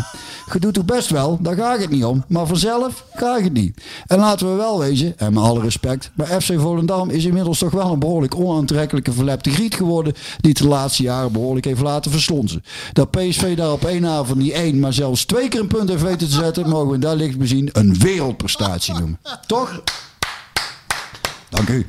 Je 0.53 0.59
doet 0.59 0.75
het 0.75 0.85
best 0.85 1.09
wel, 1.09 1.37
daar 1.41 1.55
gaat 1.55 1.79
het 1.79 1.89
niet 1.89 2.03
om. 2.03 2.23
Maar 2.27 2.47
vanzelf 2.47 3.05
gaat 3.13 3.41
het 3.41 3.53
niet. 3.53 3.81
En 4.07 4.19
laten 4.19 4.49
we 4.49 4.55
wel 4.55 4.79
wezen, 4.79 5.17
en 5.17 5.33
met 5.33 5.43
alle 5.43 5.61
respect... 5.61 6.11
maar 6.13 6.41
FC 6.41 6.53
Volendam 6.59 7.09
is 7.09 7.25
inmiddels 7.25 7.57
toch 7.57 7.71
wel 7.71 7.91
een 7.91 7.99
behoorlijk 7.99 8.35
onaantrekkelijke 8.35 9.11
verlepte 9.11 9.49
griet 9.49 9.75
geworden... 9.75 10.13
die 10.13 10.49
het 10.49 10.59
de 10.59 10.67
laatste 10.67 11.03
jaren 11.03 11.31
behoorlijk 11.31 11.65
heeft 11.65 11.81
laten 11.81 12.11
verslonzen. 12.11 12.63
Dat 12.93 13.11
PSV 13.11 13.55
daar 13.55 13.71
op 13.71 13.85
één 13.85 14.05
avond 14.05 14.39
niet 14.39 14.51
één, 14.51 14.79
maar 14.79 14.93
zelfs 14.93 15.25
twee 15.25 15.47
keer 15.47 15.59
een 15.59 15.67
punt 15.67 15.89
heeft 15.89 16.03
weten 16.03 16.27
te 16.27 16.33
zetten... 16.33 16.69
mogen 16.69 16.91
we 16.91 16.99
daar 16.99 17.15
licht 17.15 17.37
bezien 17.37 17.69
een 17.71 17.99
wereldprestatie 17.99 18.93
noemen. 18.93 19.19
Toch? 19.47 19.81
Dank 21.53 21.69
u. 21.69 21.85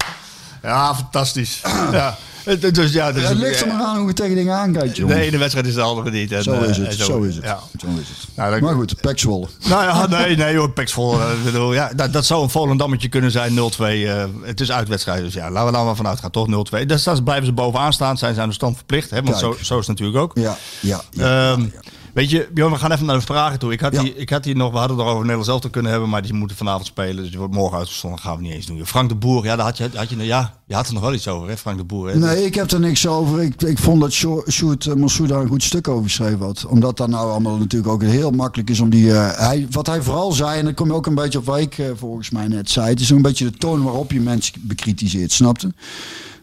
Ja, 0.62 0.94
fantastisch. 0.94 1.60
ja. 1.92 2.16
Het- 2.44 2.74
Dus 2.74 2.92
ja, 2.92 3.12
dus 3.12 3.28
Het 3.28 3.38
ligt 3.38 3.60
er 3.60 3.66
maar 3.66 3.82
aan 3.82 3.96
hoe 3.98 4.06
je 4.06 4.12
tegen 4.12 4.34
dingen 4.34 4.54
aankijkt, 4.54 4.94
de 4.94 5.00
jongen. 5.00 5.16
ene 5.16 5.38
wedstrijd 5.38 5.66
is 5.66 5.74
de 5.74 5.80
andere 5.80 6.10
niet. 6.10 6.32
En, 6.32 6.42
Zo 6.42 6.52
eh, 6.52 6.68
is 6.68 6.78
en 6.78 6.84
het, 6.84 6.94
zo 6.98 7.22
is 7.22 7.34
het. 7.34 7.44
Ja. 7.44 7.58
Zo 7.80 7.86
is 7.86 8.08
het. 8.08 8.36
Nou, 8.36 8.60
Maar 8.62 8.74
goed, 8.74 9.00
Pek 9.00 9.18
Zwolle. 9.18 9.46
Nou 9.68 9.84
ja, 9.84 10.06
nee, 10.22 10.36
nee 10.36 10.56
hoor, 10.56 10.70
Pek 10.70 10.88
Zwolle, 10.88 11.18
eh, 11.54 11.72
ja, 11.74 11.90
dat, 11.96 12.12
dat 12.12 12.24
zou 12.26 12.42
een 12.42 12.50
Volendammetje 12.50 13.08
kunnen 13.08 13.30
zijn, 13.30 13.52
0-2. 13.54 13.56
eh, 13.78 14.24
het 14.42 14.60
is 14.60 14.72
uitwedstrijd, 14.72 15.22
dus 15.22 15.34
ja, 15.34 15.50
laten 15.50 15.66
we 15.66 15.72
daar 15.76 15.84
maar 15.84 15.96
vanuit 15.96 16.20
gaan, 16.20 16.30
toch 16.30 16.46
0-2. 16.82 16.86
Dus 16.86 17.02
daar 17.02 17.22
blijven 17.22 17.46
ze 17.46 17.52
bovenaan 17.52 17.92
staan, 17.92 18.18
zijn 18.18 18.34
ze 18.34 18.40
aan 18.40 18.48
de 18.48 18.54
stand 18.54 18.76
verplicht, 18.76 19.10
hè, 19.10 19.22
want 19.22 19.38
zo, 19.38 19.50
Kijk. 19.50 19.64
zo 19.64 19.78
is 19.78 19.86
het 19.86 19.98
natuurlijk 19.98 20.18
ook. 20.24 20.32
Ja, 20.34 20.56
ja. 20.80 21.00
ja. 21.10 21.52
Ehm, 21.52 21.66
Weet 22.14 22.30
je, 22.30 22.48
Bjorn, 22.52 22.72
we 22.72 22.78
gaan 22.78 22.92
even 22.92 23.06
naar 23.06 23.18
de 23.18 23.24
vragen 23.24 23.58
toe. 23.58 23.72
Ik 23.72 23.80
had, 23.80 23.92
Ja. 23.92 24.02
die, 24.02 24.14
ik 24.16 24.30
had 24.30 24.42
die 24.42 24.56
nog, 24.56 24.72
we 24.72 24.78
hadden 24.78 24.96
het 24.96 25.04
er 25.06 25.10
over 25.12 25.20
Nederland 25.22 25.46
zelf 25.48 25.60
te 25.60 25.70
kunnen 25.70 25.90
hebben, 25.90 26.08
maar 26.10 26.22
die 26.22 26.32
moeten 26.32 26.56
vanavond 26.56 26.86
spelen. 26.86 27.16
Dus 27.16 27.28
die 27.28 27.38
wordt 27.38 27.54
morgen 27.54 27.78
uitgezonden. 27.78 28.20
Gaan 28.20 28.36
we 28.36 28.42
niet 28.42 28.52
eens 28.52 28.66
doen. 28.66 28.86
Frank 28.86 29.08
de 29.08 29.14
Boer, 29.14 29.44
ja, 29.44 29.56
daar 29.56 29.64
had 29.66 29.76
je, 29.76 29.88
had 29.94 30.08
je, 30.10 30.16
ja, 30.24 30.58
je 30.66 30.74
had 30.74 30.86
er 30.86 30.92
nog 30.92 31.02
wel 31.02 31.14
iets 31.14 31.28
over, 31.28 31.48
hè, 31.48 31.56
Frank 31.56 31.78
de 31.78 31.84
Boer. 31.84 32.08
Hè? 32.08 32.18
Nee, 32.18 32.44
ik 32.44 32.54
heb 32.54 32.70
er 32.70 32.80
niks 32.80 33.06
over. 33.06 33.42
Ik, 33.42 33.62
ik 33.62 33.78
vond 33.78 34.00
dat 34.00 34.12
Sjo- 34.12 34.44
Sjoerd 34.50 34.84
uh, 34.86 34.94
Mansour 34.94 35.28
daar 35.28 35.40
een 35.40 35.48
goed 35.48 35.62
stuk 35.62 35.88
over 35.88 36.02
geschreven 36.04 36.38
had. 36.46 36.64
Omdat 36.68 36.96
dat 36.96 37.08
nou 37.08 37.30
allemaal 37.30 37.56
natuurlijk 37.56 37.92
ook 37.92 38.02
heel 38.02 38.30
makkelijk 38.30 38.70
is 38.70 38.80
om 38.80 38.90
die... 38.90 39.12
eh, 39.12 39.38
hij, 39.38 39.66
wat 39.70 39.86
hij 39.86 40.02
vooral 40.02 40.32
zei, 40.32 40.58
en 40.58 40.64
dat 40.64 40.74
kom 40.74 40.86
je 40.86 40.92
ook 40.94 41.06
een 41.06 41.14
beetje 41.14 41.38
op 41.38 41.56
ik 41.56 41.78
eh, 41.78 41.86
volgens 41.96 42.30
mij 42.30 42.48
net 42.48 42.70
zei. 42.70 42.88
Het 42.88 43.00
is 43.00 43.10
een 43.10 43.22
beetje 43.22 43.44
de 43.50 43.56
toon 43.58 43.82
waarop 43.82 44.12
je 44.12 44.20
mensen 44.20 44.54
bekritiseert, 44.60 45.32
snapte? 45.32 45.72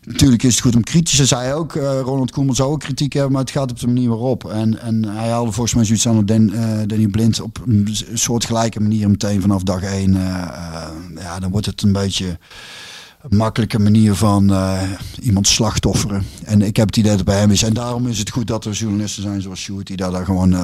Natuurlijk 0.06 0.44
is 0.44 0.54
het 0.54 0.62
goed 0.62 0.76
om 0.76 0.84
kritisch 0.84 1.16
te 1.16 1.26
zijn. 1.26 1.54
Ook 1.54 1.76
eh, 1.76 2.00
Ronald 2.00 2.32
Koeman 2.32 2.56
zou 2.56 2.72
ook 2.72 2.80
kritiek 2.80 3.14
hebben, 3.14 3.32
maar 3.32 3.42
het 3.42 3.52
gaat 3.52 3.72
op 3.72 3.80
de 3.80 3.88
manier 3.88 4.10
waarop. 4.10 4.52
En, 4.52 4.80
en 4.82 5.04
hij 5.04 5.30
haalde 5.30 5.52
volgens 5.52 5.76
mij 5.76 5.86
zoiets 5.86 6.08
aan 6.08 6.26
Dan, 6.26 6.54
eh, 6.54 6.80
Danny 6.86 7.08
Blind 7.08 7.42
op 7.42 7.62
een 7.66 7.98
soortgelijke 8.14 8.80
manier 8.80 9.10
meteen 9.10 9.42
vanaf 9.42 9.64
dag 9.64 9.84
één. 9.84 10.16
eh, 10.16 10.90
ja, 11.16 11.40
dan 11.40 11.52
wordt 11.52 11.66
het 11.66 11.82
een 11.82 11.92
beetje 11.92 12.40
makkelijke 13.30 13.80
manier 13.80 14.16
van 14.16 14.54
iemand 15.22 15.48
slachtofferen. 15.48 16.24
En 16.44 16.62
ik 16.62 16.76
heb 16.76 16.88
het 16.88 16.98
idee 16.98 17.10
dat 17.10 17.20
het 17.20 17.30
bij 17.30 17.40
hem 17.40 17.52
is. 17.52 17.64
En 17.64 17.74
daarom 17.74 18.08
is 18.08 18.20
het 18.20 18.30
goed 18.30 18.48
dat 18.48 18.66
er 18.66 18.72
journalisten 18.72 19.24
zijn 19.24 19.42
zoals 19.42 19.60
Sjoerd 19.60 19.88
die 19.88 19.98
daar, 19.98 20.26
gewoon 20.26 20.56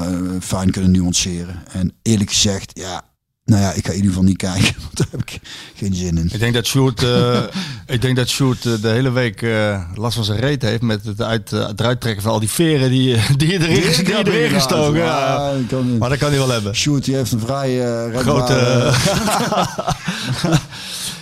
fijn 0.41 0.71
kunnen 0.71 0.91
nuanceren. 0.91 1.63
En 1.71 1.93
eerlijk 2.01 2.29
gezegd, 2.29 2.71
ja, 2.73 3.03
nou 3.47 3.61
ja, 3.61 3.71
ik 3.71 3.85
ga 3.85 3.89
in 3.89 3.95
ieder 3.95 4.09
geval 4.11 4.25
niet 4.25 4.37
kijken, 4.37 4.75
want 4.83 4.97
daar 4.97 5.07
heb 5.11 5.21
ik 5.21 5.39
geen 5.75 5.93
zin 5.93 6.17
in. 6.17 6.29
Ik 6.33 6.39
denk 6.39 6.53
dat 6.53 6.65
Sjoerd, 6.65 7.03
eh, 7.03 7.39
ik 7.95 8.01
denk 8.01 8.15
dat 8.15 8.27
Sjoerd 8.27 8.65
eh, 8.65 8.73
de 8.81 8.87
hele 8.87 9.11
week 9.11 9.41
eh, 9.41 9.81
last 9.95 10.15
van 10.15 10.23
zijn 10.23 10.39
reet 10.39 10.61
heeft 10.61 10.81
met 10.81 11.05
het, 11.05 11.21
uit, 11.21 11.49
het 11.49 11.79
eruit 11.79 12.01
trekken 12.01 12.23
van 12.23 12.31
al 12.31 12.39
die 12.39 12.49
veren 12.49 12.89
die, 12.89 13.17
die 13.37 13.51
je 13.51 13.59
erin, 13.59 14.05
die 14.05 14.15
je 14.15 14.31
erin 14.31 14.49
gestoken. 14.49 14.99
Ja. 14.99 15.53
Maar 15.99 16.09
dat 16.09 16.17
kan 16.17 16.29
hij 16.29 16.37
wel 16.37 16.49
hebben. 16.49 16.75
Sjoerd 16.75 17.03
die 17.03 17.15
heeft 17.15 17.31
een 17.31 17.39
vrij 17.39 18.09
Grote. 18.13 18.93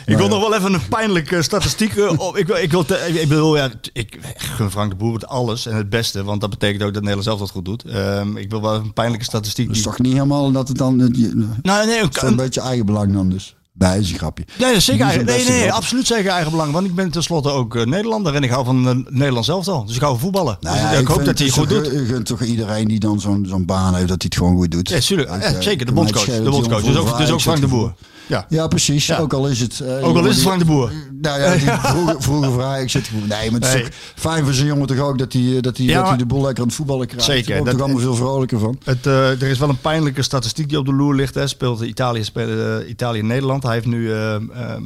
ik 0.06 0.18
wil 0.18 0.28
nog 0.28 0.39
wel 0.49 0.56
even 0.56 0.74
een 0.74 0.88
pijnlijke 0.89 1.41
statistiek 1.41 1.95
eh, 1.95 2.12
op. 2.20 2.38
Ik, 2.38 2.47
wil- 2.47 2.56
ik, 2.58 2.72
wil 2.72 2.86
te- 2.86 3.20
ik 3.22 3.28
bedoel, 3.30 3.56
ja, 3.58 3.70
ik 3.93 4.20
gun 4.38 4.72
Frank 4.72 4.89
de 4.89 4.95
Boer 4.95 5.14
het 5.14 5.28
alles 5.28 5.66
en 5.66 5.76
het 5.76 5.89
beste, 5.89 6.24
want 6.24 6.41
dat 6.41 6.49
betekent 6.49 6.84
ook 6.84 6.93
dat 6.93 7.01
Nederland 7.01 7.24
zelf 7.28 7.39
dat 7.39 7.49
goed 7.49 7.66
doet. 7.66 7.84
Ehm, 7.84 8.38
ik 8.38 8.49
wil 8.49 8.62
wel 8.62 8.74
een 8.74 8.93
pijnlijke 8.93 9.26
statistiek. 9.26 9.68
Dat 9.68 9.76
is 9.76 9.82
die- 9.82 9.91
toch 9.91 9.99
niet 10.01 10.14
helemaal 10.14 10.51
dat 10.51 10.68
het 10.68 10.78
dan... 10.78 10.99
Het, 10.99 11.18
Nou, 11.62 11.86
nee, 11.88 12.01
het 12.03 12.16
is 12.16 12.22
een 12.22 12.36
beetje 12.36 12.62
eigenbelang 12.62 13.14
dan 13.14 13.30
dus. 13.30 13.56
bij 13.74 13.99
is 13.99 14.12
een 14.12 14.18
grapje. 14.18 14.43
Ja, 14.58 14.80
zeker. 14.80 15.06
Eigen, 15.06 15.26
nee, 15.26 15.45
nee, 15.45 15.72
absoluut 15.72 16.08
zeker 16.08 16.32
eigen 16.32 16.51
belang. 16.51 16.72
Want 16.72 16.86
ik 16.88 16.95
ben 16.95 17.12
tenslotte 17.12 17.49
ook 17.49 17.76
eh, 17.76 17.86
Nederlander 17.86 18.36
en 18.36 18.43
ik 18.43 18.49
hou 18.49 18.66
van 18.66 18.88
uh, 18.88 19.06
Nederlands 19.10 19.47
elftal. 19.47 19.86
Dus 19.86 19.95
ik 19.95 20.01
hou 20.01 20.14
van 20.14 20.22
voetballen. 20.22 20.58
Nou 20.60 20.76
Dus 20.76 20.84
ja, 20.86 20.91
ik, 20.91 20.99
ik 20.99 21.08
hoop 21.08 21.26
dat 21.26 21.38
hij 21.38 21.47
het 21.47 21.56
goed 21.56 21.70
doet. 21.70 21.86
Je 21.86 22.06
gunt 22.06 22.26
toch 22.26 22.41
iedereen 22.43 22.88
die 22.88 22.99
dan 22.99 23.20
zo'n 23.20 23.45
zo'n 23.49 23.66
baan 23.66 23.95
heeft, 23.95 24.08
dat 24.08 24.22
hij 24.22 24.32
het 24.34 24.36
gewoon 24.38 24.56
goed 24.58 24.72
doet. 24.72 24.89
Ja, 24.89 24.95
eh, 24.95 25.60
zeker, 25.60 25.86
de 25.86 25.91
bondscoach. 25.91 26.26
De 26.26 26.41
bondscoach. 26.49 26.84
Dus 26.84 26.95
ook, 26.95 27.18
dus 27.18 27.32
ook 27.32 27.41
Frank 27.41 27.60
de 27.62 27.68
Boer. 27.68 27.93
Ja. 28.28 28.46
Ja, 28.50 28.68
precies. 28.68 29.06
Ja. 29.08 29.18
Ook 29.18 29.34
al 29.34 29.48
is 29.48 29.60
het... 29.60 29.80
eh, 29.80 30.08
Ook 30.08 30.18
al 30.18 30.26
is 30.26 30.34
het 30.36 30.44
Frank 30.44 30.60
de 30.60 30.66
Boer. 30.66 30.92
Nou 31.22 31.40
ja, 31.42 31.52
die 31.56 31.70
vroeger, 31.92 32.22
vroeger 32.22 32.52
voor 32.52 32.64
Ajax 32.64 32.92
zit. 32.92 33.10
Nee, 33.12 33.52
maar 33.52 33.60
het 33.60 33.64
is 33.70 33.74
Nee. 33.74 33.84
toch 33.84 33.92
fijn 34.16 34.44
voor 34.44 34.54
zo'n 34.54 34.66
jongen 34.66 34.88
toch 34.88 34.98
ook 35.00 35.18
dat 35.18 35.34
hij, 35.34 35.62
dat 35.62 35.78
hij, 35.78 35.86
Ja, 35.86 35.92
dat 35.94 36.02
hij 36.02 36.10
maar- 36.10 36.18
de 36.18 36.26
boel 36.26 36.42
lekker 36.42 36.60
aan 36.62 36.68
het 36.68 36.76
voetballen 36.78 37.08
krijgt. 37.08 37.26
Zeker, 37.26 37.48
Daar 37.48 37.58
word 37.58 37.72
ik 37.72 37.78
dat- 37.78 37.88
toch 37.88 37.96
allemaal 37.96 38.16
veel 38.16 38.26
vrolijker 38.26 38.60
van. 38.60 38.80
Het, 38.84 39.06
eh, 39.06 39.42
er 39.42 39.48
is 39.50 39.58
wel 39.60 39.70
een 39.70 39.82
pijnlijke 39.82 40.22
statistiek 40.22 40.70
die 40.70 40.78
op 40.78 40.86
de 40.86 40.94
loer 40.94 41.16
ligt. 41.16 41.36
Hè. 41.36 41.48
Speelt 41.48 41.82
Italië, 41.82 42.24
spelen, 42.24 42.82
eh, 42.84 42.90
Italië 42.90 43.22
Nederland. 43.22 43.64
Hij 43.64 43.74
heeft 43.74 43.86
nu... 43.86 44.12
eh, 44.12 44.34
ehm, 44.36 44.84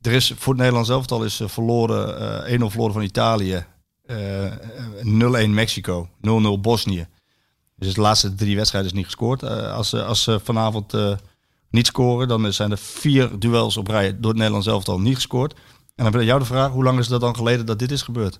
er 0.00 0.12
is 0.12 0.32
voor 0.36 0.48
het 0.52 0.56
Nederlands 0.58 0.88
elftal 0.90 1.24
is 1.24 1.40
eh, 1.40 1.48
verloren, 1.48 2.20
eh 2.46 2.52
1-0 2.52 2.70
verloren 2.70 2.92
van 2.94 3.02
Italië. 3.02 3.64
eh, 4.06 4.44
eh, 4.46 4.52
0-1 5.02 5.54
Mexico. 5.54 6.08
0-0 6.20 6.60
Bosnië. 6.60 7.06
Dus 7.76 7.94
de 7.94 8.00
laatste 8.00 8.34
drie 8.34 8.56
wedstrijden 8.56 8.90
is 8.90 8.96
niet 8.96 9.04
gescoord. 9.06 9.42
Eh, 9.42 9.72
als, 9.74 9.88
ze- 9.88 10.04
als 10.04 10.28
vanavond 10.44 10.94
eh, 10.94 11.12
niet 11.72 11.86
scoren, 11.86 12.28
dan 12.28 12.52
zijn 12.52 12.70
er 12.70 12.78
vier 12.78 13.38
duels 13.38 13.76
op 13.76 13.88
rij 13.88 14.12
door 14.12 14.28
het 14.28 14.36
Nederlands 14.36 14.66
elftal 14.66 15.00
niet 15.00 15.14
gescoord. 15.14 15.52
En 15.94 16.02
dan 16.04 16.12
ben 16.12 16.20
ik 16.20 16.26
jou 16.26 16.40
de 16.40 16.46
vraag, 16.46 16.70
hoe 16.70 16.84
lang 16.84 16.98
is 16.98 17.08
dat 17.08 17.20
dan 17.20 17.36
geleden 17.36 17.66
dat 17.66 17.78
dit 17.78 17.90
is 17.90 18.02
gebeurd? 18.02 18.36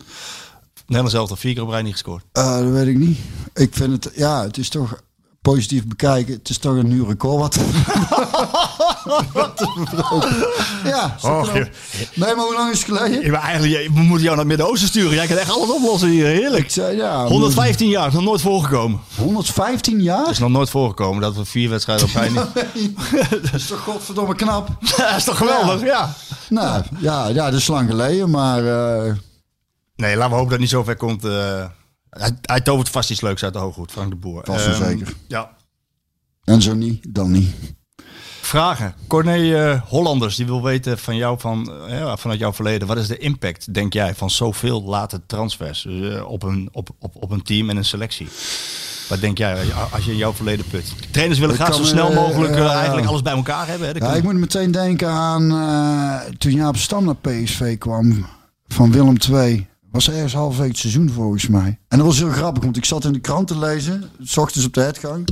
Nederlands 0.87 1.14
elftal 1.14 1.37
vier 1.37 1.55
keer 1.55 1.62
op 1.62 1.68
rij 1.68 1.83
niet 1.83 1.93
gescoord. 1.93 2.24
Eh, 2.33 2.59
dat 2.59 2.70
weet 2.70 2.87
ik 2.87 2.99
niet. 2.99 3.18
Ik 3.55 3.74
vind 3.74 4.05
het... 4.05 4.14
Ja, 4.16 4.43
het 4.43 4.59
is 4.59 4.68
toch 4.68 5.03
positief 5.41 5.87
bekijken. 5.87 6.35
Het 6.35 6.49
is 6.49 6.59
toch 6.59 6.76
een 6.76 6.89
nieuw 6.89 7.07
record 7.07 7.39
wat... 7.39 7.57
Ja, 10.85 11.17
Och. 11.25 11.53
Nee, 11.53 12.35
maar 12.35 12.45
hoe 12.45 12.55
lang 12.55 12.73
is 12.73 12.79
het 12.87 12.97
geleden? 12.99 13.31
Ja, 13.33 13.41
eigenlijk, 13.41 13.89
we 13.95 14.01
moeten 14.01 14.23
jou 14.25 14.29
naar 14.29 14.37
het 14.39 14.47
Midden-Oosten 14.47 14.89
sturen. 14.89 15.15
Jij 15.15 15.27
kan 15.27 15.37
echt 15.37 15.51
alles 15.51 15.71
oplossen 15.71 16.09
hier. 16.09 16.27
Heerlijk. 16.27 16.71
Zei, 16.71 16.97
ja, 16.97 17.27
115 17.27 17.89
jaar, 17.89 18.07
is 18.07 18.13
nog 18.13 18.23
nooit 18.23 18.41
voorgekomen. 18.41 19.01
115 19.17 19.95
Het 19.95 20.03
jaar? 20.05 20.31
is 20.31 20.39
nog 20.39 20.51
nooit 20.51 20.71
voorgekomen 20.71 21.23
dat 21.23 21.35
we 21.37 21.45
vier 21.45 21.69
wedstrijden 21.71 22.07
op 22.07 22.13
niet... 22.75 22.95
Dat 23.43 23.55
is 23.55 23.67
toch 23.67 23.81
godverdomme 23.81 24.35
knap? 24.35 24.69
dat 24.97 25.17
is 25.17 25.25
toch 25.25 25.37
geweldig, 25.37 25.83
ja. 25.83 26.15
Nou, 26.49 26.83
ja, 26.99 27.27
ja, 27.29 27.51
dat 27.51 27.61
is 27.61 27.67
lang 27.67 27.91
geleden, 27.91 28.31
maar... 28.31 28.67
eh, 29.07 29.13
Nee, 29.97 30.17
laten 30.17 30.31
we 30.31 30.37
hopen 30.37 30.43
dat 30.43 30.51
het 30.51 30.61
niet 30.61 30.69
zo 30.69 30.83
ver 30.83 30.97
komt. 30.97 31.25
eh. 31.25 31.65
hij, 32.11 32.31
hij 32.43 32.61
tovert 32.61 32.89
vast 32.89 33.11
iets 33.11 33.21
leuks 33.21 33.45
uit 33.45 33.53
de 33.53 33.59
hooghoed, 33.59 33.91
Frank 33.93 34.11
de 34.11 34.17
Boer. 34.17 34.41
Vast 34.45 34.67
Ehm, 34.67 34.85
zeker. 34.85 35.13
Ja. 35.29 35.51
en 36.45 36.63
zo 36.63 36.75
niet, 36.75 37.15
dan 37.15 37.31
niet. 37.31 37.55
Vragen. 38.53 38.95
Corné 39.07 39.55
eh, 39.71 39.81
Hollanders, 39.89 40.37
die 40.37 40.47
wil 40.47 40.63
weten 40.63 40.99
van 40.99 41.17
jou, 41.17 41.41
van, 41.41 41.73
eh, 41.89 42.17
vanuit 42.17 42.39
jouw 42.41 42.53
verleden. 42.53 42.89
Wat 42.89 42.97
is 42.97 43.07
de 43.09 43.19
impact, 43.19 43.75
denk 43.75 43.93
jij, 43.93 44.15
van 44.15 44.31
zoveel 44.31 44.83
late 44.83 45.21
transfers 45.27 45.87
eh, 45.87 46.29
op, 46.29 46.43
een, 46.43 46.69
op, 46.73 46.89
op, 46.99 47.15
op 47.21 47.31
een 47.31 47.43
team 47.43 47.71
en 47.71 47.77
een 47.77 47.85
selectie? 47.85 48.29
Wat 49.09 49.21
denk 49.21 49.39
jij 49.39 49.59
als 49.59 49.67
je- 49.67 49.75
als 49.75 50.05
je 50.05 50.11
in 50.11 50.17
jouw 50.17 50.33
verleden 50.33 50.67
put? 50.71 50.93
Trainers 51.11 51.39
willen 51.41 51.55
graag 51.55 51.75
zo 51.75 51.85
snel 51.85 52.11
eh, 52.11 52.15
mogelijk 52.17 52.55
eh, 52.55 52.73
eigenlijk 52.75 53.07
alles 53.07 53.23
bij 53.23 53.33
elkaar 53.33 53.67
hebben. 53.67 53.89
Hè? 53.89 53.99
Ja, 54.07 54.15
ik 54.15 54.23
moet 54.23 54.35
meteen 54.35 54.71
denken 54.71 55.09
aan 55.09 55.51
eh, 55.51 56.33
toen 56.39 56.53
Jaap 56.53 56.77
Stam 56.77 57.05
naar 57.05 57.17
PSV 57.17 57.79
kwam 57.79 58.27
van 58.69 58.93
Willem 58.93 59.17
II. 59.31 59.67
Was 59.91 60.11
ergens 60.11 60.33
halverwege 60.35 60.69
het 60.71 60.79
seizoen 60.79 61.11
volgens 61.11 61.49
mij. 61.49 61.79
En 61.89 61.99
dat 61.99 62.07
was 62.07 62.19
heel 62.19 62.31
grappig, 62.31 62.63
want 62.65 62.77
ik 62.77 62.85
zat 62.85 63.05
in 63.05 63.13
de 63.13 63.21
krant 63.21 63.49
te 63.49 63.59
lezen, 63.59 64.11
s 64.23 64.37
ochtends 64.37 64.67
op 64.67 64.75
de 64.75 64.81
uitgang, 64.83 65.29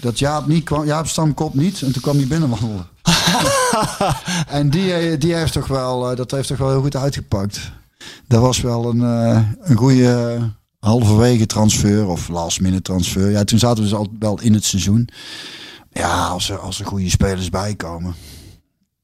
dat 0.00 0.18
Jaap 0.18 0.46
niet 0.46 0.64
kwam, 0.64 0.84
Jaap 0.84 1.06
Stam 1.06 1.34
komt 1.34 1.54
niet. 1.54 1.82
En 1.82 1.92
toen 1.92 2.02
kwam 2.02 2.16
hij 2.16 2.26
binnenwandelen. 2.26 2.88
en 4.58 4.70
die, 4.70 4.92
eh, 4.92 5.20
die 5.20 5.34
heeft 5.34 5.52
toch 5.52 5.66
wel, 5.66 6.10
eh, 6.10 6.16
dat 6.16 6.30
heeft 6.30 6.48
toch 6.48 6.58
wel 6.58 6.70
heel 6.70 6.80
goed 6.80 6.96
uitgepakt. 6.96 7.70
Dat 8.26 8.40
was 8.40 8.60
wel 8.60 8.90
een, 8.90 9.02
eh, 9.02 9.42
een 9.60 9.76
goede 9.76 10.38
halverwege 10.78 11.46
transfer 11.46 12.06
of 12.06 12.28
last 12.28 12.60
minute 12.60 12.82
transfer. 12.82 13.30
Ja, 13.30 13.44
toen 13.44 13.58
zaten 13.58 13.76
we 13.76 13.88
dus 13.88 13.98
al 13.98 14.08
wel 14.18 14.40
in 14.40 14.54
het 14.54 14.64
seizoen. 14.64 15.08
Ja, 15.92 16.26
als 16.26 16.50
er, 16.50 16.58
als 16.58 16.80
er 16.80 16.86
goede 16.86 17.10
spelers 17.10 17.48
bij 17.48 17.74
komen. 17.74 18.14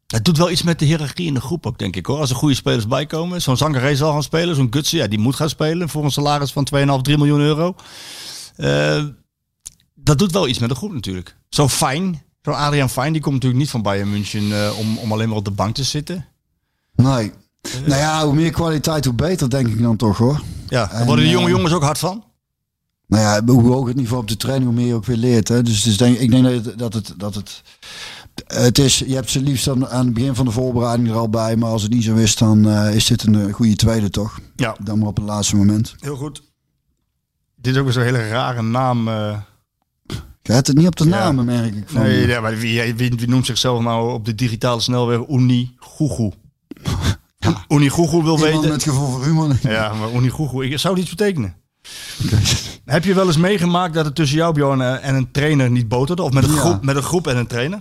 Het 0.07 0.25
doet 0.25 0.39
wel 0.39 0.51
iets 0.51 0.63
met 0.63 0.79
de 0.79 0.85
hiërarchie 0.85 1.27
in 1.27 1.35
de 1.35 1.41
groep 1.41 1.67
ook, 1.67 1.79
denk 1.79 1.97
ik 1.97 2.07
hoor. 2.07 2.19
Als 2.19 2.31
er 2.31 2.37
goede 2.37 2.55
spelers 2.55 2.87
bij 2.87 3.07
komen. 3.07 3.43
Zo'n 3.43 3.57
Zangaré 3.57 3.97
zal 3.97 4.13
gaan 4.13 4.23
spelen. 4.23 4.57
Zo'n 4.57 4.73
Gutsen, 4.73 4.99
ja, 4.99 5.07
die 5.07 5.19
moet 5.19 5.35
gaan 5.35 5.49
spelen 5.49 5.89
voor 5.89 6.05
een 6.05 6.11
salaris 6.11 6.53
van 6.53 6.65
2,5, 6.65 7.03
3 7.03 7.19
miljoen 7.19 7.41
euro. 7.41 7.75
Eh, 8.57 9.05
dat 10.07 10.19
doet 10.19 10.33
wel 10.33 10.49
iets 10.49 10.59
met 10.59 10.69
de 10.69 10.75
groep 10.75 10.93
natuurlijk. 10.93 11.37
Zo'n 11.49 11.71
Fijn, 11.71 12.23
zo'n 12.43 12.55
Adriaan 12.55 12.91
Fijn, 12.91 13.13
die 13.13 13.23
komt 13.23 13.35
natuurlijk 13.35 13.61
niet 13.63 13.71
van 13.71 13.83
Bayern 13.83 14.11
München 14.11 14.65
eh, 14.65 14.79
om, 14.79 14.99
om 14.99 15.13
alleen 15.13 15.29
maar 15.29 15.37
op 15.39 15.45
de 15.45 15.51
bank 15.51 15.75
te 15.75 15.85
zitten. 15.85 16.27
Nee. 16.95 17.33
Nou 17.87 18.01
ja, 18.01 18.25
hoe 18.25 18.35
meer 18.35 18.51
kwaliteit, 18.51 19.05
hoe 19.05 19.15
beter, 19.15 19.51
denk 19.51 19.67
ik 19.67 19.83
dan 19.83 19.97
toch 19.97 20.17
hoor. 20.19 20.43
Ja, 20.69 20.91
En, 20.91 21.07
worden 21.07 21.25
de 21.25 21.31
jonge 21.31 21.47
eh, 21.47 21.51
jongens 21.51 21.73
ook 21.73 21.83
hard 21.83 21.99
van. 21.99 22.25
Nou 23.07 23.23
ja, 23.23 23.53
hoe 23.53 23.73
hoger 23.73 23.89
het 23.89 23.97
niveau 23.97 24.23
op 24.23 24.29
de 24.29 24.37
training, 24.37 24.71
hoe 24.71 24.79
meer 24.81 24.87
je 24.87 24.95
ook 24.95 25.05
weer 25.05 25.17
leert. 25.17 25.49
Hè. 25.49 25.63
Dus, 25.63 25.83
dus 25.83 25.97
denk, 25.97 26.19
ik 26.19 26.31
denk 26.31 26.45
dat 26.45 26.65
het, 26.65 26.79
dat 26.79 26.93
het, 26.95 27.15
dat 27.17 27.35
het, 27.35 27.63
het 28.47 28.79
is, 28.79 28.99
je 28.99 29.15
hebt 29.15 29.31
ze 29.31 29.41
liefst 29.41 29.69
aan, 29.69 29.89
aan 29.89 30.05
het 30.05 30.15
begin 30.15 30.35
van 30.35 30.45
de 30.45 30.51
voorbereiding 30.51 31.09
er 31.09 31.17
al 31.17 31.31
bij. 31.31 31.57
Maar 31.57 31.71
als 31.71 31.83
het 31.83 31.93
niet 31.93 32.05
zo 32.05 32.15
is, 32.15 32.37
dan 32.37 32.69
eh, 32.69 32.95
is 32.95 33.07
dit 33.07 33.23
een 33.27 33.53
goede 33.53 33.77
tweede 33.77 34.11
toch? 34.11 34.39
Ja, 34.57 34.77
Dan 34.83 34.99
maar 34.99 35.09
op 35.09 35.17
het 35.17 35.25
laatste 35.25 35.57
moment. 35.57 35.95
heel 35.99 36.17
goed. 36.17 36.43
Dit 37.57 37.73
is 37.73 37.79
ook 37.79 37.85
weer 37.85 37.95
zo'n 37.95 38.03
hele 38.03 38.29
rare 38.29 38.63
naam. 38.63 39.09
Je 40.47 40.53
hebt 40.53 40.67
het 40.67 40.77
niet 40.77 40.87
op 40.87 40.97
de 40.97 41.05
Ja. 41.05 41.11
namen, 41.11 41.45
merk 41.45 41.75
ik. 41.75 41.83
Van, 41.87 42.03
nee, 42.03 42.27
ja, 42.27 42.41
maar 42.41 42.57
wie, 42.59 42.95
wie, 42.95 43.13
wie 43.17 43.29
noemt 43.29 43.47
zichzelf 43.47 43.83
nou 43.83 44.13
op 44.13 44.25
de 44.25 44.35
digitale 44.35 44.81
snelweg 44.81 45.29
Uni 45.29 45.75
Gugu? 45.79 46.31
Uni 47.69 47.91
Gugu 47.91 48.23
wil 48.23 48.35
Iemand 48.35 48.41
weten... 48.55 48.69
met 48.69 48.83
gevoel 48.83 49.07
voor 49.11 49.25
humor. 49.25 49.57
Ja, 49.63 49.95
maar 49.95 50.13
Uni 50.15 50.31
Gugu, 50.31 50.65
ik 50.65 50.79
zou 50.79 50.99
iets 50.99 51.11
betekenen. 51.11 51.55
Heb 52.85 53.05
je 53.05 53.15
wel 53.15 53.27
eens 53.27 53.37
meegemaakt 53.37 53.95
dat 53.95 54.05
het 54.05 54.15
tussen 54.15 54.37
jou, 54.37 54.55
Bjorn, 54.55 54.81
eh, 54.81 55.05
en 55.09 55.15
een 55.15 55.31
trainer 55.31 55.71
niet 55.71 55.89
boterde? 55.89 56.23
Of 56.23 56.33
met 56.33 56.45
een, 56.45 56.55
Ja. 56.55 56.57
groep, 56.61 56.85
met 56.85 56.97
een 56.97 57.03
groep 57.03 57.27
en 57.27 57.37
een 57.37 57.47
trainer? 57.47 57.81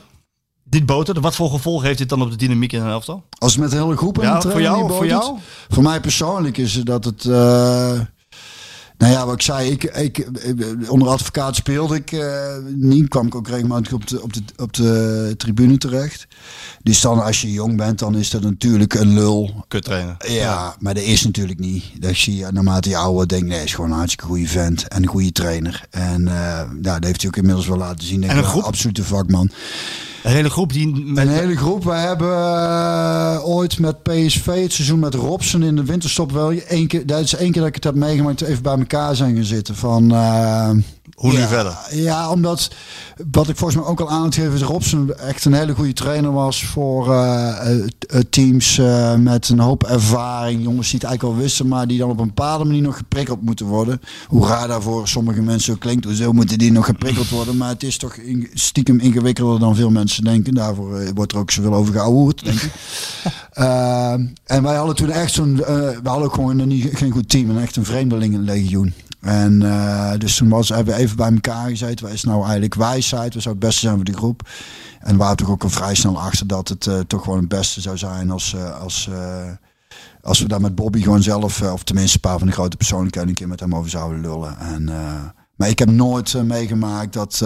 Niet 0.70 0.86
boterde? 0.86 1.20
Wat 1.20 1.36
voor 1.36 1.50
gevolg 1.50 1.82
heeft 1.84 1.98
dit 1.98 2.10
dan 2.10 2.22
op 2.22 2.30
de 2.32 2.36
dynamiek 2.38 2.74
in 2.74 2.82
een 2.82 2.90
elftal? 2.90 3.24
Als 3.38 3.52
het 3.52 3.62
met 3.62 3.72
de 3.72 3.78
hele 3.78 3.98
groep 3.98 4.18
aan 4.20 4.26
Ja, 4.26 4.34
het 4.34 4.52
voor 4.52 4.62
jou? 4.62 4.82
niet 4.84 4.92
Voor 4.92 5.06
jou? 5.06 5.38
Voor 5.70 5.84
mij 5.84 6.00
persoonlijk 6.02 6.58
is 6.58 6.74
dat 6.74 7.06
het. 7.06 7.26
eh, 7.26 8.00
nou 8.98 9.12
ja, 9.14 9.26
wat 9.26 9.36
ik 9.36 9.42
zei, 9.42 9.70
ik, 9.72 9.84
ik, 9.84 10.18
ik- 10.18 10.92
onder 10.92 11.08
advocaat 11.08 11.56
speelde 11.56 11.96
ik 11.96 12.12
eh, 12.12 12.56
niet. 12.76 13.08
Kwam 13.08 13.28
ik 13.28 13.36
ook 13.36 13.48
regelmatig 13.48 13.94
op 13.94 14.08
de, 14.08 14.22
op, 14.22 14.34
de, 14.34 14.42
op 14.58 14.74
de 14.74 15.34
tribune 15.38 15.78
terecht. 15.78 16.28
Dus 16.84 17.02
dan 17.02 17.24
als 17.24 17.42
je 17.42 17.52
jong 17.52 17.78
bent, 17.78 18.00
dan 18.00 18.16
is 18.18 18.30
dat 18.30 18.42
natuurlijk 18.42 18.94
een 18.94 19.14
lul. 19.14 19.66
Kut 19.68 19.84
trainer. 19.84 20.16
Ja, 20.28 20.76
maar 20.80 20.94
dat 20.94 21.04
is 21.04 21.24
natuurlijk 21.24 21.60
niet. 21.60 21.84
Dat 22.00 22.16
zie 22.16 22.36
je 22.36 22.48
naarmate 22.52 22.90
je 22.90 22.98
ouder 22.98 23.28
denkt, 23.28 23.48
nee, 23.48 23.64
is 23.64 23.74
gewoon 23.74 23.90
een 23.92 23.98
hartstikke 23.98 24.26
goede 24.26 24.48
vent 24.48 24.88
en 24.88 25.02
een 25.04 25.10
goede 25.10 25.32
trainer. 25.32 25.86
En 25.90 26.28
eh 26.28 26.34
ja, 26.82 26.94
dat 26.94 27.04
heeft 27.04 27.22
hij 27.22 27.30
ook 27.30 27.38
inmiddels 27.38 27.68
wel 27.68 27.78
laten 27.78 28.08
zien. 28.08 28.20
Denk 28.20 28.32
En 28.32 28.38
een 28.38 28.44
groep? 28.44 28.64
Absolute 28.64 29.04
vakman. 29.04 29.50
Een 30.26 30.32
hele 30.32 30.50
groep 30.50 30.74
die... 30.74 31.04
Een 31.16 31.28
hele 31.28 31.56
groep. 31.56 31.84
We 31.84 31.94
hebben 31.94 32.28
eh, 32.28 33.48
ooit 33.48 33.80
met 33.80 34.04
PSV 34.04 34.46
het 34.46 34.74
seizoen 34.74 35.00
met 35.00 35.14
Robson 35.14 35.64
in 35.64 35.76
de 35.76 35.86
winterstop 35.86 36.32
wel 36.32 36.52
één 36.52 36.88
keer. 36.88 37.06
Dat 37.06 37.20
is 37.20 37.36
één 37.36 37.52
keer 37.52 37.62
dat 37.62 37.70
ik 37.70 37.76
het 37.76 37.84
heb 37.84 37.96
meegemaakt. 37.96 38.42
Even 38.42 38.64
bij 38.64 38.78
elkaar 38.78 39.16
zijn 39.16 39.36
gaan 39.36 39.44
zitten. 39.44 39.76
Van, 39.76 40.12
Hoe 41.14 41.32
nu 41.32 41.38
ja, 41.38 41.48
verder? 41.48 41.78
Ja, 41.92 42.30
omdat 42.32 42.72
wat 43.32 43.50
ik 43.50 43.58
volgens 43.58 43.80
mij 43.80 43.90
ook 43.90 44.00
al 44.00 44.10
aan 44.10 44.24
het 44.24 44.36
geven 44.36 44.54
is 44.54 44.62
Robson 44.62 45.14
echt 45.14 45.46
een 45.46 45.54
hele 45.54 45.74
goede 45.76 45.94
trainer 45.94 46.32
was 46.32 46.66
voor 46.66 47.14
eh, 47.14 47.66
teams 48.30 48.78
eh, 48.78 49.16
met 49.16 49.50
een 49.50 49.60
hoop 49.60 49.84
ervaring. 49.84 50.64
Jongens 50.64 50.90
die 50.90 51.00
het 51.00 51.08
eigenlijk 51.08 51.38
al 51.38 51.42
wisten, 51.44 51.68
maar 51.68 51.88
die 51.88 51.98
dan 51.98 52.10
op 52.10 52.20
een 52.20 52.28
bepaalde 52.28 52.64
manier 52.66 52.82
nog 52.82 52.98
geprikkeld 52.98 53.42
moeten 53.42 53.66
worden. 53.66 54.02
Hoe 54.28 54.48
raar 54.48 54.68
daarvoor 54.68 55.08
sommige 55.08 55.42
mensen 55.42 55.74
ook 55.74 55.80
klinkt, 55.80 56.06
hoezo 56.06 56.32
moeten 56.34 56.58
die 56.58 56.72
nog 56.72 56.86
geprikkeld 56.86 57.30
worden? 57.30 57.58
Maar 57.58 57.70
het 57.70 57.84
is 57.84 57.98
toch 57.98 58.16
in- 58.16 58.50
stiekem 58.54 59.00
ingewikkelder 59.00 59.60
dan 59.60 59.76
veel 59.76 59.90
mensen 59.90 60.24
denken. 60.24 60.54
Daarvoor 60.54 61.00
eh, 61.00 61.10
wordt 61.16 61.32
er 61.32 61.38
ook 61.38 61.52
zoveel 61.52 61.74
over 61.74 61.94
geouwehoerd, 61.94 62.44
denk 62.46 62.60
ik. 62.62 62.72
Eh, 63.56 64.12
en 64.46 64.64
wij 64.64 64.76
hadden 64.76 64.96
toen 64.96 65.10
echt 65.10 65.34
zo'n, 65.34 65.56
we 65.56 66.00
hadden 66.04 66.26
ook 66.26 66.34
gewoon 66.34 66.60
een, 66.60 66.68
niet- 66.68 66.98
geen 66.98 67.12
goed 67.12 67.30
team, 67.30 67.50
en 67.50 67.62
echt 67.62 67.76
een 67.76 67.86
vreemdelingenlegioen. 67.86 68.94
En 69.26 69.62
eh, 69.62 70.12
dus 70.18 70.36
toen 70.36 70.50
was, 70.50 70.70
hebben 70.70 70.94
we 70.94 71.00
even 71.00 71.16
bij 71.18 71.32
elkaar 71.32 71.70
gezeten. 71.70 72.06
Wat 72.06 72.14
is 72.14 72.24
nou 72.24 72.44
eigenlijk 72.44 72.76
wijsheid? 72.76 73.34
Wat 73.34 73.44
zou 73.44 73.56
het 73.56 73.66
beste 73.66 73.80
zijn 73.80 73.96
voor 73.96 74.04
de 74.04 74.14
groep? 74.14 74.50
En 75.00 75.12
we 75.12 75.18
waren 75.18 75.38
toch 75.38 75.50
ook 75.50 75.64
al 75.64 75.70
vrij 75.70 75.96
snel 75.96 76.20
achter 76.20 76.48
dat 76.48 76.68
het 76.68 76.88
eh, 76.88 77.00
toch 77.00 77.24
gewoon 77.24 77.40
het 77.40 77.48
beste 77.48 77.82
zou 77.82 77.98
zijn 77.98 78.32
als, 78.32 78.54
eh, 78.54 78.80
als, 78.80 79.10
als 80.22 80.40
we 80.40 80.48
daar 80.48 80.62
met 80.62 80.76
Bobby 80.76 81.02
gewoon 81.02 81.24
zelf, 81.24 81.62
of 81.62 81.84
tenminste 81.84 82.16
een 82.16 82.30
paar 82.30 82.38
van 82.38 82.48
de 82.48 82.54
grote 82.54 82.78
persoonlijkheden, 82.78 83.30
een 83.30 83.36
keer 83.36 83.48
met 83.48 83.60
hem 83.60 83.76
over 83.76 83.90
zouden 83.90 84.22
lullen. 84.22 84.60
En, 84.60 84.90
maar 85.56 85.70
ik 85.70 85.80
heb 85.80 85.90
nooit 85.90 86.44
meegemaakt 86.44 87.14
dat. 87.14 87.44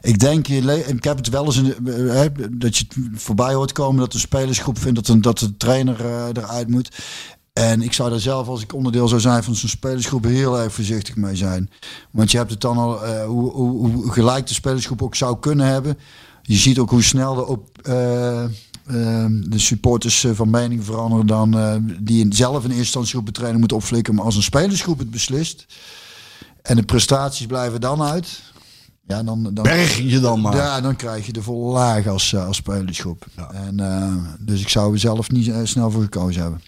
ik 0.00 0.18
denk, 0.18 0.48
ik 0.48 1.04
heb 1.04 1.16
het 1.16 1.28
wel 1.28 1.44
eens 1.44 1.62
dat 2.50 2.76
je 2.76 2.86
voorbij 3.14 3.54
hoort 3.54 3.72
komen 3.72 4.00
dat 4.00 4.12
de 4.12 4.18
spelersgroep 4.18 4.78
vindt 4.78 4.96
dat, 4.96 5.08
een, 5.08 5.20
dat 5.20 5.38
de 5.38 5.56
trainer 5.56 5.96
eruit 6.32 6.68
moet. 6.68 6.90
En 7.56 7.82
ik 7.82 7.92
zou 7.92 8.10
daar 8.10 8.20
zelf, 8.20 8.48
als 8.48 8.62
ik 8.62 8.74
onderdeel 8.74 9.08
zou 9.08 9.20
zijn 9.20 9.42
van 9.42 9.54
zo'n 9.54 9.68
spelersgroep, 9.68 10.24
heel 10.24 10.60
erg 10.60 10.72
voorzichtig 10.72 11.16
mee 11.16 11.36
zijn. 11.36 11.70
Want 12.10 12.30
je 12.30 12.36
hebt 12.36 12.50
het 12.50 12.60
dan 12.60 12.76
al, 12.76 13.04
eh, 13.04 13.24
hoe, 13.24 13.52
hoe, 13.52 13.92
hoe 13.92 14.12
gelijk 14.12 14.46
de 14.46 14.54
spelersgroep 14.54 15.02
ook 15.02 15.14
zou 15.14 15.38
kunnen 15.38 15.66
hebben. 15.66 15.98
Je 16.42 16.56
ziet 16.56 16.78
ook 16.78 16.90
hoe 16.90 17.02
snel 17.02 17.36
er 17.36 17.44
op, 17.44 17.78
eh, 17.82 18.42
ehm, 18.42 19.40
de 19.50 19.58
supporters 19.58 20.24
eh, 20.24 20.30
van 20.34 20.50
mening 20.50 20.84
veranderen 20.84 21.26
dan 21.26 21.58
eh, 21.58 21.74
die 22.00 22.26
zelf 22.34 22.56
in 22.56 22.62
eerste 22.62 22.78
instantie 22.78 23.18
op 23.18 23.26
de 23.26 23.32
trainer 23.32 23.58
moeten 23.58 23.76
opflikken. 23.76 24.14
Maar 24.14 24.24
als 24.24 24.36
een 24.36 24.42
spelersgroep 24.42 24.98
het 24.98 25.10
beslist 25.10 25.66
en 26.62 26.76
de 26.76 26.82
prestaties 26.82 27.46
blijven 27.46 27.80
dan 27.80 28.02
uit. 28.02 28.42
Ja, 29.06 29.22
dan, 29.22 29.42
dan, 29.42 29.62
Berg 29.62 29.98
je 29.98 30.20
dan 30.20 30.40
maar. 30.40 30.56
Ja, 30.56 30.80
dan 30.80 30.96
krijg 30.96 31.26
je 31.26 31.32
de 31.32 31.42
volle 31.42 31.72
laag 31.72 32.06
als, 32.06 32.32
eh, 32.32 32.46
als 32.46 32.56
spelersgroep. 32.56 33.26
En, 33.52 33.80
eh, 33.80 34.14
dus 34.38 34.60
ik 34.60 34.68
zou 34.68 34.92
er 34.92 34.98
zelf 34.98 35.30
niet 35.30 35.48
eh, 35.48 35.60
snel 35.62 35.90
voor 35.90 36.02
gekozen 36.02 36.42
hebben. 36.42 36.60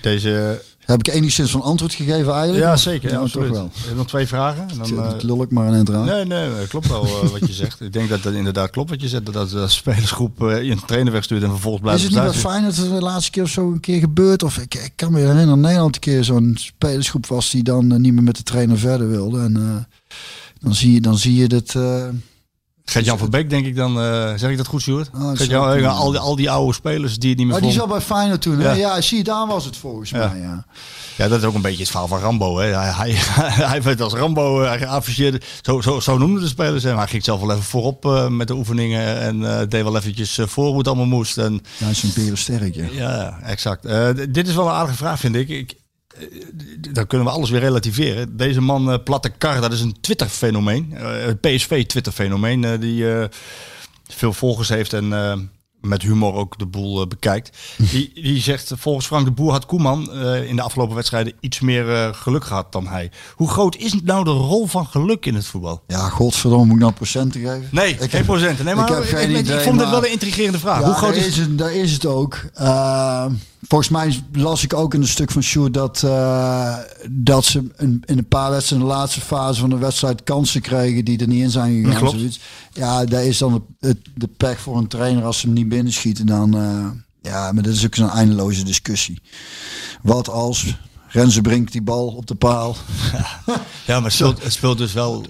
Deze, 0.00 0.62
Heb 0.78 0.98
ik 0.98 1.14
enigszins 1.14 1.50
van 1.50 1.62
antwoord 1.62 1.94
gegeven 1.94 2.32
eigenlijk? 2.32 2.64
ja, 2.64 2.76
zeker. 2.76 3.10
Ja, 3.10 3.18
toch 3.26 3.48
wel. 3.48 3.70
Je 3.74 3.84
hebt 3.84 3.96
nog 3.96 4.06
twee 4.06 4.26
vragen. 4.26 4.68
En 4.68 4.78
dan, 4.78 4.94
Dat 4.96 5.14
eh, 5.14 5.20
lul 5.22 5.42
ik 5.42 5.50
maar 5.50 5.72
een 5.72 5.94
aan. 5.94 6.04
nee, 6.04 6.24
nee, 6.24 6.48
dat 6.58 6.68
klopt 6.68 6.88
wel 6.88 7.04
eh, 7.04 7.28
wat 7.30 7.46
je 7.46 7.52
zegt. 7.52 7.80
Ik 7.80 7.92
denk 7.92 8.08
dat 8.08 8.22
dat 8.22 8.32
inderdaad 8.32 8.70
klopt 8.70 8.90
wat 8.90 9.00
je 9.00 9.08
zegt. 9.08 9.24
Dat, 9.24 9.34
dat 9.34 9.50
de 9.50 9.68
spelersgroep 9.68 10.42
eh, 10.42 10.62
je 10.62 10.70
een 10.70 10.84
trainer 10.86 11.12
wegstuurt 11.12 11.42
en 11.42 11.50
vervolgens 11.50 11.82
blijft 11.82 12.00
Is 12.00 12.06
het 12.06 12.14
niet 12.16 12.24
wat 12.32 12.36
fijn 12.52 12.62
dat 12.64 12.76
het 12.76 12.90
de 12.90 13.00
laatste 13.00 13.30
keer 13.30 13.42
of 13.42 13.48
zo 13.48 13.72
een 13.72 13.80
keer 13.80 13.98
gebeurt? 14.00 14.42
Of 14.42 14.58
ik, 14.58 14.74
ik 14.74 14.92
kan 14.96 15.12
me 15.12 15.18
herinneren 15.18 15.48
dat 15.48 15.58
Nederland 15.58 15.94
een 15.94 16.00
keer 16.00 16.24
zo'n 16.24 16.56
spelersgroep 16.58 17.26
was 17.26 17.50
die 17.50 17.62
dan 17.62 17.92
eh, 17.92 17.98
niet 17.98 18.12
meer 18.12 18.22
met 18.22 18.36
de 18.36 18.42
trainer 18.42 18.78
verder 18.78 19.08
wilde. 19.08 19.40
En 19.40 19.56
eh, 19.56 20.16
dan, 20.60 20.74
zie 20.74 20.92
je, 20.92 21.00
dan 21.00 21.18
zie 21.18 21.34
je 21.34 21.48
dat. 21.48 21.74
eh, 21.74 22.08
Gert-Jan 22.90 23.18
van 23.18 23.30
Beek, 23.30 23.50
denk 23.50 23.66
ik 23.66 23.76
dan. 23.76 24.00
eh, 24.00 24.32
zeg 24.36 24.50
ik 24.50 24.56
dat 24.56 24.66
goed, 24.66 24.82
Sjoerd? 24.82 25.10
Oh, 25.14 25.28
Gert-Jan, 25.34 25.72
eh, 25.74 25.98
al, 25.98 26.10
die, 26.10 26.20
al 26.20 26.36
die 26.36 26.50
oude 26.50 26.72
spelers 26.74 27.18
die 27.18 27.28
het 27.28 27.38
niet 27.38 27.46
meer 27.48 27.60
maar 27.60 27.70
die 27.70 27.78
vonden. 27.78 27.96
zat 27.98 28.06
bij 28.08 28.16
Feyenoord 28.16 28.42
toen. 28.42 28.60
Ja. 28.60 28.72
Ja, 28.72 29.00
zie 29.00 29.24
daar 29.24 29.46
was 29.46 29.64
het 29.64 29.76
volgens 29.76 30.10
Ja. 30.10 30.28
mij. 30.28 30.40
Ja. 30.40 30.64
Ja, 31.16 31.28
dat 31.28 31.38
is 31.38 31.44
ook 31.44 31.54
een 31.54 31.62
beetje 31.62 31.78
het 31.78 31.88
verhaal 31.88 32.08
van 32.08 32.20
Rambo. 32.20 32.58
Hè. 32.58 32.66
Hij, 32.66 32.90
hij, 32.92 33.10
hij 33.72 33.82
werd 33.82 34.00
als 34.00 34.12
Rambo 34.12 34.62
hij 34.62 34.86
afficheerde. 34.86 35.40
Zo, 35.62 35.80
zo, 35.80 36.00
zo 36.00 36.18
noemden 36.18 36.42
de 36.42 36.48
spelers 36.48 36.82
hem. 36.82 36.96
Hij 36.96 37.06
ging 37.06 37.24
zelf 37.24 37.40
wel 37.40 37.50
even 37.50 37.62
voorop 37.62 38.28
met 38.30 38.48
de 38.48 38.54
oefeningen. 38.54 39.20
En 39.20 39.68
deed 39.68 39.82
wel 39.82 39.96
eventjes 39.96 40.38
voor 40.42 40.66
hoe 40.68 40.78
het 40.78 40.86
allemaal 40.86 41.06
moest. 41.06 41.38
En, 41.38 41.62
Ja, 41.78 41.88
is 41.88 42.02
een 42.02 42.10
berensterk. 42.14 42.74
Ja. 42.74 42.86
ja, 42.92 43.38
exact. 43.42 43.82
Dit 44.34 44.48
is 44.48 44.54
wel 44.54 44.66
een 44.66 44.72
aardige 44.74 44.96
vraag, 44.96 45.18
vind 45.20 45.34
ik. 45.34 45.48
ik 45.48 45.74
dan 46.92 47.06
kunnen 47.06 47.26
we 47.26 47.32
alles 47.32 47.50
weer 47.50 47.60
relativeren. 47.60 48.36
Deze 48.36 48.60
man, 48.60 48.90
eh, 48.92 48.98
Platte 49.04 49.28
Kar, 49.28 49.60
dat 49.60 49.72
is 49.72 49.80
een 49.80 49.96
Twitter-fenomeen. 50.00 50.92
Eh, 50.96 51.10
Het 51.26 51.40
PSV-Twitter-fenomeen. 51.40 52.64
eh, 52.64 52.80
die 52.80 53.12
eh, 53.12 53.24
veel 54.08 54.32
volgers 54.32 54.68
heeft 54.68 54.92
en 54.92 55.12
eh, 55.12 55.32
met 55.80 56.02
humor 56.02 56.34
ook 56.34 56.58
de 56.58 56.66
boel 56.66 57.00
eh, 57.02 57.06
bekijkt. 57.08 57.56
Die, 57.90 58.10
die 58.14 58.40
zegt, 58.40 58.72
volgens 58.76 59.06
Frank 59.06 59.24
de 59.24 59.30
Boer 59.30 59.52
had 59.52 59.66
Koeman 59.66 60.12
eh, 60.12 60.48
in 60.48 60.56
de 60.56 60.62
afgelopen 60.62 60.94
wedstrijden 60.94 61.32
iets 61.40 61.60
meer 61.60 61.94
eh, 61.94 62.08
geluk 62.14 62.44
gehad 62.44 62.72
dan 62.72 62.86
hij. 62.86 63.10
Hoe 63.34 63.48
groot 63.50 63.76
is 63.76 63.94
nou 64.02 64.24
de 64.24 64.30
rol 64.30 64.66
van 64.66 64.86
geluk 64.86 65.26
in 65.26 65.34
het 65.34 65.46
voetbal? 65.46 65.82
ja, 65.86 66.08
godverdomme, 66.08 66.64
moet 66.66 66.74
ik 66.74 66.80
nou 66.80 66.92
procenten 66.92 67.40
geven? 67.40 67.68
Nee, 67.70 67.90
Ik 67.92 67.98
geen 68.00 68.10
heb- 68.10 68.24
procenten. 68.24 68.64
Nee, 68.64 68.74
maar 68.74 68.88
ik 68.88 68.94
heb 68.94 69.02
ik, 69.02 69.08
geen 69.08 69.46
vond 69.46 69.64
dit 69.64 69.74
maar- 69.74 69.90
wel 69.90 70.04
een 70.04 70.10
intrigerende 70.12 70.58
vraag. 70.58 70.80
Ja, 70.80 70.84
Hoe 70.86 70.94
groot 70.94 71.14
daar 71.14 71.20
is 71.20 71.26
is 71.26 71.36
het? 71.36 71.58
Daar 71.58 71.74
is 71.74 71.92
het 71.92 72.06
ook. 72.06 72.40
Volgens 73.68 73.88
mij 73.90 74.22
las 74.32 74.64
ik 74.64 74.74
ook 74.74 74.94
in 74.94 75.00
een 75.00 75.08
stuk 75.08 75.30
van 75.30 75.42
Sjoerd 75.42 75.74
dat, 75.74 76.02
eh, 76.02 76.76
dat 77.10 77.44
ze 77.44 77.58
in, 77.78 78.02
in 78.06 78.18
een 78.18 78.28
paar 78.28 78.50
wedstrijden 78.50 78.88
in 78.88 78.92
de 78.92 78.98
laatste 78.98 79.20
fase 79.20 79.60
van 79.60 79.70
de 79.70 79.78
wedstrijd 79.78 80.22
kansen 80.22 80.60
kregen 80.60 81.04
die 81.04 81.18
er 81.18 81.26
niet 81.28 81.42
in 81.42 81.50
zijn 81.50 81.84
gegaan. 81.84 82.08
Zoiets. 82.10 82.40
Ja, 82.72 83.04
daar 83.04 83.24
is 83.24 83.38
dan 83.38 83.64
het- 83.80 83.98
de 84.14 84.28
pech 84.36 84.60
voor 84.60 84.76
een 84.76 84.86
trainer 84.88 85.24
als 85.24 85.38
ze 85.38 85.46
hem 85.46 85.54
niet 85.54 85.68
binnenschieten. 85.68 86.26
Dan, 86.26 86.56
eh, 86.56 86.86
ja, 87.32 87.52
maar 87.52 87.62
dat 87.62 87.72
is 87.72 87.84
ook 87.84 87.94
zo'n 87.94 88.10
eindeloze 88.10 88.64
discussie. 88.64 89.20
Wat 90.02 90.28
als 90.28 90.76
Renze 91.08 91.40
brengt 91.40 91.72
die 91.72 91.82
bal 91.82 92.06
op 92.06 92.26
de 92.26 92.34
paal. 92.34 92.76
Ja, 93.86 93.94
maar 93.94 94.02
het 94.02 94.12
speelt, 94.12 94.42
het 94.44 94.52
speelt 94.52 94.78
dus 94.78 94.92
wel... 94.92 95.24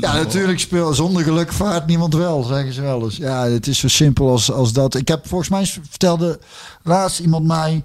Ja, 0.00 0.14
natuurlijk 0.14 0.60
speel 0.60 0.94
zonder 0.94 1.22
geluk 1.22 1.52
vaart 1.52 1.86
niemand 1.86 2.14
wel, 2.14 2.42
zeggen 2.42 2.72
ze 2.72 2.80
wel 2.82 3.02
eens. 3.02 3.16
Ja, 3.16 3.46
het 3.46 3.66
is 3.66 3.78
zo 3.78 3.88
simpel 3.88 4.30
als, 4.30 4.52
als 4.52 4.72
dat. 4.72 4.94
Ik 4.94 5.08
heb 5.08 5.26
volgens 5.26 5.50
mij 5.50 5.66
vertelde 5.88 6.38
laatst 6.82 7.20
iemand 7.20 7.46
mij 7.46 7.82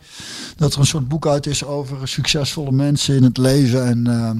dat 0.55 0.74
er 0.74 0.80
een 0.80 0.86
soort 0.86 1.07
boek 1.07 1.28
uit 1.28 1.45
is 1.45 1.64
over 1.66 2.07
succesvolle 2.07 2.72
mensen 2.72 3.16
in 3.16 3.24
het 3.24 3.38
leven 3.38 3.86
en 3.86 4.07
eh, 4.07 4.32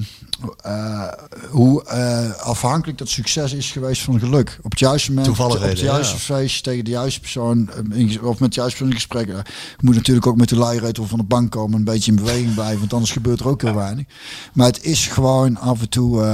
eh, 0.62 1.08
hoe 1.50 1.84
eh, 1.84 2.30
afhankelijk 2.34 2.98
dat 2.98 3.08
succes 3.08 3.52
is 3.52 3.70
geweest 3.70 4.02
van 4.02 4.18
geluk. 4.18 4.58
Op 4.62 4.70
het 4.70 4.80
juiste 4.80 5.12
moment, 5.12 5.38
op 5.38 5.60
het 5.60 5.78
juiste 5.78 6.14
ja. 6.14 6.20
feestje 6.20 6.62
tegen 6.62 6.84
de 6.84 6.90
juiste 6.90 7.20
persoon 7.20 7.70
eh, 7.70 7.98
in- 7.98 8.22
of 8.22 8.38
met 8.40 8.54
de 8.54 8.60
juiste 8.60 8.76
persoon 8.76 8.88
in 8.88 8.94
gesprek. 8.94 9.26
Je 9.26 9.42
moet 9.80 9.94
natuurlijk 9.94 10.26
ook 10.26 10.36
met 10.36 10.48
de 10.48 10.56
luiereutel 10.56 11.06
van 11.06 11.18
de 11.18 11.24
bank 11.24 11.50
komen, 11.50 11.78
een 11.78 11.84
beetje 11.84 12.10
in 12.10 12.16
beweging 12.16 12.54
blijven, 12.54 12.78
want 12.78 12.92
anders 12.92 13.12
gebeurt 13.12 13.40
er 13.40 13.48
ook 13.48 13.62
heel 13.62 13.74
weinig. 13.74 14.06
Maar 14.52 14.66
het 14.66 14.84
is 14.84 15.06
gewoon 15.06 15.58
af 15.58 15.80
en 15.80 15.88
toe, 15.88 16.24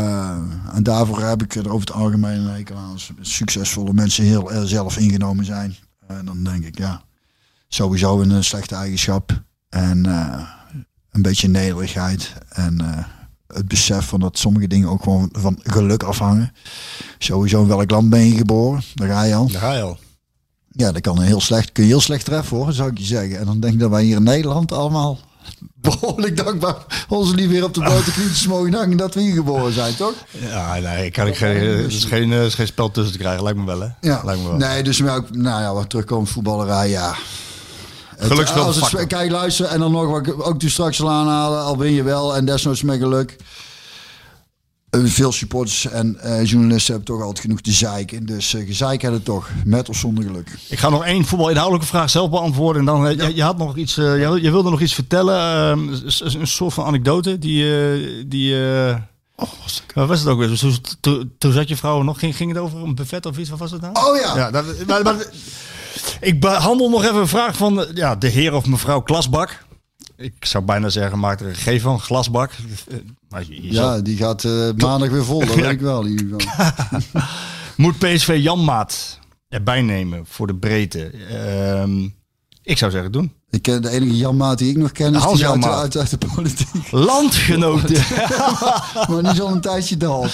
en 0.73 0.83
daarvoor 0.83 1.23
heb 1.23 1.43
ik 1.43 1.55
er 1.55 1.73
over 1.73 1.87
het 1.87 1.93
algemeen 1.93 2.41
een 2.41 2.55
hekel 2.55 2.77
aan, 2.77 2.93
als 2.93 3.13
succesvolle 3.21 3.93
mensen 3.93 4.25
heel 4.25 4.51
zelf 4.65 4.97
ingenomen 4.97 5.45
zijn. 5.45 5.77
En 6.07 6.25
dan 6.25 6.45
denk 6.45 6.65
ik, 6.65 6.79
ja, 6.79 7.03
sowieso 7.69 8.21
een, 8.21 8.45
slechte 8.45 8.75
eigenschap. 8.75 9.43
En 9.69 10.05
een 11.11 11.23
beetje 11.23 11.49
nederigheid. 11.49 12.33
En 12.49 13.07
het 13.55 13.69
besef 13.69 14.07
van 14.07 14.21
dat 14.21 14.39
sommige 14.39 14.67
dingen 14.67 14.89
ook 14.89 15.03
gewoon 15.03 15.29
van 15.33 15.59
geluk 15.63 16.03
afhangen. 16.03 16.53
Sowieso 17.19 17.63
in 17.63 17.69
welk 17.69 17.91
land 17.91 18.11
ben 18.11 18.27
je 18.27 18.37
geboren? 18.37 18.83
Daar 18.95 19.09
ga 19.09 19.23
je 19.23 19.35
al. 19.35 19.47
Daar 19.51 19.61
ga 19.61 19.73
je 19.75 19.83
al. 19.83 19.99
Ja, 20.71 20.93
dat 20.93 21.03
kan 21.03 21.19
een 21.19 21.25
heel 21.25 21.41
slecht, 21.41 21.73
kun 21.73 21.83
je 21.85 21.89
heel 21.91 22.01
slecht 22.01 22.25
treffen 22.25 22.57
hoor, 22.57 22.73
zou 22.73 22.91
ik 22.91 22.99
je 22.99 23.05
zeggen. 23.05 23.39
En 23.39 23.45
dan 23.47 23.61
denk 23.61 23.75
ik 23.75 23.81
dat 23.81 23.91
wij 23.91 24.03
hier 24.03 24.17
in 24.17 24.23
Nederland 24.23 24.73
allemaal 24.73 25.19
behoorlijk 25.81 26.37
dankbaar 26.37 26.77
ons 27.09 27.35
niet 27.35 27.49
weer 27.49 27.65
op 27.65 27.75
de 27.75 27.81
blote 27.81 28.13
knietjes 28.13 28.47
mogen 28.47 28.75
hangen 28.75 28.97
dat 28.97 29.15
we 29.15 29.21
hier 29.21 29.35
geboren 29.35 29.73
zijn, 29.73 29.97
toch? 29.97 30.15
Ja, 30.31 30.79
nee, 30.79 31.11
kan 31.11 31.27
ik 31.27 31.37
geen, 31.37 31.57
er 31.57 31.87
is 31.87 32.05
geen, 32.05 32.33
is 32.33 32.55
geen 32.55 32.67
spel 32.67 32.91
tussen 32.91 33.13
te 33.13 33.19
krijgen. 33.19 33.43
Lijkt 33.43 33.59
me 33.59 33.65
wel, 33.65 33.81
hè? 33.81 33.89
Ja, 34.01 34.21
Lijkt 34.25 34.43
me 34.43 34.49
wel. 34.49 34.57
nee, 34.57 34.83
dus 34.83 34.99
nou 34.99 35.23
ja, 35.33 35.75
wat 35.75 35.91
terugkomt 35.91 36.29
voetballerij, 36.31 36.89
ja. 36.89 37.15
Het- 38.21 38.31
Geluksspel 38.33 38.63
als 38.65 38.75
het, 38.77 38.85
factor. 38.85 39.07
Kijk, 39.07 39.31
luister, 39.31 39.67
en 39.67 39.81
dan 39.81 39.93
nog 39.93 40.11
wat 40.11 40.27
ik 40.27 40.47
ook 40.47 40.63
straks 40.67 41.01
al 41.03 41.11
aanhalen, 41.11 41.63
al 41.63 41.79
win 41.79 41.93
je 41.93 42.03
wel 42.03 42.37
en 42.37 42.45
desnoods 42.45 42.83
met 42.83 42.99
geluk. 42.99 43.37
Eh, 44.91 45.01
Veel 45.05 45.33
supporters 45.33 45.87
en 45.87 46.19
eh, 46.21 46.45
journalisten 46.45 46.95
hebben 46.95 47.15
toch 47.15 47.23
altijd 47.23 47.41
genoeg 47.41 47.61
te 47.61 47.73
zeiken. 47.73 48.27
Dus 48.27 48.55
uh, 48.55 48.67
gezeik 48.67 49.03
hebben 49.03 49.23
toch, 49.23 49.49
met 49.65 49.89
of 49.89 49.97
zonder 49.97 50.25
geluk. 50.25 50.49
Ik 50.69 50.79
ga 50.79 50.89
nog 50.89 51.05
één 51.05 51.25
voetbalinhoudelijke 51.25 51.87
vraag 51.89 52.11
zelf 52.11 52.31
beantwoorden. 52.31 52.81
En 52.81 52.87
dan, 52.87 53.17
je, 53.17 53.35
je 53.35 53.43
had 53.43 53.59
nog 53.59 53.77
iets, 53.77 53.97
eh, 53.99 54.05
je, 54.21 54.43
je 54.43 54.51
wilde 54.51 54.71
nog 54.71 54.81
iets 54.81 54.95
vertellen. 54.95 55.37
ehm, 55.41 55.89
een 56.41 56.47
soort 56.47 56.75
van 56.75 56.85
anekdote. 56.85 57.39
Die, 57.39 58.29
die 58.29 58.65
eh, 58.87 58.97
wat 59.95 60.09
was 60.09 60.19
het 60.21 60.29
ook 60.29 60.39
weer? 60.39 60.59
Toen, 60.59 60.77
toen, 61.01 61.33
toen 61.39 61.53
zat 61.53 61.69
je 61.69 61.77
vrouw 61.77 62.03
nog, 62.03 62.19
ging, 62.19 62.37
ging 62.37 62.53
het 62.53 62.61
over 62.61 62.79
een 62.79 62.95
buffet 62.95 63.27
of 63.27 63.39
iets? 63.39 63.51
Wat 63.51 63.59
was 63.59 63.71
het 63.71 63.81
nou? 63.81 63.95
Oh 63.95 64.17
ja, 64.21 64.37
Ja, 64.37 64.51
dat, 64.51 64.65
maar, 64.87 65.03
maar- 65.03 65.27
ik 66.21 66.41
behandel 66.41 66.89
nog 66.91 67.03
even 67.05 67.17
een 67.21 67.29
vraag 67.29 67.57
van 67.57 67.81
eh, 67.85 67.95
ja, 67.95 68.17
de 68.17 68.29
heer 68.29 68.55
of 68.55 68.67
mevrouw 68.67 69.01
Klasbak. 69.01 69.65
Ik 70.17 70.45
zou 70.45 70.65
bijna 70.65 70.89
zeggen, 70.89 71.19
maak 71.19 71.41
er 71.41 71.47
een 71.47 71.79
G 71.79 71.81
van, 71.83 72.01
glasbak. 72.01 72.51
Eh, 72.89 72.97
Maar 73.29 73.45
je, 73.49 73.63
je 73.67 73.75
zal- 73.75 73.95
ja 73.95 74.01
die 74.01 74.17
gaat 74.17 74.45
eh, 74.45 74.69
maandag 74.77 75.09
weer 75.11 75.25
vol, 75.25 75.47
dat 75.47 75.55
weet 75.65 75.71
ik 75.71 75.81
wel. 75.81 76.05
in 76.05 76.11
ieder 76.11 76.41
geval. 76.41 76.91
Moet 77.77 77.99
PSV 77.99 78.39
Janmaat 78.43 79.19
erbij 79.49 79.83
nemen 79.83 80.25
voor 80.27 80.47
de 80.47 80.55
breedte? 80.55 81.11
Ehm, 81.31 82.09
ik 82.71 82.79
zou 82.79 82.91
zeggen 82.91 83.13
doen. 83.13 83.33
Ik 83.51 83.63
ken 83.63 83.83
de 83.83 83.91
enige 83.91 84.17
Janmaat 84.17 84.59
die 84.59 84.71
ik 84.71 84.77
nog 84.77 84.93
ken, 84.93 85.15
is 85.15 85.23
Hans 85.23 85.39
die 85.39 85.49
uit, 85.49 85.65
uit, 85.65 85.97
uit 85.97 86.11
de 86.11 86.27
politiek. 86.35 86.91
Landgenoten. 87.11 88.03
maar 89.09 89.23
niet 89.23 89.37
zo'n 89.37 89.61
tijdje 89.61 89.97
dood. 89.97 90.33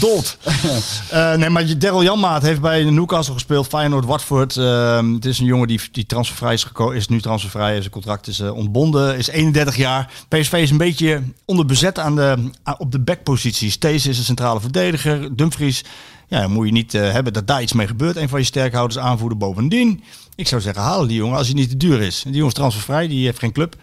Dood. 0.00 0.36
Eh, 1.10 1.34
nee, 1.34 1.50
maar 1.50 1.78
Daryl 1.78 2.02
Janmaat 2.02 2.42
heeft 2.42 2.60
bij 2.60 2.84
Newcastle 2.84 3.34
gespeeld. 3.34 3.66
Feyenoord, 3.66 4.04
Watford. 4.04 4.56
Ehm, 4.56 5.12
het 5.12 5.24
is 5.24 5.38
een 5.38 5.44
jongen 5.46 5.68
die, 5.68 5.80
die 5.92 6.06
transfervrij 6.06 6.52
is 6.52 6.64
gekomen. 6.64 6.96
Is 6.96 7.08
nu 7.08 7.20
transfervrij. 7.20 7.76
Zijn 7.78 7.90
contract 7.90 8.26
is 8.26 8.40
eh, 8.40 8.54
ontbonden. 8.54 9.16
Is 9.18 9.28
31 9.28 9.76
jaar. 9.76 10.10
PSV 10.28 10.52
is 10.52 10.70
een 10.70 10.76
beetje 10.76 11.22
onderbezet 11.44 11.98
aan 11.98 12.16
de, 12.16 12.50
aan- 12.62 12.78
op 12.78 12.92
de 12.92 12.98
backposities. 13.00 13.76
Thees 13.76 14.06
is 14.06 14.18
een 14.18 14.24
centrale 14.24 14.60
verdediger. 14.60 15.36
Dumfries. 15.36 15.84
Ja, 16.28 16.40
dan 16.40 16.52
moet 16.52 16.66
je 16.66 16.72
niet 16.72 16.94
eh, 16.94 17.12
hebben 17.12 17.32
dat 17.32 17.46
daar 17.46 17.62
iets 17.62 17.72
mee 17.72 17.86
gebeurt. 17.86 18.16
Een 18.16 18.28
van 18.28 18.38
je 18.38 18.44
sterkhouders 18.44 18.98
aanvoerder 18.98 19.38
bovendien. 19.38 20.02
Ik 20.34 20.48
zou 20.48 20.60
zeggen, 20.60 20.82
halen 20.82 21.08
die 21.08 21.16
jongen 21.16 21.36
als 21.36 21.46
hij 21.46 21.56
niet 21.56 21.68
te 21.68 21.76
duur 21.76 22.00
is. 22.00 22.22
Die 22.22 22.32
jongen 22.32 22.48
is 22.48 22.54
transfervrij. 22.54 23.08
Die 23.08 23.24
heeft 23.24 23.38
geen 23.38 23.52
club. 23.52 23.76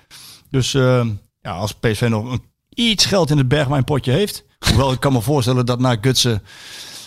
Dus 0.50 0.74
eh, 0.74 1.06
ja, 1.42 1.52
als 1.52 1.74
PSV 1.74 2.08
nog 2.10 2.32
een, 2.32 2.42
iets 2.70 3.06
geld 3.06 3.30
in 3.30 3.38
het 3.38 3.48
Bergwijn-potje 3.48 4.12
heeft. 4.12 4.44
Hoewel 4.60 4.92
ik 4.92 5.00
kan 5.00 5.14
me 5.14 5.22
voorstellen 5.22 5.66
dat 5.66 5.80
na 5.80 5.98
Gutsen 6.02 6.44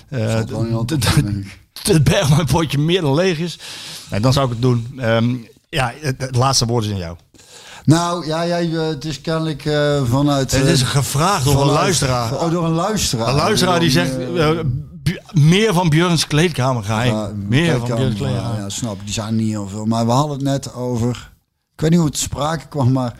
eh, 0.08 0.34
het 1.82 2.04
Bergwijn-potje 2.04 2.78
meer 2.78 3.00
dan 3.00 3.14
leeg 3.14 3.38
is. 3.38 3.58
Dan 4.20 4.32
zou 4.32 4.46
ik 4.46 4.52
het 4.52 4.62
doen. 4.62 4.94
Ehm, 4.96 5.34
ja, 5.68 5.92
het, 6.00 6.20
het 6.20 6.36
laatste 6.36 6.66
woord 6.66 6.84
is 6.84 6.90
aan 6.90 6.96
jou. 6.96 7.16
Nou, 7.84 8.26
ja, 8.26 8.46
jij, 8.46 8.70
eh, 8.74 8.86
het 8.86 9.04
is 9.04 9.20
kennelijk 9.20 9.62
vanuit... 10.08 10.50
Het 10.50 10.66
is 10.66 10.82
gevraagd 10.82 11.44
door 11.44 11.60
een 11.60 11.72
luisteraar. 11.72 12.34
Oh, 12.34 12.50
door 12.50 12.64
een 12.64 12.72
luisteraar. 12.72 13.28
Een 13.28 13.34
luisteraar 13.34 13.80
die 13.80 13.90
zegt 13.90 14.16
meer 15.32 15.74
van 15.74 15.88
Björns 15.88 16.26
kleedkamergeheim. 16.26 17.14
ja, 17.14 17.32
meer 17.34 17.78
van 17.78 17.86
Björns 17.96 18.14
kleedkamer. 18.16 18.60
ja, 18.60 18.68
snap 18.68 18.94
ik. 18.98 19.04
Die 19.04 19.12
zijn 19.12 19.36
niet 19.36 19.48
heel 19.48 19.68
veel. 19.68 19.84
Maar 19.84 20.06
we 20.06 20.12
hadden 20.12 20.36
het 20.36 20.46
net 20.46 20.74
over... 20.74 21.32
Ik 21.74 21.80
weet 21.80 21.90
niet 21.90 21.98
hoe 21.98 22.08
het 22.08 22.18
sprake 22.18 22.68
kwam, 22.68 22.92
maar... 22.92 23.18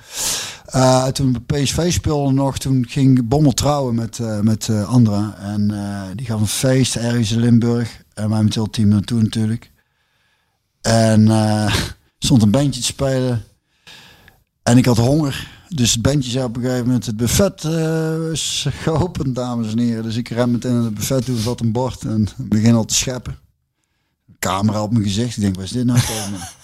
eh, 0.67 1.07
toen 1.07 1.33
we 1.33 1.41
PSV 1.41 1.93
speelden 1.93 2.35
nog, 2.35 2.59
toen 2.59 2.87
ging 2.89 3.29
Bommel 3.29 3.53
trouwen 3.53 3.95
met, 3.95 4.19
eh, 4.19 4.41
met 4.41 4.69
eh, 4.69 4.89
Andra. 4.89 5.35
En 5.39 5.75
die 6.17 6.27
gaf 6.27 6.41
een 6.41 6.47
feest 6.47 6.97
ergens 6.97 7.33
in 7.33 7.41
Limburg. 7.41 8.03
En 8.15 8.29
wij 8.29 8.39
met 8.39 8.47
het 8.47 8.55
hele 8.55 8.71
team 8.71 8.89
naartoe 8.89 9.23
natuurlijk. 9.23 9.71
En 10.81 11.29
stond 12.19 12.43
een 12.43 12.51
bandje 12.51 12.81
te 12.81 12.87
spelen. 12.87 13.45
En 14.63 14.79
ik 14.79 14.85
had 14.85 14.97
honger. 14.97 15.49
Dus 15.69 15.93
het 15.93 16.03
bandje 16.03 16.31
zei 16.31 16.45
op 16.45 16.57
een 16.57 16.63
gegeven 16.63 16.85
moment... 16.87 17.07
Het 17.07 17.17
buffet 17.17 17.65
eh, 17.65 18.31
is 18.33 18.67
geopend, 18.71 19.35
dames 19.35 19.73
en 19.73 19.79
heren. 19.79 20.03
Dus 20.03 20.17
ik 20.17 20.29
ren 20.29 20.51
meteen 20.51 20.75
naar 20.75 20.83
het 20.85 20.95
buffet 20.95 21.25
toe, 21.25 21.37
vat 21.37 21.61
een 21.61 21.73
bord 21.73 22.03
en 22.05 22.29
begin 22.37 22.75
al 22.75 22.85
te 22.85 22.95
scheppen. 22.95 23.39
Camera 24.39 24.83
op 24.83 24.93
mijn 24.93 25.05
gezicht. 25.05 25.37
Ik 25.37 25.43
denk, 25.43 25.55
wat 25.55 25.65
is 25.65 25.71
dit 25.71 25.85
nou? 25.85 25.99
voor 25.99 26.31
me? 26.31 26.39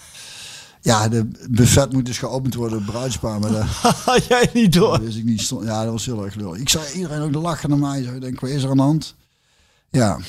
Ja, 0.81 1.07
de 1.07 1.27
buffet 1.49 1.93
moet 1.93 2.05
dus 2.05 2.17
geopend 2.17 2.53
worden 2.53 2.85
bruidspaar. 2.85 3.39
Maar 3.39 3.51
dat 3.51 3.63
Had 3.65 4.25
jij 4.33 4.49
niet 4.53 4.73
door? 4.73 5.01
wist 5.01 5.17
ik 5.17 5.23
niet. 5.23 5.41
Stond, 5.41 5.65
ja, 5.65 5.83
dat 5.83 5.91
was 5.91 6.05
heel 6.05 6.25
erg 6.25 6.35
lullig. 6.35 6.57
Ik 6.57 6.69
zag 6.69 6.93
iedereen 6.93 7.21
ook 7.21 7.33
de 7.33 7.39
lachen 7.39 7.69
naar 7.69 7.77
mij. 7.77 8.03
Zo, 8.03 8.13
ik 8.13 8.21
denk, 8.21 8.39
wat 8.39 8.49
is 8.49 8.63
er 8.63 8.69
aan 8.69 8.77
de 8.77 8.83
hand? 8.83 9.15
Ja, 9.89 10.19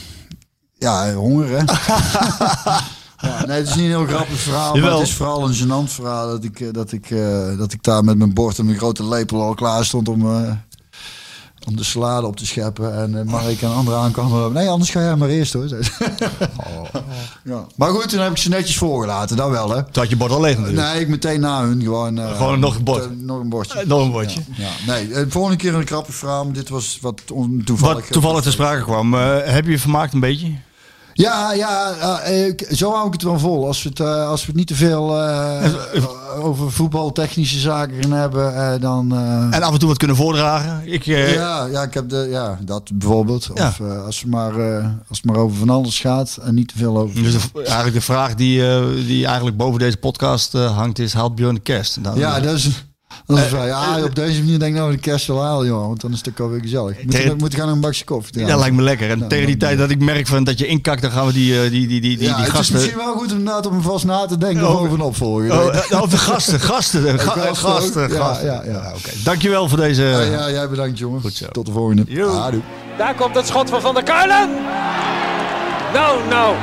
ja 0.78 1.14
honger 1.14 1.48
hè. 1.48 1.64
ja, 3.24 3.46
nee, 3.46 3.56
het 3.56 3.68
is 3.68 3.74
niet 3.74 3.84
een 3.84 3.90
heel 3.90 4.06
grappig 4.06 4.38
verhaal. 4.38 4.76
Maar 4.76 4.90
het 4.90 5.00
is 5.00 5.14
vooral 5.14 5.48
een 5.48 5.54
gênant 5.54 5.90
verhaal. 5.92 6.28
Dat 6.28 6.44
ik, 6.44 6.60
eh, 6.60 6.68
dat, 6.72 6.92
ik, 6.92 7.10
eh, 7.10 7.58
dat 7.58 7.72
ik 7.72 7.82
daar 7.82 8.04
met 8.04 8.18
mijn 8.18 8.34
bord 8.34 8.58
en 8.58 8.64
mijn 8.64 8.78
grote 8.78 9.08
lepel 9.08 9.42
al 9.42 9.54
klaar 9.54 9.84
stond 9.84 10.08
om... 10.08 10.30
eh, 10.30 10.50
om 11.66 11.76
de 11.76 11.84
salade 11.84 12.26
op 12.26 12.36
te 12.36 12.46
scheppen. 12.46 12.96
En 12.98 13.12
uh, 13.14 13.22
Mark 13.22 13.62
en 13.62 13.74
anderen 13.74 14.00
aankwamen. 14.00 14.52
Nee, 14.52 14.68
anders 14.68 14.90
ga 14.90 15.00
jij 15.00 15.16
maar 15.16 15.28
eerst 15.28 15.52
hoor. 15.52 15.68
ze. 15.68 15.78
ja. 17.44 17.66
Maar 17.76 17.90
goed, 17.90 18.08
toen 18.08 18.20
heb 18.20 18.30
ik 18.30 18.36
ze 18.36 18.48
netjes 18.48 18.76
voorgelaten. 18.76 19.36
Dat 19.36 19.50
wel 19.50 19.70
hè. 19.70 19.82
Toen 19.82 20.02
had 20.02 20.08
je 20.10 20.16
bord 20.16 20.30
al 20.30 20.40
leeg 20.40 20.58
natuurlijk. 20.58 20.86
Nee, 20.92 21.00
ik 21.00 21.08
meteen 21.08 21.40
na 21.40 21.62
hun 21.64 21.82
gewoon. 21.82 22.18
Gewoon 22.18 22.60
nog 22.60 22.76
een 22.76 22.84
bord. 22.84 23.22
nog 23.22 23.40
een 23.40 23.48
bordje. 23.48 23.84
Nog 23.86 24.00
een 24.02 24.10
bordje. 24.10 24.40
Ja, 24.56 24.70
nee, 24.86 25.08
de 25.08 25.26
volgende 25.28 25.56
keer 25.56 25.74
een 25.74 25.86
grappig 25.86 26.14
verhaal. 26.14 26.44
maar 26.44 26.54
Dit 26.54 26.68
was 26.68 26.98
wat 27.00 27.22
toevallig. 27.64 27.94
Wat 28.02 28.12
toevallig 28.12 28.42
te 28.42 28.50
sprake 28.50 28.82
kwam. 28.82 29.14
heb 29.14 29.64
je 29.64 29.70
je 29.70 29.78
vermaakt 29.78 30.12
een 30.14 30.20
beetje? 30.20 30.52
Ja, 31.16 31.52
ja, 31.52 31.90
eh, 32.18 32.46
ik- 32.46 32.66
zo 32.70 32.92
hou 32.92 33.06
ik 33.06 33.12
het 33.12 33.22
wel 33.22 33.38
vol. 33.38 33.66
Als 33.66 33.82
we 33.82 33.88
het, 33.88 34.00
eh, 34.00 34.28
als 34.28 34.40
we 34.40 34.46
het 34.46 34.56
niet 34.56 34.66
te 34.66 34.74
veel 34.74 35.20
eh, 35.20 35.72
over 36.40 36.72
voetbaltechnische 36.72 37.58
zaken 37.58 38.02
gaan 38.02 38.12
hebben, 38.12 38.80
dan. 38.80 39.12
En 39.50 39.62
af 39.62 39.72
en 39.72 39.78
toe 39.78 39.88
wat 39.88 39.98
kunnen 39.98 40.16
voordragen? 40.16 40.82
Ik, 40.84 41.02
ja, 41.04 41.66
ja, 41.66 41.82
ik 41.82 41.94
heb 41.94 42.08
de, 42.08 42.26
ja, 42.30 42.58
dat 42.64 42.90
bijvoorbeeld. 42.94 43.50
Ja. 43.54 43.68
Of 43.68 43.80
als, 44.04 44.20
het 44.20 44.30
maar, 44.30 44.52
als 45.08 45.16
het 45.16 45.24
maar 45.24 45.36
over 45.36 45.56
van 45.56 45.70
alles 45.70 46.00
gaat 46.00 46.38
en 46.42 46.54
niet 46.54 46.68
te 46.68 46.76
veel 46.78 46.98
over. 46.98 47.22
Dus 47.22 47.32
de- 47.32 47.62
eigenlijk 47.62 47.94
de 47.96 48.00
vraag 48.00 48.34
die, 48.34 48.62
die 49.06 49.26
eigenlijk 49.26 49.56
boven 49.56 49.78
deze 49.78 49.96
podcast 49.96 50.52
hangt 50.52 50.98
is, 50.98 51.12
haalt 51.12 51.34
Björn 51.34 51.54
de 51.54 51.60
kerst? 51.60 51.98
Nou, 52.00 52.18
ja, 52.18 52.40
dat 52.40 52.54
is. 52.54 52.84
Ja, 53.66 54.02
op 54.04 54.14
deze 54.14 54.38
manier 54.42 54.58
denk 54.58 54.72
ik 54.74 54.78
nou 54.80 54.90
de 54.92 54.98
kerst 54.98 55.26
wel 55.26 55.66
joh. 55.66 55.86
Want 55.86 56.00
dan 56.00 56.12
is 56.12 56.18
het 56.18 56.28
ook 56.28 56.40
alweer 56.40 56.60
gezellig. 56.60 57.02
Moet, 57.02 57.10
Tegen- 57.10 57.28
je, 57.30 57.34
moet 57.38 57.54
gaan 57.54 57.68
een 57.68 57.80
bakje 57.80 58.04
koffie 58.04 58.24
dat 58.32 58.32
drinken. 58.42 58.58
lijkt 58.58 58.74
me 58.76 58.82
lekker. 58.82 59.10
En 59.10 59.18
Ja, 59.18 59.26
tegen 59.26 59.46
die 59.46 59.56
tijd 59.56 59.78
dat 59.78 59.90
ik 59.90 60.00
merk 60.00 60.26
van 60.26 60.44
dat 60.44 60.58
je 60.58 60.66
inkakt, 60.66 61.02
dan 61.02 61.10
gaan 61.10 61.26
we 61.26 61.32
die, 61.32 61.54
eh, 61.62 61.70
die, 61.70 61.70
die, 61.70 62.00
die, 62.00 62.00
die, 62.00 62.10
ja, 62.28 62.34
die 62.34 62.44
het 62.44 62.46
is 62.46 62.58
gasten... 62.58 62.74
misschien 62.74 62.96
wel 62.98 63.14
goed 63.14 63.30
inderdaad 63.30 63.66
om 63.66 63.82
vast 63.82 64.04
na 64.04 64.26
te 64.26 64.38
denken 64.38 64.68
Oh. 64.68 64.80
over 64.80 64.92
een 64.92 65.00
opvolger. 65.00 65.52
Oh, 65.52 65.76
eh, 65.90 66.02
over 66.02 66.18
gasten, 66.18 66.60
gasten, 66.60 67.18
ga- 67.20 67.32
gasten 67.32 67.56
gasten. 67.56 68.08
Ja, 68.12 68.16
gasten. 68.18 68.46
ja, 68.46 68.62
ja. 68.64 68.92
Oké, 68.96 69.10
Dankjewel 69.24 69.68
voor 69.68 69.78
deze... 69.78 70.02
Ja, 70.02 70.20
ja, 70.20 70.50
jij 70.50 70.68
bedankt, 70.68 70.98
jongen. 70.98 71.20
Goed 71.20 71.34
zo. 71.34 71.46
Tot 71.46 71.66
de 71.66 71.72
volgende. 71.72 72.04
Ah. 72.26 72.52
Daar 72.98 73.14
komt 73.14 73.34
het 73.34 73.46
schot 73.46 73.70
van 73.70 73.80
Van 73.80 73.94
der 73.94 74.02
Kuilen. 74.02 74.48
Nou, 75.92 76.18
nou. 76.28 76.54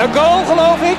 Een 0.00 0.14
goal, 0.14 0.44
geloof 0.44 0.80
ik. 0.82 0.98